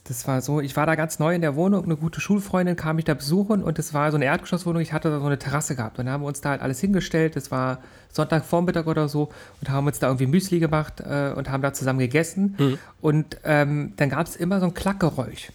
das 0.02 0.26
war 0.26 0.42
so, 0.42 0.60
ich 0.60 0.76
war 0.76 0.84
da 0.84 0.96
ganz 0.96 1.20
neu 1.20 1.32
in 1.32 1.42
der 1.42 1.54
Wohnung, 1.54 1.84
eine 1.84 1.96
gute 1.96 2.20
Schulfreundin 2.20 2.74
kam 2.74 2.96
mich 2.96 3.04
da 3.04 3.14
besuchen 3.14 3.62
und 3.62 3.78
es 3.78 3.94
war 3.94 4.10
so 4.10 4.16
eine 4.16 4.24
Erdgeschosswohnung, 4.24 4.82
ich 4.82 4.92
hatte 4.92 5.10
da 5.10 5.20
so 5.20 5.26
eine 5.26 5.38
Terrasse 5.38 5.76
gehabt 5.76 6.00
und 6.00 6.06
da 6.06 6.12
haben 6.12 6.22
wir 6.22 6.26
uns 6.26 6.40
da 6.40 6.50
halt 6.50 6.60
alles 6.60 6.80
hingestellt, 6.80 7.36
es 7.36 7.52
war 7.52 7.78
Sonntagvormittag 8.10 8.86
oder 8.86 9.08
so 9.08 9.30
und 9.60 9.70
haben 9.70 9.86
uns 9.86 10.00
da 10.00 10.08
irgendwie 10.08 10.26
Müsli 10.26 10.58
gemacht 10.58 11.00
äh, 11.00 11.32
und 11.36 11.50
haben 11.50 11.62
da 11.62 11.72
zusammen 11.72 12.00
gegessen. 12.00 12.56
Und 13.00 13.36
ähm, 13.44 13.92
dann 13.96 14.08
gab 14.08 14.26
es 14.26 14.34
immer 14.34 14.58
so 14.58 14.66
ein 14.66 14.74
Klackgeräusch. 14.74 15.52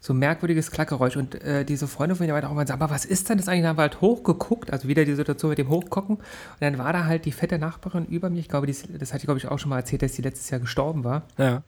So 0.00 0.12
ein 0.14 0.18
merkwürdiges 0.18 0.70
Klackgeräusch. 0.70 1.16
Und 1.16 1.42
äh, 1.42 1.64
diese 1.64 1.86
Freunde 1.86 2.16
von 2.16 2.26
mir 2.26 2.32
weiter 2.32 2.50
auch 2.50 2.54
mal 2.54 2.66
sagen, 2.66 2.80
aber 2.80 2.92
was 2.92 3.04
ist 3.04 3.28
denn 3.28 3.38
das 3.38 3.48
eigentlich? 3.48 3.62
Dann 3.62 3.70
haben 3.70 3.78
wir 3.78 3.82
halt 3.82 4.00
hochgeguckt, 4.00 4.72
also 4.72 4.88
wieder 4.88 5.04
die 5.04 5.14
Situation 5.14 5.50
mit 5.50 5.58
dem 5.58 5.68
Hochgucken. 5.68 6.16
Und 6.16 6.24
dann 6.60 6.78
war 6.78 6.92
da 6.92 7.04
halt 7.04 7.24
die 7.24 7.32
fette 7.32 7.58
Nachbarin 7.58 8.06
über 8.06 8.30
mir. 8.30 8.40
Ich 8.40 8.48
glaube, 8.48 8.66
die, 8.66 8.74
das 8.98 9.10
hatte 9.12 9.18
ich, 9.18 9.24
glaube 9.26 9.38
ich, 9.38 9.46
auch 9.46 9.58
schon 9.58 9.68
mal 9.68 9.78
erzählt, 9.78 10.02
dass 10.02 10.14
sie 10.14 10.22
letztes 10.22 10.50
Jahr 10.50 10.60
gestorben 10.60 11.04
war. 11.04 11.22
Ja. 11.38 11.62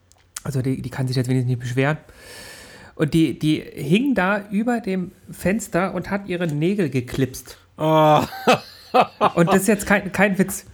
Also 0.44 0.62
die, 0.62 0.82
die 0.82 0.90
kann 0.90 1.06
sich 1.06 1.16
jetzt 1.16 1.28
wenigstens 1.28 1.50
nicht 1.50 1.60
beschweren. 1.60 1.98
Und 2.94 3.14
die, 3.14 3.38
die 3.38 3.60
hing 3.60 4.14
da 4.14 4.48
über 4.50 4.80
dem 4.80 5.12
Fenster 5.30 5.94
und 5.94 6.10
hat 6.10 6.28
ihre 6.28 6.46
Nägel 6.46 6.90
geklipst. 6.90 7.56
Oh, 7.76 8.22
Und 9.34 9.48
das 9.48 9.62
ist 9.62 9.68
jetzt 9.68 9.86
kein, 9.86 10.12
kein 10.12 10.38
Witz. 10.38 10.66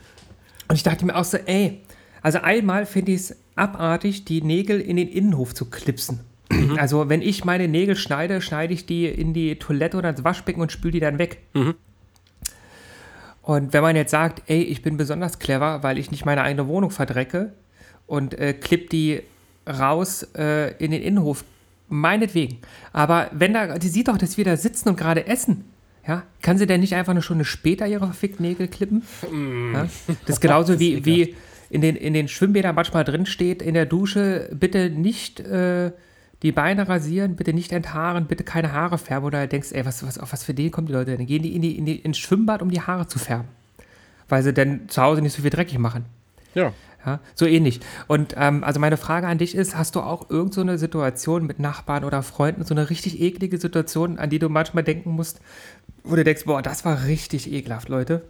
Und 0.69 0.77
ich 0.77 0.83
dachte 0.83 1.07
mir 1.07 1.17
auch 1.17 1.25
so, 1.25 1.39
ey, 1.39 1.81
also 2.23 2.39
einmal 2.41 2.87
finde 2.87 3.13
ich 3.13 3.21
es 3.21 3.37
abartig, 3.55 4.25
die 4.25 4.43
Nägel 4.43 4.81
in 4.81 4.97
den 4.97 5.09
Innenhof 5.09 5.55
zu 5.55 5.67
klipsen. 5.67 6.21
Also 6.79 7.09
wenn 7.09 7.23
ich 7.23 7.45
meine 7.45 7.69
Nägel 7.69 7.97
schneide, 7.97 8.41
schneide 8.41 8.73
ich 8.73 8.87
die 8.87 9.07
in 9.07 9.35
die 9.35 9.57
Toilette 9.57 9.97
oder 9.97 10.11
ins 10.11 10.25
Waschbecken 10.25 10.61
und 10.61 10.73
spüle 10.73 10.93
die 10.93 11.01
dann 11.01 11.19
weg. 11.19 11.39
Und 13.43 13.73
wenn 13.73 13.83
man 13.83 13.97
jetzt 13.97 14.11
sagt, 14.11 14.43
ey, 14.47 14.63
ich 14.63 14.83
bin 14.83 14.97
besonders 14.97 15.39
clever, 15.39 15.83
weil 15.83 15.99
ich 15.99 16.11
nicht 16.11 16.25
meine 16.27 16.43
eigene 16.43 16.67
Wohnung 16.69 16.91
verdrecke 16.91 17.53
und 18.07 18.39
äh, 18.39 18.53
klipp 18.53 18.91
die 18.91 19.23
raus 19.67 20.27
äh, 20.37 20.75
in 20.77 20.91
den 20.91 21.03
Innenhof, 21.03 21.45
meinetwegen. 21.89 22.59
Aber 22.93 23.31
wenn 23.33 23.55
da, 23.55 23.79
die 23.79 23.89
sieht 23.89 24.09
doch, 24.09 24.19
dass 24.19 24.37
wir 24.37 24.45
da 24.45 24.57
sitzen 24.57 24.91
und 24.91 24.97
gerade 24.97 25.27
essen. 25.27 25.65
Ja, 26.07 26.23
kann 26.41 26.57
sie 26.57 26.67
denn 26.67 26.81
nicht 26.81 26.95
einfach 26.95 27.11
eine 27.11 27.21
Stunde 27.21 27.45
später 27.45 27.87
ihre 27.87 28.07
verfickten 28.07 28.47
Nägel 28.47 28.69
klippen? 28.69 29.03
Ja? 29.75 29.87
Das 30.27 30.37
ist 30.37 30.41
genauso 30.41 30.81
wie, 30.81 31.05
wie 31.05 31.35
in, 31.71 31.83
den, 31.83 31.97
in 31.97 32.15
den 32.15 32.29
Schwimmbädern 32.29 32.75
manchmal 32.75 33.05
drin 33.05 33.27
steht, 33.27 33.61
in 33.61 33.75
der 33.75 33.85
Dusche, 33.85 34.49
bitte 34.53 34.89
nicht 34.89 35.41
äh, 35.41 35.93
die 36.43 36.53
Beine 36.53 36.89
rasieren, 36.89 37.37
bitte 37.37 37.53
nicht 37.53 37.73
enthaaren, 37.73 38.27
bitte 38.27 38.45
keine 38.45 38.73
Haare 38.73 38.99
färben. 38.99 39.27
Oder 39.27 39.43
du 39.43 39.49
denkst, 39.49 39.73
ey, 39.73 39.85
was, 39.85 40.07
was, 40.07 40.19
auf 40.19 40.33
was 40.33 40.45
für 40.45 40.55
den 40.55 40.71
kommen 40.71 40.87
die 40.87 40.93
Leute 40.93 41.17
denn? 41.17 41.27
Gehen 41.27 41.43
die, 41.43 41.55
in 41.55 41.63
die, 41.63 41.77
in 41.77 41.85
die 41.85 41.97
ins 41.97 42.19
Schwimmbad, 42.19 42.63
um 42.63 42.71
die 42.71 42.81
Haare 42.81 43.07
zu 43.07 43.19
färben. 43.19 43.49
Weil 44.29 44.43
sie 44.43 44.53
dann 44.53 44.89
zu 44.89 45.03
Hause 45.03 45.21
nicht 45.21 45.35
so 45.35 45.43
viel 45.43 45.51
dreckig 45.51 45.79
machen. 45.79 46.05
Ja. 46.55 46.73
Ja, 47.07 47.21
so 47.35 47.47
ähnlich. 47.47 47.81
Und 48.09 48.35
ähm, 48.37 48.65
also 48.65 48.81
meine 48.81 48.97
Frage 48.97 49.29
an 49.29 49.39
dich 49.39 49.55
ist, 49.55 49.77
hast 49.77 49.95
du 49.95 50.01
auch 50.01 50.31
irgend 50.31 50.53
so 50.53 50.61
eine 50.61 50.79
Situation 50.79 51.47
mit 51.47 51.61
Nachbarn 51.61 52.05
oder 52.05 52.23
Freunden, 52.23 52.65
so 52.65 52.75
eine 52.75 52.91
richtig 52.91 53.21
eklige 53.21 53.59
Situation, 53.59 54.19
an 54.19 54.31
die 54.31 54.41
du 54.41 54.49
manchmal 54.49 54.83
denken 54.83 55.13
musst, 55.13 55.41
wo 56.03 56.17
du 56.17 56.25
denkst, 56.25 56.45
boah, 56.45 56.61
das 56.61 56.85
war 56.85 57.05
richtig 57.05 57.53
ekelhaft, 57.53 57.89
Leute. 57.89 58.25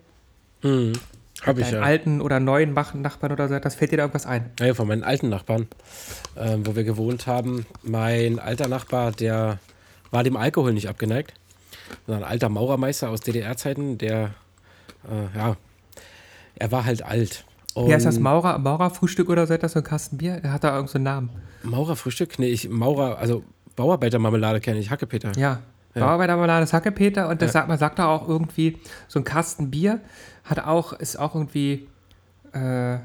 Habe 1.46 1.60
ich 1.60 1.70
ja. 1.70 1.80
alten 1.80 2.20
oder 2.20 2.40
neuen 2.40 2.72
Nachbarn 2.74 3.32
oder 3.32 3.48
so, 3.48 3.58
das 3.58 3.74
fällt 3.76 3.92
dir 3.92 3.96
da 3.98 4.02
irgendwas 4.04 4.26
ein? 4.26 4.50
Naja, 4.58 4.74
von 4.74 4.88
meinen 4.88 5.04
alten 5.04 5.28
Nachbarn, 5.28 5.68
ähm, 6.36 6.66
wo 6.66 6.74
wir 6.74 6.84
gewohnt 6.84 7.26
haben. 7.26 7.64
Mein 7.82 8.38
alter 8.38 8.68
Nachbar, 8.68 9.12
der 9.12 9.58
war 10.10 10.24
dem 10.24 10.36
Alkohol 10.36 10.72
nicht 10.72 10.88
abgeneigt. 10.88 11.34
Ein 12.06 12.24
alter 12.24 12.48
Maurermeister 12.48 13.08
aus 13.08 13.20
DDR-Zeiten, 13.20 13.98
der, 13.98 14.34
äh, 15.08 15.38
ja, 15.38 15.56
er 16.56 16.72
war 16.72 16.84
halt 16.84 17.02
alt. 17.04 17.44
Wie 17.76 17.94
heißt 17.94 18.04
das? 18.04 18.16
Und- 18.16 18.24
Maurer, 18.24 18.58
Maurerfrühstück 18.58 19.28
oder 19.28 19.46
so 19.46 19.54
etwas, 19.54 19.72
so 19.72 19.78
ein 19.78 19.84
Kasten 19.84 20.18
Bier? 20.18 20.40
Der 20.40 20.52
hat 20.52 20.64
da 20.64 20.68
irgendeinen 20.74 20.88
so 20.88 20.96
einen 20.96 21.04
Namen. 21.04 21.30
Maurerfrühstück? 21.62 22.38
Nee, 22.40 22.48
ich, 22.48 22.68
Maurer, 22.68 23.18
also 23.18 23.44
Bauarbeitermarmelade 23.76 24.60
kenne 24.60 24.80
ich, 24.80 24.90
Hackepeter. 24.90 25.32
Ja. 25.36 25.60
Ja. 25.94 26.02
War 26.06 26.18
bei 26.18 26.26
der 26.26 26.36
Marmelade 26.36 26.66
Sackepeter 26.66 27.28
und 27.28 27.40
das 27.40 27.48
Ja. 27.48 27.52
sagt, 27.54 27.68
man 27.68 27.78
sagt 27.78 27.98
da 27.98 28.06
auch 28.08 28.28
irgendwie, 28.28 28.78
so 29.08 29.18
ein 29.18 29.24
Kasten 29.24 29.70
Bier 29.70 30.00
hat 30.48 30.60
auch, 30.66 30.92
ist 30.92 31.18
auch 31.18 31.34
irgendwie, 31.34 31.86
äh, 32.52 32.58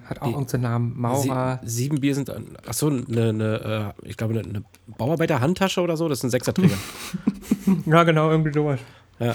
hat 0.06 0.22
auch 0.22 0.28
Die- 0.28 0.32
irgendeinen 0.34 0.64
Namen. 0.64 0.94
Maurer. 1.00 1.60
Sie, 1.64 1.70
sieben 1.84 2.00
Bier 2.02 2.16
sind, 2.16 2.30
an- 2.30 2.58
ach 2.68 2.74
so, 2.74 2.88
eine, 2.88 3.94
äh, 4.04 4.08
ich 4.08 4.18
glaube, 4.18 4.34
eine, 4.40 4.48
eine 4.48 4.64
Bauarbeiter-Handtasche 4.98 5.82
oder 5.82 5.98
so, 5.98 6.08
das 6.10 6.20
ist 6.20 6.24
ein 6.26 6.30
Sechserträger. 6.32 6.76
Ja, 7.86 8.04
genau, 8.04 8.30
irgendwie 8.30 8.52
sowas. 8.52 8.80
Ja. 9.20 9.34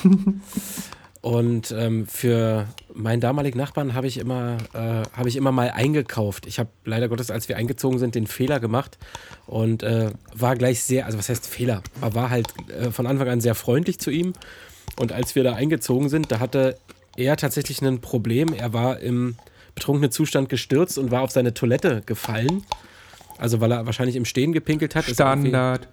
Und 1.22 1.72
ähm, 1.72 2.06
für 2.06 2.66
meinen 2.94 3.20
damaligen 3.20 3.58
Nachbarn 3.58 3.94
habe 3.94 4.06
ich 4.06 4.18
immer, 4.18 4.58
äh, 4.72 5.02
habe 5.12 5.28
ich 5.28 5.36
immer 5.36 5.50
mal 5.50 5.70
eingekauft. 5.70 6.46
Ich 6.46 6.58
habe 6.58 6.68
leider 6.84 7.08
Gottes, 7.08 7.30
als 7.30 7.48
wir 7.48 7.56
eingezogen 7.56 7.98
sind, 7.98 8.14
den 8.14 8.26
Fehler 8.26 8.60
gemacht 8.60 8.98
und 9.46 9.82
äh, 9.82 10.10
war 10.34 10.56
gleich 10.56 10.82
sehr, 10.84 11.06
also 11.06 11.18
was 11.18 11.28
heißt 11.28 11.46
Fehler? 11.46 11.82
Aber 12.00 12.14
war 12.14 12.30
halt 12.30 12.48
äh, 12.70 12.90
von 12.90 13.06
Anfang 13.06 13.28
an 13.28 13.40
sehr 13.40 13.54
freundlich 13.54 13.98
zu 13.98 14.10
ihm. 14.10 14.32
Und 15.00 15.10
als 15.12 15.34
wir 15.34 15.42
da 15.42 15.54
eingezogen 15.54 16.08
sind, 16.08 16.30
da 16.30 16.38
hatte 16.38 16.76
er 17.18 17.36
tatsächlich 17.36 17.82
ein 17.82 18.00
Problem. 18.00 18.52
Er 18.54 18.72
war 18.72 19.00
im 19.00 19.36
betrunkenen 19.74 20.10
Zustand 20.10 20.48
gestürzt 20.48 20.98
und 20.98 21.10
war 21.10 21.22
auf 21.22 21.30
seine 21.30 21.52
Toilette 21.52 22.02
gefallen. 22.06 22.64
Also 23.38 23.60
weil 23.60 23.72
er 23.72 23.86
wahrscheinlich 23.86 24.16
im 24.16 24.24
Stehen 24.24 24.52
gepinkelt 24.52 24.94
hat. 24.94 25.08
ist 25.08 25.20
er 25.20 25.26
irgendwie- 25.30 25.48
Standard. 25.50 25.88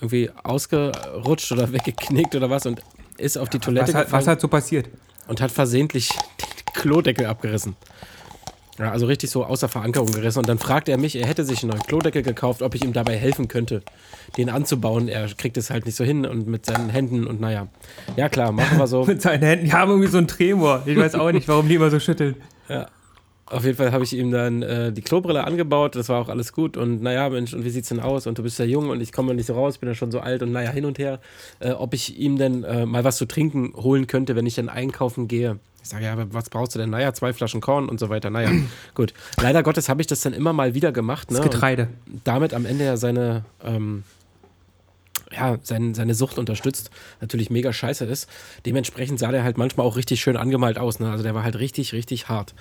irgendwie 0.00 0.30
ausgerutscht 0.42 1.52
oder 1.52 1.72
weggeknickt 1.72 2.34
oder 2.34 2.50
was 2.50 2.66
und 2.66 2.82
ist 3.18 3.36
auf 3.38 3.48
die 3.48 3.58
Toilette 3.58 3.88
Was, 3.88 3.94
halt- 3.94 4.06
gefallen 4.06 4.20
was 4.22 4.26
halt 4.28 4.40
so 4.40 4.48
passiert? 4.48 4.88
und 5.28 5.40
hat 5.40 5.52
versehentlich 5.52 6.08
den 6.08 6.72
Klodeckel 6.74 7.26
abgerissen. 7.26 7.76
Ja, 8.78 8.90
also 8.90 9.06
richtig 9.06 9.30
so 9.30 9.44
außer 9.44 9.68
Verankerung 9.68 10.10
gerissen. 10.10 10.38
Und 10.38 10.48
dann 10.48 10.58
fragt 10.58 10.88
er 10.88 10.96
mich, 10.96 11.16
er 11.16 11.26
hätte 11.26 11.44
sich 11.44 11.62
einen 11.62 11.72
neuen 11.72 11.82
Klodeckel 11.82 12.22
gekauft, 12.22 12.62
ob 12.62 12.74
ich 12.74 12.82
ihm 12.82 12.94
dabei 12.94 13.16
helfen 13.16 13.46
könnte, 13.48 13.82
den 14.38 14.48
anzubauen. 14.48 15.08
Er 15.08 15.28
kriegt 15.28 15.58
es 15.58 15.70
halt 15.70 15.84
nicht 15.84 15.96
so 15.96 16.04
hin 16.04 16.24
und 16.24 16.46
mit 16.46 16.64
seinen 16.64 16.88
Händen 16.88 17.26
und 17.26 17.40
naja. 17.40 17.68
Ja 18.16 18.30
klar, 18.30 18.50
machen 18.50 18.78
wir 18.78 18.86
so. 18.86 19.04
Mit 19.12 19.20
seinen 19.20 19.42
Händen, 19.42 19.66
die 19.66 19.72
haben 19.72 19.90
irgendwie 19.90 20.10
so 20.10 20.18
einen 20.18 20.28
Tremor. 20.28 20.82
Ich 20.86 20.96
weiß 20.96 21.16
auch 21.16 21.30
nicht, 21.32 21.48
warum 21.48 21.68
die 21.68 21.74
immer 21.74 21.90
so 21.90 22.00
schütteln. 22.00 22.36
Ja. 22.68 22.88
Auf 23.52 23.66
jeden 23.66 23.76
Fall 23.76 23.92
habe 23.92 24.02
ich 24.02 24.14
ihm 24.14 24.30
dann 24.30 24.62
äh, 24.62 24.92
die 24.92 25.02
Klobrille 25.02 25.44
angebaut, 25.44 25.94
das 25.94 26.08
war 26.08 26.22
auch 26.22 26.30
alles 26.30 26.54
gut 26.54 26.78
und 26.78 27.02
naja, 27.02 27.28
Mensch, 27.28 27.52
und 27.52 27.66
wie 27.66 27.70
sieht's 27.70 27.90
denn 27.90 28.00
aus? 28.00 28.26
Und 28.26 28.38
du 28.38 28.42
bist 28.42 28.58
ja 28.58 28.64
jung 28.64 28.88
und 28.88 29.02
ich 29.02 29.12
komme 29.12 29.34
nicht 29.34 29.44
so 29.44 29.52
raus, 29.52 29.76
bin 29.76 29.90
ja 29.90 29.94
schon 29.94 30.10
so 30.10 30.20
alt 30.20 30.42
und 30.42 30.52
naja, 30.52 30.70
hin 30.70 30.86
und 30.86 30.98
her, 30.98 31.20
äh, 31.60 31.72
ob 31.72 31.92
ich 31.92 32.18
ihm 32.18 32.38
denn 32.38 32.64
äh, 32.64 32.86
mal 32.86 33.04
was 33.04 33.18
zu 33.18 33.26
trinken 33.26 33.74
holen 33.76 34.06
könnte, 34.06 34.36
wenn 34.36 34.46
ich 34.46 34.54
dann 34.54 34.70
einkaufen 34.70 35.28
gehe. 35.28 35.58
Ich 35.82 35.90
sage, 35.90 36.06
ja, 36.06 36.14
aber 36.14 36.32
was 36.32 36.48
brauchst 36.48 36.74
du 36.74 36.78
denn? 36.78 36.88
Naja, 36.88 37.12
zwei 37.12 37.34
Flaschen 37.34 37.60
Korn 37.60 37.90
und 37.90 38.00
so 38.00 38.08
weiter. 38.08 38.30
Naja, 38.30 38.50
gut. 38.94 39.12
Leider 39.38 39.62
Gottes 39.62 39.90
habe 39.90 40.00
ich 40.00 40.06
das 40.06 40.22
dann 40.22 40.32
immer 40.32 40.54
mal 40.54 40.72
wieder 40.72 40.90
gemacht. 40.90 41.30
Ne? 41.30 41.36
Das 41.36 41.44
Getreide. 41.44 41.88
Und 42.10 42.22
damit 42.24 42.54
am 42.54 42.64
Ende 42.64 42.86
ja 42.86 42.96
seine, 42.96 43.44
ähm, 43.62 44.04
ja, 45.30 45.58
sein, 45.62 45.92
seine 45.92 46.14
Sucht 46.14 46.38
unterstützt. 46.38 46.90
Natürlich 47.20 47.50
mega 47.50 47.70
scheiße 47.70 48.06
ist. 48.06 48.30
Dementsprechend 48.64 49.18
sah 49.18 49.30
der 49.30 49.44
halt 49.44 49.58
manchmal 49.58 49.86
auch 49.86 49.96
richtig 49.96 50.22
schön 50.22 50.38
angemalt 50.38 50.78
aus. 50.78 51.00
Ne? 51.00 51.10
Also 51.10 51.22
der 51.22 51.34
war 51.34 51.42
halt 51.42 51.58
richtig, 51.58 51.92
richtig 51.92 52.30
hart. 52.30 52.54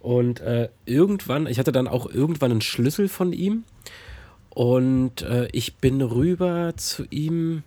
Und 0.00 0.40
äh, 0.40 0.70
irgendwann, 0.86 1.46
ich 1.46 1.58
hatte 1.58 1.72
dann 1.72 1.86
auch 1.86 2.10
irgendwann 2.10 2.50
einen 2.50 2.60
Schlüssel 2.62 3.08
von 3.08 3.32
ihm. 3.32 3.64
Und 4.48 5.22
äh, 5.22 5.48
ich 5.52 5.76
bin 5.76 6.00
rüber 6.00 6.72
zu 6.76 7.04
ihm. 7.10 7.62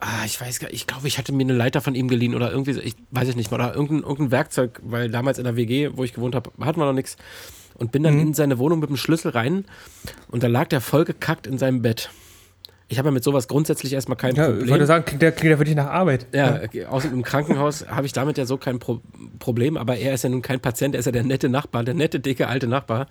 Ah, 0.00 0.24
ich 0.26 0.38
weiß 0.38 0.58
gar 0.58 0.70
ich 0.70 0.86
glaube, 0.86 1.08
ich 1.08 1.16
hatte 1.16 1.32
mir 1.32 1.44
eine 1.44 1.54
Leiter 1.54 1.80
von 1.80 1.94
ihm 1.94 2.08
geliehen 2.08 2.34
oder 2.34 2.50
irgendwie, 2.50 2.74
so, 2.74 2.80
ich 2.80 2.96
weiß 3.12 3.28
ich 3.28 3.36
nicht 3.36 3.50
mal, 3.50 3.56
oder 3.56 3.74
irgendein, 3.74 4.02
irgendein 4.02 4.30
Werkzeug, 4.32 4.80
weil 4.84 5.08
damals 5.08 5.38
in 5.38 5.44
der 5.44 5.56
WG, 5.56 5.90
wo 5.94 6.04
ich 6.04 6.12
gewohnt 6.12 6.34
habe, 6.34 6.50
hatten 6.60 6.78
wir 6.78 6.84
noch 6.84 6.92
nichts. 6.92 7.16
Und 7.76 7.90
bin 7.90 8.02
dann 8.02 8.20
in 8.20 8.34
seine 8.34 8.58
Wohnung 8.58 8.80
mit 8.80 8.90
dem 8.90 8.96
Schlüssel 8.96 9.30
rein 9.30 9.64
und 10.28 10.42
da 10.42 10.46
lag 10.46 10.68
der 10.68 10.80
voll 10.80 11.04
gekackt 11.04 11.46
in 11.46 11.58
seinem 11.58 11.82
Bett. 11.82 12.10
Ich 12.88 12.98
habe 12.98 13.08
ja 13.08 13.12
mit 13.12 13.24
sowas 13.24 13.48
grundsätzlich 13.48 13.92
erstmal 13.92 14.16
kein 14.16 14.34
Ja, 14.34 14.44
ich 14.48 14.50
Problem. 14.50 14.70
wollte 14.70 14.86
sagen, 14.86 15.04
klingt 15.04 15.22
der, 15.22 15.32
klingt 15.32 15.50
der 15.50 15.58
für 15.58 15.64
dich 15.64 15.74
nach 15.74 15.86
Arbeit. 15.90 16.26
Ja, 16.32 16.60
außer 16.88 17.10
im 17.10 17.22
Krankenhaus 17.22 17.86
habe 17.88 18.06
ich 18.06 18.12
damit 18.12 18.36
ja 18.36 18.44
so 18.44 18.56
kein 18.58 18.78
Pro 18.78 19.00
Problem, 19.38 19.76
aber 19.76 19.96
er 19.96 20.14
ist 20.14 20.24
ja 20.24 20.30
nun 20.30 20.42
kein 20.42 20.60
Patient, 20.60 20.94
er 20.94 20.98
ist 20.98 21.06
ja 21.06 21.12
der 21.12 21.24
nette 21.24 21.48
Nachbar, 21.48 21.82
der 21.84 21.94
nette, 21.94 22.20
dicke, 22.20 22.46
alte 22.48 22.66
Nachbar. 22.66 23.06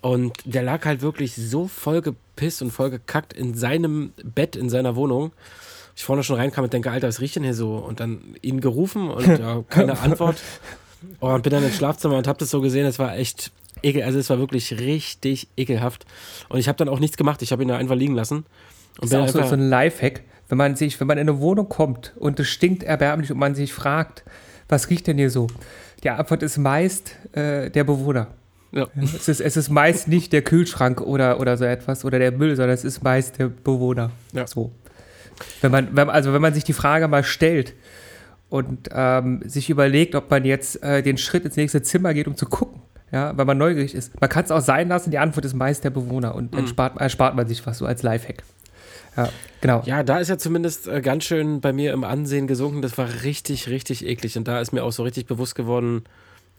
Und 0.00 0.34
der 0.44 0.62
lag 0.62 0.84
halt 0.84 1.00
wirklich 1.02 1.34
so 1.34 1.66
voll 1.66 2.02
gepisst 2.02 2.60
und 2.62 2.70
voll 2.70 2.90
gekackt 2.90 3.32
in 3.32 3.54
seinem 3.54 4.12
Bett, 4.22 4.54
in 4.54 4.68
seiner 4.68 4.96
Wohnung. 4.96 5.32
Ich 5.96 6.04
vorne 6.04 6.22
schon 6.22 6.36
reinkam 6.36 6.64
und 6.64 6.72
denke, 6.72 6.90
Alter, 6.90 7.08
was 7.08 7.20
riecht 7.20 7.36
denn 7.36 7.44
hier 7.44 7.54
so? 7.54 7.76
Und 7.76 8.00
dann 8.00 8.36
ihn 8.42 8.60
gerufen 8.60 9.10
und 9.10 9.26
ja, 9.26 9.62
keine 9.70 9.98
Antwort. 10.00 10.36
Und 11.20 11.42
bin 11.42 11.52
dann 11.52 11.64
ins 11.64 11.76
Schlafzimmer 11.76 12.16
und 12.16 12.26
habe 12.26 12.38
das 12.38 12.50
so 12.50 12.60
gesehen, 12.60 12.86
es 12.86 12.98
war 12.98 13.16
echt 13.16 13.50
ekel, 13.82 14.02
also 14.02 14.18
es 14.18 14.28
war 14.30 14.38
wirklich 14.38 14.78
richtig 14.78 15.48
ekelhaft. 15.56 16.04
Und 16.48 16.58
ich 16.58 16.68
habe 16.68 16.76
dann 16.76 16.88
auch 16.88 16.98
nichts 17.00 17.16
gemacht, 17.16 17.42
ich 17.42 17.52
habe 17.52 17.62
ihn 17.62 17.68
da 17.68 17.76
einfach 17.76 17.96
liegen 17.96 18.14
lassen. 18.14 18.44
Und 19.00 19.12
Das 19.12 19.30
ist 19.30 19.36
auch 19.36 19.42
so, 19.42 19.48
so 19.48 19.54
ein 19.54 19.68
Lifehack, 19.68 20.22
wenn 20.48 20.58
man 20.58 20.76
sich, 20.76 20.98
wenn 21.00 21.06
man 21.06 21.18
in 21.18 21.28
eine 21.28 21.40
Wohnung 21.40 21.68
kommt 21.68 22.12
und 22.16 22.38
es 22.38 22.48
stinkt 22.48 22.82
erbärmlich 22.82 23.32
und 23.32 23.38
man 23.38 23.54
sich 23.54 23.72
fragt, 23.72 24.24
was 24.68 24.90
riecht 24.90 25.06
denn 25.06 25.18
hier 25.18 25.30
so? 25.30 25.46
Die 26.02 26.10
Antwort 26.10 26.42
ist 26.42 26.58
meist 26.58 27.16
äh, 27.32 27.70
der 27.70 27.84
Bewohner. 27.84 28.28
ja. 28.72 28.86
Es 29.02 29.28
ist, 29.28 29.40
es 29.40 29.56
ist 29.56 29.70
meist 29.70 30.08
nicht 30.08 30.32
der 30.32 30.42
Kühlschrank 30.42 31.00
oder, 31.00 31.40
oder 31.40 31.56
so 31.56 31.64
etwas 31.64 32.04
oder 32.04 32.18
der 32.18 32.32
Müll, 32.32 32.56
sondern 32.56 32.74
es 32.74 32.84
ist 32.84 33.02
meist 33.02 33.38
der 33.38 33.48
Bewohner. 33.48 34.10
Ja. 34.32 34.46
So. 34.46 34.72
Wenn 35.60 35.70
man, 35.72 35.88
wenn, 35.96 36.10
also 36.10 36.32
wenn 36.32 36.42
man 36.42 36.54
sich 36.54 36.64
die 36.64 36.72
Frage 36.72 37.08
mal 37.08 37.24
stellt 37.24 37.74
und 38.50 38.88
ähm, 38.92 39.40
sich 39.44 39.70
überlegt, 39.70 40.14
ob 40.14 40.30
man 40.30 40.44
jetzt 40.44 40.82
äh, 40.82 41.02
den 41.02 41.16
Schritt 41.18 41.44
ins 41.44 41.56
nächste 41.56 41.82
Zimmer 41.82 42.14
geht, 42.14 42.28
um 42.28 42.36
zu 42.36 42.46
gucken, 42.46 42.82
ja, 43.10 43.36
weil 43.36 43.44
man 43.44 43.58
neugierig 43.58 43.94
ist. 43.94 44.20
Man 44.20 44.28
kann 44.28 44.44
es 44.44 44.50
auch 44.50 44.60
sein 44.60 44.88
lassen, 44.88 45.10
die 45.10 45.18
Antwort 45.18 45.44
ist 45.44 45.54
meist 45.54 45.84
der 45.84 45.90
Bewohner 45.90 46.34
und 46.34 46.54
dann 46.54 46.66
spart, 46.66 46.96
erspart 47.00 47.34
man 47.34 47.46
sich 47.46 47.64
was, 47.66 47.78
so 47.78 47.86
als 47.86 48.02
Lifehack. 48.02 48.42
Ja, 49.16 49.28
genau. 49.60 49.82
Ja, 49.86 50.02
da 50.02 50.18
ist 50.18 50.28
ja 50.28 50.38
zumindest 50.38 50.88
äh, 50.88 51.00
ganz 51.00 51.24
schön 51.24 51.60
bei 51.60 51.72
mir 51.72 51.92
im 51.92 52.04
Ansehen 52.04 52.46
gesunken. 52.46 52.82
Das 52.82 52.98
war 52.98 53.08
richtig, 53.22 53.68
richtig 53.68 54.04
eklig. 54.06 54.36
Und 54.36 54.48
da 54.48 54.60
ist 54.60 54.72
mir 54.72 54.82
auch 54.84 54.92
so 54.92 55.02
richtig 55.04 55.26
bewusst 55.26 55.54
geworden, 55.54 56.04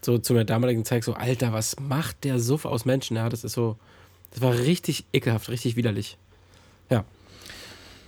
so 0.02 0.18
zu 0.18 0.34
der 0.34 0.44
damaligen 0.44 0.84
Zeit, 0.84 1.04
so, 1.04 1.14
Alter, 1.14 1.52
was 1.52 1.78
macht 1.80 2.24
der 2.24 2.38
Suff 2.38 2.64
aus 2.64 2.84
Menschen? 2.84 3.16
Ja, 3.16 3.28
das 3.28 3.44
ist 3.44 3.52
so, 3.52 3.76
das 4.30 4.40
war 4.40 4.52
richtig 4.54 5.04
ekelhaft, 5.12 5.48
richtig 5.48 5.76
widerlich. 5.76 6.16
Ja. 6.90 7.04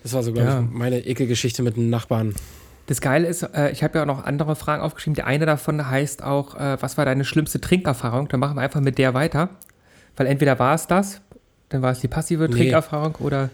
Das 0.03 0.13
war 0.13 0.23
so, 0.23 0.33
glaube 0.33 0.49
Ja. 0.49 0.61
ich, 0.61 0.71
meine 0.71 1.01
Ekelgeschichte 1.01 1.63
mit 1.63 1.77
einem 1.77 1.91
Nachbarn. 1.91 2.35
Das 2.87 3.01
Geile 3.03 3.27
ist, 3.27 3.43
äh, 3.43 3.71
ich 3.73 3.83
habe 3.83 3.99
ja 3.99 4.03
auch 4.03 4.07
noch 4.07 4.25
andere 4.25 4.57
Fragen 4.57 4.83
aufgeschrieben. 4.83 5.15
Die 5.15 5.23
eine 5.25 5.45
davon 5.45 5.91
heißt 5.91 6.23
auch, 6.23 6.55
äh, 6.55 6.81
was 6.81 6.97
war 6.97 7.05
deine 7.05 7.25
schlimmste 7.25 7.61
Trinkerfahrung? 7.61 8.29
Dann 8.29 8.41
machen 8.41 8.57
wir 8.57 8.63
einfach 8.63 8.81
mit 8.81 8.97
der 8.97 9.13
weiter. 9.13 9.51
Weil 10.17 10.27
entweder 10.27 10.59
war 10.59 10.75
es 10.75 10.87
das, 10.87 11.21
dann 11.69 11.83
war 11.83 11.93
es 11.93 12.01
die 12.01 12.09
passive 12.09 12.49
Nee. 12.49 12.55
Trinkerfahrung 12.55 13.17
oder 13.17 13.51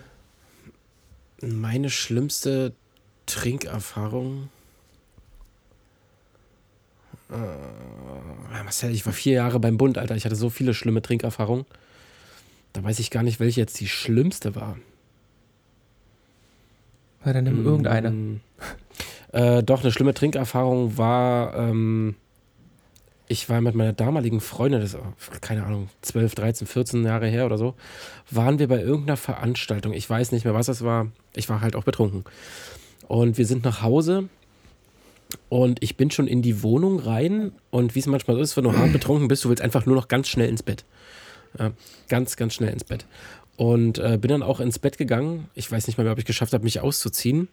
meine 1.40 1.90
schlimmste 1.90 2.72
Trinkerfahrung. 3.26 4.48
Äh, 7.30 8.62
Marcel, 8.62 8.92
ich 8.92 9.04
war 9.04 9.12
vier 9.12 9.34
Jahre 9.34 9.60
beim 9.60 9.76
Bund, 9.76 9.98
Alter. 9.98 10.16
Ich 10.16 10.24
hatte 10.24 10.36
so 10.36 10.50
viele 10.50 10.74
schlimme 10.74 11.02
Trinkerfahrungen. 11.02 11.66
Da 12.72 12.82
weiß 12.82 12.98
ich 12.98 13.10
gar 13.10 13.22
nicht, 13.22 13.40
welche 13.40 13.60
jetzt 13.60 13.78
die 13.80 13.88
schlimmste 13.88 14.54
war. 14.54 14.76
Ja, 17.24 17.32
dann 17.32 17.44
nimm 17.44 17.62
mm. 17.62 17.66
irgendeine. 17.66 18.40
Äh, 19.32 19.62
doch, 19.62 19.82
eine 19.82 19.90
schlimme 19.90 20.14
Trinkerfahrung 20.14 20.96
war, 20.96 21.56
ähm, 21.56 22.14
ich 23.34 23.48
war 23.48 23.60
mit 23.60 23.74
meiner 23.74 23.92
damaligen 23.92 24.40
Freundin, 24.40 24.80
das 24.80 24.94
ist, 24.94 25.02
keine 25.42 25.64
Ahnung, 25.64 25.90
12, 26.02 26.36
13, 26.36 26.66
14 26.68 27.04
Jahre 27.04 27.26
her 27.26 27.46
oder 27.46 27.58
so, 27.58 27.74
waren 28.30 28.60
wir 28.60 28.68
bei 28.68 28.80
irgendeiner 28.80 29.16
Veranstaltung. 29.16 29.92
Ich 29.92 30.08
weiß 30.08 30.30
nicht 30.30 30.44
mehr, 30.44 30.54
was 30.54 30.68
es 30.68 30.82
war. 30.82 31.08
Ich 31.34 31.48
war 31.48 31.60
halt 31.60 31.74
auch 31.74 31.82
betrunken. 31.82 32.24
Und 33.08 33.36
wir 33.36 33.44
sind 33.44 33.64
nach 33.64 33.82
Hause 33.82 34.28
und 35.48 35.82
ich 35.82 35.96
bin 35.96 36.12
schon 36.12 36.28
in 36.28 36.42
die 36.42 36.62
Wohnung 36.62 37.00
rein 37.00 37.50
und 37.70 37.96
wie 37.96 37.98
es 37.98 38.06
manchmal 38.06 38.36
so 38.36 38.42
ist, 38.42 38.56
wenn 38.56 38.64
du 38.64 38.76
hart 38.76 38.92
betrunken 38.92 39.26
bist, 39.26 39.44
du 39.44 39.48
willst 39.48 39.62
einfach 39.62 39.84
nur 39.84 39.96
noch 39.96 40.06
ganz 40.06 40.28
schnell 40.28 40.48
ins 40.48 40.62
Bett. 40.62 40.84
Ja, 41.58 41.72
ganz, 42.08 42.36
ganz 42.36 42.54
schnell 42.54 42.72
ins 42.72 42.84
Bett. 42.84 43.04
Und 43.56 43.98
äh, 43.98 44.16
bin 44.16 44.30
dann 44.30 44.42
auch 44.44 44.60
ins 44.60 44.78
Bett 44.78 44.96
gegangen. 44.96 45.48
Ich 45.54 45.70
weiß 45.70 45.88
nicht 45.88 45.98
mal 45.98 46.04
mehr, 46.04 46.12
ob 46.12 46.18
ich 46.18 46.24
geschafft 46.24 46.52
habe, 46.52 46.62
mich 46.62 46.80
auszuziehen. 46.80 47.48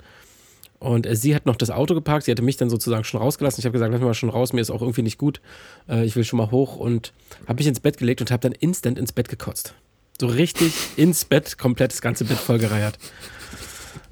Und 0.82 1.06
äh, 1.06 1.16
sie 1.16 1.36
hat 1.36 1.46
noch 1.46 1.56
das 1.56 1.70
Auto 1.70 1.94
geparkt. 1.94 2.26
Sie 2.26 2.32
hatte 2.32 2.42
mich 2.42 2.58
dann 2.58 2.72
sozusagen 2.72 3.04
schon 3.04 3.22
rausgelassen. 3.22 3.62
Ich 3.62 3.66
habe 3.66 3.74
gesagt, 3.74 3.92
lass 3.92 4.02
mich 4.02 4.08
mal 4.08 4.16
schon 4.16 4.30
raus. 4.30 4.52
Mir 4.52 4.62
ist 4.62 4.72
auch 4.72 4.82
irgendwie 4.82 5.04
nicht 5.04 5.20
gut. 5.20 5.40
Äh, 5.88 6.06
ich 6.06 6.16
will 6.16 6.24
schon 6.24 6.38
mal 6.38 6.50
hoch. 6.50 6.76
Und 6.76 7.14
habe 7.48 7.60
mich 7.60 7.68
ins 7.68 7.80
Bett 7.80 7.98
gelegt 7.98 8.20
und 8.20 8.32
habe 8.32 8.42
dann 8.42 8.54
instant 8.54 8.98
ins 8.98 9.12
Bett 9.12 9.30
gekotzt. 9.30 9.76
So 10.20 10.26
richtig 10.26 10.74
ins 10.98 11.24
Bett, 11.24 11.60
komplett 11.60 11.92
das 11.92 12.02
ganze 12.02 12.26
Bett 12.26 12.38
vollgereiert. 12.40 12.98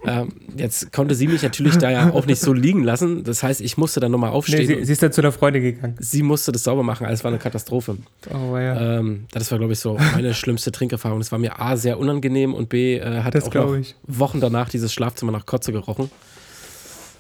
Ähm, 0.06 0.30
jetzt 0.56 0.94
konnte 0.94 1.16
sie 1.16 1.28
mich 1.28 1.42
natürlich 1.42 1.78
da 1.78 1.90
ja 1.90 2.14
auch 2.14 2.28
nicht 2.28 2.40
so 2.40 2.54
liegen 2.54 2.84
lassen. 2.84 3.24
Das 3.24 3.42
heißt, 3.42 3.62
ich 3.62 3.78
musste 3.78 4.00
dann 4.00 4.12
nochmal 4.12 4.30
aufstehen. 4.30 4.68
Nee, 4.68 4.76
sie, 4.76 4.86
sie 4.86 4.94
ist 4.94 5.02
dann 5.02 5.12
zu 5.12 5.22
einer 5.22 5.32
Freundin 5.32 5.64
gegangen. 5.64 5.96
sie 6.00 6.22
musste 6.22 6.52
das 6.52 6.64
sauber 6.64 6.84
machen. 6.84 7.08
Alles 7.08 7.24
war 7.24 7.32
eine 7.32 7.40
Katastrophe. 7.40 7.98
Oh, 8.32 8.56
ja. 8.58 9.00
Ähm, 9.00 9.26
das 9.32 9.52
war, 9.52 9.58
glaube 9.58 9.74
ich, 9.74 9.80
so 9.80 9.98
meine 10.14 10.36
schlimmste 10.36 10.72
Trinkerfahrung. 10.72 11.20
Das 11.20 11.32
war 11.32 11.40
mir 11.40 11.60
A, 11.60 11.78
sehr 11.78 11.98
unangenehm 12.00 12.54
und 12.54 12.70
B, 12.70 12.98
äh, 12.98 13.24
hat 13.24 13.34
Das 13.34 13.54
auch. 13.56 13.76
Wochen 14.06 14.40
danach 14.40 14.70
dieses 14.70 14.94
Schlafzimmer 14.94 15.32
nach 15.32 15.48
Kotze 15.48 15.72
gerochen. 15.72 16.12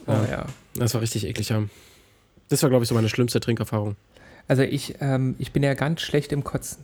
Oh, 0.10 0.32
ja. 0.32 0.46
Das 0.76 0.94
war 0.94 1.02
richtig 1.02 1.26
eklig. 1.26 1.50
Ja. 1.50 1.64
Das 2.50 2.64
war, 2.64 2.70
glaube 2.70 2.84
ich, 2.84 2.90
so 2.90 2.96
meine 2.96 3.10
schlimmste 3.10 3.40
Trinkerfahrung. 3.40 3.96
Also 4.48 4.64
ich, 4.64 4.96
ähm, 5.02 5.36
ich 5.38 5.52
bin 5.54 5.62
ja 5.64 5.74
ganz 5.76 6.02
schlecht 6.02 6.32
im 6.32 6.44
Kotzen. 6.44 6.84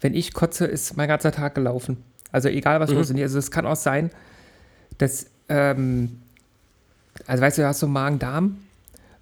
Wenn 0.00 0.14
ich 0.14 0.32
kotze, 0.32 0.64
ist 0.66 0.96
mein 0.96 1.08
ganzer 1.08 1.30
Tag 1.32 1.54
gelaufen. 1.54 2.02
Also 2.32 2.48
egal 2.48 2.80
was 2.80 2.90
Mhm. 2.90 2.96
los 2.96 3.10
ist. 3.10 3.20
Also 3.20 3.38
es 3.38 3.50
kann 3.50 3.66
auch 3.66 3.76
sein, 3.76 4.10
dass, 4.98 5.26
ähm, 5.48 6.20
also 7.26 7.42
weißt 7.42 7.58
du, 7.58 7.62
du 7.62 7.68
hast 7.68 7.80
so 7.80 7.86
Magen-Darm 7.86 8.56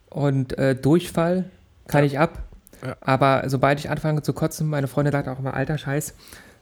und 0.08 0.56
äh, 0.58 0.74
Durchfall 0.76 1.50
kann 1.88 2.04
ich 2.04 2.18
ab. 2.18 2.44
Ja. 2.86 2.96
Aber 3.00 3.42
sobald 3.48 3.78
ich 3.80 3.90
anfange 3.90 4.22
zu 4.22 4.32
kotzen, 4.32 4.68
meine 4.68 4.86
Freundin 4.88 5.12
sagt 5.12 5.28
auch 5.28 5.38
immer, 5.38 5.54
alter 5.54 5.76
Scheiß, 5.76 6.14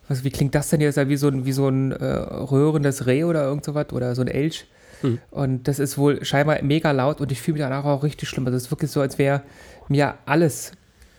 was, 0.09 0.24
wie 0.24 0.30
klingt 0.30 0.55
das 0.55 0.70
denn 0.70 0.80
hier? 0.80 0.88
Ist 0.88 0.96
ja 0.96 1.09
wie 1.09 1.16
so 1.18 1.28
ein, 1.28 1.44
wie 1.44 1.53
so 1.53 1.68
ein 1.68 1.92
äh, 1.92 2.05
röhrendes 2.05 3.07
Reh 3.07 3.24
oder 3.24 3.44
irgend 3.44 3.64
sowas 3.64 3.92
oder 3.92 4.14
so 4.14 4.22
ein 4.22 4.28
Elch. 4.28 4.66
Hm. 5.03 5.18
Und 5.30 5.68
das 5.68 5.78
ist 5.78 5.99
wohl 5.99 6.24
scheinbar 6.24 6.62
mega 6.62 6.90
laut 6.90 7.20
und 7.20 7.32
ich 7.32 7.40
fühle 7.40 7.55
mich 7.55 7.62
danach 7.62 7.84
auch 7.84 8.03
richtig 8.03 8.28
schlimm. 8.28 8.46
Also 8.46 8.57
es 8.57 8.64
ist 8.64 8.70
wirklich 8.70 8.90
so, 8.90 9.01
als 9.01 9.18
wäre 9.18 9.42
mir 9.88 10.14
alles 10.26 10.72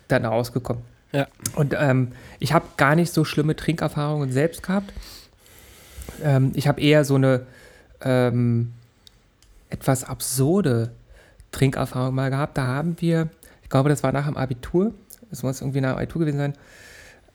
dann 0.07 0.25
rausgekommen. 0.25 0.83
Ja. 1.11 1.27
Und 1.55 1.75
ähm, 1.77 2.09
ich 2.39 2.53
habe 2.53 2.65
gar 2.77 2.95
nicht 2.95 3.13
so 3.13 3.25
schlimme 3.25 3.55
Trinkerfahrungen 3.55 4.31
selbst 4.31 4.63
gehabt. 4.63 4.93
Ähm, 6.23 6.51
ich 6.55 6.67
habe 6.67 6.81
eher 6.81 7.03
so 7.05 7.15
eine 7.15 7.45
ähm, 8.01 8.73
etwas 9.69 10.03
absurde 10.03 10.91
Trinkerfahrung 11.51 12.13
mal 12.13 12.29
gehabt. 12.29 12.57
Da 12.57 12.67
haben 12.67 12.97
wir, 12.99 13.29
ich 13.63 13.69
glaube, 13.69 13.89
das 13.89 14.03
war 14.03 14.11
nach 14.11 14.25
dem 14.25 14.37
Abitur, 14.37 14.93
das 15.29 15.43
muss 15.43 15.61
irgendwie 15.61 15.81
nach 15.81 15.93
dem 15.93 15.97
Abitur 15.97 16.21
gewesen 16.21 16.37
sein. 16.37 16.53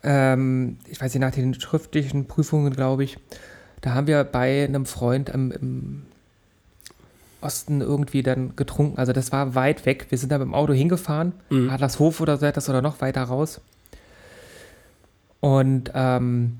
Ähm, 0.03 0.77
ich 0.87 1.01
weiß 1.01 1.13
nicht, 1.13 1.21
nach 1.21 1.31
den 1.31 1.59
schriftlichen 1.59 2.27
Prüfungen, 2.27 2.73
glaube 2.73 3.03
ich. 3.03 3.17
Da 3.81 3.93
haben 3.93 4.07
wir 4.07 4.23
bei 4.23 4.63
einem 4.63 4.85
Freund 4.85 5.29
im, 5.29 5.51
im 5.51 6.05
Osten 7.45 7.81
irgendwie 7.81 8.23
dann 8.23 8.55
getrunken. 8.55 8.97
Also 8.97 9.13
das 9.13 9.31
war 9.31 9.55
weit 9.55 9.85
weg. 9.85 10.07
Wir 10.09 10.17
sind 10.17 10.31
da 10.31 10.37
mit 10.39 10.47
dem 10.47 10.53
Auto 10.55 10.73
hingefahren, 10.73 11.33
Mhm. 11.49 11.69
Adlershof 11.69 12.19
oder 12.19 12.37
so 12.37 12.45
etwas 12.45 12.67
oder 12.69 12.81
noch 12.81 12.99
weiter 13.01 13.23
raus. 13.23 13.61
Und 15.39 15.91
ähm, 15.93 16.57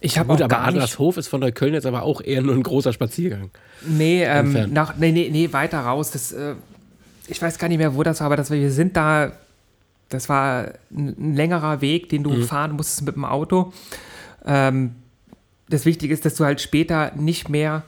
ich 0.00 0.18
habe 0.18 0.30
auch 0.32 0.36
Gut, 0.36 0.42
aber 0.44 0.54
gar 0.56 0.66
nicht, 0.66 0.76
Adlershof 0.76 1.16
ist 1.16 1.28
von 1.28 1.40
Neukölln 1.40 1.74
jetzt 1.74 1.86
aber 1.86 2.02
auch 2.02 2.20
eher 2.20 2.42
nur 2.42 2.54
ein 2.54 2.62
großer 2.62 2.92
Spaziergang. 2.92 3.50
Nee, 3.86 4.22
ähm, 4.24 4.72
nach, 4.72 4.96
nee, 4.96 5.10
nee, 5.12 5.28
nee, 5.32 5.52
weiter 5.52 5.80
raus. 5.80 6.10
Das, 6.10 6.32
äh, 6.32 6.54
ich 7.26 7.40
weiß 7.40 7.58
gar 7.58 7.68
nicht 7.68 7.78
mehr, 7.78 7.94
wo 7.94 8.02
das 8.02 8.20
war, 8.20 8.26
aber 8.26 8.36
das, 8.36 8.50
wir 8.50 8.70
sind 8.70 8.96
da, 8.96 9.32
das 10.08 10.28
war 10.28 10.66
ein, 10.94 11.14
ein 11.18 11.34
längerer 11.36 11.80
Weg, 11.80 12.08
den 12.10 12.22
du 12.22 12.30
Mhm. 12.30 12.42
fahren 12.44 12.72
musstest 12.72 13.02
mit 13.02 13.16
dem 13.16 13.24
Auto. 13.24 13.72
Ähm, 14.44 14.94
das 15.68 15.84
Wichtige 15.84 16.14
ist, 16.14 16.24
dass 16.24 16.34
du 16.36 16.44
halt 16.44 16.60
später 16.60 17.12
nicht 17.16 17.48
mehr 17.48 17.82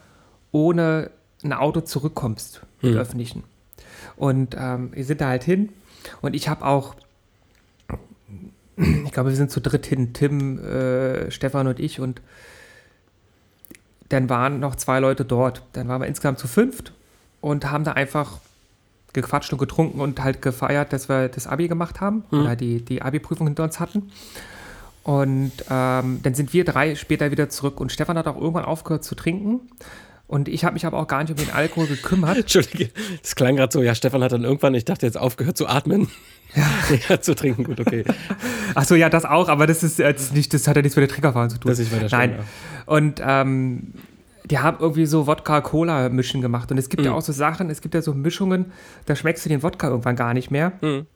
ohne 0.53 1.11
ein 1.43 1.53
Auto 1.53 1.81
zurückkommst 1.81 2.63
mit 2.83 2.93
Mhm. 2.95 2.99
öffentlichen. 2.99 3.45
Und 4.17 4.57
ähm, 4.59 4.91
wir 4.95 5.05
sind 5.05 5.21
da 5.21 5.29
halt 5.29 5.45
hin 5.45 5.71
und 6.21 6.35
ich 6.35 6.49
habe 6.49 6.65
auch, 6.67 6.95
ich 8.77 9.13
glaube, 9.13 9.31
wir 9.31 9.37
sind 9.37 9.51
zu 9.51 9.61
dritt 9.61 9.87
hin, 9.87 10.13
Tim, 10.13 10.59
äh, 10.59 11.31
Stefan 11.31 11.67
und 11.67 11.79
ich 11.81 12.01
und 12.01 12.21
dann 14.09 14.29
waren 14.29 14.59
noch 14.61 14.75
zwei 14.77 14.99
Leute 15.01 15.25
dort. 15.25 15.63
Dann 15.73 15.87
waren 15.89 16.01
wir 16.01 16.07
insgesamt 16.09 16.39
zu 16.39 16.49
fünft 16.49 16.93
und 17.41 17.71
haben 17.71 17.85
da 17.85 17.93
einfach 17.93 18.39
gequatscht 19.13 19.53
und 19.53 19.59
getrunken 19.59 20.01
und 20.01 20.23
halt 20.23 20.41
gefeiert, 20.43 20.93
dass 20.93 21.09
wir 21.09 21.29
das 21.29 21.47
Abi 21.47 21.69
gemacht 21.69 22.01
haben 22.01 22.25
Mhm. 22.31 22.41
oder 22.41 22.57
die, 22.57 22.83
die 22.85 23.03
Abi-Prüfung 23.03 23.47
hinter 23.47 23.65
uns 23.65 23.81
hatten. 23.81 24.11
Und 25.03 25.53
ähm, 25.71 26.21
dann 26.23 26.35
sind 26.35 26.53
wir 26.53 26.65
drei 26.65 26.95
später 26.95 27.31
wieder 27.31 27.49
zurück 27.49 27.81
und 27.81 27.91
Stefan 27.93 28.19
hat 28.19 28.27
auch 28.27 28.37
irgendwann 28.37 28.65
aufgehört 28.65 29.03
zu 29.05 29.15
trinken. 29.15 29.61
Und 30.31 30.49
ich 30.49 30.65
habe 30.65 30.75
mich 30.75 30.87
aber 30.87 30.97
auch 30.99 31.09
gar 31.09 31.23
nicht 31.25 31.31
um 31.31 31.37
den 31.37 31.51
Alkohol 31.51 31.89
gekümmert. 31.89 32.37
Entschuldige, 32.37 32.91
das 33.21 33.35
klang 33.35 33.57
gerade 33.57 33.73
so, 33.73 33.83
ja, 33.83 33.97
Stefan 33.97 34.23
hat 34.23 34.31
dann 34.31 34.45
irgendwann, 34.45 34.75
ich 34.75 34.85
dachte 34.85 35.05
jetzt 35.05 35.19
aufgehört 35.19 35.57
zu 35.57 35.67
atmen. 35.67 36.09
Ja, 37.09 37.21
zu 37.21 37.35
trinken, 37.35 37.65
gut, 37.65 37.81
okay. 37.81 38.05
Achso, 38.75 38.95
ja, 38.95 39.09
das 39.09 39.25
auch, 39.25 39.49
aber 39.49 39.67
das 39.67 39.83
ist 39.83 39.99
jetzt 39.99 40.33
nicht, 40.35 40.55
das 40.55 40.67
hat 40.69 40.77
ja 40.77 40.83
nichts 40.83 40.97
mit 40.97 41.03
der 41.09 41.15
Triggerfahrung 41.15 41.51
zu 41.51 41.59
tun. 41.59 41.69
Das 41.71 41.79
ist 41.81 41.93
weiter 41.93 42.09
Nein. 42.17 42.39
Und 42.87 43.21
ähm, 43.25 43.93
die 44.45 44.59
haben 44.61 44.77
irgendwie 44.81 45.07
so 45.07 45.27
Wodka-Cola-Mischen 45.27 46.41
gemacht. 46.43 46.71
Und 46.73 46.79
es 46.79 46.89
gibt 46.89 47.05
ja 47.05 47.11
Mhm. 47.11 47.17
auch 47.17 47.23
so 47.23 47.33
Sachen, 47.33 47.71
es 47.71 47.81
gibt 47.81 47.95
ja 47.95 48.03
so 48.03 48.15
Mischungen, 48.15 48.67
da 49.07 49.15
schmeckst 49.17 49.45
du 49.45 49.49
den 49.49 49.63
Wodka 49.63 49.89
irgendwann 49.89 50.17
gar 50.17 50.35
nicht 50.35 50.51
mehr. 50.51 50.73
Mhm. 50.81 51.07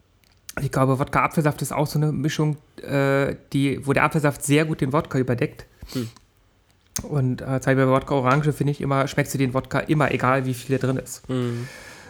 Ich 0.60 0.70
glaube, 0.70 0.98
Wodka-Apfelsaft 0.98 1.62
ist 1.62 1.72
auch 1.72 1.86
so 1.86 1.98
eine 1.98 2.12
Mischung, 2.12 2.56
äh, 2.82 3.34
die, 3.52 3.84
wo 3.86 3.92
der 3.92 4.04
Apfelsaft 4.04 4.44
sehr 4.44 4.64
gut 4.64 4.80
den 4.80 4.92
Wodka 4.92 5.18
überdeckt. 5.18 5.66
Mhm. 5.94 6.08
Und 7.02 7.40
äh, 7.40 7.44
zum 7.44 7.52
Beispiel 7.52 7.86
bei 7.86 7.88
Wodka 7.88 8.14
Orange 8.14 8.52
finde 8.52 8.70
ich 8.70 8.80
immer, 8.80 9.06
schmeckst 9.08 9.34
du 9.34 9.38
den 9.38 9.52
Wodka 9.54 9.80
immer, 9.80 10.12
egal 10.12 10.46
wie 10.46 10.54
viel 10.54 10.78
da 10.78 10.86
drin 10.86 10.96
ist. 10.96 11.28
Mhm. 11.28 11.68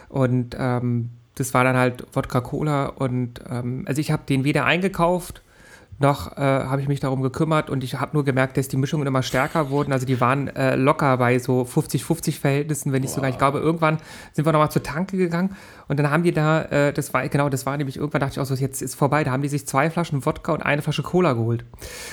Und 0.09 0.55
ähm, 0.57 1.09
das 1.35 1.53
war 1.53 1.63
dann 1.63 1.75
halt 1.75 2.05
Wodka 2.13 2.41
Cola 2.41 2.85
und 2.85 3.41
ähm, 3.49 3.83
also 3.87 3.99
ich 3.99 4.11
habe 4.11 4.23
den 4.27 4.43
weder 4.43 4.65
eingekauft, 4.65 5.41
noch 5.97 6.35
äh, 6.35 6.41
habe 6.41 6.81
ich 6.81 6.87
mich 6.87 6.99
darum 6.99 7.21
gekümmert 7.21 7.69
und 7.69 7.83
ich 7.83 7.95
habe 7.95 8.11
nur 8.13 8.25
gemerkt, 8.25 8.57
dass 8.57 8.67
die 8.67 8.75
Mischungen 8.75 9.07
immer 9.07 9.23
stärker 9.23 9.69
wurden. 9.69 9.93
Also 9.93 10.05
die 10.05 10.19
waren 10.19 10.49
äh, 10.49 10.75
locker 10.75 11.17
bei 11.17 11.39
so 11.39 11.61
50-50 11.61 12.39
Verhältnissen, 12.39 12.91
wenn 12.91 13.01
nicht 13.01 13.13
sogar. 13.13 13.29
Ich 13.29 13.37
glaube, 13.37 13.59
irgendwann 13.59 13.99
sind 14.33 14.45
wir 14.45 14.51
nochmal 14.51 14.71
zur 14.71 14.83
Tanke 14.83 15.15
gegangen 15.15 15.55
und 15.87 15.97
dann 15.97 16.11
haben 16.11 16.23
die 16.23 16.33
da, 16.33 16.63
äh, 16.63 16.93
das 16.93 17.13
war, 17.13 17.27
genau, 17.29 17.47
das 17.47 17.65
war 17.65 17.77
nämlich, 17.77 17.97
irgendwann 17.97 18.21
dachte 18.21 18.33
ich 18.33 18.39
auch 18.39 18.45
so, 18.45 18.55
jetzt 18.55 18.81
ist 18.81 18.95
vorbei, 18.95 19.23
da 19.23 19.31
haben 19.31 19.41
die 19.41 19.47
sich 19.47 19.65
zwei 19.67 19.89
Flaschen 19.89 20.25
Wodka 20.25 20.53
und 20.53 20.61
eine 20.61 20.81
Flasche 20.81 21.03
Cola 21.03 21.33
geholt. 21.33 21.63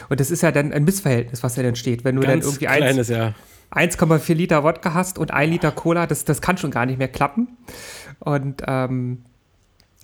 Und 0.09 0.21
das 0.21 0.31
ist 0.31 0.43
ja 0.43 0.53
dann 0.53 0.73
ein 0.73 0.85
Missverhältnis, 0.85 1.43
was 1.43 1.55
da 1.55 1.63
dann 1.63 1.75
steht. 1.75 2.05
Wenn 2.05 2.15
du 2.15 2.23
dann 2.23 2.41
Ganz 2.41 2.47
irgendwie 2.47 2.69
eins, 2.69 2.79
kleines, 2.79 3.09
ja. 3.09 3.35
1,4 3.73 4.35
Liter 4.35 4.63
Wodka 4.63 4.95
hast 4.95 5.19
und 5.19 5.33
1 5.33 5.51
Liter 5.51 5.73
Cola, 5.73 6.07
das, 6.07 6.25
das 6.25 6.41
kann 6.41 6.57
schon 6.57 6.71
gar 6.71 6.87
nicht 6.87 6.99
mehr 6.99 7.09
klappen. 7.09 7.49
Und 8.21 8.63
ähm, 8.67 9.25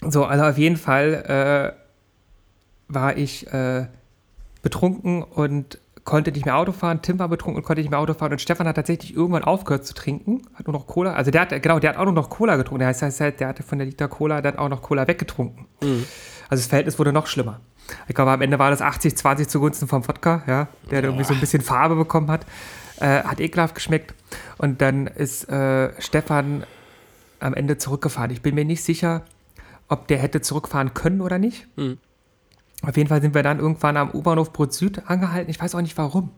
so, 0.01 0.24
also 0.24 0.45
auf 0.45 0.59
jeden 0.59 0.76
Fall 0.76 1.74
äh, 1.76 1.88
war 2.89 3.16
ich 3.16 3.47
äh, 3.52 3.86
betrunken 4.62 5.23
und 5.23 5.78
konnte 6.05 6.32
nicht 6.32 6.47
mehr 6.47 6.56
Auto 6.56 6.73
fahren. 6.73 7.02
Tim 7.02 7.19
war 7.19 7.28
betrunken 7.28 7.59
und 7.59 7.65
konnte 7.65 7.82
nicht 7.82 7.90
mehr 7.90 7.98
Auto 7.98 8.15
fahren. 8.15 8.32
Und 8.32 8.40
Stefan 8.40 8.66
hat 8.66 8.77
tatsächlich 8.77 9.15
irgendwann 9.15 9.44
aufgehört 9.44 9.85
zu 9.85 9.93
trinken, 9.93 10.43
hat 10.55 10.66
nur 10.66 10.73
noch 10.73 10.86
Cola. 10.86 11.12
Also 11.12 11.31
der 11.31 11.43
hat, 11.43 11.62
genau, 11.62 11.78
der 11.78 11.90
hat 11.90 11.97
auch 11.98 12.05
nur 12.05 12.15
noch 12.15 12.31
Cola 12.31 12.56
getrunken. 12.56 12.81
Das 12.81 13.02
heißt, 13.02 13.20
der 13.20 13.48
hatte 13.48 13.62
von 13.62 13.78
der 13.78 13.86
Liter 13.86 14.09
Cola 14.09 14.40
dann 14.40 14.56
auch 14.56 14.70
noch 14.70 14.81
Cola 14.81 15.06
weggetrunken. 15.06 15.66
Also 16.48 16.62
das 16.62 16.66
Verhältnis 16.66 16.98
wurde 16.98 17.12
noch 17.12 17.27
schlimmer. 17.27 17.60
Ich 18.06 18.15
glaube, 18.15 18.31
am 18.31 18.40
Ende 18.40 18.59
war 18.59 18.70
das 18.70 18.81
80-20 18.81 19.48
zugunsten 19.48 19.86
vom 19.86 20.06
Wodka, 20.09 20.43
ja, 20.47 20.69
der 20.90 21.05
irgendwie 21.05 21.24
so 21.24 21.35
ein 21.35 21.40
bisschen 21.40 21.62
Farbe 21.62 21.94
bekommen 21.94 22.31
hat. 22.31 22.47
Äh, 23.01 23.23
hat 23.23 23.39
ekelhaft 23.40 23.74
geschmeckt. 23.74 24.15
Und 24.56 24.81
dann 24.81 25.06
ist 25.06 25.48
äh, 25.48 25.90
Stefan 26.01 26.65
am 27.39 27.55
Ende 27.55 27.78
zurückgefahren. 27.78 28.31
Ich 28.31 28.43
bin 28.43 28.55
mir 28.55 28.65
nicht 28.65 28.82
sicher, 28.82 29.23
ob 29.89 30.09
der 30.09 30.19
hätte 30.19 30.40
zurückfahren 30.40 30.94
können 30.94 31.20
oder 31.20 31.39
nicht. 31.39 31.66
Mhm. 31.77 31.98
Auf 32.83 32.97
jeden 32.97 33.09
Fall 33.09 33.21
sind 33.21 33.35
wir 33.35 33.43
dann 33.43 33.59
irgendwann 33.59 33.97
am 33.97 34.11
U-Bahnhof 34.11 34.53
Brot 34.53 34.73
Süd 34.73 35.03
angehalten. 35.09 35.51
Ich 35.51 35.61
weiß 35.61 35.75
auch 35.75 35.81
nicht 35.81 35.99
warum. 35.99 36.31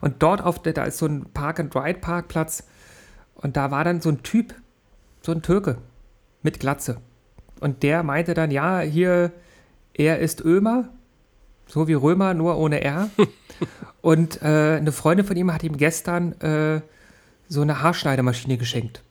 Und 0.00 0.22
dort 0.22 0.42
auf 0.42 0.60
der, 0.60 0.72
da 0.72 0.84
ist 0.84 0.98
so 0.98 1.06
ein 1.06 1.26
Park-and-Ride-Parkplatz. 1.32 2.64
Und 3.34 3.56
da 3.56 3.70
war 3.70 3.84
dann 3.84 4.00
so 4.00 4.08
ein 4.08 4.22
Typ, 4.22 4.54
so 5.22 5.32
ein 5.32 5.42
Türke 5.42 5.78
mit 6.42 6.60
Glatze. 6.60 7.00
Und 7.60 7.82
der 7.82 8.02
meinte 8.02 8.34
dann, 8.34 8.50
ja, 8.50 8.80
hier, 8.80 9.32
er 9.94 10.18
ist 10.18 10.44
Ömer, 10.44 10.88
so 11.66 11.88
wie 11.88 11.94
Römer, 11.94 12.34
nur 12.34 12.56
ohne 12.58 12.82
R. 12.82 13.10
Und 14.00 14.42
äh, 14.42 14.76
eine 14.76 14.92
Freundin 14.92 15.26
von 15.26 15.36
ihm 15.36 15.52
hat 15.52 15.62
ihm 15.62 15.76
gestern 15.76 16.32
äh, 16.40 16.80
so 17.48 17.62
eine 17.62 17.82
Haarschneidemaschine 17.82 18.58
geschenkt. 18.58 19.02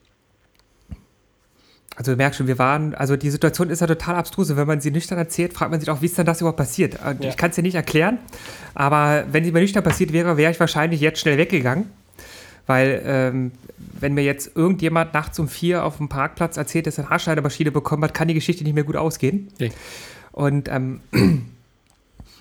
Also 2.00 2.12
du 2.12 2.18
merkst 2.18 2.38
schon, 2.38 2.46
wir 2.46 2.60
waren, 2.60 2.94
also 2.94 3.16
die 3.18 3.32
Situation 3.32 3.72
ist 3.72 3.82
ja 3.82 3.88
total 3.88 4.16
abstruse. 4.16 4.56
Wenn 4.56 4.68
man 4.68 4.80
sie 4.82 4.92
nüchtern 4.92 5.18
erzählt, 5.18 5.54
fragt 5.54 5.72
man 5.72 5.80
sich 5.80 5.90
auch, 5.90 6.00
wie 6.04 6.06
ist 6.06 6.16
denn 6.16 6.28
das 6.28 6.42
überhaupt 6.42 6.60
passiert? 6.60 6.94
Äh, 6.96 7.16
Ja. 7.20 7.30
Ich 7.30 7.38
kann 7.38 7.50
es 7.50 7.56
dir 7.56 7.64
nicht 7.64 7.74
erklären, 7.74 8.20
aber 8.76 9.26
wenn 9.32 9.44
sie 9.44 9.52
mir 9.52 9.62
nüchtern 9.62 9.84
passiert 9.84 10.14
wäre, 10.14 10.38
wäre 10.38 10.52
ich 10.52 10.60
wahrscheinlich 10.60 11.02
jetzt 11.02 11.20
schnell 11.20 11.40
weggegangen. 11.40 11.86
Weil, 12.68 13.02
ähm, 13.04 13.52
wenn 14.00 14.14
mir 14.14 14.24
jetzt 14.24 14.56
irgendjemand 14.56 15.14
nachts 15.16 15.40
um 15.40 15.48
vier 15.48 15.84
auf 15.86 15.98
dem 15.98 16.08
Parkplatz 16.08 16.56
erzählt, 16.58 16.86
dass 16.86 17.00
er 17.00 17.06
eine 17.06 17.10
Haarschneidemaschine 17.10 17.72
bekommen 17.72 18.04
hat, 18.04 18.14
kann 18.14 18.28
die 18.28 18.36
Geschichte 18.36 18.64
nicht 18.64 18.74
mehr 18.76 18.84
gut 18.84 18.96
ausgehen. 18.98 19.48
Nee. 19.58 19.72
Und 20.34 20.70
ähm, 20.70 21.00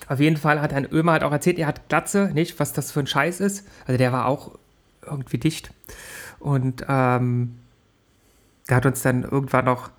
auf 0.07 0.19
jeden 0.19 0.37
Fall 0.37 0.61
hat 0.61 0.71
ein 0.71 0.85
Ömer 0.91 1.13
halt 1.13 1.23
auch 1.23 1.31
erzählt, 1.31 1.57
er 1.57 1.65
hat 1.65 1.89
Glatze, 1.89 2.29
nicht, 2.33 2.59
was 2.59 2.73
das 2.73 2.91
für 2.91 2.99
ein 2.99 3.07
Scheiß 3.07 3.39
ist. 3.39 3.65
Also 3.87 3.97
der 3.97 4.11
war 4.11 4.27
auch 4.27 4.51
irgendwie 5.03 5.39
dicht. 5.39 5.71
Und 6.39 6.85
ähm, 6.87 7.55
der 8.69 8.77
hat 8.77 8.85
uns 8.85 9.01
dann 9.01 9.23
irgendwann 9.23 9.65
noch 9.65 9.89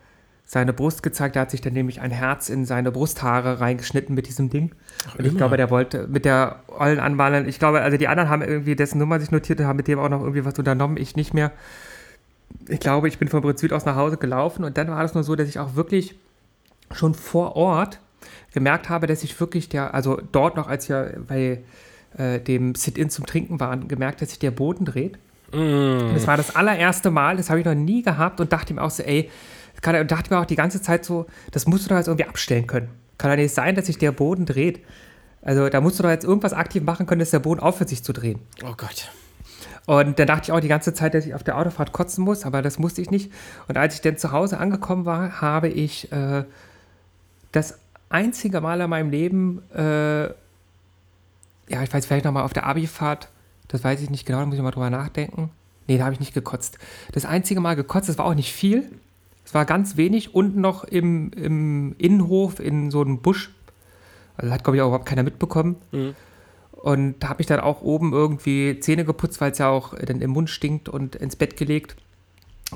seine 0.45 0.73
Brust 0.73 1.03
gezeigt. 1.03 1.35
Der 1.35 1.43
hat 1.43 1.51
sich 1.51 1.61
dann 1.61 1.75
nämlich 1.75 2.01
ein 2.01 2.11
Herz 2.11 2.49
in 2.49 2.65
seine 2.65 2.91
Brusthaare 2.91 3.61
reingeschnitten 3.61 4.15
mit 4.15 4.27
diesem 4.27 4.49
Ding. 4.49 4.73
Und 5.19 5.27
ich 5.27 5.37
glaube, 5.37 5.59
der 5.59 5.71
wollte 5.71 6.09
mit 6.09 6.25
der 6.25 6.61
ollen 6.69 7.01
Anwahlen, 7.01 7.47
ich 7.47 7.59
glaube, 7.59 7.83
also 7.83 7.99
die 7.99 8.09
anderen 8.09 8.31
haben 8.31 8.43
irgendwie 8.43 8.75
dessen 8.75 8.99
Nummer 8.99 9.21
sich 9.21 9.31
notiert, 9.31 9.61
haben 9.61 9.77
mit 9.77 9.89
dem 9.89 9.99
auch 9.99 10.09
noch 10.09 10.21
irgendwie 10.21 10.47
was 10.47 10.59
unternommen, 10.59 10.97
ich 10.97 11.17
nicht 11.17 11.35
mehr. 11.35 11.53
Ich 12.67 12.81
glaube, 12.81 13.09
ich 13.09 13.19
bin 13.19 13.29
von 13.29 13.43
Brüssel 13.43 13.73
aus 13.75 13.85
nach 13.85 13.97
Hause 13.97 14.17
gelaufen 14.17 14.65
und 14.65 14.79
dann 14.79 14.89
war 14.89 15.05
es 15.05 15.13
nur 15.13 15.23
so, 15.23 15.37
dass 15.37 15.49
ich 15.49 15.59
auch 15.59 15.75
wirklich 15.75 16.19
schon 16.93 17.15
vor 17.15 17.55
Ort 17.57 18.01
gemerkt 18.55 18.89
habe, 18.89 19.07
dass 19.07 19.23
ich 19.23 19.39
wirklich 19.39 19.69
der, 19.69 19.93
also 19.93 20.21
dort 20.33 20.57
noch, 20.57 20.67
als 20.67 20.89
wir 20.89 21.21
bei 21.29 21.63
äh, 22.17 22.41
dem 22.41 22.75
Sit-In 22.75 23.11
zum 23.11 23.27
Trinken 23.27 23.61
waren, 23.61 23.87
gemerkt, 23.87 24.23
dass 24.23 24.31
sich 24.31 24.39
der 24.39 24.51
Boden 24.51 24.87
dreht. 24.87 25.19
Und 25.53 26.15
Das 26.15 26.27
war 26.27 26.37
das 26.37 26.55
allererste 26.55 27.11
Mal, 27.11 27.37
das 27.37 27.51
habe 27.51 27.61
ich 27.61 27.67
noch 27.67 27.75
nie 27.75 28.03
gehabt 28.03 28.41
und 28.41 28.53
dachte 28.53 28.75
mir 28.75 28.83
auch 28.83 28.91
so, 28.91 29.03
ey, 29.03 29.31
kann, 29.81 29.97
und 29.97 30.11
dachte 30.11 30.33
mir 30.33 30.41
auch 30.41 30.47
die 30.47 30.57
ganze 30.57 30.83
Zeit 30.83 31.05
so, 31.05 31.27
das 31.53 31.67
musst 31.67 31.85
du 31.85 31.89
doch 31.91 31.97
jetzt 31.97 32.09
irgendwie 32.09 32.27
abstellen 32.27 32.67
können. 32.67 32.89
Kann 33.17 33.31
doch 33.31 33.37
nicht 33.37 33.55
sein, 33.55 33.75
dass 33.75 33.87
sich 33.87 33.99
der 33.99 34.13
Boden 34.13 34.47
dreht. 34.47 34.85
Also 35.43 35.69
da 35.69 35.81
musst 35.81 35.99
du 35.99 36.03
doch 36.03 36.11
jetzt 36.11 36.25
irgendwas 36.25 36.53
aktiv 36.53 36.83
machen 36.83 37.07
können, 37.07 37.21
dass 37.21 37.31
der 37.31 37.39
Boden 37.39 37.61
aufhört, 37.61 37.89
sich 37.89 38.03
zu 38.03 38.13
drehen. 38.13 38.41
Oh 38.65 38.75
Gott. 38.77 39.11
Und 39.87 40.19
dann 40.19 40.27
dachte 40.27 40.45
ich 40.45 40.53
auch 40.53 40.61
die 40.61 40.69
ganze 40.69 40.93
Zeit, 40.93 41.15
dass 41.15 41.25
ich 41.25 41.35
auf 41.35 41.43
der 41.43 41.57
Autofahrt 41.57 41.93
kotzen 41.93 42.23
muss, 42.23 42.45
aber 42.45 42.61
das 42.61 42.79
musste 42.79 43.01
ich 43.01 43.11
nicht. 43.11 43.33
Und 43.69 43.79
als 43.79 43.95
ich 43.95 44.01
dann 44.03 44.19
zu 44.19 44.33
Hause 44.33 44.59
angekommen 44.59 45.07
war, 45.07 45.41
habe 45.41 45.69
ich 45.69 46.13
äh, 46.13 46.45
das 47.53 47.79
einzige 48.11 48.61
Mal 48.61 48.81
in 48.81 48.91
meinem 48.91 49.11
Leben, 49.11 49.63
äh, 49.75 50.25
ja, 50.25 51.83
ich 51.83 51.93
weiß 51.93 52.05
vielleicht 52.05 52.25
nochmal 52.25 52.43
auf 52.43 52.53
der 52.53 52.67
Abifahrt, 52.67 53.31
das 53.69 53.85
weiß 53.85 54.01
ich 54.03 54.11
nicht 54.11 54.27
genau, 54.27 54.41
da 54.41 54.47
muss 54.47 54.57
ich 54.57 54.63
mal 54.63 54.71
drüber 54.71 54.91
nachdenken. 54.91 55.51
Nee, 55.87 55.99
da 55.99 56.05
habe 56.05 56.15
ich 56.15 56.21
nicht 56.21 56.35
gekotzt. 56.35 56.79
Das 57.13 57.25
einzige 57.25 57.61
Mal 57.61 57.75
gekotzt, 57.75 58.09
das 58.09 58.19
war 58.19 58.27
auch 58.27 58.35
nicht 58.35 58.53
viel. 58.53 58.91
Es 59.45 59.55
war 59.55 59.65
ganz 59.65 59.97
wenig, 59.97 60.35
unten 60.35 60.61
noch 60.61 60.85
im, 60.85 61.31
im 61.33 61.95
Innenhof 61.97 62.61
in 62.61 62.91
so 62.91 63.01
einem 63.01 63.21
Busch. 63.21 63.51
Also 64.37 64.53
hat, 64.53 64.63
glaube 64.65 64.77
ich, 64.77 64.83
auch 64.83 64.89
überhaupt 64.89 65.07
keiner 65.07 65.23
mitbekommen. 65.23 65.77
Und 66.73 67.21
da 67.21 67.31
habe 67.31 67.41
ich 67.41 67.47
dann 67.47 67.61
auch 67.61 67.81
oben 67.81 68.13
irgendwie 68.13 68.79
Zähne 68.81 69.05
geputzt, 69.05 69.41
weil 69.41 69.53
es 69.53 69.59
ja 69.59 69.69
auch 69.69 69.95
dann 69.95 70.21
im 70.21 70.31
Mund 70.31 70.51
stinkt 70.51 70.89
und 70.89 71.17
ins 71.17 71.37
Bett 71.37 71.57
gelegt. 71.57 71.97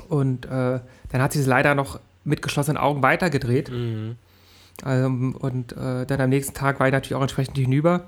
Und 0.09 0.45
äh, 0.45 0.79
dann 1.09 1.21
hat 1.21 1.33
sich 1.33 1.41
das 1.41 1.47
leider 1.47 1.75
noch 1.75 1.99
mit 2.23 2.41
geschlossenen 2.41 2.77
Augen 2.77 3.03
weitergedreht. 3.03 3.69
Ähm, 4.85 5.35
und 5.35 5.73
äh, 5.73 6.05
dann 6.05 6.21
am 6.21 6.29
nächsten 6.29 6.53
Tag 6.53 6.79
war 6.79 6.87
ich 6.87 6.93
natürlich 6.93 7.15
auch 7.15 7.21
entsprechend 7.21 7.57
hinüber. 7.57 8.07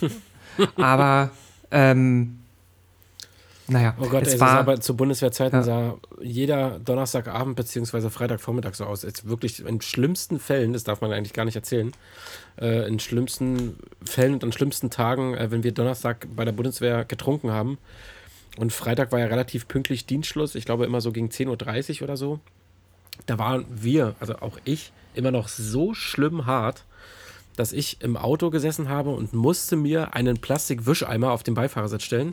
Aber 0.76 1.30
ähm, 1.70 2.36
naja, 3.70 3.94
Oh 4.00 4.08
Gott, 4.08 4.26
es 4.26 4.40
war 4.40 4.58
aber 4.58 4.80
zu 4.80 4.96
Bundeswehrzeiten 4.96 5.60
Ja. 5.60 5.62
sah 5.62 5.98
jeder 6.20 6.80
Donnerstagabend 6.80 7.54
bzw. 7.54 8.10
Freitagvormittag 8.10 8.74
so 8.74 8.84
aus. 8.84 9.02
Jetzt 9.02 9.28
wirklich 9.28 9.64
in 9.64 9.80
schlimmsten 9.80 10.40
Fällen, 10.40 10.72
das 10.72 10.82
darf 10.82 11.00
man 11.00 11.12
eigentlich 11.12 11.32
gar 11.32 11.44
nicht 11.44 11.54
erzählen, 11.54 11.92
äh, 12.60 12.88
in 12.88 12.98
schlimmsten 12.98 13.78
Fällen 14.04 14.34
und 14.34 14.42
an 14.44 14.50
schlimmsten 14.52 14.90
Tagen, 14.90 15.34
äh, 15.34 15.52
wenn 15.52 15.62
wir 15.62 15.72
Donnerstag 15.72 16.26
bei 16.34 16.44
der 16.44 16.52
Bundeswehr 16.52 17.04
getrunken 17.04 17.52
haben. 17.52 17.78
Und 18.58 18.72
Freitag 18.72 19.12
war 19.12 19.20
ja 19.20 19.26
relativ 19.26 19.68
pünktlich 19.68 20.04
Dienstschluss, 20.04 20.56
ich 20.56 20.64
glaube 20.64 20.84
immer 20.84 21.00
so 21.00 21.12
gegen 21.12 21.28
10.30 21.28 21.98
Uhr 22.00 22.02
oder 22.02 22.16
so. 22.16 22.40
Da 23.26 23.38
waren 23.38 23.66
wir, 23.70 24.16
also 24.18 24.36
auch 24.36 24.58
ich, 24.64 24.92
immer 25.14 25.30
noch 25.30 25.46
so 25.46 25.94
schlimm 25.94 26.46
hart, 26.46 26.84
dass 27.60 27.72
ich 27.74 28.00
im 28.00 28.16
Auto 28.16 28.48
gesessen 28.48 28.88
habe 28.88 29.10
und 29.10 29.34
musste 29.34 29.76
mir 29.76 30.14
einen 30.14 30.38
Plastikwischeimer 30.38 31.30
auf 31.30 31.42
den 31.42 31.52
Beifahrersitz 31.52 32.04
stellen, 32.04 32.32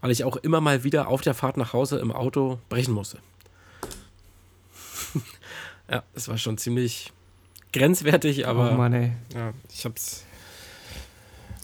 weil 0.00 0.10
ich 0.10 0.24
auch 0.24 0.36
immer 0.36 0.60
mal 0.60 0.82
wieder 0.82 1.06
auf 1.06 1.20
der 1.20 1.34
Fahrt 1.34 1.56
nach 1.56 1.72
Hause 1.72 2.00
im 2.00 2.10
Auto 2.10 2.58
brechen 2.68 2.92
musste. 2.92 3.18
ja, 5.90 6.02
es 6.14 6.28
war 6.28 6.36
schon 6.36 6.58
ziemlich 6.58 7.12
grenzwertig, 7.72 8.48
aber 8.48 8.72
oh 8.72 8.74
Mann, 8.76 8.92
ey. 8.92 9.12
ja, 9.34 9.52
ich 9.72 9.84
hab's. 9.84 10.24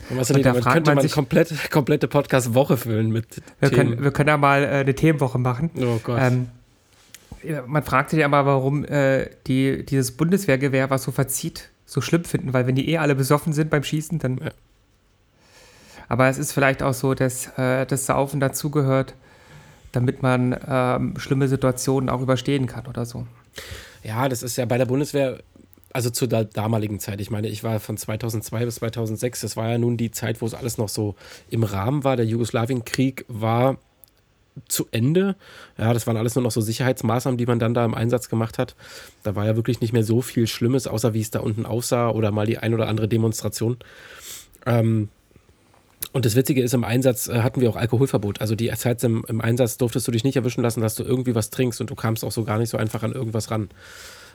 Und 0.09 0.19
was 0.19 0.31
Und 0.31 0.45
da 0.47 0.55
fragt 0.55 0.73
könnte 0.75 0.91
man 0.91 0.97
man 0.97 1.03
sich- 1.03 1.11
komplett, 1.13 1.71
komplette 1.73 2.07
Podcast-Woche 2.07 2.77
füllen 2.77 3.11
mit 3.11 3.43
Wir 3.59 3.71
Themen. 3.71 3.91
können, 3.91 4.05
wir 4.05 4.13
können 4.13 4.29
ja 4.29 4.37
mal 4.37 4.63
äh, 4.63 4.69
eine 4.69 4.95
Themenwoche 4.95 5.39
machen. 5.39 5.71
oh 5.81 5.99
Gott. 6.05 6.21
Ähm, 6.21 6.51
man 7.67 7.83
fragt 7.83 8.11
sich 8.11 8.25
aber, 8.25 8.47
warum 8.47 8.85
äh, 8.85 9.29
die, 9.49 9.85
dieses 9.85 10.13
Bundeswehrgewehr, 10.13 10.89
was 10.91 11.03
so 11.03 11.11
verzieht, 11.11 11.71
so 11.87 12.01
schlimm 12.01 12.25
finden, 12.25 12.53
weil 12.53 12.67
wenn 12.67 12.75
die 12.75 12.91
eh 12.91 12.99
alle 12.99 13.15
besoffen 13.15 13.53
sind 13.53 13.71
beim 13.71 13.85
Schießen, 13.85 14.19
dann. 14.19 14.39
Ja. 14.39 14.51
Aber 16.09 16.29
es 16.29 16.39
ist 16.39 16.53
vielleicht 16.53 16.83
auch 16.83 16.95
so, 16.95 17.15
dass 17.15 17.47
äh, 17.59 17.87
das 17.87 18.07
Saufen 18.07 18.41
dazugehört, 18.41 19.15
damit 19.93 20.23
man 20.23 20.57
ähm, 20.69 21.15
schlimme 21.19 21.49
Situationen 21.49 22.11
auch 22.11 22.21
überstehen 22.21 22.67
kann 22.67 22.87
oder 22.87 23.07
so. 23.07 23.27
Ja, 24.03 24.29
das 24.29 24.43
ist 24.43 24.57
ja 24.57 24.67
bei 24.67 24.79
der 24.79 24.85
Bundeswehr, 24.85 25.39
also 25.93 26.11
zu 26.11 26.27
der 26.27 26.45
damaligen 26.45 27.01
Zeit. 27.01 27.21
Ich 27.21 27.31
meine, 27.31 27.49
ich 27.49 27.65
war 27.65 27.81
von 27.81 27.97
2002 27.97 28.65
bis 28.67 28.75
2006. 28.77 29.41
Das 29.41 29.57
war 29.57 29.71
ja 29.71 29.79
nun 29.79 29.97
die 29.97 30.11
Zeit, 30.11 30.41
wo 30.41 30.47
es 30.47 30.55
alles 30.55 30.79
noch 30.79 30.89
so 30.89 31.17
im 31.51 31.65
Rahmen 31.65 32.05
war. 32.05 32.17
Der 32.17 32.27
Jugoslawienkrieg 32.27 33.25
war 33.29 33.79
zu 34.69 34.87
Ende. 34.91 35.37
Ja, 35.79 35.93
das 35.93 36.07
waren 36.07 36.17
alles 36.17 36.35
nur 36.35 36.43
noch 36.43 36.51
so 36.51 36.61
Sicherheitsmaßnahmen, 36.61 37.39
die 37.39 37.47
man 37.47 37.59
dann 37.59 37.75
da 37.75 37.85
im 37.85 37.95
Einsatz 37.95 38.29
gemacht 38.29 38.59
hat. 38.59 38.75
Da 39.23 39.35
war 39.35 39.47
ja 39.47 39.57
wirklich 39.57 39.81
nicht 39.81 39.93
mehr 39.93 40.05
so 40.05 40.23
viel 40.23 40.47
Schlimmes, 40.47 40.87
außer 40.87 41.15
wie 41.15 41.21
es 41.21 41.31
da 41.31 41.41
unten 41.41 41.67
aussah 41.67 42.11
oder 42.11 42.31
mal 42.31 42.47
die 42.47 42.59
ein 42.59 42.75
oder 42.75 42.89
andere 42.89 43.09
Demonstration. 43.09 43.77
Ähm, 44.65 45.09
und 46.13 46.25
das 46.25 46.35
Witzige 46.35 46.63
ist, 46.63 46.75
im 46.75 46.85
Einsatz 46.85 47.29
äh, 47.29 47.41
hatten 47.43 47.61
wir 47.61 47.71
auch 47.71 47.77
Alkoholverbot. 47.77 48.41
Also 48.41 48.55
die 48.55 48.71
Zeit 48.73 49.03
im, 49.05 49.25
im 49.29 49.41
Einsatz 49.41 49.77
durftest 49.77 50.09
du 50.09 50.13
dich 50.13 50.25
nicht 50.25 50.37
erwischen 50.37 50.63
lassen, 50.63 50.81
dass 50.81 50.95
du 50.95 51.05
irgendwie 51.05 51.35
was 51.35 51.51
trinkst 51.51 51.81
und 51.81 51.91
du 51.91 51.95
kamst 51.95 52.25
auch 52.25 52.33
so 52.33 52.45
gar 52.45 52.59
nicht 52.59 52.71
so 52.71 52.79
einfach 52.79 53.03
an 53.03 53.13
irgendwas 53.13 53.51
ran. 53.51 53.69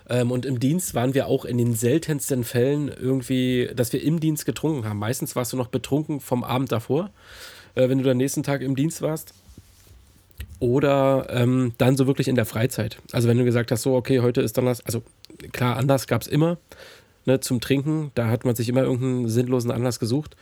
Ähm, 0.10 0.31
und 0.31 0.45
im 0.45 0.60
Dienst 0.60 0.93
waren 0.95 1.14
wir 1.14 1.27
auch 1.27 1.45
in 1.45 1.57
den 1.57 1.73
seltensten 1.73 2.43
Fällen 2.43 2.89
irgendwie, 2.89 3.69
dass 3.76 3.93
wir 3.93 4.03
im 4.03 4.19
Dienst 4.19 4.45
getrunken 4.45 4.88
haben. 4.88 4.99
Meistens 4.99 5.35
warst 5.35 5.53
du 5.53 5.57
noch 5.57 5.68
betrunken 5.68 6.19
vom 6.19 6.43
Abend 6.43 6.72
davor, 6.72 7.10
äh, 7.76 7.89
wenn 7.89 7.98
du 7.98 8.03
den 8.03 8.18
nächsten 8.18 8.43
Tag 8.43 8.61
im 8.61 8.76
Dienst 8.76 9.02
warst. 9.02 9.34
Oder 10.61 11.25
ähm, 11.31 11.73
dann 11.79 11.97
so 11.97 12.05
wirklich 12.05 12.27
in 12.27 12.35
der 12.35 12.45
Freizeit. 12.45 12.99
Also 13.11 13.27
wenn 13.27 13.39
du 13.39 13.43
gesagt 13.43 13.71
hast, 13.71 13.81
so, 13.81 13.95
okay, 13.95 14.19
heute 14.19 14.41
ist 14.41 14.55
Donnerstag, 14.55 14.85
also 14.85 15.01
klar, 15.51 15.75
Anlass 15.75 16.05
gab 16.05 16.21
es 16.21 16.27
immer 16.27 16.59
ne, 17.25 17.39
zum 17.39 17.61
Trinken. 17.61 18.11
Da 18.13 18.27
hat 18.27 18.45
man 18.45 18.53
sich 18.53 18.69
immer 18.69 18.83
irgendeinen 18.83 19.27
sinnlosen 19.27 19.71
Anlass 19.71 19.99
gesucht. 19.99 20.38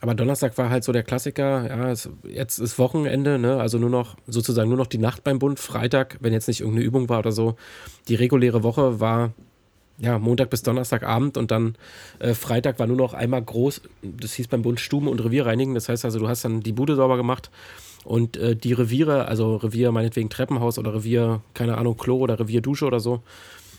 Aber 0.00 0.16
Donnerstag 0.16 0.58
war 0.58 0.70
halt 0.70 0.82
so 0.82 0.90
der 0.90 1.04
Klassiker, 1.04 1.68
ja, 1.68 1.88
es, 1.88 2.10
jetzt 2.24 2.58
ist 2.58 2.80
Wochenende, 2.80 3.38
ne, 3.38 3.60
also 3.60 3.78
nur 3.78 3.90
noch, 3.90 4.16
sozusagen 4.26 4.68
nur 4.68 4.78
noch 4.78 4.88
die 4.88 4.98
Nacht 4.98 5.22
beim 5.22 5.38
Bund. 5.38 5.60
Freitag, 5.60 6.16
wenn 6.18 6.32
jetzt 6.32 6.48
nicht 6.48 6.62
irgendeine 6.62 6.84
Übung 6.84 7.08
war 7.08 7.20
oder 7.20 7.30
so, 7.30 7.54
die 8.08 8.16
reguläre 8.16 8.64
Woche 8.64 8.98
war 8.98 9.34
ja, 9.98 10.18
Montag 10.18 10.50
bis 10.50 10.62
Donnerstagabend 10.62 11.36
und 11.36 11.52
dann 11.52 11.76
äh, 12.18 12.34
Freitag 12.34 12.80
war 12.80 12.88
nur 12.88 12.96
noch 12.96 13.14
einmal 13.14 13.42
groß, 13.42 13.82
das 14.02 14.32
hieß 14.32 14.48
beim 14.48 14.62
Bund 14.62 14.80
Stuben 14.80 15.06
und 15.06 15.22
Revier 15.22 15.46
reinigen. 15.46 15.74
Das 15.74 15.88
heißt 15.88 16.04
also, 16.04 16.18
du 16.18 16.26
hast 16.26 16.44
dann 16.44 16.60
die 16.60 16.72
Bude 16.72 16.96
sauber 16.96 17.16
gemacht 17.16 17.50
und 18.04 18.36
äh, 18.36 18.56
die 18.56 18.72
Reviere, 18.72 19.26
also 19.26 19.56
Revier 19.56 19.92
meinetwegen 19.92 20.30
Treppenhaus 20.30 20.78
oder 20.78 20.94
Revier, 20.94 21.42
keine 21.54 21.76
Ahnung, 21.76 21.96
Klo 21.96 22.18
oder 22.18 22.38
Revier 22.38 22.60
Dusche 22.60 22.86
oder 22.86 23.00
so, 23.00 23.22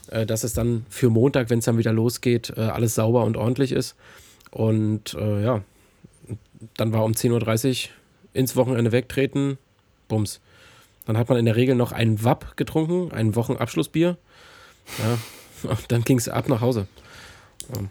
äh, 0.09 0.25
dass 0.25 0.43
es 0.43 0.53
dann 0.53 0.85
für 0.89 1.09
Montag, 1.09 1.49
wenn 1.49 1.59
es 1.59 1.65
dann 1.65 1.77
wieder 1.77 1.93
losgeht, 1.93 2.53
äh, 2.55 2.61
alles 2.61 2.95
sauber 2.95 3.23
und 3.23 3.37
ordentlich 3.37 3.71
ist. 3.71 3.95
Und 4.51 5.13
äh, 5.15 5.43
ja, 5.43 5.61
dann 6.77 6.93
war 6.93 7.03
um 7.03 7.13
10.30 7.13 7.85
Uhr 7.85 7.89
ins 8.33 8.55
Wochenende 8.55 8.91
wegtreten, 8.91 9.57
bums. 10.07 10.39
Dann 11.05 11.17
hat 11.17 11.29
man 11.29 11.37
in 11.37 11.45
der 11.45 11.55
Regel 11.55 11.75
noch 11.75 11.91
ein 11.91 12.23
Wapp 12.23 12.55
getrunken, 12.57 13.11
ein 13.11 13.35
Wochenabschlussbier. 13.35 14.17
Ja, 14.99 15.75
dann 15.87 16.03
ging 16.03 16.17
es 16.17 16.29
ab 16.29 16.47
nach 16.47 16.61
Hause. 16.61 16.87
Ja. 17.73 17.81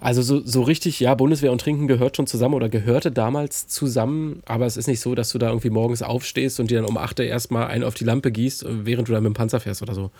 Also 0.00 0.22
so, 0.22 0.40
so 0.42 0.62
richtig, 0.62 0.98
ja, 0.98 1.14
Bundeswehr 1.14 1.52
und 1.52 1.60
Trinken 1.60 1.86
gehört 1.86 2.16
schon 2.16 2.26
zusammen 2.26 2.54
oder 2.54 2.70
gehörte 2.70 3.12
damals 3.12 3.66
zusammen, 3.66 4.42
aber 4.46 4.64
es 4.64 4.78
ist 4.78 4.86
nicht 4.86 5.00
so, 5.00 5.14
dass 5.14 5.30
du 5.30 5.38
da 5.38 5.48
irgendwie 5.48 5.68
morgens 5.68 6.02
aufstehst 6.02 6.58
und 6.58 6.70
dir 6.70 6.80
dann 6.80 6.88
um 6.88 6.96
8 6.96 7.20
Uhr 7.20 7.26
erstmal 7.26 7.66
einen 7.66 7.84
auf 7.84 7.94
die 7.94 8.04
Lampe 8.04 8.32
gießt, 8.32 8.64
während 8.66 9.08
du 9.08 9.12
da 9.12 9.20
mit 9.20 9.26
dem 9.26 9.34
Panzer 9.34 9.60
fährst 9.60 9.82
oder 9.82 9.94
so. 9.94 10.10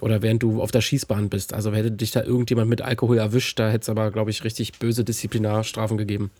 Oder 0.00 0.22
während 0.22 0.44
du 0.44 0.62
auf 0.62 0.70
der 0.70 0.80
Schießbahn 0.80 1.28
bist. 1.28 1.52
Also 1.52 1.72
hätte 1.72 1.90
dich 1.90 2.12
da 2.12 2.22
irgendjemand 2.22 2.70
mit 2.70 2.80
Alkohol 2.80 3.18
erwischt, 3.18 3.58
da 3.58 3.68
hätte 3.68 3.82
es 3.82 3.88
aber, 3.88 4.12
glaube 4.12 4.30
ich, 4.30 4.44
richtig 4.44 4.78
böse 4.78 5.02
Disziplinarstrafen 5.02 5.98
gegeben. 5.98 6.30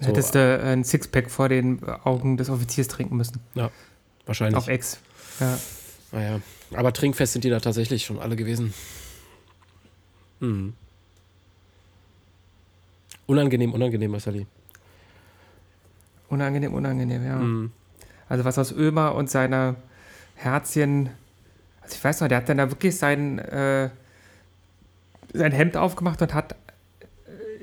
So, 0.00 0.08
Hättest 0.08 0.34
du 0.34 0.40
äh, 0.40 0.72
ein 0.72 0.82
Sixpack 0.82 1.30
vor 1.30 1.48
den 1.48 1.84
Augen 1.84 2.36
des 2.36 2.50
Offiziers 2.50 2.88
trinken 2.88 3.16
müssen. 3.16 3.38
ja, 3.54 3.70
wahrscheinlich. 4.26 4.56
Auf 4.56 4.66
Ex. 4.66 4.98
Ja. 5.38 5.56
Naja, 6.10 6.40
aber 6.74 6.92
trinkfest 6.92 7.34
sind 7.34 7.44
die 7.44 7.50
da 7.50 7.60
tatsächlich 7.60 8.04
schon 8.04 8.18
alle 8.18 8.34
gewesen. 8.34 8.74
Hm. 10.40 10.74
Unangenehm, 13.26 13.72
unangenehm, 13.72 14.10
Marceli. 14.10 14.46
Unangenehm, 16.28 16.74
unangenehm, 16.74 17.24
ja. 17.26 17.38
Hm. 17.38 17.72
Also 18.28 18.44
was 18.44 18.58
aus 18.58 18.72
Ömer 18.72 19.14
und 19.14 19.28
seiner 19.30 19.76
Herzchen. 20.34 21.10
Also 21.82 21.96
ich 21.96 22.02
weiß 22.04 22.20
noch, 22.20 22.28
der 22.28 22.38
hat 22.38 22.48
dann 22.48 22.56
da 22.58 22.70
wirklich 22.70 22.96
sein, 22.96 23.38
äh, 23.38 23.90
sein 25.32 25.52
Hemd 25.52 25.76
aufgemacht 25.76 26.22
und 26.22 26.32
hat. 26.34 26.54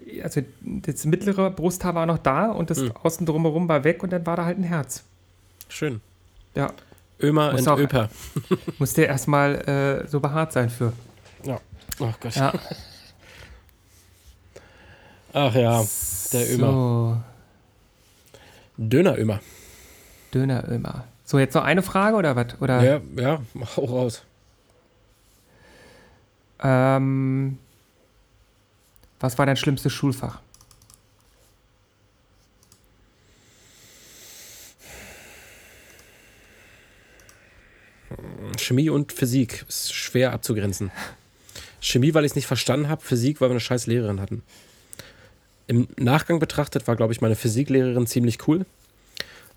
äh, 0.07 0.22
Also 0.22 0.41
das 0.61 1.06
mittlere 1.06 1.49
Brusthaar 1.52 1.95
war 1.95 2.06
noch 2.06 2.19
da 2.19 2.52
und 2.52 2.69
das 2.69 2.80
Hm. 2.80 2.91
außen 2.95 3.26
drumherum 3.26 3.68
war 3.68 3.84
weg 3.84 4.03
und 4.03 4.11
dann 4.11 4.26
war 4.26 4.36
da 4.38 4.45
halt 4.45 4.57
ein 4.60 4.64
Herz. 4.64 5.03
Schön. 5.68 6.02
Ja, 6.56 6.72
Ömer 7.22 7.53
und 7.53 7.68
auch- 7.68 7.77
Öper. 7.80 8.10
musste 8.80 9.03
erstmal 9.03 9.56
äh, 9.68 10.07
so 10.07 10.19
behaart 10.19 10.53
sein 10.53 10.69
für. 10.69 10.94
Ja. 11.44 11.60
Ach 12.02 12.19
Gott. 12.19 12.36
Ja, 12.36 12.53
Ach 15.34 15.54
ja, 15.56 15.86
der 16.34 16.50
Ömer. 16.52 16.68
so. 16.72 17.18
Döner-Ömer. 18.78 19.40
Döner-Ömer. 20.34 21.04
So, 21.26 21.38
jetzt 21.38 21.54
noch 21.54 21.64
eine 21.64 21.82
Frage 21.84 22.16
oder 22.16 22.36
was? 22.36 22.60
Oder, 22.60 22.82
Ja, 22.84 23.02
ja, 23.16 23.42
hau 23.76 23.86
raus. 23.86 24.24
ähm, 26.64 27.58
was 29.20 29.38
war 29.38 29.46
dein 29.46 29.58
schlimmstes 29.58 29.94
Schulfach? 29.94 30.40
Chemie 38.58 38.90
und 38.90 39.14
Physik 39.14 39.66
ist 39.68 39.94
schwer 39.94 40.34
abzugrenzen. 40.34 40.92
Chemie, 41.82 42.14
weil 42.14 42.26
ich 42.26 42.32
es 42.32 42.36
nicht 42.36 42.48
verstanden 42.48 42.90
habe, 42.90 43.02
Physik, 43.04 43.40
weil 43.40 43.50
wir 43.50 43.54
eine 43.54 43.60
scheiß 43.60 43.88
Lehrerin 43.88 44.20
hatten. 44.20 44.44
Im 45.70 45.88
Nachgang 45.98 46.40
betrachtet 46.40 46.88
war, 46.88 46.96
glaube 46.96 47.14
ich, 47.14 47.22
meine 47.22 47.36
Physiklehrerin 47.36 48.08
ziemlich 48.08 48.48
cool. 48.48 48.66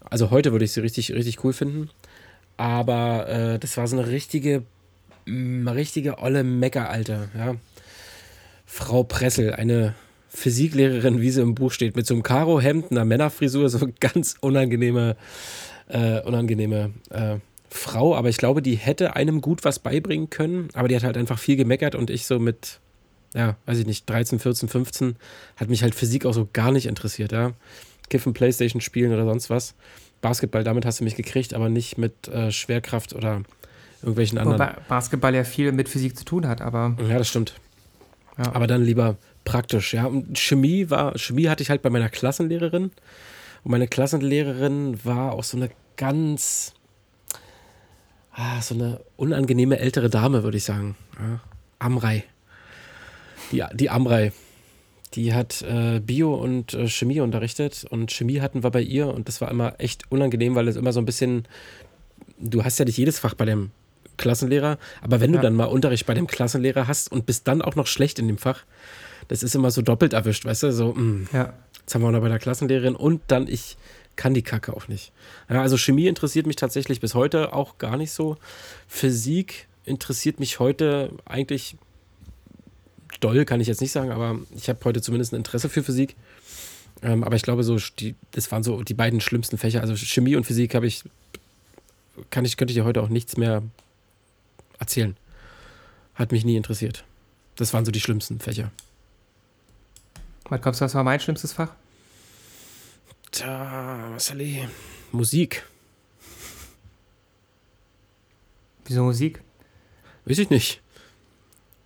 Also 0.05 0.31
heute 0.31 0.53
würde 0.53 0.67
ich 0.67 0.73
sie 0.73 0.81
richtig, 0.81 1.11
richtig 1.15 1.43
cool 1.43 1.55
finden. 1.55 1.89
Aber 2.59 3.27
äh, 3.31 3.59
das 3.59 3.79
war 3.79 3.87
so 3.87 3.97
eine 3.97 4.07
richtige, 4.07 4.63
mm, 5.25 5.67
richtige 5.69 6.19
olle 6.19 6.45
Mecker-Alte, 6.45 7.31
ja. 7.35 7.55
Frau 8.67 9.05
Pressel, 9.05 9.55
eine 9.55 9.95
Physiklehrerin, 10.29 11.23
wie 11.23 11.31
sie 11.31 11.41
im 11.41 11.55
Buch 11.55 11.73
steht, 11.73 11.97
mit 11.97 12.07
so 12.07 12.13
einem 12.13 12.23
Karo-Hemd, 12.23 12.91
einer 12.91 13.07
Männerfrisur, 13.07 13.71
so 13.71 13.89
ganz 14.01 14.37
unangenehme, 14.39 15.17
äh, 15.89 16.21
unangenehme 16.21 16.91
äh, 17.09 17.37
Frau. 17.71 18.15
Aber 18.15 18.29
ich 18.29 18.37
glaube, 18.37 18.61
die 18.61 18.75
hätte 18.75 19.17
einem 19.17 19.41
gut 19.41 19.65
was 19.65 19.79
beibringen 19.79 20.29
können, 20.29 20.69
aber 20.75 20.89
die 20.89 20.97
hat 20.97 21.05
halt 21.05 21.17
einfach 21.17 21.39
viel 21.39 21.57
gemeckert 21.57 21.95
und 21.95 22.11
ich 22.11 22.27
so 22.27 22.39
mit, 22.39 22.81
ja, 23.35 23.57
weiß 23.67 23.79
ich 23.79 23.87
nicht, 23.87 24.09
13, 24.09 24.39
14, 24.39 24.69
15, 24.69 25.17
hat 25.57 25.69
mich 25.69 25.83
halt 25.83 25.95
Physik 25.95 26.27
auch 26.27 26.35
so 26.35 26.49
gar 26.53 26.73
nicht 26.73 26.87
interessiert, 26.87 27.33
ja. 27.33 27.53
Kiffen, 28.11 28.35
Playstation 28.35 28.81
spielen 28.81 29.13
oder 29.13 29.25
sonst 29.25 29.49
was. 29.49 29.75
Basketball, 30.21 30.65
damit 30.65 30.85
hast 30.85 31.01
du 31.01 31.05
mich 31.05 31.17
gekriegt, 31.17 31.55
aber 31.55 31.69
nicht 31.69 31.99
mit 31.99 32.29
äh, 32.29 32.53
Schwerkraft 32.53 33.15
oder 33.15 33.43
irgendwelchen 34.03 34.39
anderen. 34.39 34.59
Wobei 34.61 34.77
Basketball 34.89 35.35
ja 35.35 35.45
viel 35.45 35.73
mit 35.73 35.89
Physik 35.89 36.17
zu 36.17 36.25
tun 36.25 36.47
hat, 36.47 36.61
aber 36.61 36.97
Ja, 37.09 37.19
das 37.19 37.29
stimmt. 37.29 37.55
Ja. 38.39 38.55
Aber 38.55 38.67
dann 38.67 38.83
lieber 38.83 39.17
praktisch, 39.45 39.95
ja. 39.95 40.07
Und 40.07 40.39
Chemie 40.39 40.91
war, 40.91 41.19
Chemie 41.19 41.49
hatte 41.49 41.63
ich 41.63 41.71
halt 41.71 41.83
bei 41.83 41.91
meiner 41.91 42.09
Klassenlehrerin. 42.09 42.85
Und 43.65 43.71
meine 43.71 43.89
Klassenlehrerin 43.89 45.05
war 45.05 45.33
auch 45.33 45.45
so 45.45 45.57
eine 45.57 45.71
ganz, 45.97 46.75
ah, 48.33 48.61
so 48.61 48.75
eine 48.75 49.01
unangenehme 49.17 49.79
ältere 49.79 50.11
Dame, 50.11 50.43
würde 50.43 50.57
ich 50.57 50.65
sagen. 50.65 50.97
Ja. 51.19 51.41
Amrei. 51.79 52.25
Die, 53.53 53.63
die 53.75 53.91
Amrei. 53.91 54.33
Die 55.15 55.35
hat 55.35 55.63
äh, 55.63 56.01
Bio 56.01 56.35
und 56.35 56.73
äh, 56.73 56.89
Chemie 56.89 57.21
unterrichtet 57.21 57.85
und 57.91 58.11
Chemie 58.11 58.41
hatten 58.41 58.63
wir 58.63 58.71
bei 58.71 58.81
ihr 58.81 59.09
und 59.09 59.29
das 59.29 59.41
war 59.43 59.51
immer 59.51 59.75
echt 59.79 60.11
unangenehm, 60.11 60.55
weil 60.55 60.69
es 60.69 60.77
immer 60.77 60.93
so 60.93 61.01
ein 61.01 61.05
bisschen, 61.05 61.47
du 62.39 62.65
hast 62.65 62.79
ja 62.79 62.87
nicht 62.87 62.97
jedes 62.97 63.19
Fach 63.19 63.35
bei 63.35 63.45
dem 63.45 63.71
Klassenlehrer, 64.17 64.79
aber 65.03 65.21
wenn 65.21 65.33
du 65.33 65.37
Ja. 65.37 65.43
dann 65.43 65.55
mal 65.55 65.67
Unterricht 65.67 66.07
bei 66.07 66.15
dem 66.15 66.27
Klassenlehrer 66.27 66.87
hast 66.89 67.13
und 67.13 67.27
bist 67.27 67.47
dann 67.47 67.61
auch 67.61 67.75
noch 67.77 67.87
schlecht 67.87 68.19
in 68.19 68.27
dem 68.27 68.39
Fach, 68.39 68.65
das 69.29 69.43
ist 69.43 69.55
immer 69.55 69.71
so 69.71 69.83
doppelt 69.83 70.15
erwischt, 70.15 70.45
weißt 70.47 70.63
du, 70.65 70.73
so, 70.73 70.95
mh, 70.95 71.29
ja. 71.33 71.53
Jetzt 71.81 71.95
haben 71.95 72.03
wir 72.03 72.11
noch 72.13 72.21
bei 72.21 72.29
der 72.29 72.39
Klassenlehrerin 72.39 72.95
und 72.95 73.21
dann 73.27 73.49
ich 73.49 73.77
kann 74.17 74.35
die 74.35 74.43
Kacke 74.43 74.75
auch 74.75 74.89
nicht. 74.89 75.13
Ja, 75.51 75.61
also 75.63 75.77
Chemie 75.77 76.07
interessiert 76.07 76.47
mich 76.47 76.57
tatsächlich 76.57 77.01
bis 77.01 77.15
heute 77.15 77.53
auch 77.53 77.77
gar 77.79 77.97
nicht 77.97 78.13
so. 78.13 78.37
Physik 78.87 79.67
interessiert 79.85 80.39
mich 80.39 80.59
heute 80.61 81.11
eigentlich 81.25 81.77
doll, 83.21 83.45
kann 83.45 83.61
ich 83.61 83.69
jetzt 83.69 83.81
nicht 83.81 83.93
sagen, 83.93 84.11
aber 84.11 84.39
ich 84.55 84.69
habe 84.69 84.79
heute 84.85 85.01
zumindest 85.01 85.33
ein 85.33 85.37
Interesse 85.37 85.69
für 85.69 85.83
Physik. 85.83 86.17
Ähm, 87.03 87.25
aber 87.25 87.37
ich 87.37 87.43
glaube, 87.43 87.65
so 87.65 87.79
die, 87.99 88.15
das 88.31 88.51
waren 88.53 88.63
so 88.63 88.83
die 88.83 88.95
beiden 88.95 89.21
schlimmsten 89.21 89.59
Fächer. 89.59 89.81
Also 89.81 89.97
Chemie 89.97 90.37
und 90.37 90.45
Physik 90.45 90.75
habe 90.75 90.87
ich, 90.87 91.05
kann 92.31 92.45
ich, 92.45 92.57
könnte 92.57 92.73
ich 92.73 92.77
dir 92.77 92.85
heute 92.85 93.03
auch 93.03 93.09
nichts 93.09 93.37
mehr 93.37 93.63
erzählen. 94.79 95.17
Hat 96.15 96.33
mich 96.33 96.45
nie 96.45 96.57
interessiert. 96.57 97.05
Das 97.57 97.73
waren 97.75 97.85
so 97.85 97.91
die 97.91 98.01
schlimmsten 98.01 98.39
Fächer. 98.39 98.71
Was 100.49 100.61
glaubst 100.61 100.81
du, 100.81 100.85
was 100.85 100.95
war 100.95 101.05
mein 101.05 101.21
schlimmstes 101.21 101.53
Fach? 101.53 101.71
Tja, 103.31 104.09
Marceli. 104.11 104.69
Musik. 105.11 105.67
Wieso 108.85 109.05
Musik? 109.05 109.41
Weiß 110.25 110.39
ich 110.39 110.51
nicht. 110.51 110.83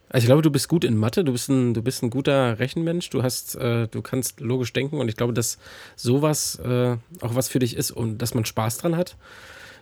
Also 0.09 0.25
ich 0.25 0.27
glaube, 0.27 0.43
du 0.43 0.51
bist 0.51 0.69
gut 0.69 0.85
in 0.85 0.97
Mathe, 0.97 1.25
du 1.25 1.33
bist 1.33 1.49
ein, 1.49 1.75
du 1.75 1.83
bist 1.83 2.03
ein 2.03 2.11
guter 2.11 2.59
Rechenmensch, 2.59 3.11
du 3.11 3.23
hast, 3.23 3.57
äh, 3.57 3.89
du 3.89 4.03
kannst 4.03 4.41
logisch 4.41 4.73
denken 4.73 4.99
und 4.99 5.09
ich 5.09 5.17
glaube, 5.17 5.33
dass 5.33 5.59
sowas 5.97 6.59
äh, 6.61 6.97
auch 7.21 7.35
was 7.35 7.49
für 7.49 7.59
dich 7.59 7.77
ist 7.77 7.91
und 7.91 8.19
dass 8.19 8.35
man 8.35 8.45
Spaß 8.45 8.79
dran 8.79 8.97
hat. 8.97 9.17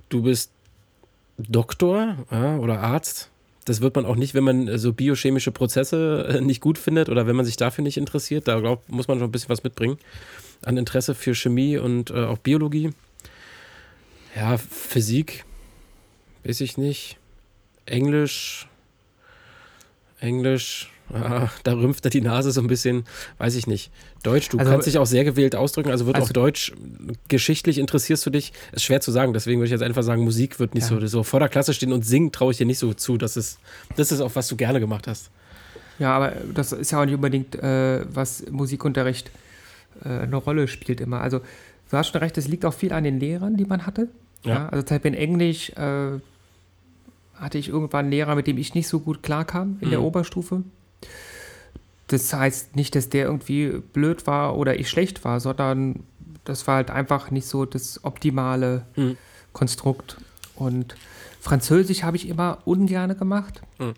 Du 0.09 0.23
bist 0.23 0.51
Doktor 1.37 2.17
ja, 2.31 2.57
oder 2.57 2.81
Arzt. 2.81 3.31
Das 3.67 3.81
wird 3.81 3.97
man 3.97 4.05
auch 4.05 4.17
nicht, 4.17 4.35
wenn 4.35 4.45
man 4.45 4.69
äh, 4.69 4.79
so 4.79 4.93
biochemische 4.93 5.51
Prozesse 5.51 6.27
äh, 6.29 6.41
nicht 6.41 6.61
gut 6.61 6.79
findet 6.79 7.09
oder 7.09 7.27
wenn 7.27 7.37
man 7.37 7.45
sich 7.45 7.57
dafür 7.57 7.85
nicht 7.85 7.97
interessiert. 7.97 8.49
Da 8.49 8.61
glaub, 8.61 8.89
muss 8.89 9.09
man 9.09 9.19
schon 9.19 9.29
ein 9.29 9.33
bisschen 9.33 9.51
was 9.51 9.65
mitbringen 9.65 9.99
an 10.63 10.77
Interesse 10.77 11.15
für 11.15 11.35
Chemie 11.35 11.77
und 11.77 12.11
äh, 12.11 12.25
auch 12.25 12.39
Biologie. 12.39 12.91
Ja, 14.35 14.57
Physik, 14.57 15.45
weiß 16.45 16.61
ich 16.61 16.77
nicht. 16.79 17.19
Englisch, 17.87 18.67
Englisch, 20.25 20.91
ah, 21.13 21.49
da 21.65 21.75
rümpft 21.75 22.05
er 22.07 22.11
die 22.11 22.23
Nase 22.23 22.51
so 22.51 22.61
ein 22.63 22.67
bisschen, 22.67 23.05
weiß 23.39 23.55
ich 23.57 23.67
nicht. 23.67 23.91
Deutsch, 24.23 24.49
du 24.49 24.59
Also- 24.59 24.71
kannst 24.73 24.87
dich 24.87 24.97
auch 24.99 25.05
sehr 25.07 25.25
gewählt 25.25 25.55
ausdrücken, 25.55 25.91
also 25.91 26.07
wird 26.07 26.17
Also- 26.17 26.29
auch 26.29 26.33
Deutsch, 26.33 26.73
geschichtlich 27.29 27.79
interessierst 27.79 28.25
du 28.25 28.31
dich, 28.31 28.53
ist 28.73 28.85
schwer 28.85 29.01
zu 29.01 29.13
sagen, 29.13 29.33
deswegen 29.35 29.61
würde 29.61 29.67
ich 29.67 29.73
jetzt 29.73 29.83
einfach 29.83 30.03
sagen, 30.03 30.25
Musik 30.25 30.59
wird 30.59 30.75
nicht 30.75 30.91
Ja. 30.91 30.99
so, 31.01 31.07
so 31.07 31.23
vor 31.23 31.41
der 31.41 31.49
Klasse 31.51 31.75
stehen 31.75 31.93
und 31.93 32.05
singen 32.07 32.33
traue 32.33 32.53
ich 32.53 32.59
dir 32.59 32.67
nicht 32.67 32.79
so 32.79 32.95
zu, 32.95 33.19
das 33.19 33.37
ist, 33.37 33.59
das 33.97 34.13
ist 34.13 34.21
auch, 34.21 34.31
was 34.35 34.49
du 34.49 34.57
gerne 34.57 34.81
gemacht 34.81 35.07
hast. 35.07 35.31
Ja, 35.99 36.17
aber 36.17 36.33
das 36.55 36.73
ist 36.73 36.91
ja 36.91 37.01
auch 37.01 37.05
nicht 37.05 37.15
unbedingt, 37.15 37.55
äh, 37.55 38.01
was 38.13 38.45
Musikunterricht 38.51 39.31
äh, 40.05 40.09
eine 40.09 40.37
Rolle 40.37 40.67
spielt 40.69 41.01
immer. 41.01 41.21
Also, 41.21 41.39
du 41.91 41.97
hast 41.97 42.09
schon 42.09 42.21
recht, 42.21 42.37
es 42.39 42.49
liegt 42.49 42.65
auch 42.65 42.75
viel 42.75 42.93
an 42.93 43.05
den 43.05 43.21
Lehrern, 43.21 43.57
die 43.57 43.65
man 43.65 43.87
hatte. 43.87 44.09
Ja. 44.43 44.69
also, 44.71 44.83
zum 44.83 44.97
Beispiel 44.97 45.13
in 45.15 45.19
Englisch 45.19 45.71
äh, 45.77 46.19
hatte 47.35 47.59
ich 47.59 47.69
irgendwann 47.69 48.01
einen 48.07 48.11
Lehrer, 48.11 48.35
mit 48.35 48.47
dem 48.47 48.59
ich 48.59 48.75
nicht 48.75 48.89
so 48.89 49.01
gut 49.01 49.23
klarkam 49.23 49.79
in 49.81 49.91
der 49.91 50.01
Mhm. 50.01 50.05
Oberstufe. 50.07 50.63
Das 52.09 52.33
heißt 52.33 52.77
nicht, 52.77 52.95
dass 52.95 53.09
der 53.09 53.25
irgendwie 53.25 53.83
blöd 53.93 54.27
war 54.27 54.57
oder 54.57 54.79
ich 54.79 54.89
schlecht 54.91 55.25
war, 55.25 55.41
sondern 55.41 56.01
das 56.45 56.67
war 56.67 56.77
halt 56.77 56.91
einfach 56.91 57.31
nicht 57.31 57.47
so 57.47 57.65
das 57.65 58.05
optimale 58.05 58.85
Mhm. 58.97 59.17
Konstrukt. 59.53 60.19
Und 60.55 60.95
Französisch 61.41 62.03
habe 62.03 62.17
ich 62.17 62.29
immer 62.29 62.59
ungerne 62.65 63.15
gemacht. 63.17 63.63
Mhm. 63.79 63.95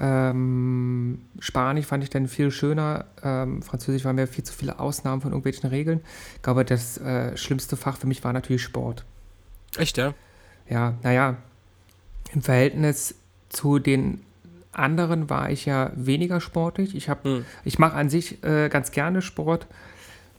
Ähm, 0.00 1.20
Spanisch 1.38 1.86
fand 1.86 2.02
ich 2.02 2.10
dann 2.10 2.26
viel 2.26 2.50
schöner. 2.50 3.04
Ähm, 3.22 3.62
Französisch 3.62 4.04
waren 4.04 4.16
mir 4.16 4.26
viel 4.26 4.42
zu 4.44 4.52
viele 4.52 4.80
Ausnahmen 4.80 5.22
von 5.22 5.30
irgendwelchen 5.30 5.68
Regeln. 5.70 6.00
Ich 6.36 6.42
glaube, 6.42 6.64
das 6.64 6.98
äh, 6.98 7.36
schlimmste 7.36 7.76
Fach 7.76 7.96
für 7.96 8.06
mich 8.08 8.24
war 8.24 8.32
natürlich 8.32 8.62
Sport. 8.62 9.04
Echt, 9.76 9.96
ja? 9.96 10.14
Ja, 10.68 10.94
naja, 11.02 11.36
im 12.34 12.42
Verhältnis 12.42 13.14
zu 13.48 13.78
den 13.78 14.20
anderen 14.72 15.30
war 15.30 15.50
ich 15.50 15.66
ja 15.66 15.92
weniger 15.94 16.40
sportlich. 16.40 16.96
Ich, 16.96 17.08
hab- 17.08 17.24
Hm. 17.24 17.44
ich 17.64 17.78
mache 17.78 17.94
an 17.94 18.10
sich 18.10 18.42
äh, 18.42 18.68
ganz 18.68 18.90
gerne 18.90 19.22
Sport 19.22 19.66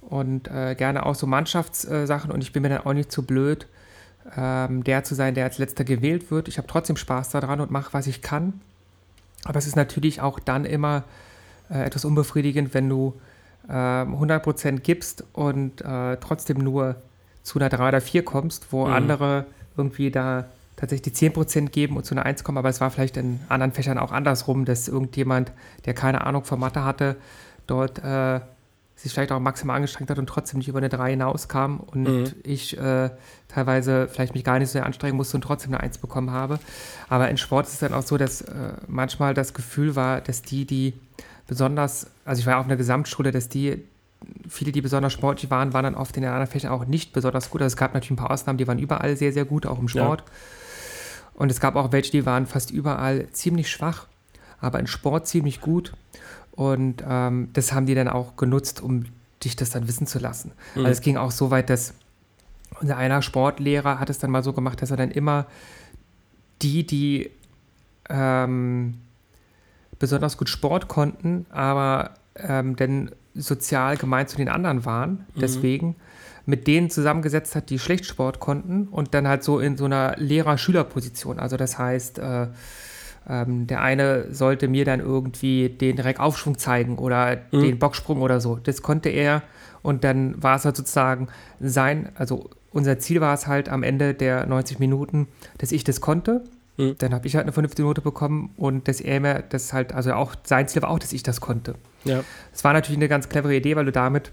und 0.02 0.50
äh, 0.50 0.76
gerne 0.76 1.06
auch 1.06 1.16
so 1.16 1.26
Mannschaftssachen 1.26 2.32
und 2.32 2.42
ich 2.42 2.52
bin 2.52 2.62
mir 2.62 2.70
dann 2.70 2.86
auch 2.86 2.94
nicht 2.94 3.12
zu 3.12 3.24
blöd, 3.24 3.66
ähm, 4.36 4.84
der 4.84 5.04
zu 5.04 5.16
sein, 5.16 5.36
der 5.36 5.46
als 5.46 5.58
letzter 5.58 5.84
gewählt 5.86 6.32
wird. 6.32 6.48
Ich 6.50 6.58
habe 6.58 6.68
trotzdem 6.68 6.98
Spaß 6.98 7.30
daran 7.30 7.62
und 7.62 7.72
mache, 7.72 7.94
was 7.94 8.08
ich 8.08 8.22
kann. 8.22 8.60
Aber 9.46 9.58
es 9.58 9.68
ist 9.68 9.76
natürlich 9.76 10.20
auch 10.22 10.40
dann 10.40 10.66
immer 10.66 11.04
äh, 11.70 11.84
etwas 11.86 12.04
unbefriedigend, 12.04 12.74
wenn 12.74 12.90
du 12.90 13.14
äh, 13.70 13.72
100% 13.72 14.80
gibst 14.80 15.24
und 15.34 15.82
äh, 15.82 16.18
trotzdem 16.18 16.58
nur 16.58 16.96
zu 17.44 17.60
einer 17.60 17.70
3 17.70 17.88
oder 17.88 18.02
4 18.02 18.26
kommst, 18.26 18.68
wo 18.72 18.86
Mhm. 18.86 18.94
andere 18.94 19.46
irgendwie 19.78 20.10
da 20.12 20.46
tatsächlich 20.76 21.14
die 21.14 21.30
10% 21.30 21.70
geben 21.70 21.96
und 21.98 22.06
zu 22.06 22.14
einer 22.16 22.26
1 22.26 22.44
kommen, 22.44 22.58
aber 22.58 22.70
es 22.70 22.82
war 22.82 22.92
vielleicht 22.92 23.18
in 23.18 23.40
anderen 23.50 23.72
Fächern 23.72 23.98
auch 23.98 24.12
andersrum, 24.12 24.66
dass 24.66 24.88
irgendjemand, 24.88 25.52
der 25.86 25.94
keine 25.94 26.26
Ahnung 26.26 26.44
von 26.44 26.60
Mathe 26.60 26.84
hatte, 26.84 27.16
dort 27.68 28.00
äh, 28.04 28.40
sich 28.98 29.12
vielleicht 29.14 29.32
auch 29.34 29.40
maximal 29.40 29.76
angestrengt 29.76 30.10
hat 30.10 30.20
und 30.20 30.28
trotzdem 30.28 30.60
nicht 30.60 30.70
über 30.70 30.78
eine 30.78 30.88
3 30.90 31.12
hinauskam 31.12 31.78
und 31.86 32.04
Mhm. 32.04 32.32
ich 32.44 32.78
äh, 32.78 33.10
teilweise 33.50 34.08
vielleicht 34.08 34.34
mich 34.36 34.44
gar 34.44 34.58
nicht 34.60 34.70
so 34.70 34.74
sehr 34.74 34.86
anstrengen 34.86 35.18
musste 35.18 35.36
und 35.38 35.42
trotzdem 35.42 35.74
eine 35.74 35.82
1 35.84 35.98
bekommen 35.98 36.32
habe. 36.32 36.60
Aber 37.10 37.30
in 37.30 37.38
Sport 37.38 37.68
ist 37.68 37.74
es 37.74 37.80
dann 37.80 37.94
auch 37.94 38.04
so, 38.04 38.18
dass 38.18 38.42
äh, 38.42 38.54
manchmal 38.88 39.34
das 39.34 39.54
Gefühl 39.54 39.96
war, 39.96 40.22
dass 40.22 40.42
die, 40.42 40.66
die 40.66 40.94
besonders, 41.48 42.08
also 42.24 42.40
ich 42.40 42.46
war 42.46 42.54
ja 42.54 42.60
auf 42.60 42.66
einer 42.66 42.78
Gesamtschule, 42.78 43.32
dass 43.32 43.50
die, 43.50 43.84
viele, 44.48 44.72
die 44.72 44.82
besonders 44.82 45.12
sportlich 45.14 45.52
waren, 45.52 45.74
waren 45.74 45.84
dann 45.84 45.96
oft 45.96 46.16
in 46.16 46.24
den 46.24 46.32
anderen 46.32 46.50
Fächern 46.50 46.72
auch 46.72 46.86
nicht 46.86 47.12
besonders 47.14 47.50
gut. 47.50 47.62
Also 47.62 47.74
es 47.74 47.78
gab 47.78 47.94
natürlich 47.94 48.12
ein 48.12 48.16
paar 48.16 48.32
Ausnahmen, 48.32 48.58
die 48.58 48.68
waren 48.68 48.80
überall 48.80 49.16
sehr, 49.18 49.34
sehr 49.34 49.46
gut, 49.46 49.66
auch 49.66 49.78
im 49.80 49.88
Sport. 49.90 50.24
Und 51.36 51.52
es 51.52 51.60
gab 51.60 51.76
auch 51.76 51.92
welche, 51.92 52.12
die 52.12 52.26
waren 52.26 52.46
fast 52.46 52.72
überall 52.72 53.28
ziemlich 53.32 53.70
schwach, 53.70 54.08
aber 54.60 54.80
in 54.80 54.88
Sport 54.88 55.28
ziemlich 55.28 55.62
gut. 55.62 55.94
Und 56.52 57.04
ähm, 57.08 57.50
das 57.54 57.74
haben 57.74 57.86
die 57.86 57.96
dann 57.96 58.08
auch 58.08 58.38
genutzt, 58.38 58.82
um 58.82 59.06
dich 59.44 59.56
das 59.56 59.70
dann 59.70 59.88
wissen 59.88 60.08
zu 60.08 60.20
lassen. 60.20 60.54
Also 60.76 60.88
es 60.90 61.02
ging 61.02 61.18
auch 61.18 61.32
so 61.32 61.52
weit, 61.52 61.70
dass 61.70 61.94
unser 62.80 62.98
einer 62.98 63.22
Sportlehrer 63.22 64.00
hat 64.00 64.10
es 64.10 64.18
dann 64.18 64.32
mal 64.32 64.44
so 64.44 64.54
gemacht, 64.54 64.82
dass 64.82 64.92
er 64.92 64.98
dann 64.98 65.12
immer 65.12 65.46
die, 66.62 66.86
die 66.86 67.30
ähm, 68.10 68.96
besonders 70.00 70.38
gut 70.38 70.50
Sport 70.50 70.88
konnten, 70.88 71.46
aber 71.50 72.12
ähm, 72.36 72.76
dann 72.76 73.12
sozial 73.34 73.98
gemeint 73.98 74.30
zu 74.30 74.38
den 74.38 74.50
anderen 74.50 74.86
waren, 74.86 75.26
deswegen 75.36 75.96
mit 76.46 76.68
denen 76.68 76.90
zusammengesetzt 76.90 77.56
hat, 77.56 77.70
die 77.70 77.80
schlecht 77.80 78.06
Sport 78.06 78.40
konnten 78.40 78.88
und 78.88 79.14
dann 79.14 79.28
halt 79.28 79.44
so 79.44 79.60
in 79.60 79.78
so 79.78 79.86
einer 79.86 80.16
Lehrer-Schüler-Position. 80.18 81.40
Also 81.40 81.58
das 81.58 81.78
heißt, 81.78 82.20
äh, 82.20 82.48
ähm, 83.28 83.68
der 83.68 83.82
eine 83.82 84.32
sollte 84.34 84.68
mir 84.68 84.86
dann 84.86 85.00
irgendwie 85.00 85.70
den 85.70 85.98
Reckaufschwung 85.98 86.58
zeigen 86.58 86.98
oder 86.98 87.36
den 87.36 87.80
Bocksprung 87.80 88.22
oder 88.22 88.40
so. 88.40 88.58
Das 88.58 88.82
konnte 88.82 89.10
er 89.10 89.42
und 89.82 90.04
dann 90.04 90.42
war 90.42 90.56
es 90.56 90.66
halt 90.66 90.76
sozusagen 90.76 91.28
sein, 91.60 92.10
also 92.16 92.50
unser 92.72 93.00
Ziel 93.00 93.22
war 93.22 93.34
es 93.34 93.48
halt 93.48 93.70
am 93.70 93.84
Ende 93.84 94.14
der 94.14 94.46
90 94.46 94.80
Minuten, 94.80 95.28
dass 95.58 95.72
ich 95.72 95.84
das 95.84 96.02
konnte. 96.02 96.44
Mhm. 96.78 96.96
Dann 96.98 97.14
habe 97.14 97.26
ich 97.26 97.36
halt 97.36 97.44
eine 97.44 97.54
vernünftige 97.54 97.88
Note 97.88 98.02
bekommen 98.02 98.52
und 98.58 98.88
dass 98.88 99.00
er 99.00 99.20
mir 99.20 99.44
das 99.48 99.74
halt, 99.74 99.94
also 99.94 100.14
auch 100.14 100.36
sein 100.44 100.68
Ziel 100.68 100.82
war 100.82 100.90
auch, 100.90 101.00
dass 101.00 101.14
ich 101.14 101.24
das 101.24 101.40
konnte. 101.40 101.76
Ja. 102.04 102.24
Es 102.54 102.64
war 102.64 102.74
natürlich 102.74 102.98
eine 102.98 103.08
ganz 103.08 103.30
clevere 103.30 103.56
Idee, 103.56 103.76
weil 103.76 103.86
du 103.86 103.92
damit 103.92 104.32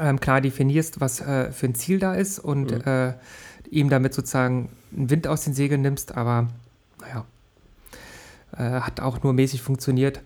ähm, 0.00 0.20
klar 0.20 0.40
definierst, 0.40 1.00
was 1.00 1.20
äh, 1.20 1.50
für 1.52 1.66
ein 1.66 1.74
Ziel 1.74 1.98
da 1.98 2.14
ist 2.14 2.38
und 2.38 2.70
Mhm. 2.72 2.80
äh, 2.90 3.12
ihm 3.70 3.88
damit 3.90 4.14
sozusagen 4.14 4.70
einen 4.96 5.10
Wind 5.10 5.26
aus 5.26 5.44
den 5.44 5.54
Segeln 5.54 5.82
nimmst, 5.82 6.16
aber 6.16 6.48
naja, 7.00 7.24
äh, 8.56 8.80
hat 8.80 9.00
auch 9.00 9.22
nur 9.22 9.32
mäßig 9.32 9.62
funktioniert. 9.62 10.20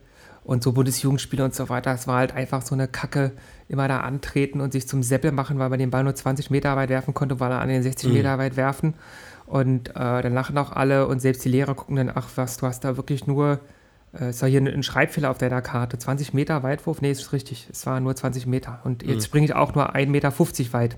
Und 0.44 0.62
so 0.62 0.72
Bundesjugendspiele 0.72 1.44
und 1.44 1.54
so 1.54 1.68
weiter, 1.68 1.92
es 1.92 2.06
war 2.06 2.16
halt 2.18 2.32
einfach 2.34 2.62
so 2.62 2.74
eine 2.74 2.88
Kacke, 2.88 3.32
immer 3.68 3.86
da 3.86 4.00
antreten 4.00 4.62
und 4.62 4.72
sich 4.72 4.88
zum 4.88 5.02
Seppel 5.02 5.30
machen, 5.30 5.58
weil 5.58 5.68
man 5.68 5.78
den 5.78 5.90
Ball 5.90 6.04
nur 6.04 6.14
20 6.14 6.50
Meter 6.50 6.74
weit 6.74 6.88
werfen 6.88 7.12
konnte, 7.12 7.38
weil 7.38 7.50
er 7.52 7.60
an 7.60 7.68
den 7.68 7.82
60 7.82 8.08
Mhm. 8.08 8.14
Meter 8.14 8.38
weit 8.38 8.56
werfen. 8.56 8.94
Und 9.44 9.90
äh, 9.90 9.92
dann 9.94 10.32
lachen 10.32 10.56
auch 10.56 10.72
alle 10.72 11.06
und 11.06 11.20
selbst 11.20 11.44
die 11.44 11.50
Lehrer 11.50 11.74
gucken 11.74 11.96
dann, 11.96 12.10
ach 12.14 12.28
was, 12.36 12.56
du 12.56 12.66
hast 12.66 12.82
da 12.84 12.96
wirklich 12.96 13.26
nur, 13.26 13.60
äh, 14.18 14.30
ist 14.30 14.42
doch 14.42 14.46
hier 14.46 14.60
ein, 14.60 14.82
Schreibfehler 14.82 15.30
auf 15.30 15.38
deiner 15.38 15.62
Karte, 15.62 15.98
20 15.98 16.32
Meter 16.34 16.62
Weitwurf? 16.62 17.00
Nee, 17.00 17.10
ist 17.10 17.32
richtig, 17.32 17.68
es 17.70 17.84
waren 17.86 18.02
nur 18.04 18.14
20 18.14 18.46
Meter. 18.46 18.80
Und 18.84 19.02
Mhm. 19.04 19.10
jetzt 19.10 19.24
springe 19.26 19.46
ich 19.46 19.54
auch 19.54 19.74
nur 19.74 19.94
1,50 19.94 20.06
Meter 20.10 20.72
weit 20.72 20.96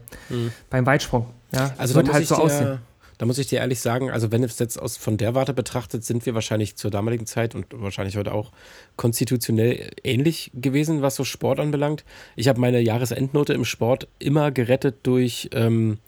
beim 0.70 0.86
Weitsprung. 0.86 1.26
Ja, 1.52 1.72
Also 1.78 1.82
es 1.82 1.90
da 1.90 1.96
wird 1.96 2.06
muss, 2.06 2.14
halt 2.14 2.22
ich 2.22 2.28
so 2.28 2.34
dir, 2.36 2.42
aussehen. 2.42 2.78
da 3.18 3.26
muss 3.26 3.38
ich 3.38 3.48
dir 3.48 3.58
ehrlich 3.58 3.80
sagen, 3.80 4.10
also 4.10 4.30
wenn 4.32 4.42
es 4.44 4.58
jetzt 4.58 4.80
aus, 4.80 4.96
von 4.96 5.16
der 5.16 5.34
Warte 5.34 5.52
betrachtet, 5.52 6.04
sind 6.04 6.24
wir 6.26 6.34
wahrscheinlich 6.34 6.76
zur 6.76 6.90
damaligen 6.90 7.26
Zeit 7.26 7.54
und 7.54 7.66
wahrscheinlich 7.72 8.16
heute 8.16 8.32
auch 8.32 8.52
konstitutionell 8.96 9.90
ähnlich 10.04 10.50
gewesen, 10.54 11.02
was 11.02 11.16
so 11.16 11.24
Sport 11.24 11.58
anbelangt. 11.58 12.04
Ich 12.36 12.48
habe 12.48 12.60
meine 12.60 12.80
Jahresendnote 12.80 13.52
im 13.52 13.64
Sport 13.64 14.06
immer 14.18 14.50
gerettet 14.52 14.98
durch, 15.02 15.50
ähm, 15.52 15.98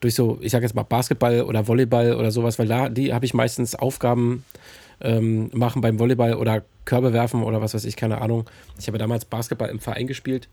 durch 0.00 0.14
so, 0.14 0.38
ich 0.42 0.52
sage 0.52 0.64
jetzt 0.64 0.74
mal 0.74 0.82
Basketball 0.82 1.42
oder 1.42 1.66
Volleyball 1.66 2.16
oder 2.16 2.30
sowas, 2.30 2.58
weil 2.58 2.66
da 2.68 2.88
die 2.88 3.14
habe 3.14 3.24
ich 3.24 3.32
meistens 3.34 3.74
Aufgaben 3.74 4.44
ähm, 5.02 5.50
machen 5.52 5.82
beim 5.82 5.98
Volleyball 5.98 6.34
oder 6.34 6.64
Körbe 6.84 7.12
werfen 7.12 7.42
oder 7.42 7.60
was 7.60 7.74
weiß 7.74 7.84
ich, 7.84 7.96
keine 7.96 8.20
Ahnung. 8.20 8.44
Ich 8.78 8.86
habe 8.88 8.98
damals 8.98 9.24
Basketball 9.24 9.68
im 9.68 9.80
Verein 9.80 10.06
gespielt. 10.06 10.48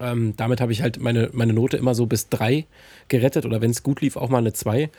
Ähm, 0.00 0.34
damit 0.36 0.60
habe 0.60 0.70
ich 0.72 0.82
halt 0.82 1.00
meine, 1.00 1.30
meine 1.32 1.52
Note 1.52 1.76
immer 1.76 1.94
so 1.94 2.06
bis 2.06 2.28
drei 2.28 2.66
gerettet 3.08 3.46
oder 3.46 3.60
wenn 3.60 3.70
es 3.70 3.82
gut 3.82 4.00
lief, 4.00 4.16
auch 4.16 4.28
mal 4.28 4.38
eine 4.38 4.52
zwei 4.52 4.90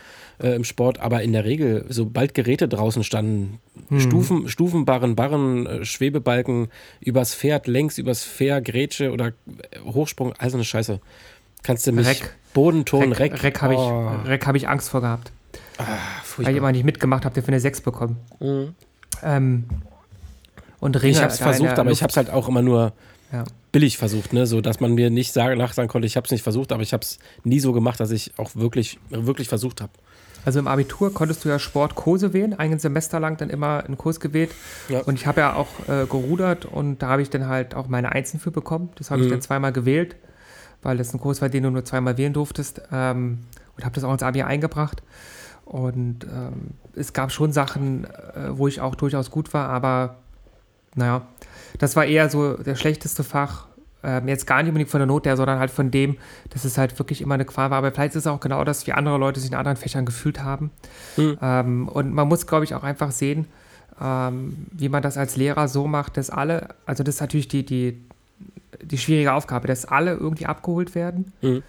äh, 0.42 0.56
im 0.56 0.64
Sport. 0.64 1.00
Aber 1.00 1.22
in 1.22 1.32
der 1.34 1.46
Regel, 1.46 1.86
sobald 1.90 2.34
Geräte 2.34 2.68
draußen 2.68 3.04
standen, 3.04 3.60
Stufen, 3.98 4.50
Stufenbarren, 4.50 5.16
Barren, 5.16 5.66
äh, 5.66 5.86
Schwebebalken, 5.86 6.68
übers 7.00 7.34
Pferd, 7.34 7.68
längs 7.68 7.98
übers 7.98 8.26
Pferd, 8.26 8.66
Grätsche 8.66 9.12
oder 9.12 9.28
äh, 9.28 9.32
Hochsprung, 9.86 10.34
also 10.38 10.58
eine 10.58 10.66
Scheiße. 10.66 11.00
Kannst 11.64 11.88
du 11.88 11.92
mich 11.92 12.08
Reck. 12.08 12.36
Bodenton, 12.54 13.12
Reck, 13.14 13.34
Reck, 13.34 13.44
Reck 13.44 13.62
habe 13.62 13.74
ich, 13.74 13.80
Oh, 13.80 14.10
Reck 14.26 14.46
hab 14.46 14.56
ich 14.56 14.68
Angst 14.68 14.90
vor 14.90 15.02
gehabt. 15.02 15.32
Weil 16.38 16.50
ich 16.52 16.58
immer 16.58 16.72
nicht 16.72 16.84
mitgemacht 16.86 17.26
habe, 17.26 17.34
der 17.34 17.44
für 17.44 17.50
eine 17.50 17.60
6 17.60 17.82
bekommen. 17.82 18.18
Mhm. 18.40 18.76
Ähm, 19.24 19.66
und 20.80 20.96
Ringe, 21.02 21.12
Ich 21.12 21.22
habe 21.22 21.32
es 21.32 21.40
versucht, 21.40 21.78
aber 21.80 21.92
ich 21.92 22.02
Luft- 22.02 22.02
habe 22.04 22.12
es 22.12 22.18
halt 22.18 22.30
auch 22.30 22.48
immer 22.48 22.62
nur 22.62 22.94
Ja. 23.32 23.44
billig 23.72 23.98
versucht, 23.98 24.34
ne? 24.34 24.48
so 24.48 24.62
dass 24.62 24.80
man 24.80 24.94
mir 24.94 25.10
nicht 25.10 25.34
sagen, 25.34 25.58
nachsagen 25.58 25.90
konnte, 25.90 26.06
ich 26.08 26.16
habe 26.18 26.26
es 26.26 26.32
nicht 26.32 26.42
versucht, 26.44 26.72
aber 26.72 26.82
ich 26.82 26.94
habe 26.94 27.04
es 27.04 27.20
nie 27.44 27.60
so 27.60 27.74
gemacht, 27.74 28.00
dass 28.00 28.12
ich 28.12 28.34
auch 28.38 28.56
wirklich, 28.56 29.00
wirklich 29.10 29.48
versucht 29.50 29.82
habe. 29.82 29.92
Also 30.46 30.58
im 30.60 30.68
Abitur 30.68 31.14
konntest 31.14 31.44
du 31.44 31.50
ja 31.50 31.60
Sportkurse 31.60 32.32
wählen, 32.34 32.54
ein 32.58 32.80
Semester 32.80 33.20
lang 33.20 33.36
dann 33.38 33.50
immer 33.50 33.84
einen 33.84 33.98
Kurs 33.98 34.20
gewählt. 34.22 34.52
Ja. 34.88 35.02
Und 35.02 35.16
ich 35.16 35.28
habe 35.28 35.42
ja 35.42 35.54
auch 35.54 35.68
äh, 35.90 36.06
gerudert 36.06 36.66
und 36.66 37.00
da 37.02 37.10
habe 37.10 37.22
ich 37.22 37.30
dann 37.30 37.48
halt 37.48 37.76
auch 37.76 37.88
meine 37.90 38.14
Einsen 38.14 38.40
für 38.40 38.50
bekommen. 38.50 38.90
Das 38.96 39.12
habe 39.12 39.22
ich 39.22 39.28
Mhm. 39.28 39.32
dann 39.32 39.42
zweimal 39.42 39.74
gewählt, 39.74 40.16
weil 40.82 40.98
das 40.98 41.14
ein 41.14 41.20
Kurs 41.20 41.42
war, 41.42 41.50
den 41.50 41.64
du 41.64 41.72
nur 41.72 41.84
zweimal 41.84 42.18
wählen 42.18 42.32
durftest. 42.34 42.82
Ähm, 42.92 43.40
und 43.76 43.84
habe 43.86 43.94
das 43.96 44.04
auch 44.06 44.14
ins 44.14 44.24
Abi 44.24 44.42
eingebracht. 44.42 45.04
Und 45.70 46.24
ähm, 46.24 46.72
es 46.96 47.14
gab 47.14 47.32
schon 47.32 47.52
Sachen, 47.52 48.06
äh, 48.06 48.58
wo 48.58 48.68
ich 48.68 48.82
auch 48.82 48.96
durchaus 48.96 49.30
gut 49.30 49.54
war, 49.54 49.70
aber 49.70 50.16
naja, 50.96 51.22
das 51.78 51.96
war 51.96 52.06
eher 52.06 52.28
so 52.28 52.56
der 52.56 52.74
schlechteste 52.74 53.24
Fach. 53.24 53.68
Ähm, 54.02 54.28
jetzt 54.28 54.48
gar 54.48 54.64
nicht 54.64 54.70
unbedingt 54.70 54.90
von 54.90 55.00
der 55.00 55.06
Note 55.06 55.30
her, 55.30 55.38
sondern 55.38 55.60
halt 55.60 55.70
von 55.70 55.92
dem, 55.92 56.18
dass 56.50 56.66
es 56.66 56.80
halt 56.80 56.98
wirklich 56.98 57.22
immer 57.22 57.36
eine 57.36 57.46
Qual 57.46 57.70
war. 57.70 57.78
Aber 57.78 57.92
vielleicht 57.92 58.16
ist 58.16 58.26
es 58.26 58.28
auch 58.28 58.40
genau 58.40 58.64
das, 58.64 58.88
wie 58.88 58.94
andere 58.94 59.20
Leute 59.20 59.40
sich 59.40 59.52
in 59.52 59.56
anderen 59.56 59.78
Fächern 59.78 60.06
gefühlt 60.06 60.42
haben. 60.42 60.72
Mhm. 61.18 61.38
Ähm, 61.40 61.88
und 61.88 62.14
man 62.14 62.28
muss, 62.28 62.48
glaube 62.48 62.66
ich, 62.66 62.74
auch 62.74 62.84
einfach 62.84 63.12
sehen, 63.12 63.46
ähm, 64.02 64.66
wie 64.72 64.90
man 64.90 65.04
das 65.04 65.18
als 65.18 65.36
Lehrer 65.36 65.68
so 65.68 65.86
macht, 65.86 66.18
dass 66.18 66.32
alle, 66.32 66.70
also 66.88 67.04
das 67.04 67.16
ist 67.16 67.22
natürlich 67.22 67.48
die, 67.48 67.64
die, 67.64 68.02
die 68.82 68.98
schwierige 68.98 69.34
Aufgabe, 69.34 69.68
dass 69.68 69.86
alle 69.86 70.14
irgendwie 70.14 70.48
abgeholt 70.48 70.96
werden. 70.96 71.32
Mhm. 71.42 71.64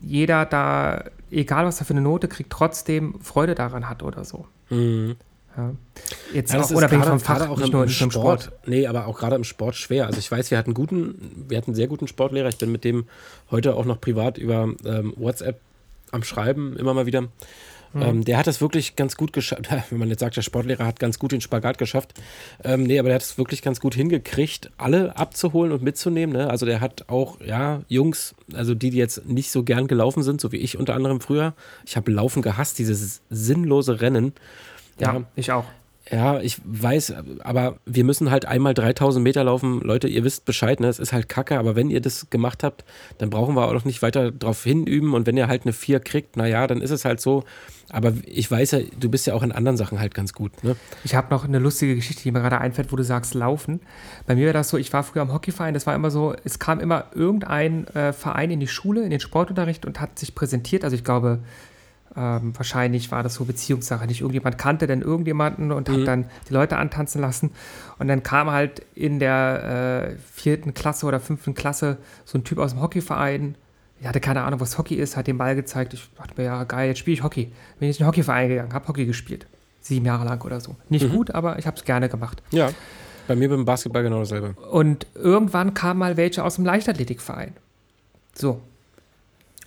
Jeder 0.00 0.46
da, 0.46 1.04
egal 1.30 1.66
was 1.66 1.80
er 1.80 1.86
für 1.86 1.92
eine 1.94 2.00
Note 2.00 2.28
kriegt, 2.28 2.50
trotzdem 2.50 3.20
Freude 3.20 3.54
daran 3.54 3.88
hat 3.88 4.02
oder 4.02 4.24
so. 4.24 4.46
Mhm. 4.70 5.16
Ja. 5.56 5.72
Jetzt 6.32 6.52
Ja, 6.52 6.60
auch 6.60 6.70
unabhängig 6.70 7.04
gerade- 7.06 7.18
vom 7.18 7.20
Fach, 7.20 7.48
auch 7.48 7.56
nicht 7.56 7.66
im, 7.66 7.72
nur, 7.72 7.82
im 7.82 7.88
nicht 7.88 8.00
nur 8.00 8.06
im 8.06 8.10
Sport. 8.12 8.42
Sport. 8.44 8.68
Nee, 8.68 8.86
aber 8.86 9.06
auch 9.06 9.18
gerade 9.18 9.34
im 9.36 9.42
Sport 9.44 9.74
schwer. 9.74 10.06
Also 10.06 10.18
ich 10.20 10.30
weiß, 10.30 10.50
wir 10.52 10.58
hatten 10.58 10.72
guten, 10.74 11.46
wir 11.48 11.56
hatten 11.58 11.70
einen 11.70 11.74
sehr 11.74 11.88
guten 11.88 12.06
Sportlehrer. 12.06 12.48
Ich 12.48 12.58
bin 12.58 12.70
mit 12.70 12.84
dem 12.84 13.06
heute 13.50 13.74
auch 13.74 13.84
noch 13.84 14.00
privat 14.00 14.38
über 14.38 14.68
ähm, 14.84 15.14
WhatsApp 15.16 15.60
am 16.12 16.22
Schreiben, 16.22 16.76
immer 16.76 16.94
mal 16.94 17.06
wieder. 17.06 17.24
Mhm. 17.92 18.02
Ähm, 18.02 18.24
der 18.24 18.38
hat 18.38 18.46
es 18.46 18.60
wirklich 18.60 18.96
ganz 18.96 19.16
gut 19.16 19.32
geschafft. 19.32 19.68
Wenn 19.90 19.98
man 19.98 20.08
jetzt 20.08 20.20
sagt, 20.20 20.36
der 20.36 20.42
Sportlehrer 20.42 20.86
hat 20.86 20.98
ganz 20.98 21.18
gut 21.18 21.32
den 21.32 21.40
Spagat 21.40 21.78
geschafft. 21.78 22.14
Ähm, 22.64 22.84
nee, 22.84 22.98
aber 22.98 23.08
der 23.08 23.16
hat 23.16 23.22
es 23.22 23.38
wirklich 23.38 23.62
ganz 23.62 23.80
gut 23.80 23.94
hingekriegt, 23.94 24.70
alle 24.76 25.16
abzuholen 25.16 25.72
und 25.72 25.82
mitzunehmen. 25.82 26.34
Ne? 26.36 26.50
Also 26.50 26.66
der 26.66 26.80
hat 26.80 27.08
auch, 27.08 27.40
ja, 27.40 27.82
Jungs, 27.88 28.34
also 28.54 28.74
die, 28.74 28.90
die 28.90 28.98
jetzt 28.98 29.26
nicht 29.26 29.50
so 29.50 29.62
gern 29.62 29.86
gelaufen 29.86 30.22
sind, 30.22 30.40
so 30.40 30.52
wie 30.52 30.58
ich 30.58 30.78
unter 30.78 30.94
anderem 30.94 31.20
früher. 31.20 31.54
Ich 31.84 31.96
habe 31.96 32.10
Laufen 32.10 32.42
gehasst, 32.42 32.78
dieses 32.78 33.22
sinnlose 33.30 34.00
Rennen. 34.00 34.32
Ja, 34.98 35.22
ich 35.36 35.52
auch. 35.52 35.64
Ja, 36.10 36.40
ich 36.40 36.60
weiß, 36.64 37.14
aber 37.40 37.76
wir 37.84 38.04
müssen 38.04 38.30
halt 38.30 38.46
einmal 38.46 38.72
3000 38.72 39.22
Meter 39.22 39.44
laufen. 39.44 39.80
Leute, 39.80 40.08
ihr 40.08 40.24
wisst 40.24 40.46
Bescheid, 40.46 40.80
ne? 40.80 40.88
Es 40.88 40.98
ist 40.98 41.12
halt 41.12 41.28
kacke, 41.28 41.58
aber 41.58 41.76
wenn 41.76 41.90
ihr 41.90 42.00
das 42.00 42.30
gemacht 42.30 42.64
habt, 42.64 42.84
dann 43.18 43.28
brauchen 43.28 43.54
wir 43.54 43.66
auch 43.66 43.74
noch 43.74 43.84
nicht 43.84 44.00
weiter 44.00 44.30
drauf 44.30 44.64
hinüben. 44.64 45.12
Und 45.14 45.26
wenn 45.26 45.36
ihr 45.36 45.48
halt 45.48 45.64
eine 45.64 45.72
4 45.72 46.00
kriegt, 46.00 46.36
naja, 46.36 46.66
dann 46.66 46.80
ist 46.80 46.90
es 46.90 47.04
halt 47.04 47.20
so. 47.20 47.44
Aber 47.90 48.12
ich 48.26 48.50
weiß 48.50 48.72
ja, 48.72 48.80
du 48.98 49.08
bist 49.08 49.26
ja 49.26 49.34
auch 49.34 49.42
in 49.42 49.52
anderen 49.52 49.76
Sachen 49.76 49.98
halt 49.98 50.14
ganz 50.14 50.32
gut, 50.32 50.62
ne? 50.62 50.76
Ich 51.04 51.14
habe 51.14 51.28
noch 51.30 51.44
eine 51.44 51.58
lustige 51.58 51.94
Geschichte, 51.94 52.22
die 52.22 52.30
mir 52.30 52.40
gerade 52.40 52.58
einfällt, 52.58 52.92
wo 52.92 52.96
du 52.96 53.04
sagst, 53.04 53.34
laufen. 53.34 53.80
Bei 54.26 54.34
mir 54.34 54.46
war 54.46 54.52
das 54.52 54.68
so, 54.68 54.76
ich 54.76 54.92
war 54.92 55.02
früher 55.02 55.22
am 55.22 55.32
Hockeyverein, 55.32 55.72
das 55.72 55.86
war 55.86 55.94
immer 55.94 56.10
so, 56.10 56.34
es 56.44 56.58
kam 56.58 56.80
immer 56.80 57.06
irgendein 57.14 57.86
äh, 57.88 58.12
Verein 58.12 58.50
in 58.50 58.60
die 58.60 58.68
Schule, 58.68 59.02
in 59.02 59.10
den 59.10 59.20
Sportunterricht 59.20 59.86
und 59.86 60.00
hat 60.00 60.18
sich 60.18 60.34
präsentiert. 60.34 60.84
Also 60.84 60.96
ich 60.96 61.04
glaube, 61.04 61.40
Ähm, 62.18 62.52
wahrscheinlich 62.56 63.12
war 63.12 63.22
das 63.22 63.34
so 63.34 63.44
Beziehungssache. 63.44 64.04
Nicht 64.06 64.22
irgendjemand 64.22 64.58
kannte 64.58 64.88
dann 64.88 65.02
irgendjemanden 65.02 65.70
und 65.70 65.88
hat 65.88 66.04
dann 66.04 66.24
die 66.48 66.52
Leute 66.52 66.76
antanzen 66.76 67.20
lassen. 67.20 67.52
Und 68.00 68.08
dann 68.08 68.24
kam 68.24 68.50
halt 68.50 68.82
in 68.96 69.20
der 69.20 70.08
äh, 70.10 70.16
vierten 70.32 70.74
Klasse 70.74 71.06
oder 71.06 71.20
fünften 71.20 71.54
Klasse 71.54 71.98
so 72.24 72.36
ein 72.36 72.42
Typ 72.42 72.58
aus 72.58 72.72
dem 72.72 72.82
Hockeyverein. 72.82 73.54
Ich 74.00 74.06
hatte 74.06 74.18
keine 74.18 74.42
Ahnung, 74.42 74.58
was 74.58 74.78
Hockey 74.78 74.96
ist, 74.96 75.16
hat 75.16 75.28
den 75.28 75.38
Ball 75.38 75.54
gezeigt. 75.54 75.94
Ich 75.94 76.10
dachte 76.16 76.34
mir, 76.36 76.44
ja 76.44 76.64
geil, 76.64 76.88
jetzt 76.88 76.98
spiele 76.98 77.14
ich 77.14 77.22
Hockey. 77.22 77.52
Bin 77.78 77.88
ich 77.88 78.00
in 78.00 78.04
den 78.04 78.08
Hockeyverein 78.08 78.48
gegangen, 78.48 78.72
habe 78.72 78.88
Hockey 78.88 79.06
gespielt. 79.06 79.46
Sieben 79.80 80.04
Jahre 80.04 80.24
lang 80.24 80.42
oder 80.42 80.60
so. 80.60 80.74
Nicht 80.88 81.10
gut, 81.12 81.30
aber 81.30 81.58
ich 81.58 81.66
habe 81.66 81.76
es 81.76 81.84
gerne 81.84 82.08
gemacht. 82.08 82.42
Ja. 82.50 82.70
Bei 83.28 83.36
mir 83.36 83.48
beim 83.48 83.64
Basketball 83.64 84.02
genau 84.02 84.20
dasselbe. 84.20 84.54
Und 84.70 85.06
irgendwann 85.14 85.74
kamen 85.74 86.00
mal 86.00 86.16
welche 86.16 86.42
aus 86.42 86.56
dem 86.56 86.64
Leichtathletikverein. 86.64 87.52
So. 88.34 88.60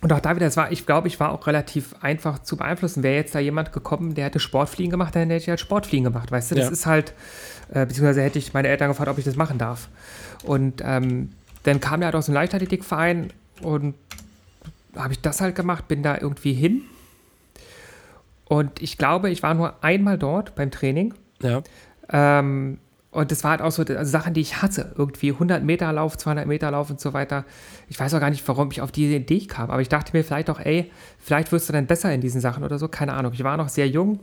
Und 0.02 0.12
auch 0.12 0.20
da 0.20 0.34
wieder, 0.36 0.46
es 0.46 0.56
war, 0.56 0.70
ich 0.72 0.84
glaube, 0.84 1.06
ich 1.08 1.18
war 1.20 1.30
auch 1.32 1.46
relativ 1.46 1.94
einfach 2.00 2.40
zu 2.40 2.56
beeinflussen. 2.56 3.02
Wäre 3.04 3.14
jetzt 3.14 3.34
da 3.34 3.38
jemand 3.38 3.72
gekommen, 3.72 4.14
der 4.14 4.24
hätte 4.26 4.40
Sportfliegen 4.40 4.90
gemacht, 4.90 5.14
dann 5.14 5.30
hätte 5.30 5.42
ich 5.42 5.48
halt 5.48 5.60
Sportfliegen 5.60 6.04
gemacht, 6.04 6.30
weißt 6.32 6.50
du? 6.50 6.54
Das 6.56 6.66
Ja. 6.66 6.70
ist 6.72 6.86
halt, 6.86 7.14
äh, 7.72 7.86
beziehungsweise 7.86 8.20
hätte 8.22 8.38
ich 8.40 8.52
meine 8.52 8.66
Eltern 8.68 8.88
gefragt, 8.88 9.08
ob 9.08 9.18
ich 9.18 9.24
das 9.24 9.36
machen 9.36 9.58
darf. 9.58 9.88
Und 10.42 10.82
ähm, 10.84 11.30
dann 11.62 11.78
kam 11.80 12.00
der 12.00 12.08
halt 12.08 12.16
aus 12.16 12.26
dem 12.26 12.34
Leichtathletikverein 12.34 13.32
und 13.62 13.94
habe 14.96 15.12
ich 15.12 15.20
das 15.20 15.40
halt 15.40 15.54
gemacht, 15.54 15.86
bin 15.86 16.02
da 16.02 16.18
irgendwie 16.18 16.52
hin. 16.52 16.82
Und 18.46 18.82
ich 18.82 18.98
glaube, 18.98 19.30
ich 19.30 19.42
war 19.44 19.54
nur 19.54 19.82
einmal 19.84 20.18
dort 20.18 20.54
beim 20.56 20.70
Training. 20.72 21.14
Ja. 21.40 21.62
Ähm, 22.10 22.78
und 23.12 23.30
das 23.30 23.44
war 23.44 23.52
halt 23.52 23.60
auch 23.60 23.70
so 23.70 23.82
also 23.82 24.10
Sachen, 24.10 24.32
die 24.32 24.40
ich 24.40 24.62
hasse. 24.62 24.92
Irgendwie 24.96 25.32
100 25.32 25.62
Meter 25.62 25.92
Lauf, 25.92 26.16
200 26.16 26.46
Meter 26.46 26.70
Lauf 26.70 26.88
und 26.88 26.98
so 26.98 27.12
weiter. 27.12 27.44
Ich 27.88 28.00
weiß 28.00 28.14
auch 28.14 28.20
gar 28.20 28.30
nicht, 28.30 28.46
warum 28.48 28.70
ich 28.70 28.80
auf 28.80 28.90
diese 28.90 29.16
Idee 29.16 29.46
kam. 29.46 29.70
Aber 29.70 29.82
ich 29.82 29.90
dachte 29.90 30.16
mir 30.16 30.24
vielleicht 30.24 30.48
auch, 30.48 30.58
ey, 30.58 30.90
vielleicht 31.18 31.52
wirst 31.52 31.68
du 31.68 31.74
dann 31.74 31.86
besser 31.86 32.12
in 32.12 32.22
diesen 32.22 32.40
Sachen 32.40 32.64
oder 32.64 32.78
so. 32.78 32.88
Keine 32.88 33.12
Ahnung. 33.12 33.34
Ich 33.34 33.44
war 33.44 33.58
noch 33.58 33.68
sehr 33.68 33.86
jung. 33.86 34.20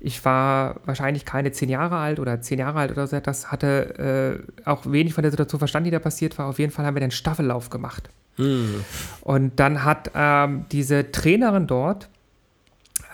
Ich 0.00 0.24
war 0.24 0.76
wahrscheinlich 0.86 1.26
keine 1.26 1.52
zehn 1.52 1.68
Jahre 1.68 1.98
alt 1.98 2.18
oder 2.18 2.40
zehn 2.40 2.58
Jahre 2.58 2.78
alt 2.78 2.92
oder 2.92 3.06
so 3.06 3.14
etwas. 3.14 3.52
Hatte 3.52 4.42
äh, 4.64 4.68
auch 4.68 4.86
wenig 4.86 5.12
von 5.12 5.20
der 5.20 5.30
Situation 5.30 5.58
verstanden, 5.58 5.86
die 5.86 5.90
da 5.90 5.98
passiert 5.98 6.38
war. 6.38 6.46
Auf 6.46 6.58
jeden 6.58 6.72
Fall 6.72 6.86
haben 6.86 6.96
wir 6.96 7.00
den 7.00 7.10
Staffellauf 7.10 7.68
gemacht. 7.68 8.08
Und 9.20 9.60
dann 9.60 9.84
hat 9.84 10.12
ähm, 10.14 10.64
diese 10.72 11.12
Trainerin 11.12 11.66
dort 11.66 12.08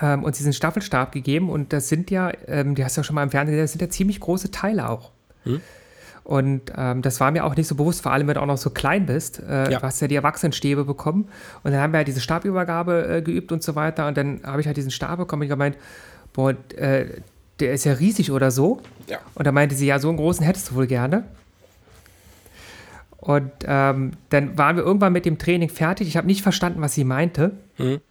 ähm, 0.01 0.25
uns 0.25 0.39
diesen 0.39 0.53
Staffelstab 0.53 1.13
gegeben 1.13 1.51
und 1.51 1.73
das 1.73 1.89
sind 1.89 2.11
ja, 2.11 2.33
ähm, 2.47 2.75
die 2.75 2.85
hast 2.85 2.97
du 2.97 3.01
ja 3.01 3.05
schon 3.05 3.15
mal 3.15 3.23
im 3.23 3.31
Fernsehen 3.31 3.55
gesehen, 3.55 3.65
das 3.65 3.73
sind 3.73 3.83
ja 3.83 3.89
ziemlich 3.91 4.21
große 4.21 4.51
Teile 4.51 4.89
auch. 4.89 5.11
Und 6.25 6.73
ähm, 6.77 7.03
das 7.03 7.21
war 7.21 7.31
mir 7.31 7.45
auch 7.45 7.55
nicht 7.55 7.67
so 7.69 7.75
bewusst, 7.75 8.01
vor 8.03 8.13
allem 8.13 8.27
wenn 8.27 8.35
du 8.35 8.41
auch 8.41 8.47
noch 8.47 8.57
so 8.57 8.71
klein 8.71 9.05
bist. 9.05 9.41
Äh, 9.41 9.71
Ja. 9.73 9.79
Du 9.79 9.83
hast 9.83 10.01
ja 10.01 10.09
die 10.09 10.15
Erwachsenenstäbe 10.15 10.85
bekommen 10.85 11.29
und 11.63 11.73
dann 11.73 11.81
haben 11.81 11.93
wir 11.93 12.01
ja 12.01 12.05
diese 12.05 12.21
Stabübergabe 12.21 13.17
äh, 13.19 13.23
geübt 13.23 13.53
und 13.53 13.63
so 13.63 13.75
weiter 13.75 14.09
und 14.09 14.17
dann 14.17 14.41
habe 14.43 14.61
ich 14.61 14.67
halt 14.67 14.77
diesen 14.77 14.91
Stab 14.91 15.19
bekommen 15.19 15.43
und 15.43 15.47
ich 15.47 15.51
gemeint, 15.51 15.77
boah, 16.33 16.55
äh, 16.77 17.07
der 17.61 17.73
ist 17.73 17.85
ja 17.85 17.93
riesig 17.93 18.33
oder 18.33 18.51
so. 18.51 18.81
Ja. 19.07 19.19
Und 19.35 19.47
da 19.47 19.53
meinte 19.53 19.75
sie, 19.75 19.87
ja, 19.87 19.99
so 19.99 20.09
einen 20.09 20.17
großen 20.17 20.45
hättest 20.45 20.71
du 20.71 20.77
wohl 20.77 20.87
gerne. 20.87 21.25
Und 23.19 23.53
ähm, 23.67 24.13
dann 24.31 24.59
waren 24.59 24.77
wir 24.77 24.83
irgendwann 24.85 25.13
mit 25.13 25.25
dem 25.25 25.39
Training 25.39 25.69
fertig. 25.69 26.09
Ich 26.09 26.17
habe 26.17 26.27
nicht 26.27 26.43
verstanden, 26.43 26.81
was 26.81 26.95
sie 26.95 27.05
meinte. 27.05 27.53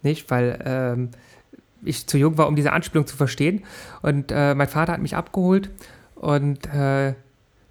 Nicht, 0.02 0.30
weil 0.30 0.58
ähm, 0.64 1.10
ich 1.84 2.06
zu 2.06 2.18
jung 2.18 2.38
war, 2.38 2.48
um 2.48 2.56
diese 2.56 2.72
Anspielung 2.72 3.06
zu 3.06 3.16
verstehen. 3.16 3.64
Und 4.02 4.32
äh, 4.32 4.54
mein 4.54 4.68
Vater 4.68 4.92
hat 4.92 5.00
mich 5.00 5.16
abgeholt 5.16 5.70
und 6.14 6.66
äh, 6.66 7.14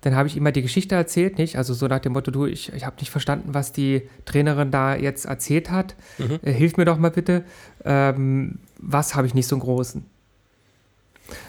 dann 0.03 0.15
habe 0.15 0.27
ich 0.27 0.35
ihm 0.35 0.43
mal 0.43 0.51
die 0.51 0.61
Geschichte 0.61 0.95
erzählt, 0.95 1.37
nicht? 1.37 1.57
Also 1.57 1.73
so 1.73 1.87
nach 1.87 1.99
dem 1.99 2.11
Motto, 2.11 2.29
du, 2.29 2.45
ich, 2.45 2.73
ich 2.73 2.85
habe 2.85 2.97
nicht 2.99 3.09
verstanden, 3.09 3.53
was 3.53 3.71
die 3.71 4.01
Trainerin 4.25 4.69
da 4.69 4.95
jetzt 4.95 5.25
erzählt 5.25 5.71
hat. 5.71 5.95
Äh, 6.43 6.51
hilf 6.51 6.75
mir 6.75 6.83
doch 6.83 6.97
mal 6.97 7.11
bitte. 7.11 7.45
Ähm, 7.85 8.59
was 8.79 9.15
habe 9.15 9.27
ich 9.27 9.33
nicht 9.33 9.47
so 9.47 9.55
einen 9.55 9.61
großen? 9.61 10.05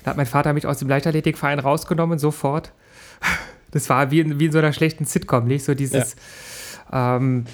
Da 0.04 0.10
hat 0.10 0.16
mein 0.16 0.26
Vater 0.26 0.52
mich 0.52 0.66
aus 0.66 0.78
dem 0.78 0.88
Leichtathletikverein 0.88 1.58
rausgenommen, 1.58 2.18
sofort. 2.18 2.72
Das 3.70 3.90
war 3.90 4.12
wie 4.12 4.20
in, 4.20 4.38
wie 4.38 4.44
in 4.44 4.52
so 4.52 4.58
einer 4.58 4.72
schlechten 4.72 5.04
Sitcom, 5.04 5.48
nicht? 5.48 5.64
So 5.64 5.74
dieses, 5.74 6.14
ja. 6.92 7.16
Ähm, 7.16 7.44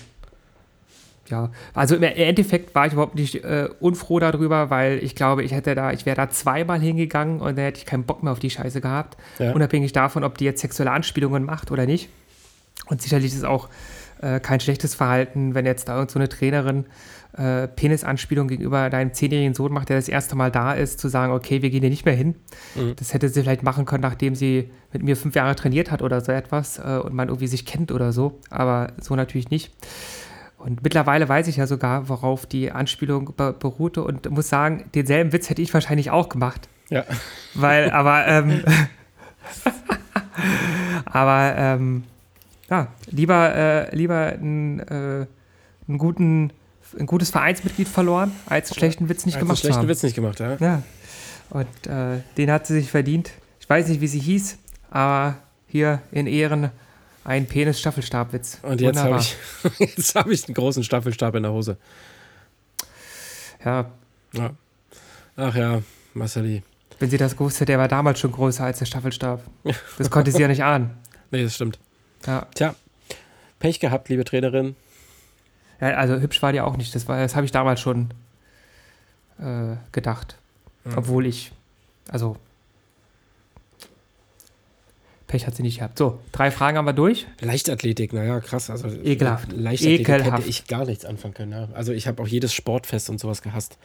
ja, 1.31 1.51
also 1.75 1.97
im 1.97 2.03
Endeffekt 2.03 2.75
war 2.75 2.87
ich 2.87 2.93
überhaupt 2.93 3.15
nicht 3.15 3.37
äh, 3.37 3.69
unfroh 3.81 4.19
darüber, 4.19 4.71
weil 4.71 4.99
ich 5.03 5.15
glaube, 5.15 5.43
ich 5.43 5.53
hätte 5.53 5.75
da, 5.75 5.93
ich 5.93 6.07
wäre 6.07 6.17
da 6.17 6.29
zweimal 6.29 6.81
hingegangen 6.81 7.41
und 7.41 7.57
dann 7.57 7.65
hätte 7.65 7.79
ich 7.79 7.87
keinen 7.87 8.05
Bock 8.05 8.23
mehr 8.23 8.33
auf 8.33 8.41
die 8.41 8.51
Scheiße 8.51 8.81
gehabt. 8.81 9.17
Ja. 9.39 9.53
Unabhängig 9.53 9.93
davon, 9.93 10.25
ob 10.25 10.39
die 10.39 10.45
jetzt 10.45 10.61
sexuelle 10.61 10.91
Anspielungen 10.91 11.45
macht 11.45 11.71
oder 11.71 11.87
nicht. 11.87 12.09
Und 12.87 13.01
sicherlich 13.01 13.27
ist 13.27 13.39
es 13.39 13.45
auch 13.45 13.69
äh, 14.21 14.41
kein 14.41 14.61
schlechtes 14.61 14.95
Verhalten, 14.95 15.55
wenn 15.55 15.67
jetzt 15.67 15.89
da 15.89 15.95
irgend 15.95 16.11
so 16.11 16.19
eine 16.19 16.29
Trainerin 16.29 16.87
äh, 17.37 17.69
Penisanspielung 17.69 18.49
gegenüber 18.49 18.91
deinem 18.91 19.13
zehnjährigen 19.15 19.55
Sohn 19.55 19.73
macht, 19.73 19.89
der 19.89 19.97
das 19.97 20.09
erste 20.09 20.37
Mal 20.37 20.51
da 20.51 20.73
ist, 20.73 20.99
zu 20.99 21.09
sagen, 21.09 21.33
okay, 21.33 21.63
wir 21.63 21.71
gehen 21.71 21.81
hier 21.81 21.91
nicht 21.91 22.05
mehr 22.05 22.15
hin. 22.15 22.35
Das 22.97 23.15
hätte 23.15 23.29
sie 23.29 23.43
vielleicht 23.43 23.63
machen 23.63 23.85
können, 23.85 24.03
nachdem 24.03 24.35
sie 24.35 24.71
mit 24.93 25.03
mir 25.03 25.17
fünf 25.17 25.35
Jahre 25.37 25.55
trainiert 25.55 25.91
hat 25.91 26.03
oder 26.03 26.21
so 26.21 26.33
etwas 26.33 26.79
äh, 26.79 27.01
und 27.03 27.15
man 27.15 27.29
irgendwie 27.29 27.47
sich 27.47 27.65
kennt 27.65 27.93
oder 27.93 28.13
so. 28.13 28.41
Aber 28.51 28.93
so 29.01 29.15
natürlich 29.15 29.51
nicht. 29.51 29.73
Und 30.61 30.83
mittlerweile 30.83 31.27
weiß 31.27 31.49
ich 31.49 31.57
ja 31.57 31.67
sogar, 31.67 32.11
worauf 32.11 32.45
die 32.45 32.71
Anspielung 32.71 33.33
be 33.35 33.55
beruhte 33.59 34.05
und 34.05 34.31
muss 34.31 34.51
sagen, 34.51 34.85
denselben 34.95 35.33
Witz 35.33 35.49
hätte 35.49 35.63
ich 35.63 35.73
wahrscheinlich 35.73 36.11
auch 36.11 36.29
gemacht. 36.29 36.69
Ja. 36.91 37.05
Weil, 37.55 37.91
aber, 37.91 38.27
ähm, 38.27 38.63
aber, 41.07 41.55
ähm, 41.57 42.05
ja, 42.69 42.89
lieber, 43.07 43.55
äh, 43.55 43.97
lieber 43.97 44.27
einen, 44.27 44.81
äh, 44.81 45.27
einen 45.89 45.99
guten, 45.99 46.53
ein 46.99 47.07
gutes 47.07 47.31
Vereinsmitglied 47.31 47.89
verloren, 47.89 48.33
als 48.45 48.71
einen 48.71 48.79
schlechten 48.79 49.09
Witz 49.09 49.25
nicht 49.25 49.37
du 49.37 49.41
gemacht 49.41 49.57
zu 49.57 49.63
schlechten 49.63 49.81
haben. 49.81 49.89
Witz 49.89 50.03
nicht 50.03 50.15
gemacht, 50.15 50.41
ja? 50.41 50.57
Ja. 50.61 50.83
Und 51.49 51.87
äh, 51.87 52.21
den 52.37 52.51
hat 52.51 52.67
sie 52.67 52.75
sich 52.75 52.91
verdient. 52.91 53.31
Ich 53.61 53.71
weiß 53.71 53.89
nicht, 53.89 54.03
wie 54.03 54.07
sie 54.09 54.21
hieß, 54.21 54.59
aber 54.91 55.39
hier 55.67 56.03
in 56.13 56.27
Ehren 56.27 56.71
ein 57.25 57.47
Penis-Staffelstabwitz. 57.47 58.59
Und 58.63 58.81
jetzt 58.81 58.99
habe 58.99 59.19
ich, 59.19 59.37
jetzt 59.79 60.15
hab 60.15 60.27
ich 60.29 60.45
einen 60.47 60.55
großen 60.55 60.83
Staffelstab 60.85 61.35
in 61.35 61.43
der 61.43 61.53
Hose. 61.53 61.77
Ja, 63.65 63.91
Ja. 64.33 64.51
Ach 65.37 65.55
ja, 65.55 65.83
Marceli. 66.15 66.63
wenn 66.99 67.09
sie 67.11 67.17
das 67.17 67.37
gewusst 67.37 67.57
hätte, 67.61 67.67
der 67.73 67.79
war 67.79 67.89
damals 67.89 68.21
schon 68.21 68.33
größer 68.33 68.65
als 68.65 68.79
der 68.79 68.87
Staffelstab. 68.87 69.43
Das 69.97 70.11
konnte 70.11 70.31
sie 70.33 70.41
ja 70.43 70.49
nicht 70.49 70.63
ahnen. 70.65 70.91
Nee, 71.33 71.45
das 71.45 71.55
stimmt. 71.55 71.79
Ja. 72.27 72.47
Tja, 72.57 72.75
Pech 73.61 73.79
gehabt, 73.79 74.09
liebe 74.09 74.25
Trainerin. 74.25 74.75
Ja, 75.81 75.91
also 75.91 76.17
hübsch 76.19 76.43
war 76.43 76.51
die 76.53 76.61
auch 76.61 76.77
nicht. 76.77 76.93
Das, 76.93 77.07
war- 77.07 77.19
das 77.21 77.37
habe 77.37 77.45
ich 77.47 77.53
damals 77.53 77.81
schon 77.81 78.13
äh, 79.39 79.77
gedacht. 79.93 80.37
Obwohl 80.97 81.27
ich, 81.27 81.53
also 82.11 82.37
Pech 85.31 85.47
hat 85.47 85.55
sie 85.55 85.63
nicht 85.63 85.79
gehabt. 85.79 85.97
So, 85.97 86.19
drei 86.33 86.51
Fragen 86.51 86.77
haben 86.77 86.87
wir 86.87 86.93
durch. 86.93 87.27
Leichtathletik, 87.41 88.13
naja, 88.13 88.41
krass. 88.41 88.69
Also, 88.69 88.89
Ekelhaft. 88.89 89.53
Leichtathletik 89.53 90.09
Ekelhaft. 90.09 90.39
hätte 90.39 90.49
ich 90.49 90.67
gar 90.67 90.85
nichts 90.85 91.05
anfangen 91.05 91.35
können. 91.35 91.53
Ja. 91.53 91.69
Also 91.73 91.93
ich 91.93 92.09
habe 92.09 92.21
auch 92.21 92.27
jedes 92.27 92.53
Sportfest 92.53 93.09
und 93.11 93.21
sowas 93.21 93.41
gehasst. 93.41 93.79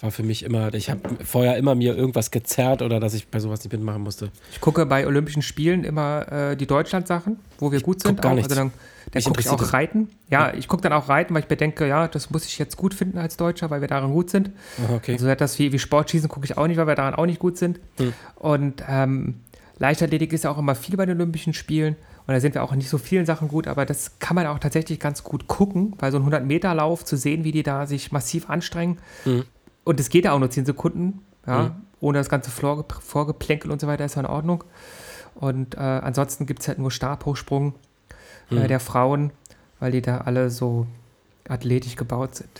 War 0.00 0.10
für 0.10 0.24
mich 0.24 0.42
immer, 0.42 0.74
ich 0.74 0.90
habe 0.90 1.00
vorher 1.24 1.56
immer 1.56 1.76
mir 1.76 1.96
irgendwas 1.96 2.32
gezerrt 2.32 2.82
oder 2.82 2.98
dass 2.98 3.14
ich 3.14 3.28
bei 3.28 3.38
sowas 3.38 3.62
nicht 3.62 3.72
mitmachen 3.72 4.02
musste. 4.02 4.30
Ich 4.50 4.60
gucke 4.60 4.86
bei 4.86 5.06
Olympischen 5.06 5.42
Spielen 5.42 5.84
immer 5.84 6.32
äh, 6.32 6.56
die 6.56 6.66
Deutschland-Sachen, 6.66 7.38
wo 7.58 7.70
wir 7.70 7.80
gut 7.80 8.02
sind. 8.02 8.20
gar 8.20 8.32
auch. 8.32 8.36
nichts. 8.36 8.50
Also 8.50 8.60
dann 8.62 8.72
dann 9.12 9.22
gucke 9.22 9.40
ich 9.40 9.48
auch. 9.48 9.72
Reiten. 9.72 10.08
Ja, 10.30 10.52
ich 10.52 10.68
gucke 10.68 10.82
dann 10.82 10.92
auch 10.92 11.08
Reiten, 11.08 11.34
weil 11.34 11.42
ich 11.42 11.48
bedenke, 11.48 11.86
ja, 11.86 12.08
das 12.08 12.30
muss 12.30 12.44
ich 12.44 12.58
jetzt 12.58 12.76
gut 12.76 12.92
finden 12.92 13.18
als 13.18 13.36
Deutscher, 13.36 13.70
weil 13.70 13.80
wir 13.80 13.88
darin 13.88 14.12
gut 14.12 14.30
sind. 14.30 14.50
Aha, 14.84 14.96
okay. 14.96 15.12
Also 15.12 15.26
etwas 15.28 15.58
wie, 15.58 15.72
wie 15.72 15.78
Sportschießen 15.78 16.28
gucke 16.28 16.44
ich 16.44 16.58
auch 16.58 16.66
nicht, 16.66 16.76
weil 16.76 16.86
wir 16.86 16.94
daran 16.94 17.14
auch 17.14 17.26
nicht 17.26 17.38
gut 17.38 17.56
sind. 17.56 17.80
Hm. 17.96 18.12
Und 18.36 18.84
ähm, 18.88 19.40
Leichtathletik 19.78 20.32
ist 20.32 20.44
ja 20.44 20.50
auch 20.50 20.58
immer 20.58 20.74
viel 20.74 20.96
bei 20.96 21.06
den 21.06 21.16
Olympischen 21.16 21.52
Spielen. 21.54 21.96
Und 22.26 22.34
da 22.34 22.40
sind 22.40 22.54
wir 22.54 22.62
auch 22.62 22.72
in 22.72 22.78
nicht 22.78 22.90
so 22.90 22.98
vielen 22.98 23.24
Sachen 23.26 23.48
gut, 23.48 23.66
aber 23.68 23.86
das 23.86 24.18
kann 24.18 24.34
man 24.34 24.46
auch 24.46 24.58
tatsächlich 24.58 25.00
ganz 25.00 25.22
gut 25.24 25.46
gucken, 25.46 25.92
bei 25.96 26.10
so 26.10 26.18
einem 26.18 26.28
100-Meter-Lauf 26.28 27.04
zu 27.04 27.16
sehen, 27.16 27.44
wie 27.44 27.52
die 27.52 27.62
da 27.62 27.86
sich 27.86 28.12
massiv 28.12 28.50
anstrengen. 28.50 28.98
Hm. 29.24 29.44
Und 29.84 30.00
es 30.00 30.10
geht 30.10 30.24
ja 30.26 30.32
auch 30.32 30.38
nur 30.38 30.50
10 30.50 30.66
Sekunden, 30.66 31.20
ja, 31.46 31.62
Mhm. 31.62 31.70
ohne 32.00 32.18
das 32.18 32.28
ganze 32.28 32.50
Vorge 32.50 32.84
Vorgeplänkel 33.00 33.70
und 33.70 33.80
so 33.80 33.86
weiter 33.86 34.04
ist 34.04 34.16
ja 34.16 34.20
in 34.20 34.26
Ordnung. 34.26 34.64
Und 35.36 35.76
äh, 35.76 35.78
ansonsten 35.78 36.44
gibt 36.46 36.60
es 36.60 36.68
halt 36.68 36.78
nur 36.78 36.90
Stabhochsprung 36.90 37.74
äh, 38.50 38.54
Mhm. 38.54 38.68
der 38.68 38.80
Frauen, 38.80 39.30
weil 39.80 39.92
die 39.92 40.02
da 40.02 40.18
alle 40.18 40.50
so 40.50 40.86
athletisch 41.48 41.96
gebaut 41.96 42.34
sind. 42.34 42.50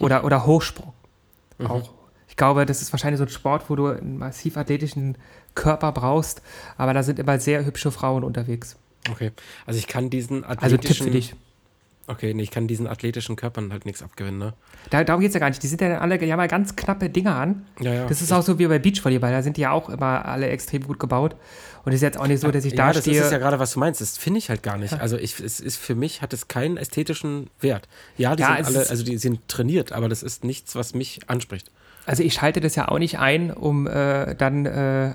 Oder, 0.00 0.24
oder 0.24 0.44
Hochsprung 0.44 0.92
Mhm. 1.58 1.66
auch. 1.68 1.90
Ich 2.34 2.36
glaube, 2.36 2.66
das 2.66 2.82
ist 2.82 2.92
wahrscheinlich 2.92 3.18
so 3.18 3.24
ein 3.24 3.30
Sport, 3.30 3.70
wo 3.70 3.76
du 3.76 3.86
einen 3.86 4.18
massiv 4.18 4.56
athletischen 4.56 5.16
Körper 5.54 5.92
brauchst, 5.92 6.42
aber 6.76 6.92
da 6.92 7.04
sind 7.04 7.20
immer 7.20 7.38
sehr 7.38 7.64
hübsche 7.64 7.92
Frauen 7.92 8.24
unterwegs. 8.24 8.74
okay. 9.08 9.30
Also 9.66 9.78
ich 9.78 9.86
kann 9.86 10.10
diesen 10.10 10.42
Also 10.42 10.50
ein 10.64 10.70
Tipp 10.70 10.80
athletischen. 10.80 11.06
für 11.06 11.12
dich. 11.12 11.34
Okay, 12.08 12.34
nee, 12.34 12.42
ich 12.42 12.50
kann 12.50 12.66
diesen 12.66 12.88
athletischen 12.88 13.36
Körpern 13.36 13.72
halt 13.72 13.86
nichts 13.86 14.02
abgewinnen, 14.02 14.38
ne? 14.40 14.52
Da, 14.90 15.04
darum 15.04 15.20
geht 15.20 15.28
es 15.28 15.34
ja 15.34 15.40
gar 15.40 15.48
nicht. 15.48 15.62
Die 15.62 15.68
sind 15.68 15.80
ja 15.80 15.88
dann 15.90 15.98
alle, 16.00 16.18
die 16.18 16.30
haben 16.32 16.40
ja 16.40 16.48
ganz 16.48 16.74
knappe 16.74 17.08
Dinger 17.08 17.36
an. 17.36 17.64
Ja, 17.80 17.94
ja. 17.94 18.06
Das 18.08 18.20
ist 18.20 18.32
auch 18.32 18.42
so 18.42 18.58
wie 18.58 18.66
bei 18.66 18.78
Beachvolleyball. 18.80 19.30
Da 19.30 19.42
sind 19.42 19.56
die 19.56 19.60
ja 19.62 19.70
auch 19.70 19.88
immer 19.88 20.24
alle 20.26 20.48
extrem 20.48 20.82
gut 20.82 20.98
gebaut. 20.98 21.36
Und 21.84 21.92
es 21.92 21.96
ist 21.98 22.02
jetzt 22.02 22.18
auch 22.18 22.26
nicht 22.26 22.40
so, 22.40 22.50
dass 22.50 22.64
ich 22.64 22.74
da 22.74 22.88
ja, 22.88 22.92
das 22.92 23.04
stehe. 23.04 23.20
ist 23.20 23.26
es 23.26 23.30
ja 23.32 23.38
gerade, 23.38 23.58
was 23.60 23.72
du 23.74 23.78
meinst. 23.78 24.00
Das 24.00 24.18
finde 24.18 24.38
ich 24.38 24.50
halt 24.50 24.62
gar 24.64 24.76
nicht. 24.76 24.92
Also 25.00 25.16
ich, 25.16 25.38
es 25.40 25.60
ist 25.60 25.76
für 25.76 25.94
mich 25.94 26.20
hat 26.20 26.32
es 26.34 26.48
keinen 26.48 26.76
ästhetischen 26.78 27.48
Wert. 27.60 27.86
Ja, 28.18 28.34
die 28.36 28.42
Ja, 28.42 28.56
sind 28.56 28.66
alle, 28.66 28.82
ist- 28.82 28.90
also 28.90 29.04
die 29.04 29.16
sind 29.16 29.46
trainiert, 29.48 29.92
aber 29.92 30.08
das 30.10 30.22
ist 30.24 30.42
nichts, 30.44 30.74
was 30.74 30.92
mich 30.94 31.20
anspricht. 31.30 31.70
Also 32.06 32.22
ich 32.22 32.34
schalte 32.34 32.60
das 32.60 32.74
ja 32.76 32.88
auch 32.88 32.98
nicht 32.98 33.18
ein, 33.18 33.50
um 33.50 33.86
äh, 33.86 34.34
dann 34.34 34.66
äh, 34.66 35.14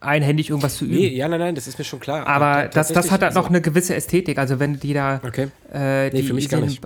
einhändig 0.00 0.50
irgendwas 0.50 0.76
zu 0.76 0.84
üben. 0.84 0.96
Nee, 0.96 1.08
ja, 1.08 1.28
nein, 1.28 1.40
nein, 1.40 1.54
das 1.54 1.66
ist 1.66 1.78
mir 1.78 1.84
schon 1.84 2.00
klar. 2.00 2.26
Aber 2.26 2.62
ta- 2.64 2.68
das, 2.68 2.88
das 2.88 3.10
hat 3.10 3.22
halt 3.22 3.34
noch 3.34 3.48
eine 3.48 3.60
gewisse 3.60 3.94
Ästhetik. 3.94 4.38
Also 4.38 4.58
wenn 4.60 4.78
die 4.78 4.92
da 4.94 5.20
Okay. 5.26 5.48
äh, 5.72 6.10
Nee, 6.10 6.20
die 6.20 6.22
für 6.26 6.34
mich 6.34 6.48
gar 6.48 6.60
Isin- 6.60 6.66
nicht. 6.66 6.82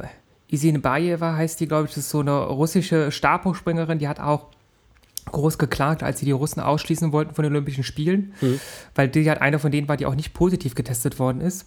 Isin 0.49 0.81
Bayeva 0.83 1.37
heißt 1.37 1.61
die, 1.61 1.69
glaube 1.69 1.85
ich, 1.87 1.91
das 1.95 2.05
ist 2.05 2.11
so 2.11 2.21
eine 2.21 2.33
russische 2.47 3.11
Stabhochspringerin, 3.13 3.99
die 3.99 4.09
hat 4.09 4.21
auch 4.21 4.47
groß 5.27 5.59
geklagt, 5.59 6.03
als 6.03 6.19
sie 6.19 6.25
die 6.27 6.33
Russen 6.33 6.61
ausschließen 6.61 7.13
wollten 7.13 7.35
von 7.35 7.43
den 7.45 7.53
Olympischen 7.53 7.85
Spielen, 7.85 8.33
Mhm. 8.41 8.61
weil 8.95 9.09
die 9.09 9.29
halt 9.29 9.41
eine 9.41 9.59
von 9.59 9.71
denen 9.71 9.87
war, 9.89 9.97
die 9.97 10.07
auch 10.07 10.15
nicht 10.17 10.35
positiv 10.35 10.75
getestet 10.75 11.19
worden 11.19 11.41
ist. 11.41 11.67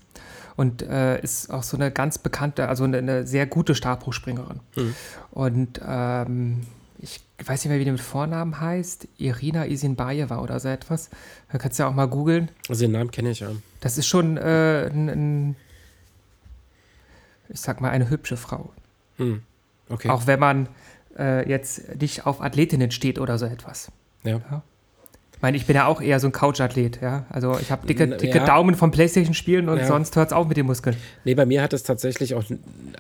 Und 0.55 0.81
äh, 0.83 1.19
ist 1.21 1.49
auch 1.51 1.63
so 1.63 1.77
eine 1.77 1.89
ganz 1.91 2.17
bekannte, 2.17 2.67
also 2.69 2.83
eine, 2.83 2.97
eine 2.97 3.25
sehr 3.25 3.47
gute 3.47 3.73
Stabhochspringerin. 3.73 4.59
Mhm. 4.75 4.95
Und 5.31 5.81
ähm, 5.87 6.61
ich 7.03 7.19
weiß 7.45 7.63
nicht 7.63 7.69
mehr, 7.69 7.79
wie 7.79 7.85
die 7.85 7.91
mit 7.91 7.99
Vornamen 7.99 8.61
heißt. 8.61 9.09
Irina 9.17 9.65
Isinbayeva 9.65 10.39
oder 10.39 10.59
so 10.61 10.69
etwas. 10.69 11.09
Da 11.51 11.57
kannst 11.57 11.77
du 11.77 11.83
ja 11.83 11.89
auch 11.89 11.93
mal 11.93 12.07
googeln. 12.07 12.49
Also 12.69 12.85
den 12.85 12.93
Namen 12.93 13.11
kenne 13.11 13.31
ich 13.31 13.41
ja. 13.41 13.51
Das 13.81 13.97
ist 13.97 14.07
schon 14.07 14.37
äh, 14.37 14.89
ein, 14.89 15.09
ein, 15.09 15.55
ich 17.49 17.59
sag 17.59 17.81
mal, 17.81 17.89
eine 17.89 18.09
hübsche 18.09 18.37
Frau. 18.37 18.71
Hm. 19.17 19.41
Okay. 19.89 20.09
Auch 20.09 20.27
wenn 20.27 20.39
man 20.39 20.69
äh, 21.17 21.47
jetzt 21.47 21.99
nicht 21.99 22.25
auf 22.25 22.41
Athletinnen 22.41 22.91
steht 22.91 23.19
oder 23.19 23.37
so 23.37 23.45
etwas. 23.45 23.91
ja. 24.23 24.37
Ich 24.37 24.72
meine, 25.43 25.57
ich 25.57 25.67
bin 25.67 25.75
ja 25.75 25.85
auch 25.85 26.01
eher 26.01 26.19
so 26.19 26.27
ein 26.27 26.31
Couch-Athlet, 26.31 27.01
ja. 27.01 27.25
Also 27.29 27.59
ich 27.59 27.69
habe 27.69 27.85
dicke, 27.85 28.07
dicke 28.07 28.37
ja. 28.39 28.45
Daumen 28.45 28.73
vom 28.75 28.89
Playstation-Spielen 28.89 29.69
und 29.69 29.77
Ja. 29.77 29.85
sonst 29.85 30.15
hört 30.15 30.29
es 30.29 30.33
auf 30.33 30.47
mit 30.47 30.57
den 30.57 30.65
Muskeln. 30.65 30.95
Nee, 31.25 31.35
bei 31.35 31.45
mir 31.45 31.61
hat 31.61 31.73
es 31.73 31.83
tatsächlich 31.83 32.33
auch, 32.33 32.43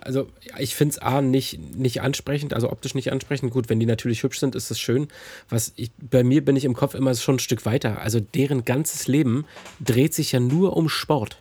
also 0.01 0.27
ich 0.59 0.75
finde 0.75 0.91
es 0.91 0.99
A 0.99 1.21
nicht, 1.21 1.59
nicht 1.75 2.01
ansprechend, 2.01 2.53
also 2.53 2.69
optisch 2.71 2.93
nicht 2.93 3.11
ansprechend. 3.11 3.51
Gut, 3.51 3.69
wenn 3.69 3.79
die 3.79 3.85
natürlich 3.87 4.21
hübsch 4.21 4.39
sind, 4.39 4.53
ist 4.53 4.69
das 4.69 4.79
schön. 4.79 5.07
Was 5.49 5.73
ich, 5.77 5.91
bei 5.97 6.23
mir 6.23 6.45
bin 6.45 6.55
ich 6.55 6.65
im 6.65 6.75
Kopf 6.75 6.93
immer 6.93 7.15
schon 7.15 7.35
ein 7.35 7.39
Stück 7.39 7.65
weiter. 7.65 8.01
Also 8.01 8.19
deren 8.19 8.65
ganzes 8.65 9.07
Leben 9.07 9.45
dreht 9.79 10.13
sich 10.13 10.33
ja 10.33 10.39
nur 10.39 10.77
um 10.77 10.89
Sport. 10.89 11.37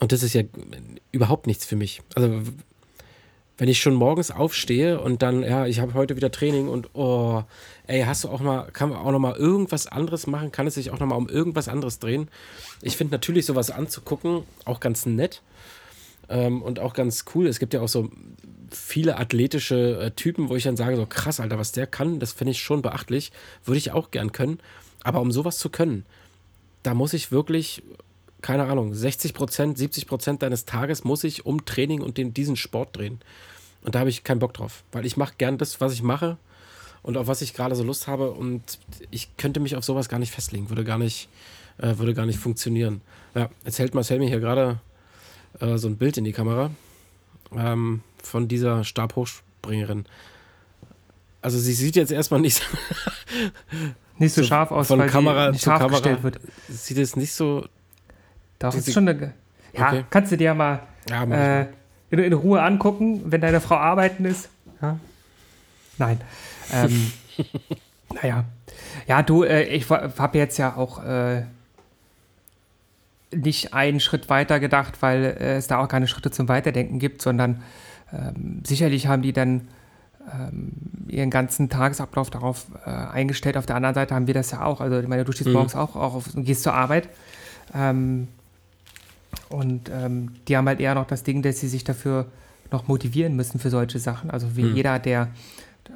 Und 0.00 0.12
das 0.12 0.22
ist 0.22 0.34
ja 0.34 0.42
überhaupt 1.12 1.46
nichts 1.46 1.66
für 1.66 1.76
mich. 1.76 2.00
Also 2.14 2.40
wenn 3.58 3.68
ich 3.68 3.80
schon 3.80 3.94
morgens 3.94 4.30
aufstehe 4.30 5.00
und 5.00 5.20
dann, 5.20 5.42
ja, 5.42 5.66
ich 5.66 5.80
habe 5.80 5.94
heute 5.94 6.16
wieder 6.16 6.30
Training 6.30 6.68
und 6.68 6.94
oh, 6.94 7.42
ey, 7.88 8.02
hast 8.02 8.22
du 8.22 8.28
auch 8.28 8.40
mal, 8.40 8.70
kann 8.72 8.90
man 8.90 8.98
auch 8.98 9.10
noch 9.10 9.18
mal 9.18 9.34
irgendwas 9.34 9.88
anderes 9.88 10.28
machen? 10.28 10.52
Kann 10.52 10.68
es 10.68 10.74
sich 10.74 10.90
auch 10.90 11.00
noch 11.00 11.08
mal 11.08 11.16
um 11.16 11.28
irgendwas 11.28 11.68
anderes 11.68 11.98
drehen? 11.98 12.28
Ich 12.82 12.96
finde 12.96 13.12
natürlich 13.12 13.46
sowas 13.46 13.72
anzugucken 13.72 14.44
auch 14.64 14.78
ganz 14.78 15.06
nett 15.06 15.42
ähm, 16.28 16.62
und 16.62 16.78
auch 16.78 16.94
ganz 16.94 17.24
cool. 17.34 17.48
Es 17.48 17.58
gibt 17.58 17.74
ja 17.74 17.80
auch 17.80 17.88
so 17.88 18.10
viele 18.70 19.18
athletische 19.18 20.00
äh, 20.00 20.10
Typen, 20.12 20.48
wo 20.48 20.56
ich 20.56 20.62
dann 20.62 20.76
sage, 20.76 20.96
so 20.96 21.06
krass, 21.06 21.40
Alter, 21.40 21.58
was 21.58 21.72
der 21.72 21.88
kann, 21.88 22.20
das 22.20 22.32
finde 22.32 22.52
ich 22.52 22.60
schon 22.60 22.80
beachtlich. 22.80 23.32
Würde 23.64 23.78
ich 23.78 23.90
auch 23.90 24.12
gern 24.12 24.30
können. 24.30 24.60
Aber 25.02 25.20
um 25.20 25.32
sowas 25.32 25.58
zu 25.58 25.68
können, 25.68 26.06
da 26.84 26.94
muss 26.94 27.12
ich 27.12 27.32
wirklich, 27.32 27.82
keine 28.40 28.64
Ahnung, 28.66 28.94
60 28.94 29.34
Prozent, 29.34 29.78
70 29.78 30.06
Prozent 30.06 30.42
deines 30.42 30.64
Tages 30.64 31.04
muss 31.04 31.24
ich 31.24 31.44
um 31.46 31.64
Training 31.64 32.02
und 32.02 32.18
den, 32.18 32.32
diesen 32.34 32.56
Sport 32.56 32.96
drehen. 32.96 33.20
Und 33.82 33.94
da 33.94 34.00
habe 34.00 34.10
ich 34.10 34.24
keinen 34.24 34.38
Bock 34.38 34.54
drauf, 34.54 34.82
weil 34.92 35.06
ich 35.06 35.16
mache 35.16 35.34
gern 35.38 35.58
das, 35.58 35.80
was 35.80 35.92
ich 35.92 36.02
mache 36.02 36.36
und 37.02 37.16
auf 37.16 37.26
was 37.26 37.42
ich 37.42 37.54
gerade 37.54 37.74
so 37.74 37.82
Lust 37.84 38.06
habe 38.06 38.30
und 38.32 38.78
ich 39.10 39.36
könnte 39.36 39.60
mich 39.60 39.76
auf 39.76 39.84
sowas 39.84 40.08
gar 40.08 40.18
nicht 40.18 40.32
festlegen, 40.32 40.68
würde 40.68 40.84
gar 40.84 40.98
nicht, 40.98 41.28
äh, 41.78 41.96
würde 41.98 42.14
gar 42.14 42.26
nicht 42.26 42.38
funktionieren. 42.38 43.00
Ja, 43.34 43.50
jetzt 43.64 43.78
hält 43.78 43.94
Marcel 43.94 44.18
mir 44.18 44.28
hier 44.28 44.40
gerade 44.40 44.80
äh, 45.60 45.78
so 45.78 45.88
ein 45.88 45.96
Bild 45.96 46.16
in 46.16 46.24
die 46.24 46.32
Kamera 46.32 46.70
ähm, 47.56 48.02
von 48.22 48.48
dieser 48.48 48.84
Stabhochspringerin. 48.84 50.06
Also 51.40 51.58
sie 51.58 51.72
sieht 51.72 51.96
jetzt 51.96 52.10
erstmal 52.12 52.40
nicht, 52.40 52.62
Nicht 54.18 54.34
so, 54.34 54.42
So 54.42 54.48
scharf 54.48 54.70
aus, 54.72 54.88
von 54.88 54.98
weil 54.98 55.08
Kamera 55.08 55.46
sie 55.46 55.52
nicht 55.52 55.62
zu 55.62 55.70
scharf 55.70 55.78
Kamera. 55.80 55.98
gestellt 56.00 56.22
wird. 56.24 56.40
sieht 56.68 56.98
es 56.98 57.16
nicht 57.16 57.32
so. 57.32 57.66
Doch, 58.58 58.72
Sie- 58.72 58.78
ist 58.78 58.92
schon 58.92 59.08
eine. 59.08 59.32
Ja, 59.72 59.88
Okay. 59.88 60.04
kannst 60.10 60.32
du 60.32 60.36
dir 60.36 60.44
ja 60.44 60.54
mal 60.54 60.80
Ja, 61.10 61.24
äh, 61.24 61.66
in, 62.10 62.18
in 62.18 62.32
Ruhe 62.32 62.62
angucken, 62.62 63.22
wenn 63.26 63.40
deine 63.40 63.60
Frau 63.60 63.76
arbeiten 63.76 64.24
ist. 64.24 64.48
Ja? 64.80 64.98
Nein. 65.98 66.20
Ähm, 66.72 67.12
naja. 68.22 68.44
Ja, 69.06 69.22
du, 69.22 69.42
äh, 69.44 69.64
ich 69.64 69.88
habe 69.90 70.38
jetzt 70.38 70.56
ja 70.58 70.74
auch 70.76 71.04
äh, 71.04 71.42
nicht 73.34 73.74
einen 73.74 74.00
Schritt 74.00 74.28
weiter 74.30 74.58
gedacht, 74.58 74.94
weil 75.00 75.24
äh, 75.24 75.56
es 75.56 75.66
da 75.66 75.78
auch 75.78 75.88
keine 75.88 76.08
Schritte 76.08 76.30
zum 76.30 76.48
Weiterdenken 76.48 76.98
gibt, 76.98 77.20
sondern 77.20 77.62
ähm, 78.12 78.62
sicherlich 78.66 79.06
haben 79.06 79.20
die 79.22 79.34
dann 79.34 79.68
ähm, 80.32 80.72
ihren 81.08 81.30
ganzen 81.30 81.68
Tagesablauf 81.68 82.30
darauf 82.30 82.66
äh, 82.86 82.90
eingestellt. 82.90 83.56
Auf 83.58 83.66
der 83.66 83.76
anderen 83.76 83.94
Seite 83.94 84.14
haben 84.14 84.26
wir 84.26 84.34
das 84.34 84.50
ja 84.50 84.64
auch. 84.64 84.80
Also, 84.80 84.98
ich 84.98 85.08
meine, 85.08 85.24
du 85.24 85.32
stehst 85.32 85.48
Mhm. 85.48 85.54
morgens 85.54 85.74
auch, 85.76 85.94
auch 85.94 86.14
auf, 86.14 86.34
und 86.34 86.44
gehst 86.44 86.62
zur 86.62 86.72
Arbeit. 86.74 87.08
Ähm, 87.74 88.28
und 89.48 89.90
ähm, 89.90 90.32
die 90.48 90.56
haben 90.56 90.66
halt 90.68 90.80
eher 90.80 90.94
noch 90.94 91.06
das 91.06 91.22
Ding, 91.22 91.42
dass 91.42 91.60
sie 91.60 91.68
sich 91.68 91.84
dafür 91.84 92.26
noch 92.70 92.88
motivieren 92.88 93.34
müssen 93.36 93.58
für 93.58 93.70
solche 93.70 93.98
Sachen. 93.98 94.30
Also 94.30 94.56
wie 94.56 94.62
Mhm. 94.64 94.76
jeder, 94.76 94.98
der 94.98 95.28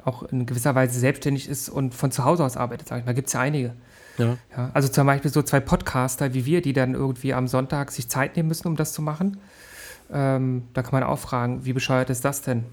auch 0.04 0.22
in 0.22 0.46
gewisser 0.46 0.74
Weise 0.74 0.98
selbstständig 0.98 1.48
ist 1.48 1.68
und 1.68 1.94
von 1.94 2.10
zu 2.10 2.24
Hause 2.24 2.44
aus 2.44 2.56
arbeitet, 2.56 2.88
sag 2.88 3.00
ich 3.00 3.04
mal, 3.06 3.14
gibt 3.14 3.26
es 3.28 3.34
ja 3.34 3.40
einige. 3.40 3.74
Ja. 4.18 4.36
Ja, 4.56 4.70
also 4.74 4.88
zum 4.88 5.06
Beispiel 5.06 5.30
so 5.30 5.42
zwei 5.42 5.60
Podcaster 5.60 6.34
wie 6.34 6.44
wir, 6.46 6.62
die 6.62 6.72
dann 6.72 6.94
irgendwie 6.94 7.34
am 7.34 7.48
Sonntag 7.48 7.90
sich 7.90 8.08
Zeit 8.08 8.36
nehmen 8.36 8.48
müssen, 8.48 8.68
um 8.68 8.76
das 8.76 8.92
zu 8.92 9.02
machen. 9.02 9.38
Ähm, 10.12 10.64
da 10.74 10.82
kann 10.82 10.92
man 10.92 11.02
auch 11.02 11.18
fragen, 11.18 11.64
wie 11.64 11.72
bescheuert 11.72 12.10
ist 12.10 12.24
das 12.24 12.42
denn? 12.42 12.64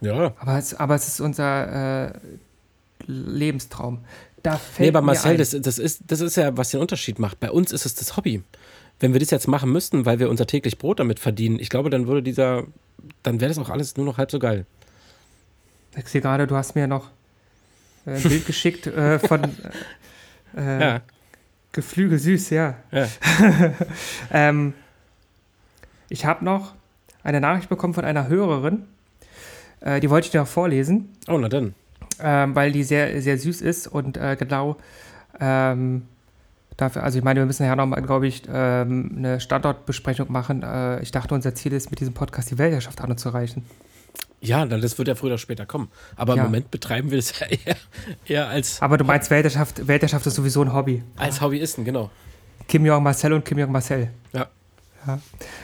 ja. 0.00 0.32
Aber 0.38 0.58
es, 0.58 0.74
aber 0.74 0.94
es 0.94 1.06
ist 1.08 1.20
unser 1.20 2.06
äh, 2.06 2.12
Lebenstraum. 3.06 3.98
Da 4.42 4.56
fällt 4.58 4.78
Nee, 4.80 4.88
aber 4.96 5.02
Marcel, 5.02 5.36
das, 5.36 5.50
das, 5.50 5.78
ist, 5.78 6.02
das 6.06 6.20
ist 6.20 6.36
ja, 6.36 6.56
was 6.56 6.70
den 6.70 6.80
Unterschied 6.80 7.18
macht. 7.18 7.40
Bei 7.40 7.50
uns 7.50 7.72
ist 7.72 7.86
es 7.86 7.94
das 7.94 8.16
Hobby. 8.16 8.42
Wenn 9.00 9.12
wir 9.12 9.20
das 9.20 9.30
jetzt 9.30 9.46
machen 9.46 9.70
müssten, 9.72 10.06
weil 10.06 10.18
wir 10.18 10.30
unser 10.30 10.46
täglich 10.46 10.78
Brot 10.78 11.00
damit 11.00 11.18
verdienen, 11.20 11.58
ich 11.58 11.68
glaube, 11.68 11.90
dann 11.90 12.06
würde 12.06 12.22
dieser, 12.22 12.64
dann 13.22 13.40
wäre 13.40 13.48
das 13.48 13.58
auch 13.58 13.68
alles 13.70 13.96
nur 13.96 14.06
noch 14.06 14.16
halb 14.18 14.30
so 14.30 14.38
geil. 14.38 14.64
Ich 15.96 16.08
sehe 16.08 16.20
gerade, 16.20 16.46
du 16.46 16.56
hast 16.56 16.74
mir 16.74 16.86
noch 16.86 17.10
äh, 18.06 18.12
ein 18.16 18.22
Bild 18.22 18.46
geschickt 18.46 18.86
äh, 18.86 19.18
von 19.18 19.44
äh, 20.56 20.80
Ja, 20.80 21.00
Geflügel 21.72 22.18
süß, 22.18 22.50
ja. 22.50 22.74
ja. 22.90 23.06
Ähm, 24.32 24.72
ich 26.08 26.24
habe 26.24 26.44
noch 26.44 26.74
eine 27.22 27.40
Nachricht 27.40 27.68
bekommen 27.68 27.92
von 27.94 28.04
einer 28.04 28.28
Hörerin. 28.28 28.84
Äh, 29.80 30.00
die 30.00 30.08
wollte 30.08 30.26
ich 30.26 30.30
dir 30.30 30.40
noch 30.40 30.48
vorlesen, 30.48 31.10
Oh, 31.28 31.36
na 31.36 31.48
dann. 31.50 31.74
ähm, 32.20 32.54
weil 32.54 32.72
die 32.72 32.82
sehr, 32.84 33.20
sehr 33.20 33.36
süß 33.36 33.60
ist 33.60 33.88
und 33.88 34.16
äh, 34.16 34.36
genau 34.38 34.76
ähm, 35.38 36.06
dafür, 36.76 37.02
also 37.02 37.18
ich 37.18 37.24
meine, 37.24 37.40
wir 37.40 37.46
müssen 37.46 37.64
ja 37.64 37.74
nochmal, 37.76 38.02
glaube 38.02 38.26
ich, 38.26 38.42
ähm, 38.52 39.14
eine 39.16 39.40
Standortbesprechung 39.40 40.30
machen. 40.30 40.62
Äh, 40.62 41.02
ich 41.02 41.10
dachte, 41.10 41.34
unser 41.34 41.54
Ziel 41.54 41.72
ist, 41.72 41.90
mit 41.90 42.00
diesem 42.00 42.14
Podcast 42.14 42.50
die 42.50 42.58
Weltherrschaft 42.58 43.00
anzureichen. 43.00 43.64
Ja, 44.40 44.64
das 44.66 44.98
wird 44.98 45.08
ja 45.08 45.14
früher 45.14 45.30
oder 45.30 45.38
später 45.38 45.66
kommen. 45.66 45.88
Aber 46.14 46.34
Ja. 46.36 46.42
im 46.42 46.48
Moment 46.48 46.70
betreiben 46.70 47.10
wir 47.10 47.18
das 47.18 47.38
ja 47.40 47.46
eher, 47.46 47.76
eher 48.26 48.48
als, 48.48 48.80
Aber 48.82 48.98
du 48.98 49.04
meinst, 49.04 49.30
Weltherrschaft, 49.30 49.86
Weltherrschaft 49.88 50.26
ist 50.26 50.34
sowieso 50.34 50.62
ein 50.62 50.72
Hobby. 50.72 51.02
als 51.16 51.40
Hobbyisten, 51.40 51.84
genau. 51.84 52.10
Kim 52.68 52.84
Jong 52.84 53.02
Marcel 53.02 53.32
und 53.32 53.44
Kim 53.44 53.58
Jong 53.58 53.72
Marcel. 53.72 54.10
Ja. 54.32 54.46
ja. 55.06 55.18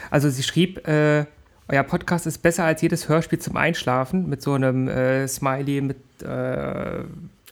Also 0.09 0.29
sie 0.29 0.41
schrieb, 0.43 0.87
äh, 0.87 1.25
euer 1.67 1.83
Podcast 1.83 2.25
ist 2.27 2.41
besser 2.41 2.65
als 2.65 2.81
jedes 2.81 3.07
Hörspiel 3.07 3.39
zum 3.39 3.55
Einschlafen 3.57 4.27
mit 4.27 4.41
so 4.41 4.53
einem 4.53 4.87
äh, 4.87 5.27
Smiley 5.27 5.81
mit 5.81 5.97
äh, 6.23 7.03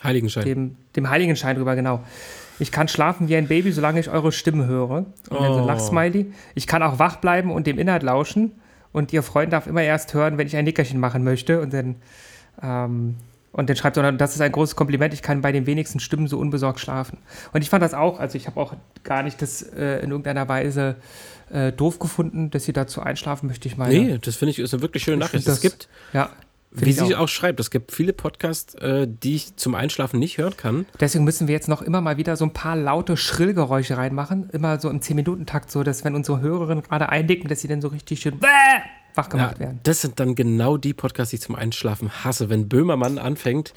Heiligenschein. 0.04 0.44
dem, 0.46 0.76
dem 0.96 1.10
Heiligenschein 1.10 1.56
drüber, 1.56 1.76
genau. 1.76 2.04
Ich 2.60 2.72
kann 2.72 2.88
schlafen 2.88 3.28
wie 3.28 3.36
ein 3.36 3.48
Baby, 3.48 3.72
solange 3.72 4.00
ich 4.00 4.10
eure 4.10 4.32
Stimme 4.32 4.66
höre. 4.68 4.90
Und 4.92 5.08
dann 5.30 5.54
so 5.54 5.58
ein 5.60 5.64
Oh. 5.64 5.68
Lachsmiley. 5.68 6.32
Ich 6.56 6.68
kann 6.68 6.84
auch 6.84 7.00
wach 7.00 7.18
bleiben 7.18 7.52
und 7.52 7.68
dem 7.68 7.80
Inhalt 7.80 8.04
lauschen. 8.04 8.52
Und 8.92 9.14
ihr 9.14 9.24
Freund 9.24 9.52
darf 9.54 9.68
immer 9.68 9.82
erst 9.84 10.14
hören, 10.14 10.38
wenn 10.38 10.48
ich 10.48 10.56
ein 10.56 10.66
Nickerchen 10.66 11.00
machen 11.00 11.24
möchte. 11.24 11.62
Und 11.62 11.74
dann, 11.74 11.96
ähm, 12.62 13.16
und 13.54 13.70
dann 13.70 13.76
schreibt 13.78 13.98
er, 13.98 14.12
das 14.12 14.36
ist 14.36 14.42
ein 14.42 14.52
großes 14.52 14.76
Kompliment, 14.76 15.14
ich 15.14 15.22
kann 15.22 15.42
bei 15.42 15.52
den 15.52 15.66
wenigsten 15.66 16.00
Stimmen 16.00 16.28
so 16.28 16.38
unbesorgt 16.40 16.80
schlafen. 16.80 17.18
Und 17.54 17.62
ich 17.62 17.70
fand 17.70 17.84
das 17.84 17.94
auch, 17.94 18.20
also 18.20 18.38
ich 18.38 18.48
habe 18.48 18.60
auch 18.60 18.74
gar 19.04 19.24
nicht 19.24 19.42
das 19.42 19.62
äh, 19.62 20.00
in 20.04 20.12
irgendeiner 20.12 20.48
Weise 20.48 20.98
äh, 21.52 21.72
doof 21.72 22.00
gefunden, 22.00 22.50
dass 22.52 22.66
sie 22.66 22.74
dazu 22.74 23.02
einschlafen 23.02 23.48
möchte. 23.48 23.68
Ich 23.68 23.78
meine, 23.78 23.94
Nee, 23.94 24.18
das 24.22 24.36
finde 24.36 24.52
ich 24.52 24.60
ist 24.60 24.74
eine 24.74 24.82
wirklich 24.82 25.04
schöne 25.04 25.18
Ich 25.18 25.22
Nachricht. 25.32 25.48
Es 25.48 25.62
gibt, 25.62 25.88
ja. 26.14 26.30
Wie 26.74 26.92
sie 26.94 27.16
auch 27.16 27.28
schreibt, 27.28 27.60
es 27.60 27.70
gibt 27.70 27.92
viele 27.92 28.14
Podcasts, 28.14 28.76
äh, 28.76 29.08
die 29.08 29.36
ich 29.36 29.56
zum 29.58 29.76
Einschlafen 29.76 30.20
nicht 30.20 30.38
hören 30.38 30.56
kann. 30.56 30.86
Deswegen 31.00 31.24
müssen 31.26 31.48
wir 31.48 31.54
jetzt 31.54 31.68
noch 31.68 31.82
immer 31.82 32.00
mal 32.02 32.18
wieder 32.18 32.38
so 32.38 32.46
ein 32.46 32.54
paar 32.54 32.76
laute 32.76 33.18
Schrillgeräusche 33.18 33.98
reinmachen. 33.98 34.50
Immer 34.52 34.80
so 34.80 34.90
im 34.90 35.02
10-Minuten-Takt, 35.02 35.70
so 35.72 35.84
dass, 35.84 36.06
wenn 36.06 36.16
unsere 36.16 36.40
Hörerinnen 36.40 36.84
gerade 36.84 37.10
eindicken, 37.10 37.50
dass 37.50 37.60
sie 37.62 37.68
dann 37.68 37.82
so 37.82 37.90
richtig 37.90 38.22
schön 38.22 38.40
wach 39.16 39.28
gemacht 39.28 39.56
Ja, 39.56 39.60
werden. 39.66 39.80
das 39.84 40.02
sind 40.02 40.20
dann 40.22 40.36
genau 40.36 40.78
die 40.78 40.94
Podcasts, 40.94 41.32
die 41.32 41.36
ich 41.36 41.42
zum 41.42 41.56
Einschlafen 41.56 42.10
hasse. 42.24 42.50
Wenn 42.50 42.70
Böhmermann 42.70 43.18
anfängt, 43.18 43.74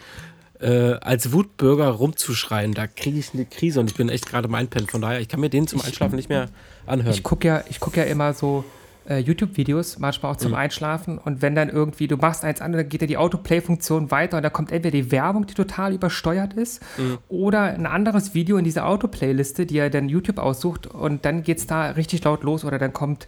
äh, 0.60 0.92
als 0.94 1.32
Wutbürger 1.32 1.88
rumzuschreien, 1.88 2.74
da 2.74 2.86
kriege 2.86 3.18
ich 3.18 3.34
eine 3.34 3.44
Krise 3.44 3.80
und 3.80 3.90
ich 3.90 3.96
bin 3.96 4.08
echt 4.08 4.26
gerade 4.26 4.46
mein 4.46 4.68
Pen. 4.68 4.86
Von 4.86 5.00
daher, 5.00 5.20
ich 5.20 5.28
kann 5.28 5.40
mir 5.40 5.50
den 5.50 5.66
zum 5.66 5.80
Einschlafen 5.80 6.14
nicht 6.14 6.28
mehr 6.28 6.46
anhören. 6.86 7.12
Ich 7.12 7.24
gucke 7.24 7.48
ja, 7.48 7.64
ich 7.68 7.80
guck 7.80 7.96
ja 7.96 8.04
immer 8.04 8.32
so 8.34 8.64
äh, 9.08 9.18
YouTube-Videos, 9.18 9.98
manchmal 9.98 10.32
auch 10.32 10.36
zum 10.36 10.52
Mhm. 10.52 10.56
Einschlafen. 10.58 11.18
Und 11.18 11.42
wenn 11.42 11.54
dann 11.54 11.68
irgendwie, 11.68 12.06
du 12.08 12.16
machst 12.16 12.44
eins 12.44 12.60
an, 12.60 12.72
dann 12.72 12.88
geht 12.88 13.00
ja 13.02 13.06
die 13.06 13.16
Autoplay-Funktion 13.16 14.10
weiter 14.10 14.38
und 14.38 14.42
da 14.42 14.50
kommt 14.50 14.72
entweder 14.72 14.92
die 14.96 15.10
Werbung, 15.12 15.46
die 15.46 15.54
total 15.54 15.92
übersteuert 15.94 16.54
ist, 16.54 16.82
Mhm. 16.98 17.18
oder 17.28 17.62
ein 17.62 17.86
anderes 17.86 18.34
Video 18.34 18.56
in 18.56 18.64
dieser 18.64 18.86
Autoplay-Liste, 18.86 19.66
die 19.66 19.78
er 19.78 19.90
dann 19.90 20.08
YouTube 20.08 20.38
aussucht 20.38 20.86
und 20.86 21.24
dann 21.24 21.42
geht 21.42 21.58
es 21.58 21.66
da 21.66 21.90
richtig 21.90 22.24
laut 22.24 22.42
los 22.44 22.64
oder 22.64 22.78
dann 22.78 22.92
kommt 22.92 23.26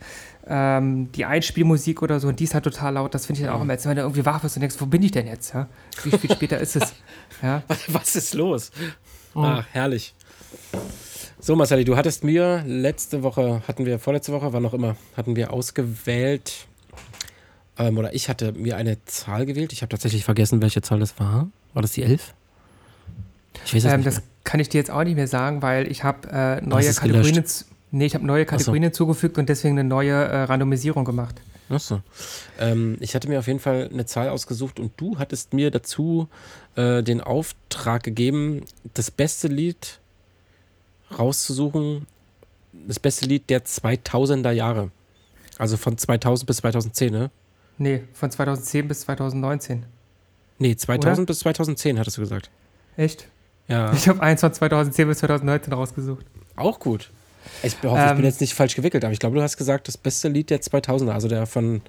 ähm, 0.48 1.10
die 1.10 1.24
Einspielmusik 1.24 2.02
oder 2.02 2.20
so 2.20 2.28
und 2.28 2.38
die 2.38 2.44
ist 2.44 2.54
halt 2.54 2.62
total 2.62 2.94
laut. 2.94 3.12
Das 3.14 3.26
finde 3.26 3.40
ich 3.40 3.44
dann 3.46 3.54
Mhm. 3.54 3.58
auch 3.60 3.64
immer, 3.64 3.72
jetzt, 3.72 3.84
wenn 3.86 3.96
du 3.96 4.02
irgendwie 4.02 4.24
wach 4.24 4.44
wirst 4.44 4.56
und 4.56 4.60
denkst, 4.60 4.76
wo 4.78 4.86
bin 4.86 5.02
ich 5.02 5.10
denn 5.10 5.26
jetzt? 5.26 5.52
Ja? 5.52 5.66
Wie 6.04 6.16
viel 6.16 6.30
später 6.30 6.58
ist 6.60 6.76
es? 6.76 6.94
Ja? 7.42 7.62
Was 7.88 8.14
ist 8.14 8.32
los? 8.34 8.70
Ach, 9.34 9.64
herrlich. 9.72 10.14
So, 11.46 11.54
Marceli, 11.54 11.84
du 11.84 11.96
hattest 11.96 12.24
mir 12.24 12.64
letzte 12.66 13.22
Woche, 13.22 13.62
hatten 13.68 13.86
wir, 13.86 14.00
vorletzte 14.00 14.32
Woche, 14.32 14.52
wann 14.52 14.66
auch 14.66 14.74
immer, 14.74 14.96
hatten 15.16 15.36
wir 15.36 15.52
ausgewählt, 15.52 16.66
ähm, 17.78 17.96
oder 17.98 18.12
ich 18.16 18.28
hatte 18.28 18.50
mir 18.50 18.76
eine 18.76 18.96
Zahl 19.04 19.46
gewählt. 19.46 19.72
Ich 19.72 19.82
habe 19.82 19.90
tatsächlich 19.90 20.24
vergessen, 20.24 20.60
welche 20.60 20.82
Zahl 20.82 20.98
das 20.98 21.20
war. 21.20 21.46
War 21.72 21.82
das 21.82 21.92
die 21.92 22.02
11? 22.02 22.34
Ich 23.64 23.74
weiß 23.76 23.84
es 23.84 23.92
Ähm, 23.92 23.98
nicht 24.00 24.08
das 24.08 24.14
mehr. 24.16 24.24
kann 24.42 24.58
ich 24.58 24.70
dir 24.70 24.78
jetzt 24.78 24.90
auch 24.90 25.04
nicht 25.04 25.14
mehr 25.14 25.28
sagen, 25.28 25.62
weil 25.62 25.88
ich 25.88 26.02
habe 26.02 26.28
äh, 26.32 26.60
neue 26.62 26.92
Kategorien. 26.92 27.44
Nee, 27.92 28.06
ich 28.06 28.16
habe 28.16 28.26
neue 28.26 28.44
Kategorien 28.44 28.82
hinzugefügt 28.82 29.38
und 29.38 29.48
deswegen 29.48 29.78
eine 29.78 29.88
neue 29.88 30.14
äh, 30.14 30.42
Randomisierung 30.42 31.04
gemacht. 31.04 31.36
Achso. 31.68 32.00
Ähm, 32.58 32.96
ich 32.98 33.14
hatte 33.14 33.28
mir 33.28 33.38
auf 33.38 33.46
jeden 33.46 33.60
Fall 33.60 33.88
eine 33.92 34.04
Zahl 34.04 34.30
ausgesucht 34.30 34.80
und 34.80 34.94
du 34.96 35.20
hattest 35.20 35.52
mir 35.52 35.70
dazu 35.70 36.26
äh, 36.74 37.04
den 37.04 37.20
Auftrag 37.20 38.02
gegeben, 38.02 38.64
das 38.94 39.12
beste 39.12 39.46
Lied 39.46 40.00
rauszusuchen, 41.16 42.06
das 42.72 42.98
beste 42.98 43.26
Lied 43.26 43.48
der 43.50 43.64
2000er 43.64 44.50
Jahre. 44.52 44.90
Also 45.58 45.76
von 45.76 45.96
2000 45.96 46.46
bis 46.46 46.58
2010, 46.58 47.12
ne? 47.12 47.30
Nee, 47.78 48.04
von 48.12 48.30
2010 48.30 48.88
bis 48.88 49.00
2019. 49.02 49.84
Nee, 50.58 50.76
2000 50.76 51.18
Oder? 51.18 51.26
bis 51.26 51.38
2010 51.40 51.98
hattest 51.98 52.16
du 52.16 52.22
gesagt. 52.22 52.50
Echt? 52.96 53.28
Ja, 53.68 53.92
Ich 53.94 54.08
habe 54.08 54.22
eins 54.22 54.40
von 54.40 54.52
2010 54.52 55.08
bis 55.08 55.18
2019 55.18 55.72
rausgesucht. 55.72 56.26
auch 56.56 56.78
gut. 56.78 57.10
Ich 57.62 57.74
hoffe, 57.82 58.02
ich 58.02 58.10
Ähm, 58.10 58.16
bin 58.16 58.24
jetzt 58.24 58.40
nicht 58.40 58.54
falsch 58.54 58.74
gewickelt, 58.74 59.04
aber 59.04 59.12
ich 59.12 59.18
glaube, 59.20 59.36
du 59.36 59.42
hast 59.42 59.56
gesagt, 59.56 59.86
das 59.88 59.96
beste 59.96 60.28
Lied 60.28 60.50
der 60.50 60.60
2000er, 60.60 61.10
also 61.12 61.28
der 61.28 61.46
von 61.46 61.80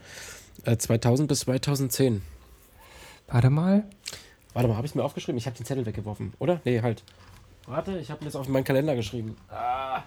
äh, 0.65 0.77
2000 0.77 1.27
bis 1.27 1.41
2010. 1.41 2.21
Warte 3.27 3.49
mal. 3.49 3.83
Warte 4.53 4.69
mal, 4.69 4.75
habe 4.77 4.87
ich 4.87 4.95
mir 4.95 5.03
aufgeschrieben? 5.03 5.37
Ich 5.37 5.45
habe 5.45 5.57
den 5.57 5.65
Zettel 5.65 5.85
weggeworfen, 5.85 6.33
oder? 6.39 6.61
Nee, 6.63 6.81
halt. 6.81 7.03
Warte, 7.67 7.99
ich 7.99 8.09
habe 8.09 8.21
mir 8.23 8.27
das 8.31 8.37
auf 8.37 8.47
meinen 8.47 8.63
Kalender 8.63 8.95
geschrieben. 8.95 9.35
Ah. 9.49 10.03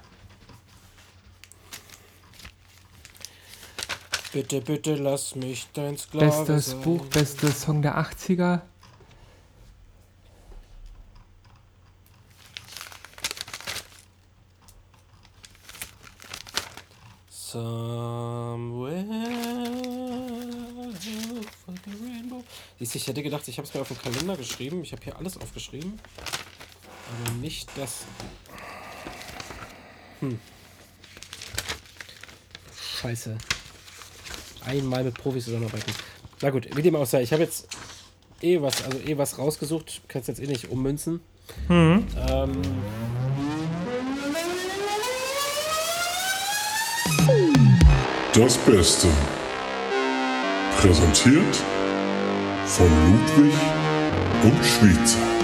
Bitte, 4.32 4.62
bitte 4.62 4.94
lass 4.94 5.34
mich 5.34 5.68
dein 5.74 5.98
Sklave 5.98 6.24
Bestes 6.26 6.70
sein. 6.70 6.80
Buch, 6.80 7.04
bestes 7.06 7.60
Song 7.60 7.82
der 7.82 7.98
80er. 7.98 8.62
Somewhere 17.28 19.00
over 21.68 21.74
the 21.84 21.90
rainbow. 22.02 22.42
Siehst 22.78 22.94
du, 22.94 22.98
ich 22.98 23.06
hätte 23.06 23.22
gedacht, 23.22 23.46
ich 23.48 23.58
habe 23.58 23.68
es 23.68 23.74
mir 23.74 23.82
auf 23.82 23.88
den 23.88 23.98
Kalender 23.98 24.36
geschrieben. 24.36 24.82
Ich 24.82 24.92
habe 24.92 25.02
hier 25.04 25.18
alles 25.18 25.36
aufgeschrieben. 25.36 26.00
Aber 27.10 27.32
nicht 27.40 27.68
das. 27.76 28.04
Hm. 30.20 30.38
Scheiße. 33.00 33.36
Einmal 34.64 35.04
mit 35.04 35.14
Profis 35.14 35.44
zusammenarbeiten. 35.44 35.92
Na 36.42 36.50
gut, 36.50 36.68
wie 36.76 36.82
dem 36.82 36.96
auch 36.96 37.06
sei. 37.06 37.22
Ich 37.22 37.32
habe 37.32 37.42
jetzt 37.42 37.68
eh 38.42 38.60
was, 38.60 38.82
also 38.84 38.98
eh 38.98 39.16
was 39.16 39.38
rausgesucht. 39.38 40.02
Kannst 40.08 40.28
jetzt 40.28 40.40
eh 40.40 40.46
nicht 40.46 40.70
ummünzen. 40.70 41.20
Ähm, 41.68 42.06
Das 48.32 48.56
Beste. 48.58 49.08
Präsentiert 50.78 51.56
von 52.64 52.86
Ludwig 52.86 53.54
und 54.44 54.64
Schweizer. 54.64 55.39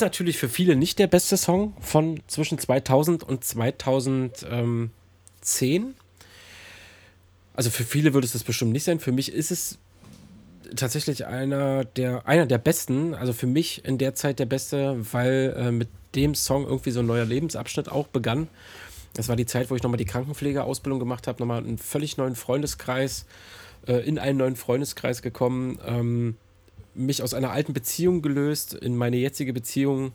Ist 0.00 0.04
natürlich 0.04 0.38
für 0.38 0.48
viele 0.48 0.76
nicht 0.76 0.98
der 0.98 1.08
beste 1.08 1.36
Song 1.36 1.74
von 1.78 2.22
zwischen 2.26 2.58
2000 2.58 3.22
und 3.22 3.44
2010. 3.44 5.94
Also 7.52 7.68
für 7.68 7.84
viele 7.84 8.14
würde 8.14 8.24
es 8.24 8.32
das 8.32 8.42
bestimmt 8.42 8.72
nicht 8.72 8.84
sein. 8.84 8.98
Für 8.98 9.12
mich 9.12 9.30
ist 9.30 9.50
es 9.50 9.76
tatsächlich 10.74 11.26
einer 11.26 11.84
der, 11.84 12.26
einer 12.26 12.46
der 12.46 12.56
besten. 12.56 13.12
Also 13.12 13.34
für 13.34 13.46
mich 13.46 13.84
in 13.84 13.98
der 13.98 14.14
Zeit 14.14 14.38
der 14.38 14.46
beste, 14.46 14.96
weil 15.12 15.54
äh, 15.54 15.70
mit 15.70 15.88
dem 16.14 16.34
Song 16.34 16.64
irgendwie 16.64 16.92
so 16.92 17.00
ein 17.00 17.06
neuer 17.06 17.26
Lebensabschnitt 17.26 17.90
auch 17.90 18.06
begann. 18.06 18.48
Das 19.12 19.28
war 19.28 19.36
die 19.36 19.44
Zeit, 19.44 19.70
wo 19.70 19.76
ich 19.76 19.82
nochmal 19.82 19.98
die 19.98 20.06
Krankenpflegeausbildung 20.06 20.98
gemacht 20.98 21.26
habe, 21.26 21.40
nochmal 21.40 21.58
einen 21.58 21.76
völlig 21.76 22.16
neuen 22.16 22.36
Freundeskreis, 22.36 23.26
äh, 23.86 24.02
in 24.06 24.18
einen 24.18 24.38
neuen 24.38 24.56
Freundeskreis 24.56 25.20
gekommen. 25.20 25.78
Ähm, 25.86 26.36
mich 26.94 27.22
aus 27.22 27.34
einer 27.34 27.50
alten 27.50 27.72
Beziehung 27.72 28.22
gelöst, 28.22 28.74
in 28.74 28.96
meine 28.96 29.16
jetzige 29.16 29.52
Beziehung 29.52 30.12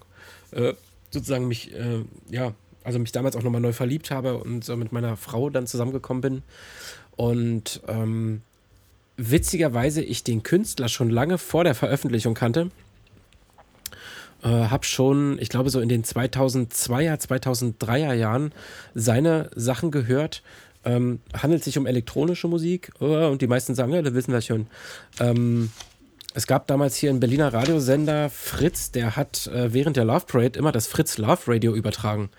äh, 0.52 0.74
sozusagen 1.12 1.48
mich, 1.48 1.74
äh, 1.74 2.04
ja, 2.30 2.54
also 2.84 3.00
mich 3.00 3.12
damals 3.12 3.36
auch 3.36 3.44
nochmal 3.44 3.62
neu 3.62 3.74
verliebt 3.74 4.12
habe 4.12 4.38
und 4.38 4.64
so 4.64 4.76
mit 4.76 4.92
meiner 4.92 5.18
Frau 5.18 5.50
dann 5.50 5.68
zusammengekommen 5.68 6.22
bin. 6.22 6.44
Und 7.16 7.82
ähm, 7.88 8.42
witzigerweise 9.18 10.04
ich 10.04 10.24
den 10.24 10.44
Künstler 10.44 10.90
schon 10.90 11.10
lange 11.10 11.38
vor 11.38 11.64
der 11.64 11.76
Veröffentlichung 11.76 12.34
kannte. 12.34 12.70
Äh, 14.44 14.48
hab 14.48 14.86
schon, 14.86 15.40
ich 15.40 15.50
glaube, 15.50 15.70
so 15.70 15.80
in 15.80 15.90
den 15.90 16.04
2002er, 16.04 17.20
2003er 17.20 18.14
Jahren 18.14 18.52
seine 18.94 19.50
Sachen 19.56 19.92
gehört. 19.92 20.44
Ähm, 20.84 21.20
handelt 21.36 21.64
sich 21.64 21.80
um 21.80 21.88
elektronische 21.88 22.48
Musik 22.48 22.92
äh, 23.00 23.26
und 23.26 23.42
die 23.42 23.48
meisten 23.48 23.74
sagen, 23.74 23.92
ja, 23.94 24.04
das 24.04 24.14
wissen 24.14 24.34
wir 24.34 24.42
schon. 24.42 24.68
Ähm, 25.20 25.72
es 26.36 26.48
gab 26.48 26.68
damals 26.68 26.98
hier 26.98 27.12
einen 27.12 27.22
Berliner 27.22 27.54
Radiosender 27.54 28.30
Fritz, 28.30 28.92
der 28.92 29.16
hat 29.16 29.48
äh, 29.48 29.72
während 29.72 29.96
der 29.96 30.04
Love 30.04 30.26
Parade 30.28 30.60
immer 30.60 30.74
das 30.74 30.86
Fritz 30.86 31.18
Love 31.18 31.44
Radio 31.48 31.74
übertragen. 31.74 32.30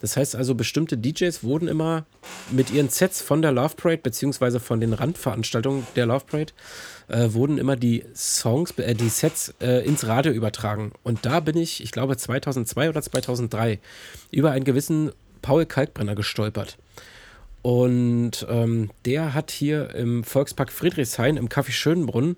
Das 0.00 0.16
heißt 0.16 0.34
also, 0.34 0.56
bestimmte 0.56 0.98
DJs 0.98 1.44
wurden 1.44 1.68
immer 1.68 2.04
mit 2.50 2.72
ihren 2.72 2.88
Sets 2.88 3.22
von 3.22 3.42
der 3.42 3.52
Love 3.52 3.76
Parade, 3.76 4.02
beziehungsweise 4.02 4.58
von 4.58 4.80
den 4.80 4.92
Randveranstaltungen 4.92 5.86
der 5.94 6.06
Love 6.06 6.24
Parade, 6.26 6.52
äh, 7.06 7.32
wurden 7.32 7.58
immer 7.58 7.76
die 7.76 8.04
Songs, 8.12 8.72
äh, 8.78 8.92
die 8.96 9.08
Sets 9.08 9.54
äh, 9.60 9.86
ins 9.86 10.04
Radio 10.04 10.32
übertragen. 10.32 10.90
Und 11.04 11.24
da 11.24 11.38
bin 11.38 11.56
ich, 11.56 11.80
ich 11.80 11.92
glaube 11.92 12.16
2002 12.16 12.88
oder 12.88 13.02
2003, 13.02 13.78
über 14.32 14.50
einen 14.50 14.64
gewissen 14.64 15.12
Paul 15.42 15.64
Kalkbrenner 15.64 16.16
gestolpert. 16.16 16.76
Und 17.62 18.44
ähm, 18.50 18.90
der 19.04 19.32
hat 19.32 19.52
hier 19.52 19.94
im 19.94 20.24
Volkspark 20.24 20.72
Friedrichshain 20.72 21.36
im 21.36 21.48
Café 21.48 21.70
Schönbrunn 21.70 22.36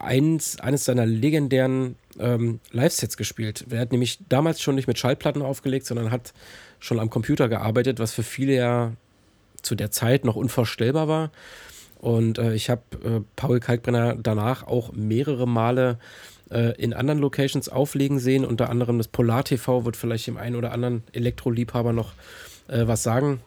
eins, 0.00 0.58
eines 0.60 0.84
seiner 0.84 1.06
legendären 1.06 1.96
ähm, 2.18 2.60
Live-Sets 2.72 3.16
gespielt. 3.16 3.66
Er 3.70 3.80
hat 3.80 3.92
nämlich 3.92 4.18
damals 4.28 4.60
schon 4.60 4.74
nicht 4.74 4.88
mit 4.88 4.98
Schallplatten 4.98 5.42
aufgelegt, 5.42 5.86
sondern 5.86 6.10
hat 6.10 6.32
schon 6.78 6.98
am 6.98 7.10
Computer 7.10 7.48
gearbeitet, 7.48 7.98
was 7.98 8.12
für 8.12 8.22
viele 8.22 8.54
ja 8.54 8.92
zu 9.62 9.74
der 9.74 9.90
Zeit 9.90 10.24
noch 10.24 10.36
unvorstellbar 10.36 11.08
war. 11.08 11.30
Und 11.98 12.38
äh, 12.38 12.54
ich 12.54 12.70
habe 12.70 12.82
äh, 13.04 13.20
Paul 13.36 13.60
Kalkbrenner 13.60 14.16
danach 14.16 14.66
auch 14.66 14.92
mehrere 14.92 15.46
Male 15.46 15.98
äh, 16.50 16.74
in 16.80 16.94
anderen 16.94 17.20
Locations 17.20 17.68
auflegen 17.68 18.18
sehen. 18.18 18.44
Unter 18.44 18.70
anderem 18.70 18.98
das 18.98 19.08
Polar 19.08 19.44
TV 19.44 19.84
wird 19.84 19.96
vielleicht 19.96 20.26
dem 20.26 20.38
einen 20.38 20.56
oder 20.56 20.72
anderen 20.72 21.02
Elektroliebhaber 21.12 21.92
noch 21.92 22.14
äh, 22.68 22.86
was 22.86 23.02
sagen. 23.02 23.40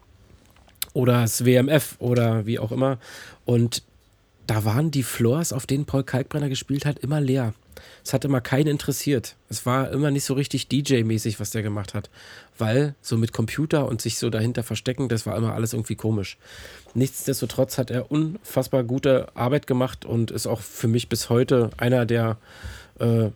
Oder 0.94 1.22
das 1.22 1.44
WMF 1.46 1.96
oder 1.98 2.46
wie 2.46 2.60
auch 2.60 2.72
immer. 2.72 3.00
Und 3.46 3.82
da 4.48 4.66
waren 4.66 4.92
die 4.92 5.04
Floors, 5.04 5.54
auf 5.54 5.66
denen 5.66 5.86
Paul 5.86 6.04
Kalkbrenner 6.04 6.50
gespielt 6.50 6.86
hat, 6.86 7.00
immer 7.00 7.22
leer. 7.22 7.54
Es 8.04 8.14
hat 8.14 8.26
immer 8.26 8.42
keinen 8.42 8.68
interessiert. 8.68 9.36
Es 9.50 9.66
war 9.66 9.92
immer 9.92 10.12
nicht 10.12 10.26
so 10.26 10.34
richtig 10.34 10.68
DJ-mäßig, 10.68 11.40
was 11.40 11.52
der 11.52 11.64
gemacht 11.64 11.94
hat. 11.94 12.10
Weil 12.58 12.96
so 13.02 13.18
mit 13.18 13.34
Computer 13.34 13.88
und 13.88 14.02
sich 14.02 14.18
so 14.18 14.30
dahinter 14.30 14.64
verstecken, 14.64 15.10
das 15.10 15.26
war 15.26 15.38
immer 15.38 15.54
alles 15.54 15.74
irgendwie 15.74 15.96
komisch. 15.96 16.38
Nichtsdestotrotz 16.94 17.78
hat 17.78 17.92
er 17.92 18.12
unfassbar 18.12 18.84
gute 18.84 19.28
Arbeit 19.36 19.68
gemacht 19.68 20.06
und 20.06 20.32
ist 20.32 20.48
auch 20.48 20.62
für 20.62 20.88
mich 20.88 21.10
bis 21.10 21.30
heute 21.30 21.72
einer 21.78 22.06
der, 22.06 22.38
äh, 23.00 23.30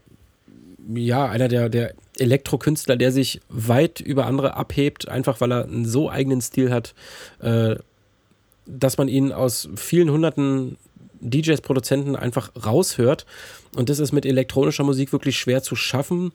ja, 0.93 1.25
einer 1.25 1.47
der, 1.47 1.69
der 1.69 1.93
Elektrokünstler, 2.17 2.97
der 2.97 3.11
sich 3.11 3.41
weit 3.49 3.99
über 3.99 4.25
andere 4.25 4.55
abhebt, 4.55 5.07
einfach 5.07 5.41
weil 5.41 5.51
er 5.51 5.65
einen 5.65 5.85
so 5.85 6.09
eigenen 6.09 6.41
Stil 6.41 6.71
hat, 6.71 6.93
äh, 7.39 7.75
dass 8.65 8.97
man 8.97 9.07
ihn 9.07 9.31
aus 9.31 9.69
vielen 9.77 10.11
hunderten 10.11 10.77
DJs, 11.21 11.61
Produzenten 11.61 12.15
einfach 12.15 12.51
raushört. 12.65 13.25
Und 13.75 13.89
das 13.89 13.99
ist 13.99 14.11
mit 14.11 14.25
elektronischer 14.25 14.83
Musik 14.83 15.11
wirklich 15.11 15.37
schwer 15.37 15.63
zu 15.63 15.75
schaffen, 15.75 16.31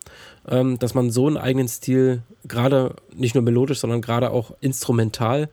ähm, 0.49 0.79
dass 0.79 0.95
man 0.95 1.11
so 1.11 1.27
einen 1.27 1.37
eigenen 1.37 1.69
Stil 1.69 2.23
gerade 2.47 2.97
nicht 3.15 3.35
nur 3.35 3.43
melodisch, 3.43 3.81
sondern 3.81 4.01
gerade 4.01 4.31
auch 4.31 4.53
instrumental 4.61 5.49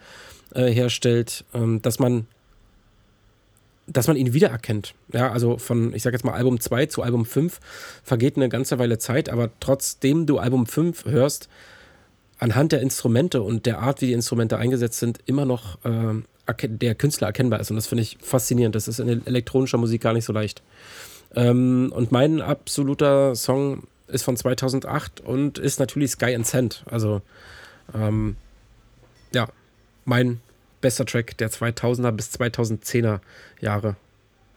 äh, 0.54 0.72
herstellt, 0.72 1.46
ähm, 1.54 1.82
dass 1.82 2.00
man 2.00 2.28
dass 3.92 4.08
man 4.08 4.18
ihn 4.18 4.34
wiedererkennt. 4.34 4.94
Ja, 5.12 5.32
also 5.32 5.58
von, 5.58 5.96
ich 5.96 6.04
sag 6.04 6.14
jetzt 6.14 6.24
mal, 6.24 6.34
Album 6.34 6.60
2 6.60 6.86
zu 6.86 7.02
Album 7.02 7.26
5 7.26 7.60
vergeht 8.04 8.38
eine 8.38 8.48
ganze 8.48 8.78
Weile 8.78 9.00
Zeit, 9.00 9.30
aber 9.30 9.50
trotzdem 9.60 10.28
du 10.28 10.38
Album 10.38 10.68
5 10.68 11.06
hörst, 11.06 11.50
anhand 12.38 12.72
der 12.72 12.82
Instrumente 12.82 13.42
und 13.42 13.66
der 13.66 13.80
Art, 13.80 14.02
wie 14.02 14.08
die 14.08 14.14
Instrumente 14.14 14.58
eingesetzt 14.58 15.00
sind, 15.00 15.20
immer 15.26 15.46
noch 15.46 15.84
äh, 15.86 16.22
der 16.54 16.96
Künstler 16.96 17.28
erkennbar 17.28 17.60
ist. 17.60 17.70
Und 17.70 17.76
das 17.76 17.88
finde 17.88 18.04
ich 18.04 18.18
faszinierend. 18.22 18.76
Das 18.76 18.88
ist 18.88 19.00
in 19.00 19.26
elektronischer 19.26 19.78
Musik 19.78 20.02
gar 20.02 20.14
nicht 20.14 20.26
so 20.26 20.34
leicht. 20.34 20.62
Ähm, 21.36 21.92
und 21.96 22.12
mein 22.12 22.42
absoluter 22.42 23.36
Song 23.36 23.84
ist 24.08 24.24
von 24.24 24.36
2008 24.36 25.22
und 25.22 25.58
ist 25.58 25.80
natürlich 25.80 26.12
Sky 26.12 26.36
and 26.36 26.48
Sand. 26.48 26.84
Also, 26.90 27.22
ähm, 27.94 28.36
ja, 29.34 29.48
mein 30.06 30.42
bester 30.82 31.06
Track 31.06 31.38
der 31.38 31.52
2000er 31.52 32.12
bis 32.12 32.32
2010er 32.32 33.20
Jahre. 33.62 33.96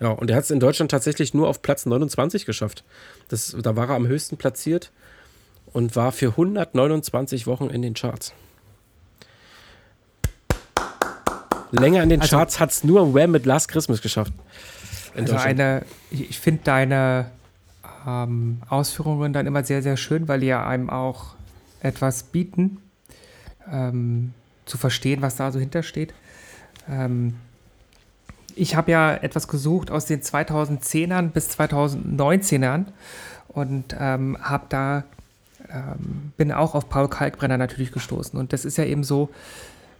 Ja, 0.00 0.10
und 0.10 0.30
er 0.30 0.36
hat 0.36 0.44
es 0.44 0.50
in 0.50 0.60
Deutschland 0.60 0.90
tatsächlich 0.90 1.34
nur 1.34 1.48
auf 1.48 1.62
Platz 1.62 1.86
29 1.86 2.46
geschafft. 2.46 2.82
Das, 3.28 3.56
da 3.60 3.76
war 3.76 3.88
er 3.88 3.94
am 3.94 4.06
höchsten 4.06 4.36
platziert 4.36 4.90
und 5.72 5.94
war 5.94 6.12
für 6.12 6.30
129 6.30 7.46
Wochen 7.46 7.68
in 7.70 7.82
den 7.82 7.94
Charts. 7.94 8.32
Länger 11.72 12.02
in 12.02 12.08
den 12.08 12.20
also, 12.20 12.36
Charts 12.36 12.60
hat 12.60 12.70
es 12.70 12.84
nur 12.84 13.14
Wham 13.14 13.30
mit 13.30 13.46
Last 13.46 13.68
Christmas 13.68 14.02
geschafft. 14.02 14.32
Also 15.16 15.36
eine, 15.36 15.82
ich 16.10 16.38
finde 16.38 16.62
deine 16.64 17.26
ähm, 18.06 18.62
Ausführungen 18.68 19.32
dann 19.32 19.46
immer 19.46 19.64
sehr, 19.64 19.82
sehr 19.82 19.96
schön, 19.96 20.28
weil 20.28 20.40
die 20.40 20.46
ja 20.46 20.66
einem 20.66 20.90
auch 20.90 21.34
etwas 21.80 22.22
bieten, 22.24 22.78
ähm, 23.70 24.32
zu 24.64 24.78
verstehen, 24.78 25.22
was 25.22 25.36
da 25.36 25.52
so 25.52 25.58
hintersteht. 25.58 26.14
Ähm, 26.88 27.34
ich 28.54 28.76
habe 28.76 28.90
ja 28.90 29.14
etwas 29.14 29.48
gesucht 29.48 29.90
aus 29.90 30.06
den 30.06 30.22
2010ern 30.22 31.28
bis 31.28 31.50
2019ern 31.50 32.86
und 33.48 33.96
ähm, 33.98 34.36
habe 34.40 34.66
da 34.68 35.04
ähm, 35.70 36.32
bin 36.36 36.52
auch 36.52 36.74
auf 36.74 36.88
Paul 36.88 37.08
Kalkbrenner 37.08 37.56
natürlich 37.56 37.92
gestoßen. 37.92 38.38
Und 38.38 38.52
das 38.52 38.64
ist 38.64 38.76
ja 38.76 38.84
eben 38.84 39.04
so, 39.04 39.30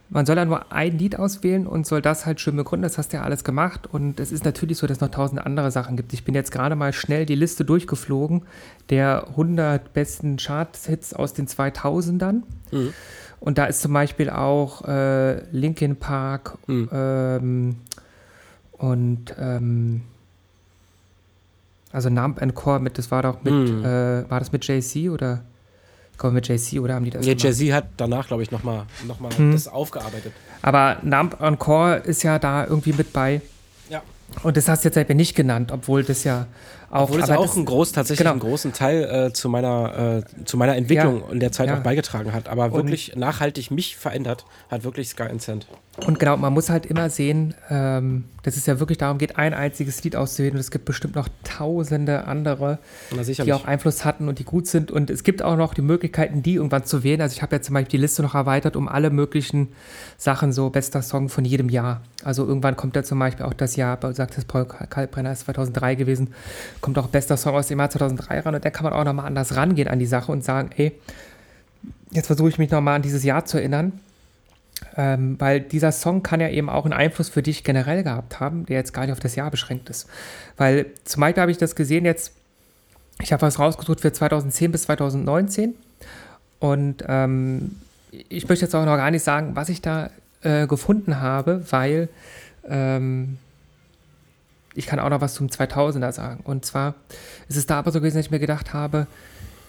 man 0.09 0.25
soll 0.25 0.37
ja 0.37 0.45
nur 0.45 0.71
ein 0.71 0.97
Lied 0.97 1.17
auswählen 1.17 1.65
und 1.65 1.87
soll 1.87 2.01
das 2.01 2.25
halt 2.25 2.39
schön 2.39 2.55
begründen. 2.55 2.83
Das 2.83 2.97
hast 2.97 3.13
du 3.13 3.17
ja 3.17 3.23
alles 3.23 3.43
gemacht. 3.43 3.87
Und 3.91 4.19
es 4.19 4.31
ist 4.31 4.45
natürlich 4.45 4.77
so, 4.77 4.85
dass 4.85 4.97
es 4.97 5.01
noch 5.01 5.09
tausend 5.09 5.43
andere 5.43 5.71
Sachen 5.71 5.97
gibt. 5.97 6.13
Ich 6.13 6.23
bin 6.23 6.35
jetzt 6.35 6.51
gerade 6.51 6.75
mal 6.75 6.93
schnell 6.93 7.25
die 7.25 7.35
Liste 7.35 7.65
durchgeflogen 7.65 8.43
der 8.89 9.27
100 9.29 9.93
besten 9.93 10.37
Charts-Hits 10.37 11.13
aus 11.13 11.33
den 11.33 11.47
2000ern. 11.47 12.43
Mhm. 12.71 12.93
Und 13.39 13.57
da 13.57 13.65
ist 13.65 13.81
zum 13.81 13.91
Beispiel 13.91 14.29
auch 14.29 14.87
äh, 14.87 15.43
Linkin 15.51 15.97
Park 15.97 16.57
mhm. 16.67 16.89
ähm, 16.93 17.75
und 18.71 19.35
ähm, 19.37 20.01
also 21.91 22.09
Nump 22.09 22.41
and 22.41 22.55
Core 22.55 22.79
mit, 22.79 22.97
das 22.97 23.11
war 23.11 23.21
doch 23.21 23.43
mit, 23.43 23.53
mhm. 23.53 23.83
äh, 23.83 24.29
war 24.29 24.39
das 24.39 24.51
mit 24.51 24.65
JC 24.65 25.09
oder? 25.09 25.43
Glaube 26.23 26.35
mit 26.35 26.47
JC 26.47 26.79
oder 26.79 26.95
haben 26.95 27.03
die 27.03 27.11
das? 27.11 27.25
Ja, 27.25 27.33
JC 27.33 27.73
hat 27.73 27.85
danach, 27.97 28.27
glaube 28.27 28.43
ich, 28.43 28.51
nochmal 28.51 28.85
noch 29.05 29.19
mal 29.19 29.29
hm. 29.35 29.51
das 29.51 29.67
aufgearbeitet. 29.67 30.31
Aber 30.61 30.97
Nump 31.01 31.41
and 31.41 31.59
Core 31.59 31.97
ist 31.97 32.23
ja 32.23 32.39
da 32.39 32.65
irgendwie 32.65 32.93
mit 32.93 33.11
bei. 33.11 33.41
Ja. 33.89 34.01
Und 34.41 34.55
das 34.55 34.69
hast 34.69 34.85
du 34.85 34.87
jetzt 34.87 34.97
einfach 34.97 35.15
nicht 35.15 35.35
genannt, 35.35 35.73
obwohl 35.73 36.03
das 36.03 36.23
ja 36.23 36.47
auch. 36.89 37.09
Obwohl 37.09 37.19
es 37.19 37.29
auch 37.29 37.57
einen 37.57 37.65
groß, 37.65 37.91
tatsächlich 37.91 38.19
genau. 38.19 38.31
einen 38.31 38.39
großen 38.39 38.71
Teil 38.71 39.03
äh, 39.03 39.33
zu, 39.33 39.49
meiner, 39.49 40.23
äh, 40.39 40.45
zu 40.45 40.55
meiner 40.55 40.77
Entwicklung 40.77 41.23
ja, 41.27 41.33
in 41.33 41.41
der 41.41 41.51
Zeit 41.51 41.67
ja. 41.67 41.77
auch 41.77 41.83
beigetragen 41.83 42.31
hat. 42.31 42.47
Aber 42.47 42.71
wirklich 42.71 43.11
und 43.13 43.19
nachhaltig 43.19 43.69
mich 43.69 43.97
verändert 43.97 44.45
hat 44.71 44.85
wirklich 44.85 45.09
Sky 45.09 45.27
Sand. 45.39 45.67
Und 45.97 46.17
genau, 46.17 46.37
man 46.37 46.51
muss 46.51 46.71
halt 46.71 46.87
immer 46.87 47.11
sehen, 47.11 47.53
ähm, 47.69 48.23
dass 48.41 48.57
es 48.57 48.65
ja 48.65 48.79
wirklich 48.79 48.97
darum 48.97 49.19
geht, 49.19 49.37
ein 49.37 49.53
einziges 49.53 50.03
Lied 50.03 50.15
auszuwählen 50.15 50.55
und 50.55 50.59
es 50.59 50.71
gibt 50.71 50.85
bestimmt 50.85 51.13
noch 51.13 51.29
tausende 51.43 52.25
andere, 52.25 52.79
die 53.11 53.53
auch 53.53 53.65
Einfluss 53.65 54.03
hatten 54.03 54.27
und 54.27 54.39
die 54.39 54.43
gut 54.43 54.65
sind. 54.65 54.89
Und 54.89 55.11
es 55.11 55.23
gibt 55.23 55.43
auch 55.43 55.55
noch 55.55 55.75
die 55.75 55.83
Möglichkeiten, 55.83 56.41
die 56.41 56.55
irgendwann 56.55 56.83
zu 56.83 57.03
wählen. 57.03 57.21
Also 57.21 57.35
ich 57.35 57.43
habe 57.43 57.55
ja 57.55 57.61
zum 57.61 57.75
Beispiel 57.75 57.91
die 57.91 57.97
Liste 57.97 58.23
noch 58.23 58.33
erweitert 58.33 58.75
um 58.75 58.87
alle 58.87 59.11
möglichen 59.11 59.67
Sachen, 60.17 60.51
so 60.51 60.71
bester 60.71 61.03
Song 61.03 61.29
von 61.29 61.45
jedem 61.45 61.69
Jahr. 61.69 62.01
Also 62.23 62.43
irgendwann 62.43 62.75
kommt 62.75 62.95
ja 62.95 63.03
zum 63.03 63.19
Beispiel 63.19 63.45
auch 63.45 63.53
das 63.53 63.75
Jahr, 63.75 63.99
sagt 64.15 64.35
das 64.35 64.45
Paul 64.45 64.65
Kalkbrenner, 64.65 65.31
ist 65.31 65.41
2003 65.41 65.93
gewesen, 65.93 66.33
kommt 66.81 66.97
auch 66.97 67.07
bester 67.07 67.37
Song 67.37 67.53
aus 67.53 67.67
dem 67.67 67.77
Jahr 67.77 67.91
2003 67.91 68.39
ran 68.39 68.55
und 68.55 68.65
da 68.65 68.71
kann 68.71 68.83
man 68.83 68.93
auch 68.93 69.03
nochmal 69.03 69.27
anders 69.27 69.55
rangehen 69.55 69.87
an 69.87 69.99
die 69.99 70.07
Sache 70.07 70.31
und 70.31 70.43
sagen, 70.43 70.71
ey, 70.75 70.91
jetzt 72.09 72.25
versuche 72.25 72.49
ich 72.49 72.57
mich 72.57 72.71
nochmal 72.71 72.95
an 72.95 73.03
dieses 73.03 73.23
Jahr 73.23 73.45
zu 73.45 73.57
erinnern 73.57 73.93
ähm, 74.97 75.39
weil 75.39 75.61
dieser 75.61 75.91
Song 75.91 76.23
kann 76.23 76.39
ja 76.39 76.49
eben 76.49 76.69
auch 76.69 76.85
einen 76.85 76.93
Einfluss 76.93 77.29
für 77.29 77.41
dich 77.41 77.63
generell 77.63 78.03
gehabt 78.03 78.39
haben, 78.39 78.65
der 78.65 78.77
jetzt 78.77 78.93
gar 78.93 79.03
nicht 79.03 79.11
auf 79.11 79.19
das 79.19 79.35
Jahr 79.35 79.51
beschränkt 79.51 79.89
ist. 79.89 80.07
Weil 80.57 80.87
zum 81.03 81.21
Beispiel 81.21 81.41
habe 81.41 81.51
ich 81.51 81.57
das 81.57 81.75
gesehen 81.75 82.05
jetzt, 82.05 82.33
ich 83.21 83.31
habe 83.31 83.41
was 83.41 83.59
rausgesucht 83.59 84.01
für 84.01 84.11
2010 84.11 84.71
bis 84.71 84.83
2019 84.83 85.75
und 86.59 87.03
ähm, 87.07 87.75
ich 88.11 88.47
möchte 88.47 88.65
jetzt 88.65 88.75
auch 88.75 88.85
noch 88.85 88.97
gar 88.97 89.11
nicht 89.11 89.23
sagen, 89.23 89.55
was 89.55 89.69
ich 89.69 89.81
da 89.81 90.09
äh, 90.41 90.67
gefunden 90.67 91.19
habe, 91.19 91.65
weil 91.71 92.09
ähm, 92.67 93.37
ich 94.75 94.85
kann 94.85 94.99
auch 94.99 95.09
noch 95.09 95.21
was 95.21 95.35
zum 95.35 95.47
2000er 95.47 96.11
sagen. 96.11 96.41
Und 96.43 96.65
zwar 96.65 96.95
ist 97.47 97.57
es 97.57 97.65
da 97.65 97.79
aber 97.79 97.91
so 97.91 97.99
gewesen, 97.99 98.17
dass 98.17 98.25
ich 98.25 98.31
mir 98.31 98.39
gedacht 98.39 98.73
habe, 98.73 99.07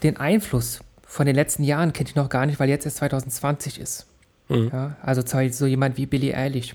den 0.02 0.16
Einfluss 0.16 0.80
von 1.06 1.26
den 1.26 1.34
letzten 1.34 1.62
Jahren 1.64 1.92
kenne 1.92 2.08
ich 2.08 2.16
noch 2.16 2.28
gar 2.28 2.46
nicht, 2.46 2.58
weil 2.58 2.68
jetzt 2.68 2.84
erst 2.84 2.98
2020 2.98 3.80
ist. 3.80 4.06
Mhm. 4.48 4.70
Ja, 4.72 4.96
also 5.02 5.22
so 5.50 5.66
jemand 5.66 5.96
wie 5.96 6.06
Billie 6.06 6.36
Eilish. 6.36 6.74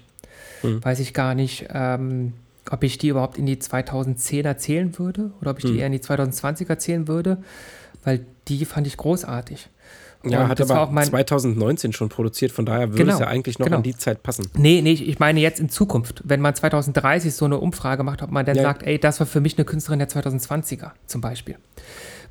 Mhm. 0.63 0.83
Weiß 0.83 0.99
ich 0.99 1.13
gar 1.13 1.35
nicht, 1.35 1.67
ähm, 1.73 2.33
ob 2.69 2.83
ich 2.83 2.97
die 2.97 3.09
überhaupt 3.09 3.37
in 3.37 3.45
die 3.45 3.57
2010er 3.57 4.57
zählen 4.57 4.97
würde 4.97 5.31
oder 5.41 5.51
ob 5.51 5.59
ich 5.59 5.65
die 5.65 5.73
mhm. 5.73 5.79
eher 5.79 5.85
in 5.87 5.93
die 5.93 5.99
2020er 5.99 6.77
zählen 6.77 7.07
würde, 7.07 7.37
weil 8.03 8.25
die 8.47 8.65
fand 8.65 8.87
ich 8.87 8.97
großartig. 8.97 9.69
Ja, 10.25 10.43
und 10.43 10.49
hat 10.49 10.59
aber 10.59 10.81
auch 10.81 10.91
mein 10.91 11.05
2019 11.05 11.93
schon 11.93 12.09
produziert, 12.09 12.51
von 12.51 12.65
daher 12.65 12.89
würde 12.89 13.03
genau, 13.03 13.13
es 13.13 13.19
ja 13.19 13.27
eigentlich 13.27 13.57
noch 13.57 13.67
genau. 13.67 13.77
an 13.77 13.83
die 13.83 13.95
Zeit 13.95 14.21
passen. 14.21 14.49
Nee, 14.57 14.81
nee, 14.81 14.91
ich 14.91 15.17
meine 15.19 15.39
jetzt 15.39 15.61
in 15.61 15.69
Zukunft. 15.69 16.21
Wenn 16.25 16.41
man 16.41 16.53
2030 16.53 17.33
so 17.33 17.45
eine 17.45 17.57
Umfrage 17.57 18.03
macht, 18.03 18.21
ob 18.21 18.29
man 18.29 18.45
dann 18.45 18.57
ja. 18.57 18.63
sagt, 18.63 18.83
ey, 18.83 18.99
das 18.99 19.21
war 19.21 19.27
für 19.27 19.39
mich 19.39 19.57
eine 19.57 19.63
Künstlerin 19.63 19.99
der 19.99 20.09
2020er 20.09 20.91
zum 21.07 21.21
Beispiel. 21.21 21.55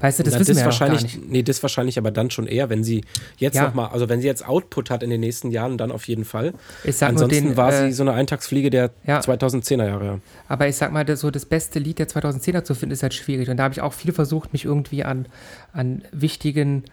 Weißt 0.00 0.18
du, 0.18 0.22
das 0.22 0.34
Na, 0.34 0.40
wissen 0.40 0.50
das 0.50 0.58
wir 0.58 0.64
wahrscheinlich, 0.66 1.00
ja 1.00 1.06
nicht. 1.06 1.30
Nee, 1.30 1.42
das 1.42 1.62
wahrscheinlich 1.62 1.98
aber 1.98 2.10
dann 2.10 2.30
schon 2.30 2.46
eher, 2.46 2.70
wenn 2.70 2.84
sie 2.84 3.04
jetzt 3.36 3.56
ja. 3.56 3.64
nochmal, 3.64 3.88
also 3.88 4.08
wenn 4.08 4.20
sie 4.20 4.26
jetzt 4.26 4.46
Output 4.46 4.90
hat 4.90 5.02
in 5.02 5.10
den 5.10 5.20
nächsten 5.20 5.50
Jahren, 5.50 5.76
dann 5.76 5.90
auf 5.90 6.06
jeden 6.06 6.24
Fall. 6.24 6.52
Ich 6.84 6.96
sag 6.96 7.10
Ansonsten 7.10 7.48
den, 7.48 7.56
war 7.56 7.72
äh, 7.72 7.86
sie 7.86 7.92
so 7.92 8.04
eine 8.04 8.12
Eintagsfliege 8.12 8.70
der 8.70 8.90
ja. 9.06 9.18
2010er 9.20 9.86
Jahre. 9.86 10.20
Aber 10.48 10.68
ich 10.68 10.76
sag 10.76 10.92
mal, 10.92 11.04
das, 11.04 11.20
so 11.20 11.30
das 11.30 11.46
beste 11.46 11.78
Lied 11.80 11.98
der 11.98 12.08
2010er 12.08 12.62
zu 12.62 12.74
finden, 12.74 12.92
ist 12.92 13.02
halt 13.02 13.14
schwierig. 13.14 13.50
Und 13.50 13.56
da 13.56 13.64
habe 13.64 13.72
ich 13.72 13.80
auch 13.80 13.92
viel 13.92 14.12
versucht, 14.12 14.52
mich 14.52 14.64
irgendwie 14.64 15.02
an, 15.02 15.26
an 15.72 16.02
wichtigen 16.12 16.84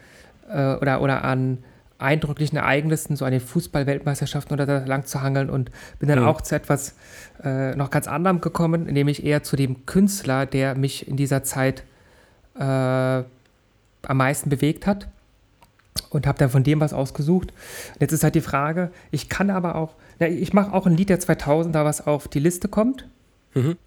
äh, 0.49 0.75
oder, 0.75 1.01
oder 1.01 1.23
an 1.23 1.59
eindrücklichen 1.97 2.57
Ereignissen, 2.57 3.15
so 3.15 3.23
an 3.23 3.31
den 3.31 3.41
Fußball-Weltmeisterschaften 3.41 4.53
oder 4.53 4.65
da 4.65 4.83
lang 4.85 5.05
zu 5.05 5.21
hangeln 5.21 5.49
und 5.49 5.71
bin 5.99 6.09
dann 6.09 6.19
mhm. 6.19 6.25
auch 6.25 6.41
zu 6.41 6.55
etwas 6.55 6.95
äh, 7.43 7.75
noch 7.75 7.89
ganz 7.89 8.07
anderem 8.07 8.41
gekommen, 8.41 8.85
nämlich 8.85 9.23
eher 9.23 9.43
zu 9.43 9.55
dem 9.55 9.85
Künstler, 9.85 10.45
der 10.45 10.75
mich 10.75 11.07
in 11.07 11.15
dieser 11.15 11.43
Zeit 11.43 11.83
äh, 12.57 12.63
am 12.63 14.17
meisten 14.17 14.49
bewegt 14.49 14.87
hat 14.87 15.07
und 16.09 16.27
habe 16.27 16.37
dann 16.37 16.49
von 16.49 16.63
dem 16.63 16.79
was 16.79 16.93
ausgesucht. 16.93 17.53
Jetzt 17.99 18.11
ist 18.11 18.23
halt 18.23 18.35
die 18.35 18.41
Frage, 18.41 18.91
ich 19.11 19.29
kann 19.29 19.49
aber 19.49 19.75
auch, 19.75 19.95
ja, 20.19 20.27
ich 20.27 20.53
mache 20.53 20.73
auch 20.73 20.85
ein 20.85 20.95
Lied 20.95 21.09
der 21.09 21.19
2000er, 21.19 21.83
was 21.83 22.05
auf 22.05 22.27
die 22.27 22.39
Liste 22.39 22.67
kommt. 22.67 23.07
Mhm. 23.53 23.77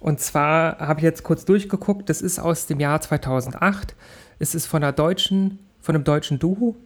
Und 0.00 0.20
zwar 0.20 0.78
habe 0.78 1.00
ich 1.00 1.04
jetzt 1.04 1.22
kurz 1.22 1.44
durchgeguckt, 1.44 2.08
das 2.08 2.22
ist 2.22 2.38
aus 2.38 2.66
dem 2.66 2.80
Jahr 2.80 3.00
2008. 3.00 3.94
Es 4.38 4.54
ist 4.54 4.66
von 4.66 4.82
einer 4.82 4.92
deutschen, 4.92 5.58
von 5.80 5.94
einem 5.94 6.04
deutschen 6.04 6.38
Duo. 6.38 6.76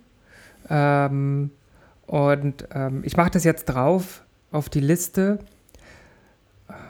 Ähm, 0.68 1.50
und 2.06 2.66
ähm, 2.72 3.02
ich 3.04 3.16
mache 3.16 3.30
das 3.30 3.44
jetzt 3.44 3.66
drauf 3.66 4.22
auf 4.52 4.68
die 4.68 4.80
Liste. 4.80 5.40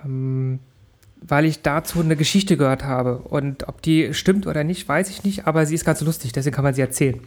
Ähm, 0.04 0.60
weil 1.20 1.44
ich 1.44 1.62
dazu 1.62 2.00
eine 2.00 2.16
Geschichte 2.16 2.56
gehört 2.56 2.84
habe. 2.84 3.18
Und 3.18 3.68
ob 3.68 3.82
die 3.82 4.14
stimmt 4.14 4.46
oder 4.46 4.64
nicht, 4.64 4.88
weiß 4.88 5.10
ich 5.10 5.24
nicht, 5.24 5.46
aber 5.46 5.66
sie 5.66 5.74
ist 5.74 5.84
ganz 5.84 6.00
lustig, 6.00 6.32
deswegen 6.32 6.54
kann 6.54 6.64
man 6.64 6.74
sie 6.74 6.80
erzählen. 6.80 7.20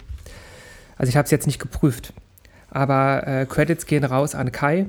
Also 0.97 1.09
ich 1.09 1.17
habe 1.17 1.25
es 1.25 1.31
jetzt 1.31 1.47
nicht 1.47 1.59
geprüft. 1.59 2.13
Aber 2.69 3.27
äh, 3.27 3.45
Credits 3.45 3.85
gehen 3.85 4.03
raus 4.03 4.35
an 4.35 4.51
Kai. 4.51 4.87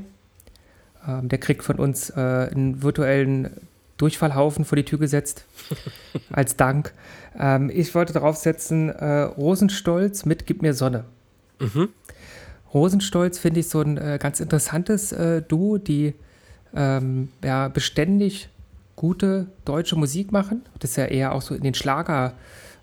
Ähm, 1.06 1.28
der 1.28 1.38
kriegt 1.38 1.62
von 1.62 1.76
uns 1.76 2.10
äh, 2.10 2.14
einen 2.14 2.82
virtuellen 2.82 3.50
Durchfallhaufen 3.98 4.64
vor 4.64 4.76
die 4.76 4.84
Tür 4.84 4.98
gesetzt. 4.98 5.44
als 6.32 6.56
Dank. 6.56 6.92
Ähm, 7.38 7.70
ich 7.72 7.94
wollte 7.94 8.12
draufsetzen, 8.12 8.88
äh, 8.88 9.22
Rosenstolz 9.22 10.24
mit 10.24 10.46
Gib 10.46 10.62
mir 10.62 10.74
Sonne. 10.74 11.04
Mhm. 11.60 11.88
Rosenstolz 12.72 13.38
finde 13.38 13.60
ich 13.60 13.68
so 13.68 13.80
ein 13.80 13.98
äh, 13.98 14.18
ganz 14.20 14.40
interessantes 14.40 15.12
äh, 15.12 15.42
Duo, 15.42 15.78
die 15.78 16.14
ähm, 16.74 17.28
ja, 17.42 17.68
beständig 17.68 18.48
gute 18.96 19.46
deutsche 19.64 19.96
Musik 19.96 20.32
machen. 20.32 20.62
Das 20.78 20.90
ist 20.90 20.96
ja 20.96 21.06
eher 21.06 21.32
auch 21.32 21.42
so 21.42 21.54
in 21.54 21.62
den 21.62 21.74
Schlager 21.74 22.34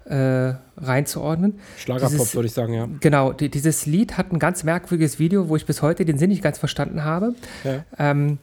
äh, 0.06 0.54
reinzuordnen. 0.78 1.60
Schlagerpop, 1.78 2.34
würde 2.34 2.48
ich 2.48 2.54
sagen, 2.54 2.74
ja. 2.74 2.88
Genau, 3.00 3.34
die, 3.34 3.50
dieses 3.50 3.86
Lied 3.86 4.18
hat 4.18 4.32
ein 4.32 4.40
ganz 4.40 4.64
merkwürdiges 4.64 5.20
Video, 5.20 5.48
wo 5.48 5.56
ich 5.56 5.66
bis 5.66 5.82
heute 5.82 6.06
den 6.06 6.18
Sinn 6.18 6.30
nicht 6.30 6.44
ganz 6.44 6.58
verstanden 6.58 7.04
habe. 7.04 7.36
Ja. 7.64 7.86
Ähm, 7.98 8.40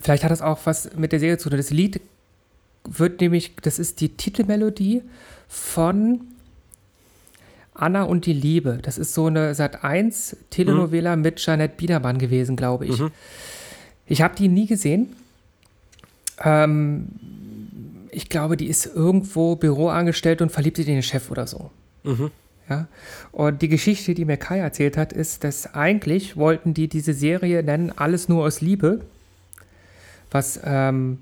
vielleicht 0.00 0.24
hat 0.24 0.30
das 0.30 0.42
auch 0.42 0.60
was 0.64 0.96
mit 0.96 1.12
der 1.12 1.20
Serie 1.20 1.38
zu 1.38 1.50
tun. 1.50 1.58
Das 1.58 1.70
Lied 1.70 2.00
wird 2.84 3.20
nämlich, 3.20 3.56
das 3.62 3.78
ist 3.78 4.00
die 4.00 4.10
Titelmelodie 4.10 5.02
von 5.48 6.20
Anna 7.74 8.04
und 8.04 8.26
die 8.26 8.32
Liebe. 8.32 8.78
Das 8.82 8.98
ist 8.98 9.14
so 9.14 9.26
eine 9.26 9.54
Sat 9.54 9.84
1 9.84 10.36
Telenovela 10.50 11.16
mit 11.16 11.44
Janette 11.44 11.74
Biedermann 11.76 12.18
gewesen, 12.18 12.56
glaube 12.56 12.86
ich. 12.86 13.00
Ich 14.06 14.22
habe 14.22 14.34
die 14.36 14.48
nie 14.48 14.66
gesehen. 14.66 15.14
Ähm, 16.42 17.08
ich 18.10 18.28
glaube, 18.28 18.56
die 18.56 18.68
ist 18.68 18.86
irgendwo 18.86 19.56
Büroangestellt 19.56 20.42
und 20.42 20.50
verliebt 20.50 20.76
sich 20.76 20.88
in 20.88 20.94
den 20.94 21.02
Chef 21.02 21.30
oder 21.30 21.46
so. 21.46 21.70
Ja? 22.68 22.86
Und 23.32 23.62
die 23.62 23.68
Geschichte, 23.68 24.14
die 24.14 24.24
mir 24.24 24.36
Kai 24.36 24.58
erzählt 24.58 24.96
hat, 24.96 25.12
ist, 25.12 25.44
dass 25.44 25.74
eigentlich 25.74 26.36
wollten 26.36 26.74
die 26.74 26.88
diese 26.88 27.14
Serie 27.14 27.62
nennen 27.62 27.92
Alles 27.96 28.28
nur 28.28 28.44
aus 28.44 28.60
Liebe, 28.60 29.00
was 30.30 30.60
ähm, 30.64 31.18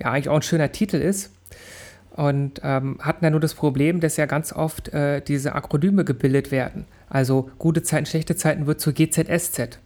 ja 0.00 0.10
eigentlich 0.10 0.28
auch 0.28 0.36
ein 0.36 0.42
schöner 0.42 0.72
Titel 0.72 0.96
ist. 0.96 1.30
Und 2.14 2.60
ähm, 2.62 2.98
hatten 3.00 3.24
ja 3.24 3.30
nur 3.30 3.40
das 3.40 3.54
Problem, 3.54 4.00
dass 4.00 4.18
ja 4.18 4.26
ganz 4.26 4.52
oft 4.52 4.88
äh, 4.92 5.22
diese 5.22 5.54
Akronyme 5.54 6.04
gebildet 6.04 6.50
werden. 6.50 6.84
Also 7.08 7.50
gute 7.58 7.82
Zeiten, 7.82 8.04
schlechte 8.04 8.36
Zeiten 8.36 8.66
wird 8.66 8.80
zu 8.80 8.92
GZSZ. 8.92 9.78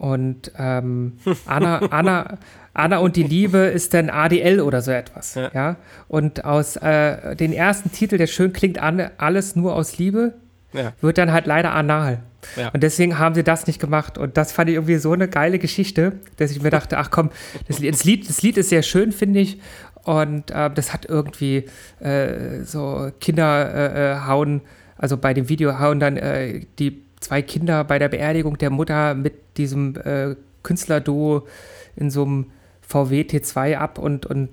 Und 0.00 0.50
ähm, 0.58 1.18
Anna, 1.44 1.78
Anna, 1.90 2.38
Anna 2.72 2.98
und 2.98 3.16
die 3.16 3.22
Liebe 3.22 3.58
ist 3.58 3.92
dann 3.92 4.08
ADL 4.08 4.60
oder 4.60 4.80
so 4.80 4.90
etwas. 4.92 5.34
Ja. 5.34 5.76
Und 6.08 6.46
aus 6.46 6.76
äh, 6.76 7.36
den 7.36 7.52
ersten 7.52 7.92
Titel, 7.92 8.16
der 8.16 8.26
schön 8.26 8.54
klingt, 8.54 8.78
alles 8.80 9.56
nur 9.56 9.74
aus 9.74 9.98
Liebe, 9.98 10.32
Ja. 10.72 10.92
wird 11.02 11.18
dann 11.18 11.32
halt 11.32 11.46
leider 11.46 11.74
anal. 11.74 12.20
Ja. 12.56 12.70
Und 12.70 12.82
deswegen 12.82 13.18
haben 13.18 13.34
sie 13.34 13.44
das 13.44 13.66
nicht 13.66 13.78
gemacht. 13.78 14.16
Und 14.16 14.38
das 14.38 14.52
fand 14.52 14.70
ich 14.70 14.76
irgendwie 14.76 14.96
so 14.96 15.12
eine 15.12 15.28
geile 15.28 15.58
Geschichte, 15.58 16.14
dass 16.38 16.50
ich 16.50 16.62
mir 16.62 16.70
dachte, 16.70 16.96
ach 16.96 17.10
komm, 17.10 17.28
das 17.68 17.78
Lied, 17.80 17.92
das 17.92 18.04
Lied, 18.04 18.26
das 18.26 18.40
Lied 18.40 18.56
ist 18.56 18.70
sehr 18.70 18.82
schön, 18.82 19.12
finde 19.12 19.40
ich. 19.40 19.60
Und 20.04 20.50
äh, 20.50 20.70
das 20.70 20.94
hat 20.94 21.04
irgendwie 21.04 21.66
äh, 22.00 22.62
so 22.64 23.10
Kinder 23.20 23.74
äh, 23.74 24.12
äh, 24.12 24.20
hauen, 24.26 24.62
also 24.96 25.18
bei 25.18 25.34
dem 25.34 25.50
Video 25.50 25.78
hauen 25.78 26.00
dann 26.00 26.16
äh, 26.16 26.62
die 26.78 27.02
zwei 27.20 27.42
Kinder 27.42 27.84
bei 27.84 27.98
der 27.98 28.08
Beerdigung 28.08 28.58
der 28.58 28.70
Mutter 28.70 29.14
mit 29.14 29.56
diesem 29.56 29.96
äh, 29.96 30.36
Künstlerduo 30.62 31.46
in 31.96 32.10
so 32.10 32.24
einem 32.24 32.46
VW 32.82 33.22
T2 33.22 33.76
ab 33.76 33.98
und, 33.98 34.26
und 34.26 34.48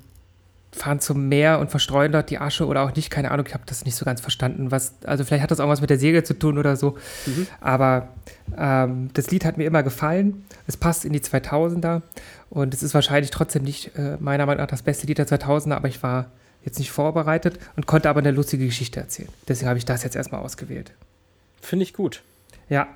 fahren 0.72 1.00
zum 1.00 1.28
Meer 1.28 1.60
und 1.60 1.72
verstreuen 1.72 2.12
dort 2.12 2.30
die 2.30 2.38
Asche 2.38 2.66
oder 2.68 2.84
auch 2.84 2.96
nicht, 2.96 3.10
keine 3.10 3.32
Ahnung, 3.32 3.46
ich 3.48 3.54
habe 3.54 3.64
das 3.66 3.86
nicht 3.86 3.96
so 3.96 4.06
ganz 4.06 4.22
verstanden. 4.22 4.70
Was, 4.70 4.94
also 5.06 5.24
vielleicht 5.24 5.44
hat 5.44 5.52
das 5.52 5.60
auch 5.60 5.70
was 5.70 5.82
mit 5.82 5.90
der 5.90 5.98
Serie 5.98 6.24
zu 6.24 6.38
tun 6.38 6.58
oder 6.58 6.76
so. 6.76 6.98
Aber 7.62 8.10
ähm, 8.58 9.10
das 9.14 9.32
Lied 9.32 9.46
hat 9.46 9.58
mir 9.58 9.66
immer 9.66 9.82
gefallen. 9.84 10.46
Es 10.68 10.78
passt 10.78 11.06
in 11.06 11.14
die 11.14 11.20
2000er 11.20 12.02
und 12.50 12.74
es 12.74 12.84
ist 12.84 12.94
wahrscheinlich 12.94 13.32
trotzdem 13.32 13.64
nicht 13.64 13.98
äh, 13.98 14.18
meiner 14.20 14.46
Meinung 14.46 14.62
nach 14.62 14.70
das 14.70 14.84
beste 14.84 15.08
Lied 15.08 15.18
der 15.18 15.28
2000er, 15.28 15.74
aber 15.74 15.88
ich 15.88 16.04
war 16.04 16.32
jetzt 16.64 16.80
nicht 16.80 16.92
vorbereitet 16.92 17.60
und 17.76 17.88
konnte 17.88 18.10
aber 18.10 18.20
eine 18.20 18.32
lustige 18.32 18.66
Geschichte 18.66 19.00
erzählen. 19.00 19.30
Deswegen 19.48 19.70
habe 19.70 19.80
ich 19.80 19.86
das 19.86 20.04
jetzt 20.04 20.16
erstmal 20.16 20.42
ausgewählt. 20.42 20.92
Finde 21.62 21.84
ich 21.84 21.94
gut. 21.94 22.22
Ja. 22.70 22.88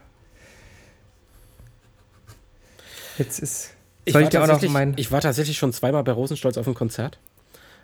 Jetzt 3.17 3.39
ist. 3.39 3.73
Ich 4.05 4.13
Soll 4.13 4.21
war, 4.21 4.27
ich 4.27 4.29
dir 4.31 4.39
auch 4.39 4.47
noch 4.47 4.53
tatsächlich- 4.53 4.73
mein. 4.73 4.93
ich 4.97 5.11
war 5.11 5.21
tatsächlich 5.21 5.57
schon 5.57 5.73
zweimal 5.73 6.03
bei 6.03 6.11
Rosenstolz 6.11 6.57
auf 6.57 6.65
einem 6.65 6.75
Konzert. 6.75 7.19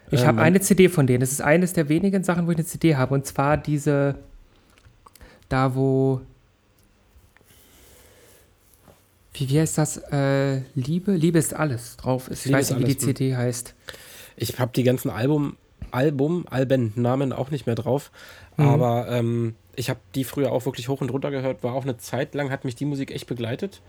Ich 0.09 0.21
Ähm, 0.21 0.27
habe 0.27 0.41
eine 0.41 0.59
CD 0.61 0.89
von 0.89 1.05
denen. 1.05 1.19
Das 1.19 1.31
ist 1.31 1.41
eines 1.41 1.73
der 1.73 1.89
wenigen 1.89 2.23
Sachen, 2.23 2.47
wo 2.47 2.51
ich 2.51 2.57
eine 2.57 2.65
CD 2.65 2.95
habe. 2.95 3.13
Und 3.13 3.25
zwar 3.25 3.57
diese, 3.57 4.15
da 5.49 5.75
wo, 5.75 6.21
wie, 9.33 9.49
wie 9.49 9.59
heißt 9.59 9.77
das? 9.77 9.97
Äh, 10.11 10.61
Liebe? 10.75 11.11
Liebe 11.11 11.37
ist 11.37 11.53
alles 11.53 11.97
drauf 11.97 12.29
ist. 12.29 12.39
Ich 12.39 12.45
Liebe 12.45 12.57
weiß 12.59 12.71
nicht, 12.71 12.79
wie 12.79 12.85
die 12.85 12.93
hm. 12.93 12.99
CD 12.99 13.35
heißt. 13.35 13.75
Ich 14.37 14.57
habe 14.59 14.71
die 14.73 14.83
ganzen 14.83 15.09
Album, 15.11 15.57
Album, 15.91 16.45
Albennamen 16.49 17.33
auch 17.33 17.51
nicht 17.51 17.65
mehr 17.65 17.75
drauf. 17.75 18.11
Mhm. 18.57 18.67
Aber 18.67 19.07
ähm, 19.09 19.55
ich 19.75 19.89
habe 19.89 19.99
die 20.15 20.23
früher 20.23 20.51
auch 20.51 20.65
wirklich 20.65 20.89
hoch 20.89 21.01
und 21.01 21.09
runter 21.11 21.31
gehört. 21.31 21.63
War 21.63 21.73
auch 21.73 21.83
eine 21.83 21.97
Zeit 21.97 22.33
lang, 22.35 22.49
hat 22.51 22.65
mich 22.65 22.75
die 22.75 22.85
Musik 22.85 23.11
echt 23.11 23.27
begleitet. 23.27 23.81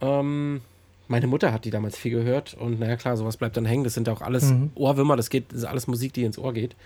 Ähm, 0.00 0.60
meine 1.08 1.26
Mutter 1.26 1.52
hat 1.52 1.64
die 1.64 1.70
damals 1.70 1.96
viel 1.96 2.12
gehört. 2.12 2.54
Und 2.54 2.80
naja, 2.80 2.96
klar, 2.96 3.16
sowas 3.16 3.36
bleibt 3.36 3.56
dann 3.56 3.66
hängen. 3.66 3.84
Das 3.84 3.94
sind 3.94 4.08
auch 4.08 4.20
alles 4.22 4.50
Mhm. 4.50 4.70
Ohrwürmer. 4.74 5.16
Das, 5.16 5.30
geht, 5.30 5.50
das 5.52 5.58
ist 5.58 5.64
alles 5.64 5.86
Musik, 5.86 6.12
die 6.12 6.24
ins 6.24 6.38
Ohr 6.38 6.52
geht. 6.52 6.76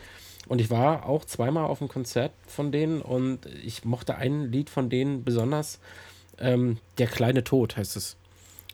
Und 0.46 0.60
ich 0.60 0.70
war 0.70 1.06
auch 1.06 1.24
zweimal 1.24 1.64
auf 1.64 1.80
einem 1.80 1.88
Konzert 1.88 2.32
von 2.46 2.70
denen 2.70 3.00
und 3.00 3.46
ich 3.64 3.84
mochte 3.84 4.16
ein 4.16 4.50
Lied 4.52 4.68
von 4.68 4.90
denen 4.90 5.24
besonders. 5.24 5.78
Ähm, 6.38 6.78
Der 6.98 7.06
kleine 7.06 7.44
Tod 7.44 7.76
heißt 7.76 7.96
es. 7.96 8.16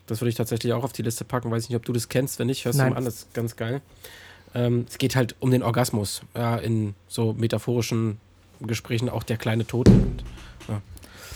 Das 0.07 0.19
würde 0.19 0.29
ich 0.29 0.35
tatsächlich 0.35 0.73
auch 0.73 0.83
auf 0.83 0.91
die 0.91 1.03
Liste 1.03 1.23
packen. 1.23 1.51
Weiß 1.51 1.69
nicht, 1.69 1.75
ob 1.77 1.85
du 1.85 1.93
das 1.93 2.09
kennst. 2.09 2.39
Wenn 2.39 2.47
nicht, 2.47 2.65
hörst 2.65 2.79
du 2.79 2.83
Nein. 2.83 2.91
mal 2.93 2.97
an. 2.97 3.05
Das 3.05 3.15
ist 3.19 3.33
ganz 3.33 3.55
geil. 3.55 3.81
Ähm, 4.53 4.85
es 4.89 4.97
geht 4.97 5.15
halt 5.15 5.35
um 5.39 5.51
den 5.51 5.63
Orgasmus. 5.63 6.23
Ja, 6.35 6.57
in 6.57 6.95
so 7.07 7.31
metaphorischen 7.33 8.17
Gesprächen 8.67 9.09
auch 9.09 9.23
der 9.23 9.37
kleine 9.37 9.65
Tod. 9.65 9.87
Und, 9.89 10.23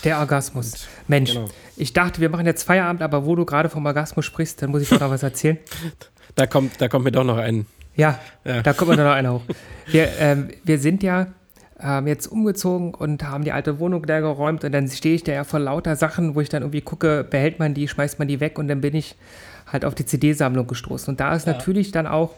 Der 0.04 0.20
Orgasmus. 0.20 0.88
Mensch, 1.08 1.34
genau. 1.34 1.48
ich 1.78 1.94
dachte, 1.94 2.22
wir 2.22 2.30
machen 2.30 2.46
jetzt 2.46 2.64
Feierabend, 2.64 3.02
aber 3.02 3.26
wo 3.26 3.36
du 3.36 3.46
gerade 3.46 3.70
vom 3.70 3.86
Orgasmus 3.86 4.26
sprichst, 4.26 4.62
dann 4.62 4.70
muss 4.72 4.82
ich 4.84 4.90
doch 4.90 5.00
noch 5.00 5.10
was 5.10 5.24
erzählen. 5.24 5.58
da, 6.36 6.46
kommt, 6.46 6.80
da 6.80 6.88
kommt 6.88 7.06
mir 7.06 7.12
doch 7.12 7.24
noch 7.24 7.38
ein. 7.38 7.66
Ja, 7.96 8.20
Ja. 8.44 8.62
da 8.62 8.74
kommt 8.74 8.92
mir 8.92 8.98
noch 8.98 9.12
einer 9.12 9.34
hoch. 9.34 9.42
Wir, 9.88 10.10
ähm, 10.20 10.50
wir 10.64 10.78
sind 10.80 11.02
ja 11.02 11.28
ähm, 11.80 12.08
jetzt 12.08 12.28
umgezogen 12.28 12.94
und 12.94 13.24
haben 13.24 13.44
die 13.46 13.52
alte 13.52 13.80
Wohnung 13.80 14.04
leer 14.04 14.22
geräumt 14.22 14.64
und 14.64 14.72
dann 14.74 14.88
stehe 14.90 15.16
ich 15.16 15.24
da 15.24 15.32
ja 15.32 15.44
vor 15.44 15.60
lauter 15.60 15.96
Sachen, 15.96 16.36
wo 16.36 16.42
ich 16.42 16.50
dann 16.50 16.62
irgendwie 16.62 16.82
gucke, 16.82 17.24
behält 17.28 17.60
man 17.60 17.74
die, 17.74 17.88
schmeißt 17.88 18.20
man 18.20 18.28
die 18.28 18.40
weg 18.40 18.60
und 18.60 18.68
dann 18.68 18.82
bin 18.82 18.96
ich 18.96 19.16
halt 19.72 19.86
auf 19.86 19.96
die 19.96 20.06
CD-Sammlung 20.06 20.68
gestoßen. 20.68 21.14
Und 21.14 21.20
da 21.20 21.34
ist 21.36 21.48
natürlich 21.48 21.92
dann 21.92 22.06
auch 22.06 22.32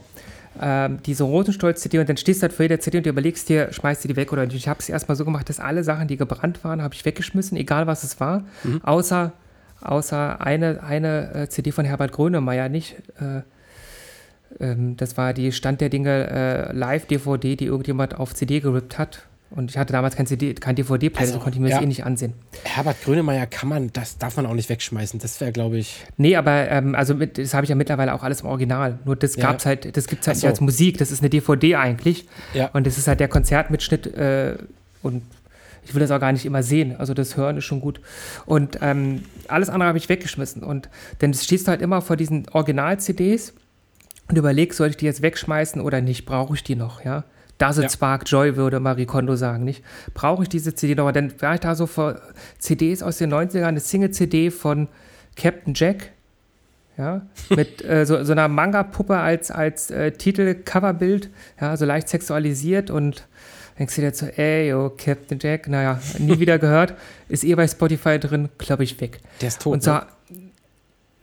ähm, 0.61 0.99
diese 1.05 1.23
Rosenstolz-CD 1.23 1.99
und 1.99 2.09
dann 2.09 2.17
stehst 2.17 2.41
du 2.41 2.43
halt 2.43 2.53
vor 2.53 2.63
jeder 2.63 2.79
CD 2.79 2.97
und 2.97 3.05
du 3.05 3.09
überlegst 3.09 3.49
dir, 3.49 3.71
schmeißt 3.71 4.03
du 4.03 4.07
die 4.07 4.15
weg 4.15 4.33
oder 4.33 4.45
nicht. 4.45 4.55
Ich 4.55 4.67
habe 4.67 4.79
es 4.79 4.89
erstmal 4.89 5.15
so 5.15 5.25
gemacht, 5.25 5.49
dass 5.49 5.59
alle 5.59 5.83
Sachen, 5.83 6.07
die 6.07 6.17
gebrannt 6.17 6.63
waren, 6.63 6.81
habe 6.81 6.93
ich 6.93 7.05
weggeschmissen, 7.05 7.57
egal 7.57 7.87
was 7.87 8.03
es 8.03 8.19
war, 8.19 8.43
außer, 8.83 9.33
außer 9.81 10.41
eine, 10.41 10.83
eine 10.83 11.33
äh, 11.33 11.49
CD 11.49 11.71
von 11.71 11.85
Herbert 11.85 12.11
Grönemeyer 12.11 12.69
nicht. 12.69 12.95
Äh, 13.19 13.41
ähm, 14.59 14.97
das 14.97 15.17
war 15.17 15.33
die 15.33 15.51
Stand 15.51 15.81
der 15.81 15.89
Dinge 15.89 16.29
äh, 16.29 16.73
Live-DVD, 16.73 17.55
die 17.55 17.65
irgendjemand 17.65 18.17
auf 18.19 18.33
CD 18.33 18.59
gerippt 18.59 18.97
hat. 18.97 19.23
Und 19.49 19.71
ich 19.71 19.77
hatte 19.77 19.93
damals 19.93 20.15
kein, 20.15 20.27
CD, 20.27 20.53
kein 20.55 20.75
DVD-Player, 20.75 21.21
Also, 21.21 21.33
so 21.35 21.39
konnte 21.39 21.55
ich 21.57 21.61
mir 21.61 21.69
das 21.69 21.77
ja. 21.77 21.83
eh 21.83 21.87
nicht 21.87 22.03
ansehen. 22.05 22.33
Herbert 22.63 23.01
Grönemeyer 23.03 23.45
kann 23.45 23.69
man, 23.69 23.93
das 23.93 24.17
darf 24.17 24.35
man 24.35 24.45
auch 24.45 24.53
nicht 24.53 24.67
wegschmeißen. 24.69 25.19
Das 25.19 25.39
wäre, 25.39 25.51
glaube 25.53 25.77
ich. 25.77 26.03
Nee, 26.17 26.35
aber 26.35 26.69
ähm, 26.69 26.95
also 26.95 27.15
mit, 27.15 27.37
das 27.37 27.53
habe 27.53 27.63
ich 27.63 27.69
ja 27.69 27.75
mittlerweile 27.75 28.13
auch 28.13 28.23
alles 28.23 28.41
im 28.41 28.47
Original. 28.47 28.99
Nur 29.05 29.15
das 29.15 29.35
Ja. 29.37 29.43
gab's 29.51 29.65
halt, 29.65 29.95
das 29.95 30.07
gibt 30.07 30.21
es 30.21 30.27
halt 30.27 30.35
nicht 30.35 30.41
so. 30.41 30.47
als 30.47 30.59
Musik, 30.61 30.97
das 30.97 31.11
ist 31.11 31.21
eine 31.21 31.29
DVD 31.29 31.75
eigentlich. 31.77 32.27
Ja. 32.53 32.67
Und 32.73 32.85
das 32.85 32.97
ist 32.97 33.07
halt 33.07 33.19
der 33.21 33.29
Konzertmitschnitt 33.29 34.07
äh, 34.07 34.57
und 35.01 35.21
ich 35.85 35.93
will 35.93 36.01
das 36.01 36.11
auch 36.11 36.19
gar 36.19 36.33
nicht 36.33 36.45
immer 36.45 36.63
sehen. 36.63 36.97
Also 36.97 37.13
das 37.13 37.37
Hören 37.37 37.55
ist 37.55 37.63
schon 37.63 37.79
gut. 37.79 38.01
Und 38.45 38.79
ähm, 38.81 39.23
alles 39.47 39.69
andere 39.69 39.87
habe 39.87 39.97
ich 39.97 40.09
weggeschmissen. 40.09 40.61
Und 40.61 40.89
dann 41.19 41.33
stehst 41.33 41.67
du 41.67 41.71
halt 41.71 41.81
immer 41.81 42.01
vor 42.01 42.17
diesen 42.17 42.49
Original-CDs 42.51 43.53
und 44.27 44.37
überlegst, 44.37 44.77
soll 44.77 44.89
ich 44.89 44.97
die 44.97 45.05
jetzt 45.05 45.21
wegschmeißen 45.21 45.79
oder 45.79 46.01
nicht? 46.01 46.25
Brauche 46.25 46.53
ich 46.55 46.63
die 46.63 46.75
noch, 46.75 47.05
ja? 47.05 47.23
Does 47.57 47.77
it 47.77 47.83
Ja. 47.85 47.89
spark 47.89 48.23
joy, 48.29 48.55
würde 48.55 48.79
Marie 48.79 49.05
Kondo 49.07 49.35
sagen, 49.35 49.63
nicht? 49.63 49.83
Brauche 50.13 50.43
ich 50.43 50.49
diese 50.49 50.75
CD 50.75 50.93
noch? 50.95 51.11
Dann 51.11 51.33
war 51.41 51.55
ich 51.55 51.59
da 51.59 51.73
so 51.75 51.87
vor 51.87 52.19
CDs 52.59 53.01
aus 53.01 53.17
den 53.17 53.33
90ern, 53.33 53.63
eine 53.63 53.79
Single-CD 53.79 54.51
von 54.51 54.87
Captain 55.35 55.73
Jack, 55.75 56.11
ja, 56.97 57.21
mit 57.49 57.83
äh, 57.83 58.05
so, 58.05 58.23
so 58.23 58.31
einer 58.31 58.47
Manga-Puppe 58.47 59.17
als, 59.17 59.49
als 59.51 59.89
äh, 59.91 60.11
Titel-Coverbild, 60.11 61.29
ja, 61.59 61.75
so 61.77 61.85
leicht 61.85 62.09
sexualisiert 62.09 62.89
und 62.91 63.25
denkst 63.79 63.95
du 63.95 64.01
dir 64.01 64.13
so, 64.13 64.25
ey, 64.27 64.69
yo, 64.69 64.91
Captain 64.95 65.39
Jack, 65.41 65.67
naja, 65.67 65.99
nie 66.19 66.39
wieder 66.39 66.59
gehört, 66.59 66.93
ist 67.29 67.43
eh 67.43 67.53
bei 67.55 67.67
Spotify 67.67 68.19
drin, 68.19 68.49
glaube 68.59 68.83
ich, 68.83 68.99
weg. 69.01 69.19
Der 69.41 69.47
ist 69.47 69.61
tot. 69.61 69.73
und 69.73 69.83
so, 69.83 69.91
ne? 69.93 70.05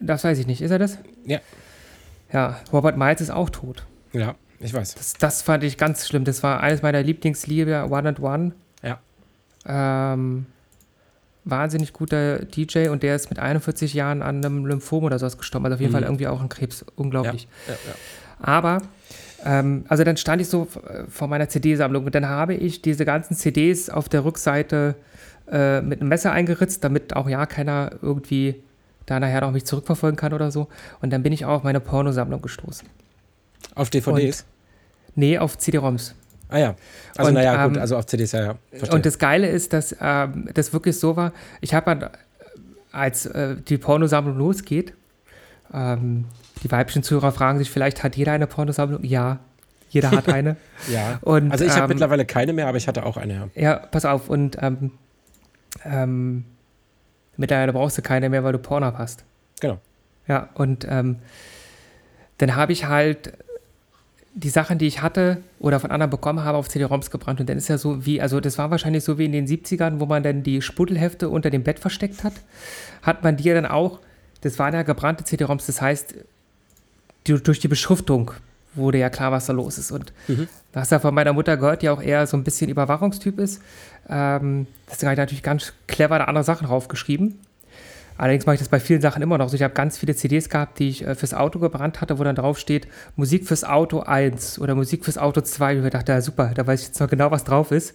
das 0.00 0.24
weiß 0.24 0.38
ich 0.38 0.46
nicht, 0.48 0.60
ist 0.62 0.70
er 0.72 0.78
das? 0.80 0.98
Ja. 1.26 1.38
Ja, 2.32 2.60
Robert 2.72 2.96
Miles 2.96 3.20
ist 3.20 3.30
auch 3.30 3.50
tot. 3.50 3.84
Ja, 4.12 4.34
ich 4.60 4.72
weiß. 4.74 4.94
Das, 4.94 5.12
das 5.14 5.42
fand 5.42 5.64
ich 5.64 5.76
ganz 5.76 6.06
schlimm. 6.06 6.24
Das 6.24 6.42
war 6.42 6.60
eines 6.60 6.82
meiner 6.82 7.02
Lieblingslieder, 7.02 7.90
One 7.90 8.08
and 8.08 8.20
One. 8.20 8.52
Ja. 8.82 8.98
Ähm, 9.66 10.46
wahnsinnig 11.44 11.92
guter 11.92 12.38
DJ 12.44 12.88
und 12.88 13.02
der 13.02 13.16
ist 13.16 13.28
mit 13.30 13.38
41 13.38 13.92
Jahren 13.94 14.22
an 14.22 14.44
einem 14.44 14.64
Lymphom 14.66 15.04
oder 15.04 15.18
sowas 15.18 15.36
gestorben. 15.36 15.66
Also 15.66 15.74
auf 15.74 15.80
jeden 15.80 15.92
Mhm. 15.92 15.96
Fall 15.96 16.04
irgendwie 16.04 16.26
auch 16.26 16.40
an 16.40 16.48
Krebs. 16.48 16.84
Unglaublich. 16.96 17.48
Ja, 17.66 17.72
ja. 17.74 17.94
Aber, 18.40 18.82
ähm, 19.44 19.84
also 19.88 20.04
dann 20.04 20.16
stand 20.16 20.40
ich 20.40 20.48
so 20.48 20.66
vor 21.08 21.28
meiner 21.28 21.48
CD-Sammlung 21.48 22.04
und 22.06 22.14
dann 22.14 22.28
habe 22.28 22.54
ich 22.54 22.80
diese 22.82 23.04
ganzen 23.04 23.36
CDs 23.36 23.90
auf 23.90 24.08
der 24.08 24.24
Rückseite 24.24 24.94
äh, 25.50 25.82
mit 25.82 26.00
einem 26.00 26.08
Messer 26.08 26.32
eingeritzt, 26.32 26.82
damit 26.82 27.14
auch 27.14 27.28
ja 27.28 27.44
keiner 27.44 27.90
irgendwie 28.00 28.62
da 29.06 29.20
nachher 29.20 29.42
noch 29.42 29.52
mich 29.52 29.66
zurückverfolgen 29.66 30.16
kann 30.16 30.32
oder 30.32 30.50
so. 30.50 30.68
Und 31.02 31.12
dann 31.12 31.22
bin 31.22 31.32
ich 31.34 31.44
auch 31.44 31.56
auf 31.58 31.62
meine 31.62 31.80
Pornosammlung 31.80 32.40
gestoßen. 32.40 32.88
Auf 33.74 33.90
DVDs? 33.90 34.44
Nee, 35.14 35.38
auf 35.38 35.58
CD-ROMs. 35.58 36.14
Ah 36.48 36.58
ja. 36.58 36.74
Also 37.16 37.28
Und, 37.28 37.34
naja, 37.34 37.66
gut, 37.66 37.76
ähm, 37.76 37.80
also 37.80 37.96
auf 37.96 38.06
CDs, 38.06 38.32
ja, 38.32 38.42
ja. 38.42 38.54
Verstehe. 38.70 38.94
Und 38.94 39.06
das 39.06 39.18
Geile 39.18 39.48
ist, 39.48 39.72
dass 39.72 39.96
ähm, 40.00 40.48
das 40.54 40.72
wirklich 40.72 40.98
so 40.98 41.16
war. 41.16 41.32
Ich 41.60 41.74
habe 41.74 41.90
halt, 41.90 42.10
als 42.92 43.26
äh, 43.26 43.56
die 43.56 43.78
Pornosammlung 43.78 44.36
losgeht, 44.36 44.92
ähm, 45.72 46.26
die 46.62 46.70
weiblichen 46.70 47.02
Zuhörer 47.02 47.32
fragen 47.32 47.58
sich 47.58 47.70
vielleicht, 47.70 48.02
hat 48.04 48.16
jeder 48.16 48.32
eine 48.32 48.46
Pornosammlung? 48.46 49.02
Ja, 49.04 49.40
jeder 49.90 50.10
hat 50.10 50.28
eine. 50.28 50.56
ja. 50.92 51.18
Und, 51.22 51.50
also 51.50 51.64
ich 51.64 51.72
habe 51.72 51.84
ähm, 51.84 51.88
mittlerweile 51.88 52.24
keine 52.24 52.52
mehr, 52.52 52.68
aber 52.68 52.76
ich 52.76 52.88
hatte 52.88 53.04
auch 53.04 53.16
eine, 53.16 53.34
ja. 53.34 53.48
Ja, 53.54 53.76
pass 53.76 54.04
auf. 54.04 54.28
Und 54.28 54.58
ähm, 54.60 54.92
ähm, 55.84 56.44
mittlerweile 57.36 57.72
brauchst 57.72 57.98
du 57.98 58.02
keine 58.02 58.28
mehr, 58.28 58.44
weil 58.44 58.52
du 58.52 58.58
Porno 58.58 58.92
hast. 58.96 59.24
Genau. 59.60 59.78
Ja, 60.26 60.50
und 60.54 60.86
ähm, 60.88 61.16
dann 62.38 62.56
habe 62.56 62.72
ich 62.72 62.86
halt 62.86 63.32
die 64.34 64.48
Sachen, 64.48 64.78
die 64.78 64.86
ich 64.86 65.00
hatte 65.00 65.38
oder 65.60 65.78
von 65.78 65.90
anderen 65.90 66.10
bekommen 66.10 66.44
habe, 66.44 66.58
auf 66.58 66.68
CD-ROMs 66.68 67.10
gebrannt. 67.10 67.40
Und 67.40 67.48
dann 67.48 67.56
ist 67.56 67.68
ja 67.68 67.78
so 67.78 68.04
wie, 68.04 68.20
also 68.20 68.40
das 68.40 68.58
war 68.58 68.70
wahrscheinlich 68.70 69.04
so 69.04 69.16
wie 69.16 69.24
in 69.24 69.32
den 69.32 69.46
70ern, 69.46 70.00
wo 70.00 70.06
man 70.06 70.22
dann 70.22 70.42
die 70.42 70.60
Spuddelhefte 70.60 71.28
unter 71.28 71.50
dem 71.50 71.62
Bett 71.62 71.78
versteckt 71.78 72.24
hat, 72.24 72.34
hat 73.02 73.22
man 73.22 73.36
die 73.36 73.44
ja 73.44 73.54
dann 73.54 73.66
auch, 73.66 74.00
das 74.40 74.58
waren 74.58 74.74
ja 74.74 74.82
gebrannte 74.82 75.24
CD-ROMs, 75.24 75.66
das 75.66 75.80
heißt, 75.80 76.16
die, 77.26 77.34
durch 77.42 77.60
die 77.60 77.68
Beschriftung 77.68 78.32
wurde 78.74 78.98
ja 78.98 79.08
klar, 79.08 79.30
was 79.30 79.46
da 79.46 79.52
los 79.52 79.78
ist. 79.78 79.92
Und 79.92 80.12
das 80.72 80.82
hast 80.82 80.90
du 80.90 80.96
ja 80.96 81.00
von 81.00 81.14
meiner 81.14 81.32
Mutter 81.32 81.56
gehört, 81.56 81.82
die 81.82 81.88
auch 81.88 82.02
eher 82.02 82.26
so 82.26 82.36
ein 82.36 82.42
bisschen 82.42 82.68
Überwachungstyp 82.68 83.38
ist. 83.38 83.62
Ähm, 84.08 84.66
deswegen 84.90 85.06
habe 85.06 85.14
ich 85.14 85.18
natürlich 85.18 85.42
ganz 85.44 85.72
clever 85.86 86.18
da 86.18 86.24
andere 86.24 86.44
Sachen 86.44 86.66
draufgeschrieben. 86.66 87.38
Allerdings 88.16 88.46
mache 88.46 88.54
ich 88.54 88.60
das 88.60 88.68
bei 88.68 88.78
vielen 88.78 89.00
Sachen 89.00 89.22
immer 89.22 89.38
noch 89.38 89.48
so. 89.48 89.56
Ich 89.56 89.62
habe 89.62 89.74
ganz 89.74 89.98
viele 89.98 90.14
CDs 90.14 90.48
gehabt, 90.48 90.78
die 90.78 90.88
ich 90.88 91.06
äh, 91.06 91.14
fürs 91.14 91.34
Auto 91.34 91.58
gebrannt 91.58 92.00
hatte, 92.00 92.18
wo 92.18 92.24
dann 92.24 92.36
drauf 92.36 92.58
steht 92.58 92.86
Musik 93.16 93.46
fürs 93.46 93.64
Auto 93.64 94.00
1 94.00 94.58
oder 94.60 94.74
Musik 94.74 95.04
fürs 95.04 95.18
Auto 95.18 95.40
2. 95.40 95.78
Und 95.78 95.84
ich 95.84 95.90
dachte, 95.90 96.12
ja 96.12 96.20
super, 96.20 96.52
da 96.54 96.66
weiß 96.66 96.80
ich 96.82 96.86
jetzt 96.88 97.00
noch 97.00 97.08
genau, 97.10 97.30
was 97.30 97.44
drauf 97.44 97.70
ist. 97.72 97.94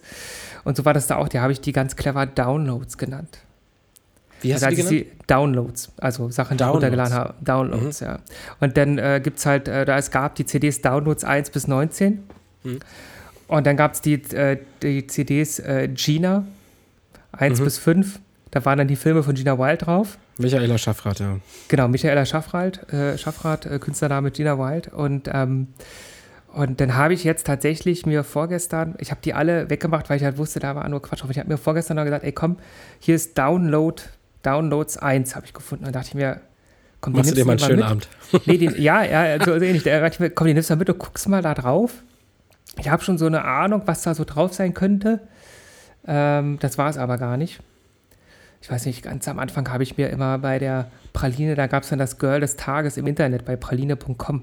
Und 0.64 0.76
so 0.76 0.84
war 0.84 0.92
das 0.92 1.06
da 1.06 1.16
auch. 1.16 1.28
Die 1.28 1.40
habe 1.40 1.52
ich 1.52 1.60
die 1.60 1.72
ganz 1.72 1.96
clever 1.96 2.26
Downloads 2.26 2.98
genannt. 2.98 3.38
Wie 4.42 4.54
hast 4.54 4.62
Also 4.62 4.76
du 4.76 4.82
die 4.88 4.88
genannt? 4.98 5.12
die 5.20 5.26
Downloads, 5.26 5.92
also 5.98 6.30
Sachen, 6.30 6.56
die 6.58 6.64
ich 6.64 6.70
runtergeladen 6.70 7.14
habe. 7.14 7.34
Downloads, 7.40 8.00
ja. 8.00 8.18
Und 8.60 8.76
dann 8.76 8.98
äh, 8.98 9.20
gibt 9.22 9.38
es 9.38 9.46
halt, 9.46 9.68
äh, 9.68 9.84
da 9.84 9.96
es 9.98 10.10
gab 10.10 10.34
die 10.34 10.44
CDs 10.46 10.80
Downloads 10.82 11.24
1 11.24 11.50
bis 11.50 11.66
19. 11.66 12.22
Und 13.48 13.66
dann 13.66 13.76
gab 13.76 13.94
es 13.94 14.00
die, 14.02 14.14
äh, 14.34 14.58
die 14.82 15.06
CDs 15.06 15.58
äh, 15.60 15.88
Gina 15.88 16.44
1 17.32 17.58
bis 17.64 17.78
5. 17.78 18.18
Da 18.50 18.64
waren 18.64 18.78
dann 18.78 18.88
die 18.88 18.96
Filme 18.96 19.22
von 19.22 19.34
Gina 19.34 19.58
Wild 19.58 19.86
drauf. 19.86 20.18
Michaela 20.38 20.76
Schaffrath, 20.76 21.20
ja. 21.20 21.38
Genau, 21.68 21.88
Michaela 21.88 22.26
Schaffrath, 22.26 22.92
äh, 22.92 23.16
Schaffrath 23.16 23.66
äh, 23.66 23.78
Künstlername 23.78 24.30
Gina 24.32 24.58
Wild. 24.58 24.88
Und, 24.92 25.30
ähm, 25.32 25.68
und 26.52 26.80
dann 26.80 26.96
habe 26.96 27.14
ich 27.14 27.22
jetzt 27.22 27.46
tatsächlich 27.46 28.06
mir 28.06 28.24
vorgestern, 28.24 28.96
ich 28.98 29.12
habe 29.12 29.20
die 29.22 29.34
alle 29.34 29.70
weggemacht, 29.70 30.10
weil 30.10 30.16
ich 30.16 30.24
halt 30.24 30.36
wusste, 30.36 30.58
da 30.58 30.74
war 30.74 30.88
nur 30.88 31.00
Quatsch 31.00 31.22
drauf. 31.22 31.30
Ich 31.30 31.38
habe 31.38 31.48
mir 31.48 31.58
vorgestern 31.58 31.96
noch 31.96 32.04
gesagt, 32.04 32.24
ey 32.24 32.32
komm, 32.32 32.56
hier 32.98 33.14
ist 33.14 33.38
Download, 33.38 34.02
Downloads 34.42 34.96
1, 34.96 35.36
habe 35.36 35.46
ich 35.46 35.52
gefunden. 35.52 35.84
Und 35.84 35.94
dachte 35.94 36.08
ich 36.08 36.14
mir, 36.14 36.40
komm, 37.00 37.12
Machst 37.12 37.30
du 37.30 37.34
dir 37.36 37.44
mal 37.44 37.52
einen 37.52 37.60
schönen 37.60 37.76
mit. 37.76 37.86
Abend. 37.86 38.08
Nee, 38.46 38.58
den, 38.58 38.74
ja, 38.82 39.04
ja, 39.04 39.44
so 39.44 39.54
ähnlich. 39.54 39.84
Da 39.84 40.00
dachte 40.00 40.14
ich 40.14 40.20
mir, 40.20 40.30
komm, 40.30 40.48
die 40.48 40.54
nimmst 40.54 40.70
du 40.70 40.74
mal 40.74 40.78
mit 40.78 40.90
und 40.90 40.98
guckst 40.98 41.28
mal 41.28 41.42
da 41.42 41.54
drauf. 41.54 42.02
Ich 42.78 42.88
habe 42.88 43.04
schon 43.04 43.16
so 43.16 43.26
eine 43.26 43.44
Ahnung, 43.44 43.82
was 43.86 44.02
da 44.02 44.14
so 44.14 44.24
drauf 44.24 44.54
sein 44.54 44.74
könnte. 44.74 45.20
Ähm, 46.06 46.58
das 46.60 46.78
war 46.78 46.90
es 46.90 46.96
aber 46.96 47.16
gar 47.16 47.36
nicht. 47.36 47.60
Ich 48.62 48.70
weiß 48.70 48.86
nicht, 48.86 49.02
ganz 49.02 49.26
am 49.28 49.38
Anfang 49.38 49.70
habe 49.72 49.82
ich 49.82 49.96
mir 49.96 50.10
immer 50.10 50.38
bei 50.38 50.58
der 50.58 50.90
Praline, 51.12 51.54
da 51.54 51.66
gab 51.66 51.82
es 51.82 51.88
dann 51.88 51.98
das 51.98 52.18
Girl 52.18 52.40
des 52.40 52.56
Tages 52.56 52.96
im 52.96 53.06
Internet 53.06 53.44
bei 53.44 53.56
praline.com. 53.56 54.42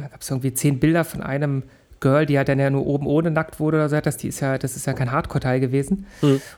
Da 0.00 0.08
gab 0.08 0.20
es 0.20 0.30
irgendwie 0.30 0.52
zehn 0.54 0.78
Bilder 0.80 1.04
von 1.04 1.22
einem 1.22 1.62
Girl, 2.00 2.24
die 2.24 2.38
halt 2.38 2.48
dann 2.48 2.58
ja 2.58 2.70
nur 2.70 2.86
oben 2.86 3.06
ohne 3.06 3.30
nackt 3.30 3.60
wurde 3.60 3.76
oder 3.76 3.88
so 3.90 3.96
etwas. 3.96 4.16
Die 4.16 4.28
ist 4.28 4.40
ja, 4.40 4.56
das 4.56 4.76
ist 4.76 4.86
ja 4.86 4.94
kein 4.94 5.10
Hardcore-Teil 5.12 5.60
gewesen. 5.60 6.06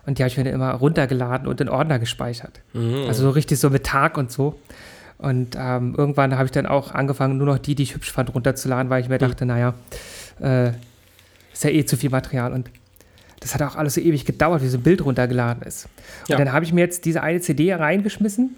Und 0.06 0.18
die 0.18 0.22
habe 0.22 0.28
ich 0.28 0.36
mir 0.38 0.44
dann 0.44 0.54
immer 0.54 0.70
runtergeladen 0.72 1.48
und 1.48 1.60
in 1.60 1.68
Ordner 1.68 1.98
gespeichert. 1.98 2.60
Also 3.08 3.22
so 3.24 3.30
richtig 3.30 3.58
so 3.58 3.68
mit 3.70 3.84
Tag 3.84 4.16
und 4.16 4.30
so. 4.30 4.54
Und 5.18 5.56
ähm, 5.58 5.94
irgendwann 5.96 6.34
habe 6.36 6.44
ich 6.46 6.50
dann 6.52 6.66
auch 6.66 6.92
angefangen, 6.92 7.38
nur 7.38 7.46
noch 7.46 7.58
die, 7.58 7.74
die 7.74 7.84
ich 7.84 7.94
hübsch 7.94 8.10
fand, 8.12 8.32
runterzuladen, 8.34 8.90
weil 8.90 9.02
ich 9.02 9.08
mir 9.08 9.18
dachte, 9.18 9.44
naja, 9.46 9.74
äh, 10.40 10.70
ist 11.52 11.64
ja 11.64 11.70
eh 11.70 11.84
zu 11.84 11.96
viel 11.96 12.10
Material. 12.10 12.52
Und 12.52 12.70
das 13.42 13.54
hat 13.54 13.62
auch 13.62 13.76
alles 13.76 13.94
so 13.94 14.00
ewig 14.00 14.24
gedauert, 14.24 14.62
wie 14.62 14.68
so 14.68 14.78
ein 14.78 14.82
Bild 14.82 15.04
runtergeladen 15.04 15.62
ist. 15.64 15.86
Und 16.22 16.28
Ja. 16.30 16.36
dann 16.38 16.52
habe 16.52 16.64
ich 16.64 16.72
mir 16.72 16.80
jetzt 16.80 17.04
diese 17.04 17.22
eine 17.22 17.40
CD 17.40 17.74
reingeschmissen 17.74 18.54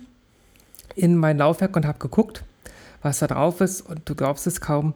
in 0.94 1.16
mein 1.16 1.38
Laufwerk 1.38 1.74
und 1.76 1.86
habe 1.86 1.98
geguckt, 1.98 2.44
was 3.02 3.18
da 3.18 3.26
drauf 3.26 3.60
ist. 3.60 3.80
Und 3.80 4.02
du 4.08 4.14
glaubst 4.14 4.46
es 4.46 4.60
kaum, 4.60 4.94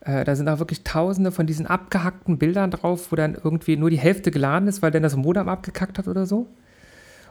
äh, 0.00 0.24
da 0.24 0.34
sind 0.34 0.48
auch 0.48 0.58
wirklich 0.58 0.82
tausende 0.82 1.30
von 1.32 1.46
diesen 1.46 1.66
abgehackten 1.66 2.38
Bildern 2.38 2.70
drauf, 2.70 3.12
wo 3.12 3.16
dann 3.16 3.34
irgendwie 3.34 3.76
nur 3.76 3.90
die 3.90 3.98
Hälfte 3.98 4.30
geladen 4.30 4.68
ist, 4.68 4.82
weil 4.82 4.90
dann 4.90 5.02
das 5.02 5.16
Modem 5.16 5.48
abgekackt 5.48 5.98
hat 5.98 6.08
oder 6.08 6.26
so. 6.26 6.46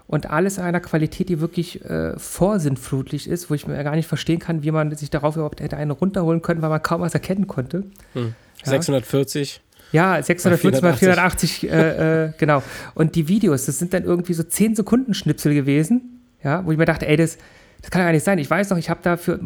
Und 0.08 0.30
alles 0.32 0.58
in 0.58 0.64
einer 0.64 0.80
Qualität, 0.80 1.30
die 1.30 1.40
wirklich 1.40 1.86
äh, 1.86 2.18
vorsintflutlich 2.18 3.28
ist, 3.30 3.50
wo 3.52 3.54
ich 3.54 3.68
mir 3.68 3.84
gar 3.84 3.96
nicht 3.96 4.08
verstehen 4.08 4.40
kann, 4.40 4.64
wie 4.64 4.72
man 4.72 4.96
sich 4.96 5.12
darauf 5.12 5.36
überhaupt 5.36 5.62
hätte 5.62 5.78
einen 5.78 5.92
runterholen 5.92 6.42
können, 6.42 6.62
weil 6.64 6.70
man 6.70 6.82
kaum 6.82 7.02
was 7.02 7.14
erkennen 7.14 7.46
konnte. 7.46 7.84
Ja. 8.16 8.22
640. 8.64 9.62
Ja, 9.92 10.22
640 10.22 10.82
mal 10.82 10.94
480. 10.94 11.60
480, 11.60 11.72
äh, 11.72 12.26
äh, 12.26 12.32
genau. 12.38 12.64
Und 12.96 13.16
die 13.16 13.28
Videos, 13.28 13.66
das 13.66 13.80
sind 13.80 13.94
dann 13.94 14.04
irgendwie 14.04 14.34
so 14.34 14.44
10 14.44 14.76
Sekunden 14.76 15.14
Schnipsel 15.14 15.54
gewesen, 15.54 16.22
ja, 16.44 16.66
wo 16.66 16.72
ich 16.72 16.78
mir 16.78 16.86
dachte, 16.86 17.08
ey, 17.08 17.18
das, 17.18 17.38
das 17.82 17.90
kann 17.92 18.02
ja 18.02 18.08
gar 18.08 18.12
nicht 18.14 18.24
sein. 18.24 18.38
Ich 18.40 18.50
weiß 18.50 18.70
noch, 18.70 18.78
ich 18.78 18.90
habe 18.90 19.00
dafür 19.04 19.40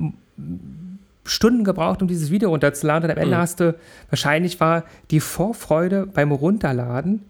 Stunden 1.25 1.63
gebraucht, 1.63 2.01
um 2.01 2.07
dieses 2.07 2.29
Video 2.31 2.49
runterzuladen 2.49 3.09
und 3.09 3.15
am 3.15 3.21
Ende 3.23 3.37
hast 3.37 3.59
du, 3.61 3.75
wahrscheinlich 4.09 4.59
war 4.59 4.83
die 5.11 5.21
Vorfreude 5.21 6.05
beim 6.05 6.31
Runterladen 6.31 7.23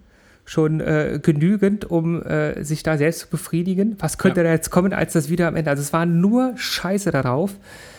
schon 0.45 0.81
äh, 0.81 1.19
genügend, 1.21 1.85
um 1.85 2.21
äh, 2.23 2.63
sich 2.63 2.83
da 2.83 2.97
selbst 2.97 3.19
zu 3.19 3.27
befriedigen. 3.29 3.95
Was 3.99 4.17
könnte 4.17 4.41
Ja. 4.41 4.45
da 4.45 4.51
jetzt 4.51 4.71
kommen 4.71 4.91
als 4.91 5.13
das 5.13 5.29
Video 5.29 5.47
am 5.47 5.55
Ende? 5.55 5.69
Also 5.69 5.81
es 5.81 5.93
war 5.93 6.05
nur 6.05 6.53
Scheiße 6.57 7.11
darauf. 7.11 7.51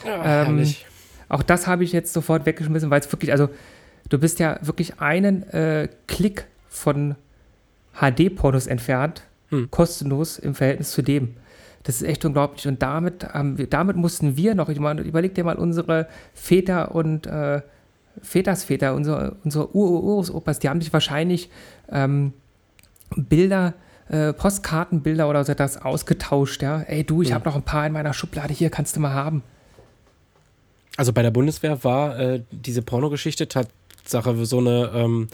Ja, 0.04 0.46
Ähm. 0.48 0.66
Auch 1.30 1.42
das 1.42 1.66
habe 1.66 1.84
ich 1.84 1.92
jetzt 1.92 2.12
sofort 2.12 2.44
weggeschmissen, 2.44 2.90
weil 2.90 3.00
es 3.00 3.10
wirklich, 3.10 3.32
also 3.32 3.48
du 4.08 4.18
bist 4.18 4.38
ja 4.38 4.58
wirklich 4.62 5.00
einen 5.00 5.42
äh, 5.50 5.88
Klick 6.06 6.46
von 6.68 7.14
HD-Pornos 8.00 8.66
entfernt, 8.66 9.22
Hm. 9.50 9.70
kostenlos 9.70 10.38
im 10.38 10.54
Verhältnis 10.54 10.90
zu 10.92 11.02
dem. 11.02 11.36
Das 11.82 11.96
ist 11.96 12.02
echt 12.08 12.24
unglaublich. 12.24 12.66
Und 12.66 12.80
damit, 12.82 13.24
haben 13.34 13.58
wir, 13.58 13.66
damit 13.66 13.94
mussten 13.96 14.36
wir 14.38 14.54
noch, 14.54 14.70
ich 14.70 14.80
meine, 14.80 15.02
überleg 15.02 15.34
dir 15.34 15.44
mal 15.44 15.56
unsere 15.56 16.08
Väter 16.32 16.94
und 16.94 17.26
äh, 17.26 17.60
Vätersväter, 18.22 18.94
unsere, 18.94 19.36
unsere 19.44 19.74
Ur-Ur-Opas, 19.76 20.60
die 20.60 20.68
haben 20.70 20.80
sich 20.80 20.92
wahrscheinlich 20.94 21.50
ähm, 21.90 22.32
Bilder, 23.16 23.74
äh, 24.08 24.32
Postkartenbilder 24.32 25.28
oder 25.28 25.44
so 25.44 25.52
etwas 25.52 25.76
ausgetauscht, 25.82 26.62
ja. 26.62 26.80
Ey 26.82 27.04
du, 27.04 27.20
ich 27.22 27.28
Hm. 27.28 27.34
habe 27.34 27.44
noch 27.48 27.54
ein 27.56 27.62
paar 27.62 27.86
in 27.86 27.92
meiner 27.92 28.14
Schublade, 28.14 28.54
hier 28.54 28.70
kannst 28.70 28.96
du 28.96 29.00
mal 29.00 29.12
haben. 29.12 29.42
Also 30.96 31.12
bei 31.12 31.22
der 31.22 31.32
Bundeswehr 31.32 31.84
war 31.84 32.18
äh, 32.18 32.42
diese 32.50 32.80
Pornogeschichte 32.80 33.46
Tatsache 34.04 34.44
so 34.46 34.58
eine, 34.58 34.90
ähm, 34.94 35.28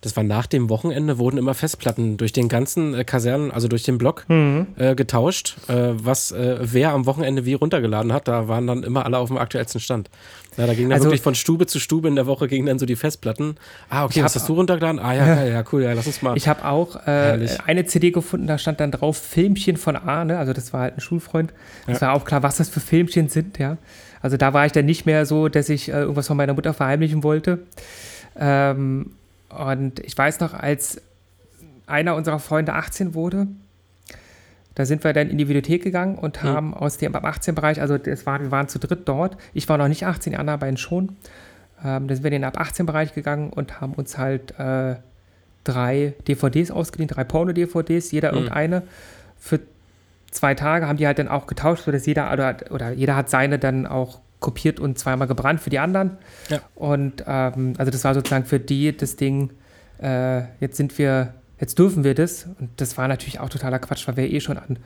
das 0.00 0.16
war 0.16 0.22
nach 0.22 0.46
dem 0.46 0.68
Wochenende, 0.70 1.18
wurden 1.18 1.38
immer 1.38 1.54
Festplatten 1.54 2.18
durch 2.18 2.32
den 2.32 2.48
ganzen 2.48 2.94
äh, 2.94 3.02
Kasernen, 3.04 3.50
also 3.50 3.66
durch 3.66 3.82
den 3.82 3.98
Block 3.98 4.26
äh, 4.28 4.94
getauscht, 4.94 5.56
äh, 5.68 5.72
was 5.92 6.30
äh, 6.30 6.58
wer 6.60 6.92
am 6.92 7.04
Wochenende 7.04 7.44
wie 7.44 7.54
runtergeladen 7.54 8.12
hat. 8.12 8.28
Da 8.28 8.46
waren 8.46 8.66
dann 8.68 8.84
immer 8.84 9.04
alle 9.04 9.18
auf 9.18 9.28
dem 9.28 9.38
aktuellsten 9.38 9.80
Stand. 9.80 10.08
Ja, 10.56 10.66
da 10.68 10.74
ging 10.74 10.88
dann 10.88 10.94
Also- 10.98 11.06
wirklich 11.06 11.20
von 11.22 11.34
Stube 11.34 11.66
zu 11.66 11.80
Stube 11.80 12.06
in 12.06 12.14
der 12.14 12.26
Woche 12.26 12.46
gingen 12.46 12.66
dann 12.66 12.78
so 12.78 12.86
die 12.86 12.94
Festplatten. 12.94 13.56
Ah, 13.90 14.04
okay, 14.04 14.22
was 14.22 14.36
hast 14.36 14.48
du 14.48 14.54
runtergeladen? 14.54 15.00
Ah, 15.00 15.14
ja, 15.14 15.34
geil, 15.34 15.52
ja, 15.52 15.64
cool, 15.72 15.82
ja, 15.82 15.92
lass 15.94 16.06
uns 16.06 16.22
mal. 16.22 16.36
Ich 16.36 16.46
habe 16.46 16.64
auch 16.64 16.94
äh, 17.06 17.48
eine 17.66 17.84
CD 17.86 18.12
gefunden, 18.12 18.46
da 18.46 18.56
stand 18.56 18.78
dann 18.78 18.92
drauf 18.92 19.16
Filmchen 19.16 19.76
von 19.76 19.96
Arne, 19.96 20.38
also 20.38 20.52
das 20.52 20.72
war 20.72 20.82
halt 20.82 20.96
ein 20.96 21.00
Schulfreund. 21.00 21.52
Das 21.88 22.00
war 22.00 22.12
auch 22.12 22.24
klar, 22.24 22.42
was 22.44 22.56
das 22.58 22.68
für 22.68 22.80
Filmchen 22.80 23.28
sind, 23.28 23.58
ja. 23.58 23.78
Also 24.22 24.36
da 24.36 24.52
war 24.52 24.66
ich 24.66 24.72
dann 24.72 24.86
nicht 24.86 25.06
mehr 25.06 25.26
so, 25.26 25.48
dass 25.48 25.68
ich 25.68 25.88
äh, 25.88 25.92
irgendwas 25.92 26.26
von 26.26 26.36
meiner 26.36 26.54
Mutter 26.54 26.74
verheimlichen 26.74 27.22
wollte. 27.22 27.60
Ähm, 28.36 29.12
und 29.48 30.00
ich 30.00 30.16
weiß 30.16 30.40
noch, 30.40 30.54
als 30.54 31.00
einer 31.86 32.14
unserer 32.14 32.38
Freunde 32.38 32.74
18 32.74 33.14
wurde, 33.14 33.46
da 34.74 34.84
sind 34.84 35.02
wir 35.02 35.12
dann 35.12 35.28
in 35.28 35.38
die 35.38 35.48
Videothek 35.48 35.82
gegangen 35.82 36.16
und 36.16 36.42
haben 36.44 36.72
aus 36.72 36.98
dem 36.98 37.16
ab 37.16 37.24
18-Bereich, 37.24 37.80
also 37.80 37.98
das 37.98 38.26
war, 38.26 38.40
wir 38.40 38.52
waren 38.52 38.68
zu 38.68 38.78
dritt 38.78 39.08
dort, 39.08 39.36
ich 39.52 39.68
war 39.68 39.76
noch 39.76 39.88
nicht 39.88 40.06
18, 40.06 40.32
die 40.32 40.38
anderen 40.38 40.60
beiden 40.60 40.76
schon, 40.76 41.16
ähm, 41.84 42.06
da 42.06 42.14
sind 42.14 42.22
wir 42.22 42.28
in 42.28 42.42
den 42.42 42.44
ab 42.44 42.60
18-Bereich 42.60 43.12
gegangen 43.12 43.50
und 43.50 43.80
haben 43.80 43.94
uns 43.94 44.18
halt 44.18 44.56
äh, 44.58 44.96
drei 45.64 46.14
DVDs 46.28 46.70
ausgeliehen, 46.70 47.08
drei 47.08 47.24
Porno-DVDs, 47.24 48.12
jeder 48.12 48.32
irgendeine. 48.32 48.82
Für 49.36 49.60
zwei 50.30 50.54
Tage 50.54 50.86
haben 50.86 50.96
die 50.96 51.06
halt 51.06 51.18
dann 51.18 51.28
auch 51.28 51.46
getauscht, 51.46 51.84
sodass 51.84 52.06
jeder 52.06 52.32
oder, 52.32 52.56
oder 52.70 52.92
jeder 52.92 53.16
hat 53.16 53.30
seine 53.30 53.58
dann 53.58 53.86
auch 53.86 54.20
kopiert 54.40 54.78
und 54.78 54.98
zweimal 54.98 55.26
gebrannt 55.26 55.60
für 55.60 55.70
die 55.70 55.78
anderen. 55.78 56.18
Ja. 56.48 56.60
Und 56.74 57.24
ähm, 57.26 57.74
also 57.78 57.90
das 57.90 58.04
war 58.04 58.14
sozusagen 58.14 58.44
für 58.44 58.60
die 58.60 58.96
das 58.96 59.16
Ding, 59.16 59.50
äh, 60.00 60.42
jetzt 60.60 60.76
sind 60.76 60.96
wir, 60.98 61.34
jetzt 61.60 61.78
dürfen 61.78 62.04
wir 62.04 62.14
das. 62.14 62.46
Und 62.58 62.70
das 62.76 62.96
war 62.96 63.08
natürlich 63.08 63.40
auch 63.40 63.48
totaler 63.48 63.78
Quatsch, 63.78 64.06
weil 64.06 64.16
wir 64.16 64.30
eh 64.30 64.40
schon 64.40 64.58
an 64.58 64.78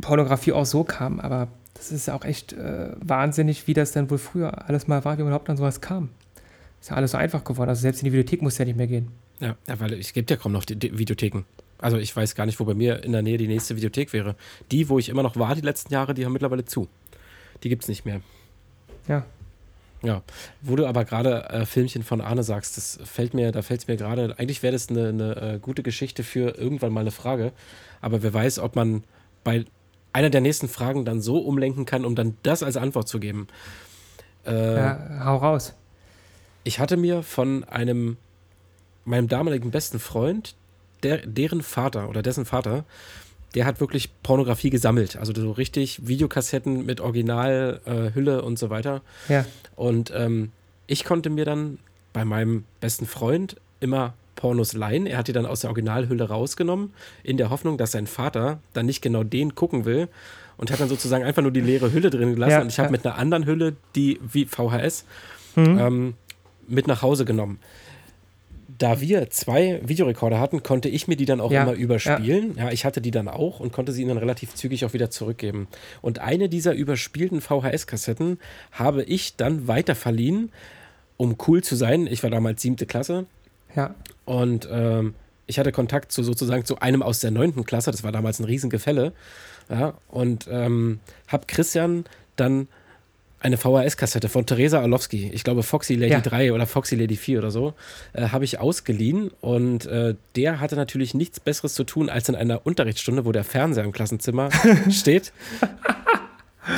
Pornografie 0.00 0.52
auch 0.52 0.66
so 0.66 0.84
kamen. 0.84 1.20
Aber 1.20 1.48
Das 1.74 1.90
ist 1.90 2.08
auch 2.08 2.24
echt 2.24 2.52
äh, 2.52 2.90
wahnsinnig, 3.00 3.66
wie 3.66 3.74
das 3.74 3.92
dann 3.92 4.10
wohl 4.10 4.18
früher 4.18 4.68
alles 4.68 4.86
mal 4.86 5.04
war, 5.04 5.18
wie 5.18 5.22
man 5.22 5.28
überhaupt 5.28 5.50
an 5.50 5.56
sowas 5.56 5.80
kam. 5.80 6.10
Ist 6.80 6.90
ja 6.90 6.96
alles 6.96 7.12
so 7.12 7.18
einfach 7.18 7.42
geworden. 7.42 7.70
Also 7.70 7.82
selbst 7.82 8.02
in 8.02 8.06
die 8.06 8.12
Videothek 8.12 8.42
muss 8.42 8.58
ja 8.58 8.64
nicht 8.64 8.76
mehr 8.76 8.86
gehen. 8.86 9.08
Ja, 9.40 9.56
ja 9.66 9.80
weil 9.80 9.94
es 9.94 10.12
gibt 10.12 10.30
ja 10.30 10.36
kaum 10.36 10.52
noch 10.52 10.64
die, 10.64 10.76
die 10.76 10.96
Videotheken. 10.96 11.44
Also 11.78 11.98
ich 11.98 12.14
weiß 12.14 12.34
gar 12.34 12.46
nicht, 12.46 12.58
wo 12.60 12.64
bei 12.64 12.74
mir 12.74 13.04
in 13.04 13.12
der 13.12 13.22
Nähe 13.22 13.38
die 13.38 13.48
nächste 13.48 13.76
Videothek 13.76 14.12
wäre. 14.12 14.36
Die, 14.70 14.88
wo 14.88 14.98
ich 14.98 15.08
immer 15.08 15.22
noch 15.22 15.36
war 15.36 15.54
die 15.54 15.60
letzten 15.60 15.92
Jahre, 15.92 16.14
die 16.14 16.24
haben 16.24 16.32
mittlerweile 16.32 16.64
zu. 16.64 16.88
Die 17.62 17.68
gibt 17.68 17.82
es 17.82 17.88
nicht 17.88 18.04
mehr. 18.04 18.20
Ja. 19.08 19.24
Ja, 20.02 20.22
wo 20.60 20.76
du 20.76 20.86
aber 20.86 21.04
gerade 21.04 21.48
äh, 21.48 21.66
Filmchen 21.66 22.02
von 22.02 22.20
Arne 22.20 22.42
sagst, 22.42 22.76
das 22.76 22.98
fällt 23.04 23.34
mir, 23.34 23.50
da 23.50 23.62
fällt 23.62 23.80
es 23.80 23.88
mir 23.88 23.96
gerade, 23.96 24.38
eigentlich 24.38 24.62
wäre 24.62 24.72
das 24.72 24.88
eine, 24.88 25.08
eine 25.08 25.36
äh, 25.54 25.58
gute 25.58 25.82
Geschichte 25.82 26.22
für 26.22 26.56
irgendwann 26.58 26.92
mal 26.92 27.00
eine 27.00 27.10
Frage, 27.10 27.52
aber 28.02 28.22
wer 28.22 28.32
weiß, 28.32 28.58
ob 28.58 28.76
man 28.76 29.04
bei 29.42 29.64
einer 30.12 30.30
der 30.30 30.42
nächsten 30.42 30.68
Fragen 30.68 31.04
dann 31.04 31.20
so 31.20 31.38
umlenken 31.38 31.86
kann, 31.86 32.04
um 32.04 32.14
dann 32.14 32.36
das 32.42 32.62
als 32.62 32.76
Antwort 32.76 33.08
zu 33.08 33.20
geben. 33.20 33.48
Äh, 34.46 34.76
ja, 34.76 35.24
hau 35.24 35.38
raus. 35.38 35.74
Ich 36.62 36.78
hatte 36.78 36.96
mir 36.96 37.22
von 37.22 37.64
einem, 37.64 38.16
meinem 39.04 39.28
damaligen 39.28 39.70
besten 39.70 39.98
Freund, 39.98 40.56
der, 41.02 41.18
deren 41.18 41.62
Vater 41.62 42.08
oder 42.08 42.22
dessen 42.22 42.44
Vater, 42.44 42.84
der 43.54 43.64
hat 43.64 43.80
wirklich 43.80 44.10
Pornografie 44.22 44.70
gesammelt. 44.70 45.16
Also 45.16 45.32
so 45.34 45.50
richtig 45.52 46.06
Videokassetten 46.06 46.84
mit 46.84 47.00
Originalhülle 47.00 48.38
äh, 48.38 48.42
und 48.42 48.58
so 48.58 48.70
weiter. 48.70 49.02
Ja. 49.28 49.44
Und 49.76 50.12
ähm, 50.14 50.52
ich 50.86 51.04
konnte 51.04 51.30
mir 51.30 51.44
dann 51.44 51.78
bei 52.12 52.24
meinem 52.24 52.64
besten 52.80 53.06
Freund 53.06 53.56
immer 53.80 54.14
Pornos 54.36 54.74
leihen. 54.74 55.06
Er 55.06 55.18
hat 55.18 55.28
die 55.28 55.32
dann 55.32 55.46
aus 55.46 55.60
der 55.60 55.70
Originalhülle 55.70 56.28
rausgenommen, 56.28 56.92
in 57.22 57.38
der 57.38 57.50
Hoffnung, 57.50 57.78
dass 57.78 57.92
sein 57.92 58.06
Vater 58.06 58.58
dann 58.74 58.86
nicht 58.86 59.00
genau 59.00 59.24
den 59.24 59.54
gucken 59.54 59.84
will 59.84 60.08
und 60.58 60.70
hat 60.70 60.80
dann 60.80 60.88
sozusagen 60.88 61.24
einfach 61.24 61.42
nur 61.42 61.50
die 61.50 61.60
leere 61.60 61.92
Hülle 61.92 62.10
drin 62.10 62.34
gelassen. 62.34 62.52
Ja, 62.52 62.60
und 62.60 62.68
ich 62.68 62.78
habe 62.78 62.88
ja. 62.88 62.92
mit 62.92 63.06
einer 63.06 63.16
anderen 63.16 63.46
Hülle, 63.46 63.76
die 63.94 64.20
wie 64.30 64.44
VHS, 64.44 65.04
mhm. 65.54 65.78
ähm, 65.78 66.14
mit 66.68 66.86
nach 66.86 67.02
Hause 67.02 67.24
genommen 67.24 67.58
da 68.78 69.00
wir 69.00 69.30
zwei 69.30 69.80
Videorekorder 69.84 70.40
hatten, 70.40 70.62
konnte 70.62 70.88
ich 70.88 71.08
mir 71.08 71.16
die 71.16 71.24
dann 71.24 71.40
auch 71.40 71.50
ja, 71.50 71.62
immer 71.62 71.74
überspielen. 71.74 72.54
Ja. 72.56 72.64
ja. 72.64 72.72
ich 72.72 72.84
hatte 72.84 73.00
die 73.00 73.10
dann 73.10 73.28
auch 73.28 73.60
und 73.60 73.72
konnte 73.72 73.92
sie 73.92 74.02
ihnen 74.02 74.10
dann 74.10 74.18
relativ 74.18 74.54
zügig 74.54 74.84
auch 74.84 74.92
wieder 74.92 75.10
zurückgeben. 75.10 75.68
Und 76.02 76.18
eine 76.18 76.48
dieser 76.48 76.74
überspielten 76.74 77.40
VHS-Kassetten 77.40 78.38
habe 78.72 79.02
ich 79.02 79.36
dann 79.36 79.68
weiterverliehen, 79.68 80.52
um 81.16 81.36
cool 81.46 81.62
zu 81.62 81.76
sein. 81.76 82.06
Ich 82.06 82.22
war 82.22 82.30
damals 82.30 82.62
siebte 82.62 82.86
Klasse. 82.86 83.26
Ja. 83.74 83.94
Und 84.24 84.68
ähm, 84.70 85.14
ich 85.46 85.58
hatte 85.58 85.72
Kontakt 85.72 86.12
zu 86.12 86.22
sozusagen 86.22 86.64
zu 86.64 86.80
einem 86.80 87.02
aus 87.02 87.20
der 87.20 87.30
neunten 87.30 87.64
Klasse. 87.64 87.90
Das 87.90 88.02
war 88.02 88.12
damals 88.12 88.40
ein 88.40 88.44
Riesengefälle. 88.44 89.12
Ja, 89.68 89.94
und 90.08 90.48
ähm, 90.50 91.00
habe 91.28 91.46
Christian 91.46 92.04
dann 92.36 92.68
eine 93.40 93.56
VHS-Kassette 93.56 94.28
von 94.28 94.46
Theresa 94.46 94.80
Orlowski, 94.80 95.30
ich 95.32 95.44
glaube 95.44 95.62
Foxy 95.62 95.94
Lady 95.94 96.12
ja. 96.12 96.20
3 96.20 96.52
oder 96.52 96.66
Foxy 96.66 96.96
Lady 96.96 97.16
4 97.16 97.38
oder 97.38 97.50
so, 97.50 97.74
äh, 98.12 98.28
habe 98.28 98.44
ich 98.44 98.58
ausgeliehen 98.58 99.30
und 99.40 99.86
äh, 99.86 100.14
der 100.36 100.60
hatte 100.60 100.76
natürlich 100.76 101.14
nichts 101.14 101.38
Besseres 101.38 101.74
zu 101.74 101.84
tun, 101.84 102.08
als 102.08 102.28
in 102.28 102.34
einer 102.34 102.66
Unterrichtsstunde, 102.66 103.24
wo 103.24 103.32
der 103.32 103.44
Fernseher 103.44 103.84
im 103.84 103.92
Klassenzimmer 103.92 104.48
steht, 104.90 105.32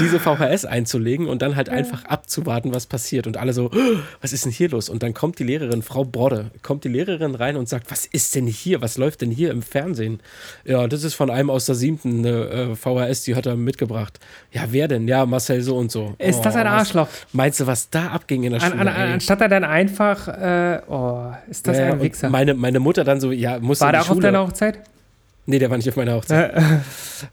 diese 0.01 0.21
VHS 0.21 0.65
einzulegen 0.65 1.27
und 1.27 1.43
dann 1.43 1.57
halt 1.57 1.69
einfach 1.69 2.05
abzuwarten, 2.05 2.75
was 2.75 2.87
passiert. 2.87 3.27
Und 3.27 3.37
alle 3.37 3.53
so, 3.53 3.71
oh, 3.73 3.99
was 4.21 4.33
ist 4.33 4.45
denn 4.45 4.53
hier 4.53 4.69
los? 4.69 4.89
Und 4.89 5.03
dann 5.03 5.15
kommt 5.15 5.39
die 5.39 5.45
Lehrerin, 5.45 5.83
Frau 5.83 6.05
Brodde, 6.05 6.51
kommt 6.63 6.85
die 6.85 6.89
Lehrerin 6.89 7.35
rein 7.35 7.57
und 7.57 7.69
sagt, 7.69 7.91
was 7.91 8.07
ist 8.07 8.35
denn 8.35 8.47
hier? 8.47 8.83
Was 8.83 8.99
läuft 8.99 9.23
denn 9.23 9.31
hier 9.31 9.51
im 9.51 9.63
Fernsehen? 9.63 10.21
Ja, 10.65 10.87
das 10.87 11.05
ist 11.05 11.15
von 11.15 11.31
einem 11.31 11.51
aus 11.51 11.67
der 11.67 11.75
siebten 11.75 12.19
eine 12.19 12.49
äh, 12.49 12.77
VHS, 12.77 13.23
die 13.23 13.35
hat 13.35 13.47
er 13.47 13.57
mitgebracht. 13.57 14.19
Ja, 14.53 14.65
wer 14.71 14.89
denn? 14.89 15.09
Ja, 15.09 15.27
Marcel 15.27 15.63
so 15.63 15.77
und 15.77 15.91
so. 15.91 16.15
Ist 16.19 16.41
oh, 16.41 16.43
das 16.43 16.57
ein 16.57 16.67
Arschloch? 16.67 17.09
Was, 17.09 17.27
meinst 17.33 17.61
du, 17.61 17.67
was 17.67 17.91
da 17.91 18.09
abging 18.09 18.45
in 18.45 18.53
der 18.53 18.61
Schule? 18.61 18.79
An, 18.79 18.89
an, 18.89 19.13
anstatt 19.13 19.41
er 19.41 19.49
dann 19.49 19.65
einfach, 19.65 20.29
äh, 20.29 20.81
oh, 20.89 21.33
ist 21.49 21.67
das 21.67 21.79
ja, 21.79 21.93
ein 21.93 22.01
Wichser. 22.01 22.29
Meine, 22.29 22.55
meine 22.55 22.81
Mutter 22.81 23.05
dann 23.05 23.21
so, 23.21 23.33
ja, 23.33 23.59
muss 23.59 23.81
War 23.81 23.93
der 23.93 24.03
auch 24.03 24.07
Schule. 24.07 24.19
auf 24.19 24.23
deiner 24.23 24.47
Hochzeit? 24.47 24.81
Nee, 25.51 25.59
der 25.59 25.71
war 25.71 25.79
nicht 25.79 25.89
auf 25.89 25.97
meiner 25.97 26.15
Hochzeit. 26.15 26.63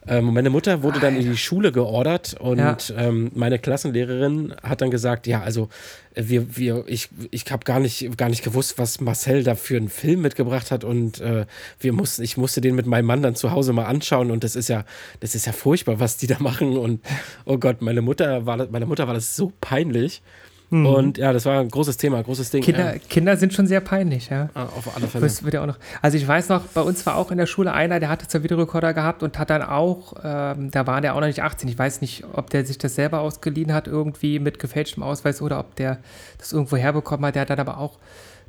ähm, 0.07 0.33
meine 0.33 0.49
Mutter 0.49 0.83
wurde 0.83 1.01
dann 1.01 1.17
in 1.17 1.29
die 1.29 1.35
Schule 1.35 1.73
geordert 1.73 2.33
und 2.39 2.59
ja. 2.59 2.77
ähm, 2.95 3.29
meine 3.35 3.59
Klassenlehrerin 3.59 4.55
hat 4.63 4.79
dann 4.79 4.89
gesagt, 4.89 5.27
ja, 5.27 5.41
also 5.41 5.67
wir, 6.13 6.55
wir, 6.55 6.85
ich, 6.87 7.09
ich 7.31 7.43
habe 7.51 7.65
gar 7.65 7.81
nicht, 7.81 8.17
gar 8.17 8.29
nicht 8.29 8.41
gewusst, 8.41 8.77
was 8.77 9.01
Marcel 9.01 9.43
da 9.43 9.55
für 9.55 9.75
einen 9.75 9.89
Film 9.89 10.21
mitgebracht 10.21 10.71
hat 10.71 10.85
und 10.85 11.19
äh, 11.19 11.45
wir 11.77 11.91
mussten, 11.91 12.23
ich 12.23 12.37
musste 12.37 12.61
den 12.61 12.73
mit 12.75 12.85
meinem 12.85 13.03
Mann 13.03 13.21
dann 13.21 13.35
zu 13.35 13.51
Hause 13.51 13.73
mal 13.73 13.83
anschauen 13.83 14.31
und 14.31 14.45
das 14.45 14.55
ist 14.55 14.69
ja, 14.69 14.85
das 15.19 15.35
ist 15.35 15.45
ja 15.45 15.51
furchtbar, 15.51 15.99
was 15.99 16.15
die 16.15 16.27
da 16.27 16.37
machen 16.39 16.77
und 16.77 17.01
oh 17.43 17.57
Gott, 17.57 17.81
meine 17.81 18.01
Mutter 18.01 18.45
war, 18.45 18.65
meine 18.71 18.85
Mutter 18.85 19.07
war 19.07 19.13
das 19.13 19.35
so 19.35 19.51
peinlich. 19.59 20.21
Mhm. 20.69 20.85
Und 20.85 21.17
ja, 21.17 21.31
das 21.31 21.45
war 21.45 21.59
ein 21.59 21.69
großes 21.69 21.97
Thema, 21.97 22.21
großes 22.23 22.49
Ding. 22.49 22.63
Kinder, 22.63 22.93
ja. 22.93 22.99
Kinder 23.09 23.37
sind 23.37 23.53
schon 23.53 23.67
sehr 23.67 23.81
peinlich, 23.81 24.29
ja. 24.29 24.49
Ah, 24.53 24.63
auf 24.63 24.95
alle 24.95 25.07
Fälle. 25.07 25.23
Das 25.23 25.43
wird 25.43 25.53
ja 25.53 25.61
auch 25.61 25.67
noch. 25.67 25.77
Also 26.01 26.17
ich 26.17 26.27
weiß 26.27 26.49
noch, 26.49 26.61
bei 26.61 26.81
uns 26.81 27.05
war 27.05 27.15
auch 27.17 27.31
in 27.31 27.37
der 27.37 27.45
Schule 27.45 27.73
einer, 27.73 27.99
der 27.99 28.09
hatte 28.09 28.27
zwar 28.27 28.43
Videorekorder 28.43 28.93
gehabt 28.93 29.23
und 29.23 29.37
hat 29.37 29.49
dann 29.49 29.61
auch, 29.61 30.13
ähm, 30.23 30.71
da 30.71 30.87
war 30.87 31.01
der 31.01 31.15
auch 31.15 31.19
noch 31.19 31.27
nicht 31.27 31.43
18. 31.43 31.69
Ich 31.69 31.77
weiß 31.77 32.01
nicht, 32.01 32.23
ob 32.33 32.49
der 32.49 32.65
sich 32.65 32.77
das 32.77 32.95
selber 32.95 33.21
ausgeliehen 33.21 33.73
hat, 33.73 33.87
irgendwie 33.87 34.39
mit 34.39 34.59
gefälschtem 34.59 35.03
Ausweis 35.03 35.41
oder 35.41 35.59
ob 35.59 35.75
der 35.75 35.99
das 36.37 36.51
irgendwo 36.51 36.77
herbekommen 36.77 37.25
hat. 37.25 37.35
Der 37.35 37.41
hat 37.41 37.49
dann 37.49 37.59
aber 37.59 37.77
auch 37.77 37.99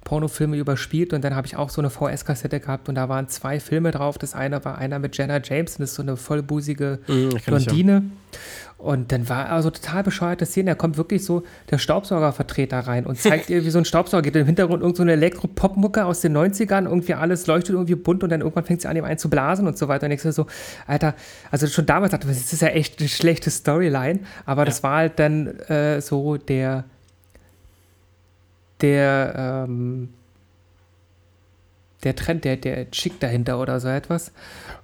Pornofilme 0.06 0.56
überspielt 0.56 1.12
und 1.12 1.22
dann 1.24 1.34
habe 1.34 1.48
ich 1.48 1.56
auch 1.56 1.68
so 1.68 1.80
eine 1.80 1.90
VS-Kassette 1.90 2.60
gehabt 2.60 2.88
und 2.88 2.94
da 2.94 3.08
waren 3.08 3.28
zwei 3.28 3.58
Filme 3.58 3.90
drauf. 3.90 4.18
Das 4.18 4.34
eine 4.34 4.64
war 4.64 4.78
einer 4.78 5.00
mit 5.00 5.18
Jenna 5.18 5.40
Jameson, 5.42 5.78
das 5.80 5.90
ist 5.90 5.96
so 5.96 6.02
eine 6.02 6.16
vollbusige 6.16 7.00
mhm, 7.08 7.30
Blondine. 7.44 8.04
Und 8.78 9.10
dann 9.10 9.28
war 9.28 9.48
also 9.48 9.70
total 9.70 10.02
bescheuerte 10.02 10.44
Szene. 10.44 10.72
Da 10.72 10.74
kommt 10.74 10.98
wirklich 10.98 11.24
so 11.24 11.44
der 11.70 11.78
Staubsaugervertreter 11.78 12.80
rein 12.80 13.06
und 13.06 13.18
zeigt 13.18 13.48
ihr, 13.48 13.64
wie 13.64 13.70
so 13.70 13.78
ein 13.78 13.86
Staubsauger 13.86 14.22
geht. 14.22 14.36
Im 14.36 14.46
Hintergrund 14.46 14.82
irgend 14.82 14.96
so 14.96 15.02
eine 15.02 15.12
Elektro-Pop-Mucke 15.12 16.04
aus 16.04 16.20
den 16.20 16.36
90ern. 16.36 16.84
Irgendwie 16.84 17.14
alles 17.14 17.46
leuchtet 17.46 17.74
irgendwie 17.74 17.94
bunt 17.94 18.22
und 18.22 18.30
dann 18.30 18.42
irgendwann 18.42 18.64
fängt 18.64 18.82
sie 18.82 18.88
an, 18.88 18.96
ihm 18.96 19.04
einzublasen 19.04 19.66
und 19.66 19.78
so 19.78 19.88
weiter. 19.88 20.06
Und 20.06 20.12
ich 20.12 20.20
so, 20.20 20.46
Alter, 20.86 21.14
also 21.50 21.66
schon 21.66 21.86
damals 21.86 22.12
dachte 22.12 22.28
ich, 22.30 22.36
das 22.36 22.52
ist 22.52 22.60
ja 22.60 22.68
echt 22.68 23.00
eine 23.00 23.08
schlechte 23.08 23.50
Storyline. 23.50 24.20
Aber 24.44 24.62
ja. 24.62 24.66
das 24.66 24.82
war 24.82 24.96
halt 24.98 25.18
dann 25.18 25.46
äh, 25.68 26.00
so 26.02 26.36
der 26.36 26.84
der, 28.80 29.64
ähm, 29.66 30.10
der 32.04 32.14
Trend, 32.14 32.44
der, 32.44 32.56
der 32.56 32.90
Chick 32.90 33.20
dahinter 33.20 33.60
oder 33.60 33.80
so 33.80 33.88
etwas. 33.88 34.32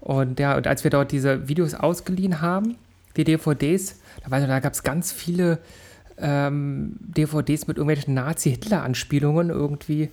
Und 0.01 0.41
ja, 0.41 0.57
und 0.57 0.67
als 0.67 0.85
wir 0.85 0.91
dort 0.91 1.13
diese 1.13 1.49
Videos 1.49 1.75
ausgeliehen 1.75 2.41
haben, 2.41 2.77
die 3.17 3.25
DVDs, 3.25 3.97
da, 4.25 4.31
weiß 4.31 4.43
ich, 4.43 4.49
da 4.49 4.61
gab 4.61 4.73
es 4.73 4.83
ganz 4.83 5.13
viele 5.13 5.59
ähm, 6.19 6.97
DVDs 7.01 7.67
mit 7.67 7.77
irgendwelchen 7.79 8.15
Nazi-Hitler-Anspielungen 8.15 9.51
irgendwie. 9.51 10.11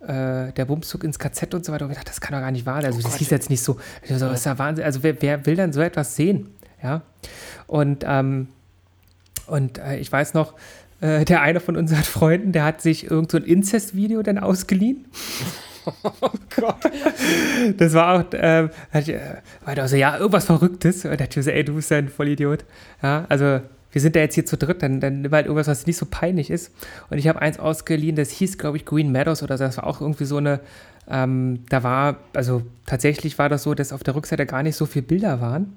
Äh, 0.00 0.52
der 0.52 0.64
Bumszug 0.64 1.04
ins 1.04 1.18
KZ 1.18 1.52
und 1.52 1.64
so 1.64 1.72
weiter. 1.72 1.84
Und 1.84 1.90
ich 1.90 1.98
dachte, 1.98 2.10
das 2.10 2.22
kann 2.22 2.32
doch 2.32 2.40
gar 2.40 2.50
nicht 2.50 2.64
wahr 2.64 2.80
sein. 2.80 2.86
Also, 2.86 3.00
oh 3.00 3.02
das 3.02 3.16
hieß 3.16 3.28
jetzt 3.28 3.50
nicht 3.50 3.62
so. 3.62 3.74
so 4.02 4.18
das 4.18 4.40
ist 4.40 4.46
ja 4.46 4.58
Wahnsinn. 4.58 4.84
Also, 4.84 5.02
wer, 5.02 5.20
wer, 5.20 5.44
will 5.44 5.56
dann 5.56 5.74
so 5.74 5.82
etwas 5.82 6.16
sehen? 6.16 6.48
Ja. 6.82 7.02
Und, 7.66 8.04
ähm, 8.06 8.48
und 9.46 9.76
äh, 9.76 9.98
ich 9.98 10.10
weiß 10.10 10.32
noch, 10.32 10.54
äh, 11.02 11.26
der 11.26 11.42
eine 11.42 11.60
von 11.60 11.76
unseren 11.76 12.02
Freunden, 12.02 12.52
der 12.52 12.64
hat 12.64 12.80
sich 12.80 13.10
irgend 13.10 13.30
so 13.30 13.36
ein 13.36 13.44
Inzest-Video 13.44 14.22
dann 14.22 14.38
ausgeliehen. 14.38 15.04
Oh 15.86 16.30
Gott. 16.56 16.76
Das 17.76 17.94
war 17.94 18.14
auch, 18.14 18.24
ähm, 18.32 18.70
ich, 18.94 19.08
äh, 19.08 19.36
war 19.64 19.88
so, 19.88 19.96
ja, 19.96 20.18
irgendwas 20.18 20.44
Verrücktes. 20.44 21.04
Und 21.04 21.18
der 21.18 21.28
Typ 21.28 21.44
so, 21.44 21.50
ey, 21.50 21.64
du 21.64 21.74
bist 21.74 21.90
ja 21.90 21.98
ein 21.98 22.08
Vollidiot. 22.08 22.64
Ja, 23.02 23.24
also 23.28 23.60
wir 23.92 24.00
sind 24.00 24.14
da 24.14 24.20
jetzt 24.20 24.34
hier 24.34 24.46
zu 24.46 24.56
dritt, 24.56 24.82
dann, 24.82 25.00
dann 25.00 25.22
nimm 25.22 25.32
halt 25.32 25.46
irgendwas, 25.46 25.66
was 25.66 25.86
nicht 25.86 25.96
so 25.96 26.06
peinlich 26.06 26.50
ist. 26.50 26.72
Und 27.10 27.18
ich 27.18 27.28
habe 27.28 27.40
eins 27.42 27.58
ausgeliehen, 27.58 28.16
das 28.16 28.30
hieß, 28.30 28.58
glaube 28.58 28.76
ich, 28.76 28.84
Green 28.84 29.10
Meadows 29.10 29.42
oder 29.42 29.58
so. 29.58 29.64
Das 29.64 29.78
war 29.78 29.86
auch 29.86 30.00
irgendwie 30.00 30.24
so 30.24 30.36
eine, 30.36 30.60
ähm, 31.08 31.64
da 31.68 31.82
war, 31.82 32.18
also 32.34 32.62
tatsächlich 32.86 33.38
war 33.38 33.48
das 33.48 33.62
so, 33.62 33.74
dass 33.74 33.92
auf 33.92 34.02
der 34.02 34.14
Rückseite 34.14 34.46
gar 34.46 34.62
nicht 34.62 34.76
so 34.76 34.86
viele 34.86 35.04
Bilder 35.04 35.40
waren 35.40 35.76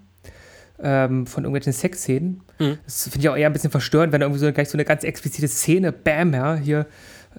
ähm, 0.82 1.26
von 1.26 1.44
irgendwelchen 1.44 1.74
Sexszenen. 1.74 2.42
Mhm. 2.60 2.78
Das 2.86 3.04
finde 3.04 3.20
ich 3.20 3.30
auch 3.30 3.38
eher 3.38 3.48
ein 3.48 3.54
bisschen 3.54 3.72
verstörend, 3.72 4.14
wenn 4.14 4.20
da 4.20 4.26
irgendwie 4.26 4.46
so 4.46 4.52
gleich 4.52 4.70
so 4.70 4.78
eine 4.78 4.86
ganz 4.86 5.04
explizite 5.04 5.48
Szene, 5.48 5.92
bam, 5.92 6.34
ja, 6.34 6.56
hier 6.56 6.86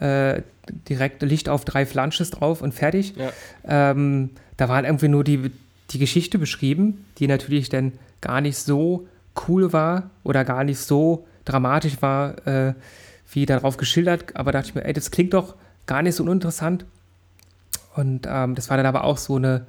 äh, 0.00 0.42
direkt 0.88 1.22
Licht 1.22 1.48
auf 1.48 1.64
drei 1.64 1.86
Flansches 1.86 2.30
drauf 2.30 2.62
und 2.62 2.72
fertig. 2.72 3.14
Ja. 3.16 3.32
Ähm, 3.90 4.30
da 4.56 4.68
war 4.68 4.76
halt 4.76 4.86
irgendwie 4.86 5.08
nur 5.08 5.24
die, 5.24 5.50
die 5.90 5.98
Geschichte 5.98 6.38
beschrieben, 6.38 7.04
die 7.18 7.26
natürlich 7.26 7.68
dann 7.68 7.92
gar 8.20 8.40
nicht 8.40 8.58
so 8.58 9.06
cool 9.48 9.72
war 9.72 10.10
oder 10.22 10.44
gar 10.44 10.64
nicht 10.64 10.78
so 10.78 11.26
dramatisch 11.44 12.00
war, 12.00 12.46
äh, 12.46 12.74
wie 13.30 13.46
darauf 13.46 13.76
geschildert. 13.76 14.36
Aber 14.36 14.52
da 14.52 14.58
dachte 14.58 14.70
ich 14.70 14.74
mir, 14.74 14.84
ey, 14.84 14.92
das 14.92 15.10
klingt 15.10 15.34
doch 15.34 15.54
gar 15.86 16.02
nicht 16.02 16.14
so 16.14 16.24
uninteressant. 16.24 16.84
Und 17.96 18.26
ähm, 18.28 18.54
das 18.54 18.70
war 18.70 18.76
dann 18.76 18.86
aber 18.86 19.04
auch 19.04 19.18
so 19.18 19.36
eine 19.36 19.66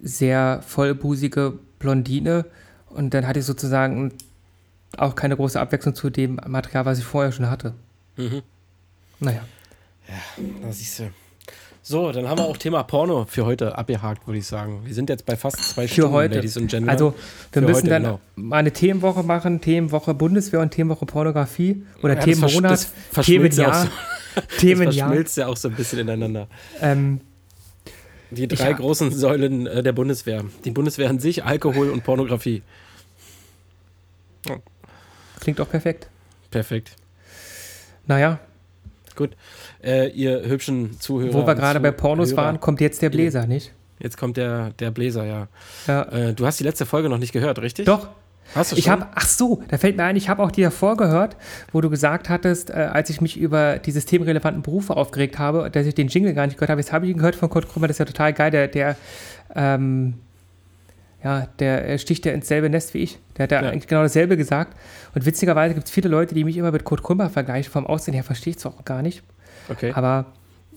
sehr 0.00 0.62
vollbusige 0.66 1.58
Blondine. 1.78 2.46
Und 2.90 3.12
dann 3.14 3.26
hatte 3.26 3.40
ich 3.40 3.44
sozusagen 3.44 4.12
auch 4.96 5.14
keine 5.14 5.36
große 5.36 5.60
Abwechslung 5.60 5.94
zu 5.94 6.10
dem 6.10 6.40
Material, 6.46 6.86
was 6.86 6.98
ich 6.98 7.04
vorher 7.04 7.32
schon 7.32 7.50
hatte. 7.50 7.74
Mhm. 8.16 8.42
Naja. 9.20 9.42
Ja, 10.08 10.42
da 10.62 10.72
siehst 10.72 10.98
du. 11.00 11.10
So, 11.82 12.10
dann 12.10 12.28
haben 12.28 12.38
wir 12.38 12.44
auch 12.46 12.56
Thema 12.56 12.82
Porno 12.82 13.26
für 13.28 13.44
heute 13.46 13.78
abgehakt, 13.78 14.26
würde 14.26 14.38
ich 14.38 14.46
sagen. 14.46 14.80
Wir 14.84 14.92
sind 14.92 15.08
jetzt 15.08 15.24
bei 15.24 15.36
fast 15.36 15.56
zwei 15.62 15.86
Für 15.86 15.94
Stunden, 15.94 16.12
heute. 16.12 16.34
Ladies 16.36 16.56
and 16.56 16.68
Gentlemen. 16.68 16.88
Also, 16.90 17.14
wir 17.52 17.62
Für 17.62 17.68
müssen 17.68 17.76
heute, 17.82 17.88
dann 17.90 18.02
genau. 18.02 18.20
mal 18.34 18.56
eine 18.56 18.72
Themenwoche 18.72 19.22
machen: 19.22 19.60
Themenwoche 19.60 20.12
Bundeswehr 20.14 20.60
und 20.60 20.70
Themenwoche 20.72 21.06
Pornografie. 21.06 21.84
Oder 22.02 22.14
Ja, 22.14 22.20
Themenmonat, 22.22 22.88
Themenjahr. 23.22 23.84
so. 23.84 23.88
Themenjahr. 24.58 24.86
Das 24.86 24.96
verschmilzt 24.96 25.36
ja 25.36 25.46
auch 25.46 25.56
so 25.56 25.68
ein 25.68 25.74
bisschen 25.76 26.00
ineinander. 26.00 26.48
Ähm, 26.80 27.20
Die 28.32 28.48
drei 28.48 28.72
hab- 28.72 28.78
großen 28.78 29.12
Säulen 29.12 29.68
äh, 29.68 29.84
der 29.84 29.92
Bundeswehr. 29.92 30.44
Die 30.64 30.72
Bundeswehr 30.72 31.08
an 31.08 31.20
sich, 31.20 31.44
Alkohol 31.44 31.90
und 31.90 32.02
Pornografie. 32.02 32.62
klingt 35.40 35.60
auch 35.60 35.70
perfekt. 35.70 36.08
Perfekt. 36.50 36.96
Naja, 38.06 38.40
Gut. 39.16 39.30
Äh, 39.82 40.08
ihr 40.10 40.42
hübschen 40.46 40.98
Zuhörer. 41.00 41.32
wo 41.34 41.46
wir 41.46 41.54
gerade 41.54 41.80
bei 41.80 41.90
Pornos 41.90 42.30
Zuhörer. 42.30 42.46
waren, 42.46 42.60
kommt 42.60 42.80
jetzt 42.80 43.02
der 43.02 43.10
Bläser, 43.10 43.46
nicht? 43.46 43.72
Jetzt 43.98 44.16
kommt 44.18 44.36
der, 44.36 44.70
der 44.78 44.90
Bläser, 44.90 45.24
ja. 45.24 45.48
Ja. 45.86 46.02
Äh, 46.02 46.34
du 46.34 46.46
hast 46.46 46.60
die 46.60 46.64
letzte 46.64 46.84
Folge 46.86 47.08
noch 47.08 47.18
nicht 47.18 47.32
gehört, 47.32 47.58
richtig? 47.60 47.86
Doch, 47.86 48.08
Hast 48.54 48.70
du 48.70 48.76
Ich 48.76 48.84
schon? 48.84 48.92
habe, 48.92 49.06
ach 49.16 49.26
so, 49.26 49.60
da 49.68 49.76
fällt 49.76 49.96
mir 49.96 50.04
ein, 50.04 50.14
ich 50.14 50.28
habe 50.28 50.40
auch 50.40 50.52
die 50.52 50.62
davor 50.62 50.96
gehört, 50.96 51.36
wo 51.72 51.80
du 51.80 51.90
gesagt 51.90 52.28
hattest, 52.28 52.70
äh, 52.70 52.74
als 52.74 53.10
ich 53.10 53.20
mich 53.20 53.36
über 53.36 53.78
die 53.78 53.90
systemrelevanten 53.90 54.62
Berufe 54.62 54.96
aufgeregt 54.96 55.38
habe, 55.40 55.68
dass 55.68 55.84
ich 55.84 55.96
den 55.96 56.06
Jingle 56.06 56.32
gar 56.32 56.46
nicht 56.46 56.56
gehört 56.56 56.70
habe. 56.70 56.80
Jetzt 56.80 56.92
habe 56.92 57.06
ich 57.06 57.10
ihn 57.10 57.16
gehört 57.16 57.34
von 57.34 57.50
Kurt 57.50 57.68
Krummer, 57.68 57.88
das 57.88 57.96
ist 57.96 57.98
ja 57.98 58.04
total 58.04 58.32
geil. 58.34 58.52
Der, 58.52 58.68
der, 58.68 58.96
ähm, 59.54 60.14
ja, 61.24 61.46
der 61.58 61.98
sticht 61.98 62.24
ja 62.26 62.32
ins 62.32 62.46
selbe 62.48 62.70
Nest 62.70 62.94
wie 62.94 62.98
ich. 62.98 63.18
Der 63.36 63.44
hat 63.44 63.52
ja, 63.52 63.62
Ja. 63.62 63.70
eigentlich 63.70 63.86
genau 63.88 64.02
dasselbe 64.02 64.36
gesagt. 64.36 64.76
Und 65.14 65.26
witzigerweise 65.26 65.74
gibt 65.74 65.86
es 65.86 65.92
viele 65.92 66.08
Leute, 66.08 66.34
die 66.34 66.44
mich 66.44 66.56
immer 66.56 66.70
mit 66.72 66.84
Kurt 66.84 67.02
Krummer 67.02 67.30
vergleichen. 67.30 67.72
Vom 67.72 67.86
Aussehen 67.86 68.14
her 68.14 68.22
verstehe 68.24 68.52
ich 68.52 68.58
es 68.58 68.66
auch 68.66 68.84
gar 68.84 69.02
nicht. 69.02 69.22
okay. 69.68 69.92
Aber 69.94 70.26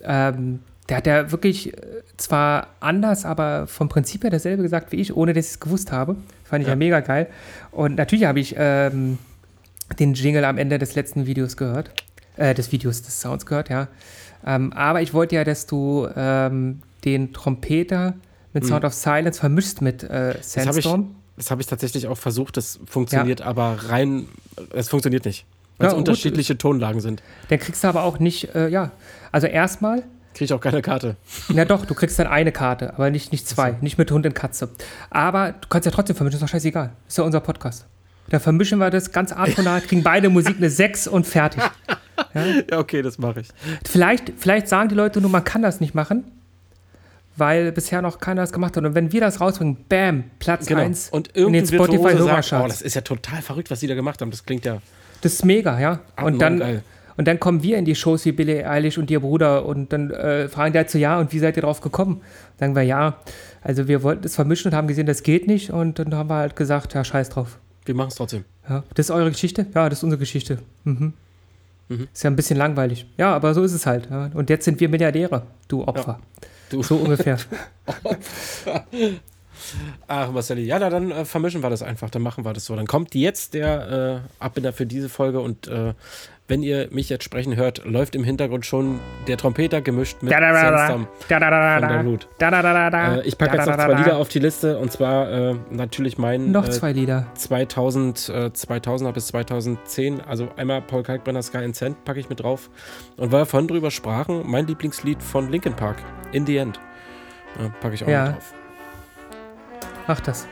ähm, 0.03 0.59
der 0.87 0.97
hat 0.97 1.05
ja 1.07 1.31
wirklich 1.31 1.73
äh, 1.77 1.81
zwar 2.17 2.67
anders, 2.79 3.25
aber 3.25 3.67
vom 3.67 3.89
Prinzip 3.89 4.23
her 4.23 4.31
dasselbe 4.31 4.63
gesagt 4.63 4.91
wie 4.91 4.95
ich, 4.95 5.15
ohne 5.15 5.33
dass 5.33 5.45
ich 5.45 5.51
es 5.51 5.59
gewusst 5.59 5.91
habe. 5.91 6.15
Fand 6.43 6.61
ich 6.61 6.67
ja, 6.67 6.73
Ja. 6.73 6.77
mega 6.77 6.99
geil. 7.01 7.27
Und 7.71 7.95
natürlich 7.95 8.25
habe 8.25 8.39
ich 8.39 8.55
ähm, 8.57 9.19
den 9.99 10.13
Jingle 10.15 10.45
am 10.45 10.57
Ende 10.57 10.79
des 10.79 10.95
letzten 10.95 11.27
Videos 11.27 11.57
gehört. 11.57 11.91
Äh, 12.37 12.53
des 12.55 12.71
Videos, 12.71 13.01
des 13.03 13.19
Sounds 13.21 13.45
gehört, 13.45 13.69
ja. 13.69 13.87
Ähm, 14.47 14.71
aber 14.73 15.01
ich 15.01 15.13
wollte 15.13 15.35
ja, 15.35 15.43
dass 15.43 15.65
du 15.65 16.07
ähm, 16.15 16.81
den 17.03 17.33
Trompeter 17.33 18.13
mit 18.53 18.65
Sound 18.65 18.83
of 18.85 18.93
Silence 18.93 19.39
vermischst 19.39 19.81
mit 19.81 20.03
äh, 20.03 20.07
Mhm. 20.07 20.33
Das 20.37 20.57
habe 20.67 20.79
ich, 20.79 20.85
Sandstorm. 20.85 21.15
hab 21.49 21.59
ich 21.59 21.67
tatsächlich 21.67 22.07
auch 22.07 22.17
versucht. 22.17 22.57
Das 22.57 22.79
funktioniert 22.85 23.41
aber 23.41 23.77
rein. 23.89 24.27
Es 24.73 24.89
funktioniert 24.89 25.25
nicht. 25.25 25.45
Weil 25.77 25.85
Ja, 25.85 25.87
es 25.89 25.93
gut. 25.93 25.99
unterschiedliche 25.99 26.57
Tonlagen 26.57 26.99
sind. 26.99 27.23
Dann 27.49 27.59
kriegst 27.59 27.83
du 27.83 27.87
aber 27.87 28.03
auch 28.03 28.19
nicht, 28.19 28.53
äh, 28.55 28.67
ja. 28.67 28.91
Also 29.31 29.47
erstmal 29.47 30.03
Kriege 30.33 30.45
ich 30.45 30.53
auch 30.53 30.61
keine 30.61 30.81
Karte. 30.83 31.15
Na 31.49 31.65
doch, 31.65 31.85
du 31.85 31.93
kriegst 31.95 32.19
dann 32.19 32.27
eine 32.27 32.51
Karte, 32.51 32.93
aber 32.93 33.09
nicht, 33.09 33.31
nicht 33.31 33.47
zwei, 33.47 33.75
nicht 33.81 33.97
mit 33.97 34.11
Hund 34.11 34.25
und 34.27 34.35
Katze. 34.35 34.69
Aber 35.09 35.53
du 35.53 35.67
kannst 35.69 35.85
ja 35.87 35.91
trotzdem 35.91 36.15
vermischen, 36.15 36.37
ist 36.37 36.43
doch 36.43 36.47
scheißegal. 36.49 36.91
Ist 37.07 37.17
ja 37.17 37.23
unser 37.23 37.39
Podcast. 37.39 37.87
Da 38.29 38.37
vermischen 38.39 38.77
wir 38.77 38.89
das 38.91 39.11
ganz 39.11 39.31
atonal, 39.31 39.81
kriegen 39.87 40.03
beide 40.03 40.29
Musik 40.29 40.57
eine 40.57 40.69
6 40.69 41.07
und 41.07 41.25
fertig. 41.27 41.61
Ja, 42.69 42.77
okay, 42.77 43.01
das 43.01 43.17
mache 43.17 43.39
ich. 43.39 43.47
Vielleicht, 43.85 44.33
vielleicht 44.37 44.67
sagen 44.67 44.89
die 44.89 44.95
Leute 44.95 45.21
nur, 45.21 45.29
man 45.31 45.43
kann 45.45 45.61
das 45.61 45.79
nicht 45.79 45.95
machen, 45.95 46.25
weil 47.39 47.71
bisher 47.71 48.01
noch 48.01 48.19
keiner 48.19 48.41
das 48.41 48.51
gemacht 48.51 48.77
hat. 48.77 48.83
Und 48.83 48.95
wenn 48.95 49.11
wir 49.11 49.21
das 49.21 49.41
rausbringen, 49.41 49.77
bam, 49.87 50.25
Platz 50.39 50.65
Genau. 50.67 50.81
1 50.81 51.09
Und 51.09 51.29
in 51.29 51.53
den 51.53 51.69
Virtuose 51.71 52.23
sagt, 52.23 52.53
oh, 52.53 52.67
das 52.67 52.81
ist 52.81 52.95
ja 52.95 53.01
total 53.01 53.41
verrückt, 53.41 53.71
was 53.71 53.79
die 53.79 53.87
da 53.87 53.95
gemacht 53.95 54.21
haben. 54.21 54.31
Das 54.31 54.45
klingt 54.45 54.65
ja 54.65 54.79
das 55.21 55.33
ist 55.33 55.45
mega, 55.45 55.79
ja. 55.79 55.99
Und 56.21 56.39
dann, 56.39 56.59
geil. 56.59 56.83
und 57.17 57.27
dann 57.27 57.39
kommen 57.39 57.63
wir 57.63 57.77
in 57.77 57.85
die 57.85 57.95
Shows 57.95 58.25
wie 58.25 58.31
Billie 58.31 58.69
Eilish 58.69 58.97
und 58.97 59.11
ihr 59.11 59.19
Bruder 59.19 59.65
und 59.65 59.91
dann 59.91 60.11
äh, 60.11 60.47
fragen 60.47 60.73
die 60.73 60.77
halt 60.79 60.89
so, 60.89 60.97
ja, 60.97 61.19
und 61.19 61.33
wie 61.33 61.39
seid 61.39 61.57
ihr 61.57 61.63
drauf 61.63 61.81
gekommen? 61.81 62.21
Sagen 62.59 62.75
wir, 62.75 62.83
ja, 62.83 63.17
also 63.61 63.87
wir 63.87 64.03
wollten 64.03 64.21
das 64.23 64.35
vermischen 64.35 64.71
und 64.71 64.77
haben 64.77 64.87
gesehen, 64.87 65.05
das 65.05 65.23
geht 65.23 65.47
nicht 65.47 65.71
und 65.71 65.99
dann 65.99 66.13
haben 66.15 66.29
wir 66.29 66.35
halt 66.35 66.55
gesagt, 66.55 66.93
ja, 66.93 67.03
scheiß 67.03 67.29
drauf. 67.29 67.57
Wir 67.85 67.95
machen 67.95 68.09
es 68.09 68.15
trotzdem. 68.15 68.45
Ja, 68.69 68.83
das 68.93 69.07
ist 69.07 69.11
eure 69.11 69.31
Geschichte? 69.31 69.65
Ja, 69.73 69.89
das 69.89 69.99
ist 69.99 70.03
unsere 70.03 70.19
Geschichte. 70.19 70.59
Mhm. 70.83 71.13
Ist 72.13 72.23
ja 72.23 72.29
ein 72.29 72.35
bisschen 72.35 72.57
langweilig. 72.57 73.07
Ja, 73.17 73.35
aber 73.35 73.55
so 73.55 73.63
ist 73.63 73.73
es 73.73 73.87
halt. 73.87 74.07
Ja. 74.11 74.29
Und 74.35 74.51
jetzt 74.51 74.63
sind 74.63 74.79
wir 74.79 74.89
Milliardäre, 74.89 75.41
du 75.67 75.83
Opfer. 75.85 76.19
Du. 76.69 76.83
So 76.83 76.97
ungefähr. 76.97 77.37
Ach, 80.07 80.31
Marcelli. 80.31 80.63
Ja, 80.63 80.79
na, 80.79 80.89
dann 80.89 81.11
äh, 81.11 81.25
vermischen 81.25 81.61
wir 81.61 81.69
das 81.69 81.83
einfach. 81.83 82.09
Dann 82.09 82.21
machen 82.21 82.45
wir 82.45 82.53
das 82.53 82.65
so. 82.65 82.75
Dann 82.75 82.87
kommt 82.87 83.15
jetzt 83.15 83.53
der 83.53 84.23
äh, 84.39 84.43
Abbinder 84.43 84.73
für 84.73 84.85
diese 84.85 85.09
Folge 85.09 85.39
und 85.41 85.67
äh, 85.67 85.93
wenn 86.49 86.61
ihr 86.63 86.89
mich 86.91 87.07
jetzt 87.09 87.23
sprechen 87.23 87.55
hört, 87.55 87.85
läuft 87.85 88.15
im 88.15 88.23
Hintergrund 88.23 88.65
schon 88.65 88.99
der 89.27 89.37
Trompeter 89.37 89.81
gemischt 89.81 90.21
mit 90.21 90.31
Sandstorm. 90.87 91.07
von 91.79 91.89
der 91.89 92.03
Root. 92.03 92.27
Äh, 93.17 93.27
ich 93.27 93.37
packe 93.37 93.55
jetzt 93.55 93.67
noch 93.67 93.75
zwei 93.75 93.93
Lieder 93.93 94.17
auf 94.17 94.27
die 94.29 94.39
Liste 94.39 94.77
und 94.79 94.91
zwar 94.91 95.31
äh, 95.31 95.55
natürlich 95.69 96.17
mein 96.17 96.51
Noch 96.51 96.67
äh, 96.67 96.71
zwei 96.71 96.91
Lieder. 96.91 97.27
2000, 97.35 98.29
äh, 98.29 98.31
2000er 98.47 99.11
bis 99.13 99.27
2010, 99.27 100.21
also 100.21 100.49
einmal 100.57 100.81
Paul 100.81 101.03
Kalkbrenner 101.03 101.43
Sky 101.43 101.59
and 101.59 101.75
Sand 101.75 102.03
packe 102.03 102.19
ich 102.19 102.29
mit 102.29 102.41
drauf. 102.41 102.69
Und 103.17 103.31
weil 103.31 103.41
wir 103.41 103.45
vorhin 103.45 103.67
drüber 103.67 103.91
sprachen, 103.91 104.41
mein 104.45 104.65
Lieblingslied 104.67 105.21
von 105.21 105.51
Linkin 105.51 105.73
Park, 105.75 105.97
In 106.31 106.45
the 106.45 106.57
End, 106.57 106.79
äh, 107.59 107.69
packe 107.79 107.93
ich 107.95 108.03
auch 108.03 108.07
Ja. 108.07 108.25
mit 108.25 108.35
drauf. 108.35 108.53
Mach 110.07 110.19
das. 110.21 110.47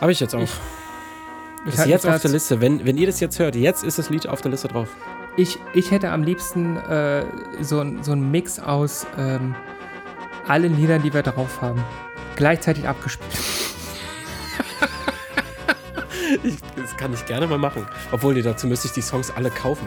Habe 0.00 0.12
ich 0.12 0.20
jetzt 0.20 0.34
auch. 0.34 0.40
Ich 0.40 1.72
ist 1.72 1.78
halt 1.78 1.88
jetzt 1.88 2.06
auf 2.06 2.20
der 2.20 2.30
Liste. 2.30 2.60
Wenn, 2.60 2.84
wenn 2.84 2.96
ihr 2.98 3.06
das 3.06 3.20
jetzt 3.20 3.38
hört, 3.38 3.56
jetzt 3.56 3.84
ist 3.84 3.98
das 3.98 4.10
Lied 4.10 4.28
auf 4.28 4.40
der 4.42 4.50
Liste 4.50 4.68
drauf. 4.68 4.88
Ich, 5.36 5.58
ich 5.72 5.90
hätte 5.90 6.10
am 6.10 6.22
liebsten 6.22 6.76
äh, 6.76 7.24
so, 7.60 7.80
ein- 7.80 8.02
so 8.04 8.12
einen 8.12 8.30
Mix 8.30 8.60
aus 8.60 9.06
ähm, 9.18 9.54
allen 10.46 10.76
Liedern, 10.76 11.02
die 11.02 11.12
wir 11.12 11.22
drauf 11.22 11.60
haben. 11.60 11.82
Gleichzeitig 12.36 12.86
abgespielt. 12.88 13.32
Ich, 16.42 16.56
das 16.76 16.96
kann 16.96 17.12
ich 17.12 17.24
gerne 17.26 17.46
mal 17.46 17.58
machen. 17.58 17.86
Obwohl, 18.10 18.34
nee, 18.34 18.42
dazu 18.42 18.66
müsste 18.66 18.88
ich 18.88 18.92
die 18.94 19.02
Songs 19.02 19.30
alle 19.30 19.50
kaufen. 19.50 19.86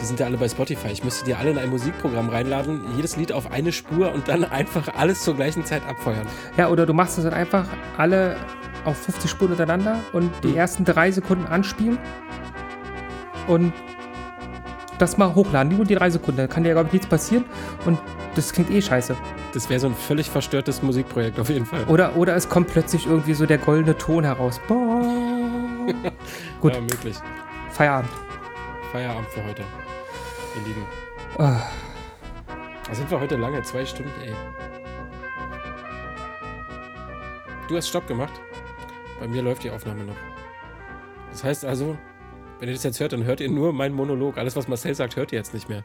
Die 0.00 0.04
sind 0.04 0.20
ja 0.20 0.26
alle 0.26 0.36
bei 0.36 0.48
Spotify. 0.48 0.88
Ich 0.88 1.02
müsste 1.04 1.24
die 1.24 1.34
alle 1.34 1.50
in 1.50 1.58
ein 1.58 1.70
Musikprogramm 1.70 2.28
reinladen, 2.28 2.80
jedes 2.96 3.16
Lied 3.16 3.32
auf 3.32 3.50
eine 3.50 3.72
Spur 3.72 4.12
und 4.12 4.28
dann 4.28 4.44
einfach 4.50 4.88
alles 4.96 5.22
zur 5.22 5.36
gleichen 5.36 5.64
Zeit 5.64 5.82
abfeuern. 5.88 6.26
Ja, 6.56 6.68
oder 6.68 6.86
du 6.86 6.92
machst 6.92 7.18
es 7.18 7.24
dann 7.24 7.32
einfach 7.34 7.66
alle 7.96 8.36
auf 8.84 8.96
50 8.98 9.30
Spuren 9.30 9.52
untereinander 9.52 10.00
und 10.12 10.30
die 10.42 10.48
Mhm. 10.48 10.56
ersten 10.56 10.84
drei 10.84 11.10
Sekunden 11.12 11.46
anspielen 11.46 11.98
und 13.46 13.72
das 14.98 15.18
mal 15.18 15.34
hochladen. 15.34 15.76
Nur 15.76 15.84
die 15.84 15.94
drei 15.94 16.10
Sekunden. 16.10 16.38
Da 16.38 16.46
kann 16.46 16.64
dir, 16.64 16.72
glaube 16.72 16.88
ich, 16.88 16.92
nichts 16.92 17.08
passieren 17.08 17.44
und 17.84 17.98
das 18.34 18.52
klingt 18.52 18.70
eh 18.70 18.80
scheiße. 18.80 19.16
Das 19.54 19.68
wäre 19.68 19.80
so 19.80 19.88
ein 19.88 19.94
völlig 19.94 20.30
verstörtes 20.30 20.82
Musikprojekt 20.82 21.38
auf 21.40 21.48
jeden 21.48 21.66
Fall. 21.66 21.84
Oder, 21.84 22.16
oder 22.16 22.36
es 22.36 22.48
kommt 22.48 22.68
plötzlich 22.68 23.06
irgendwie 23.06 23.34
so 23.34 23.46
der 23.46 23.58
goldene 23.58 23.96
Ton 23.96 24.24
heraus. 24.24 24.60
Boah. 24.68 25.02
Gut. 26.60 26.74
Ja, 26.74 26.80
möglich. 26.80 27.16
Feierabend. 27.70 28.10
Feierabend 28.92 29.28
für 29.30 29.44
heute. 29.44 29.62
Ihr 30.56 30.66
Lieben. 30.66 30.86
Ah. 31.38 31.60
Da 32.86 32.94
sind 32.94 33.10
wir 33.10 33.20
heute 33.20 33.36
lange, 33.36 33.62
zwei 33.62 33.84
Stunden, 33.84 34.12
ey. 34.24 34.34
Du 37.68 37.76
hast 37.76 37.88
Stopp 37.88 38.06
gemacht. 38.06 38.32
Bei 39.20 39.28
mir 39.28 39.42
läuft 39.42 39.62
die 39.62 39.70
Aufnahme 39.70 40.04
noch. 40.04 40.16
Das 41.30 41.44
heißt 41.44 41.64
also, 41.64 41.98
wenn 42.60 42.68
ihr 42.68 42.74
das 42.74 42.84
jetzt 42.84 43.00
hört, 43.00 43.12
dann 43.12 43.24
hört 43.24 43.40
ihr 43.40 43.50
nur 43.50 43.72
meinen 43.72 43.94
Monolog. 43.94 44.38
Alles, 44.38 44.56
was 44.56 44.68
Marcel 44.68 44.94
sagt, 44.94 45.16
hört 45.16 45.32
ihr 45.32 45.38
jetzt 45.38 45.54
nicht 45.54 45.68
mehr. 45.68 45.84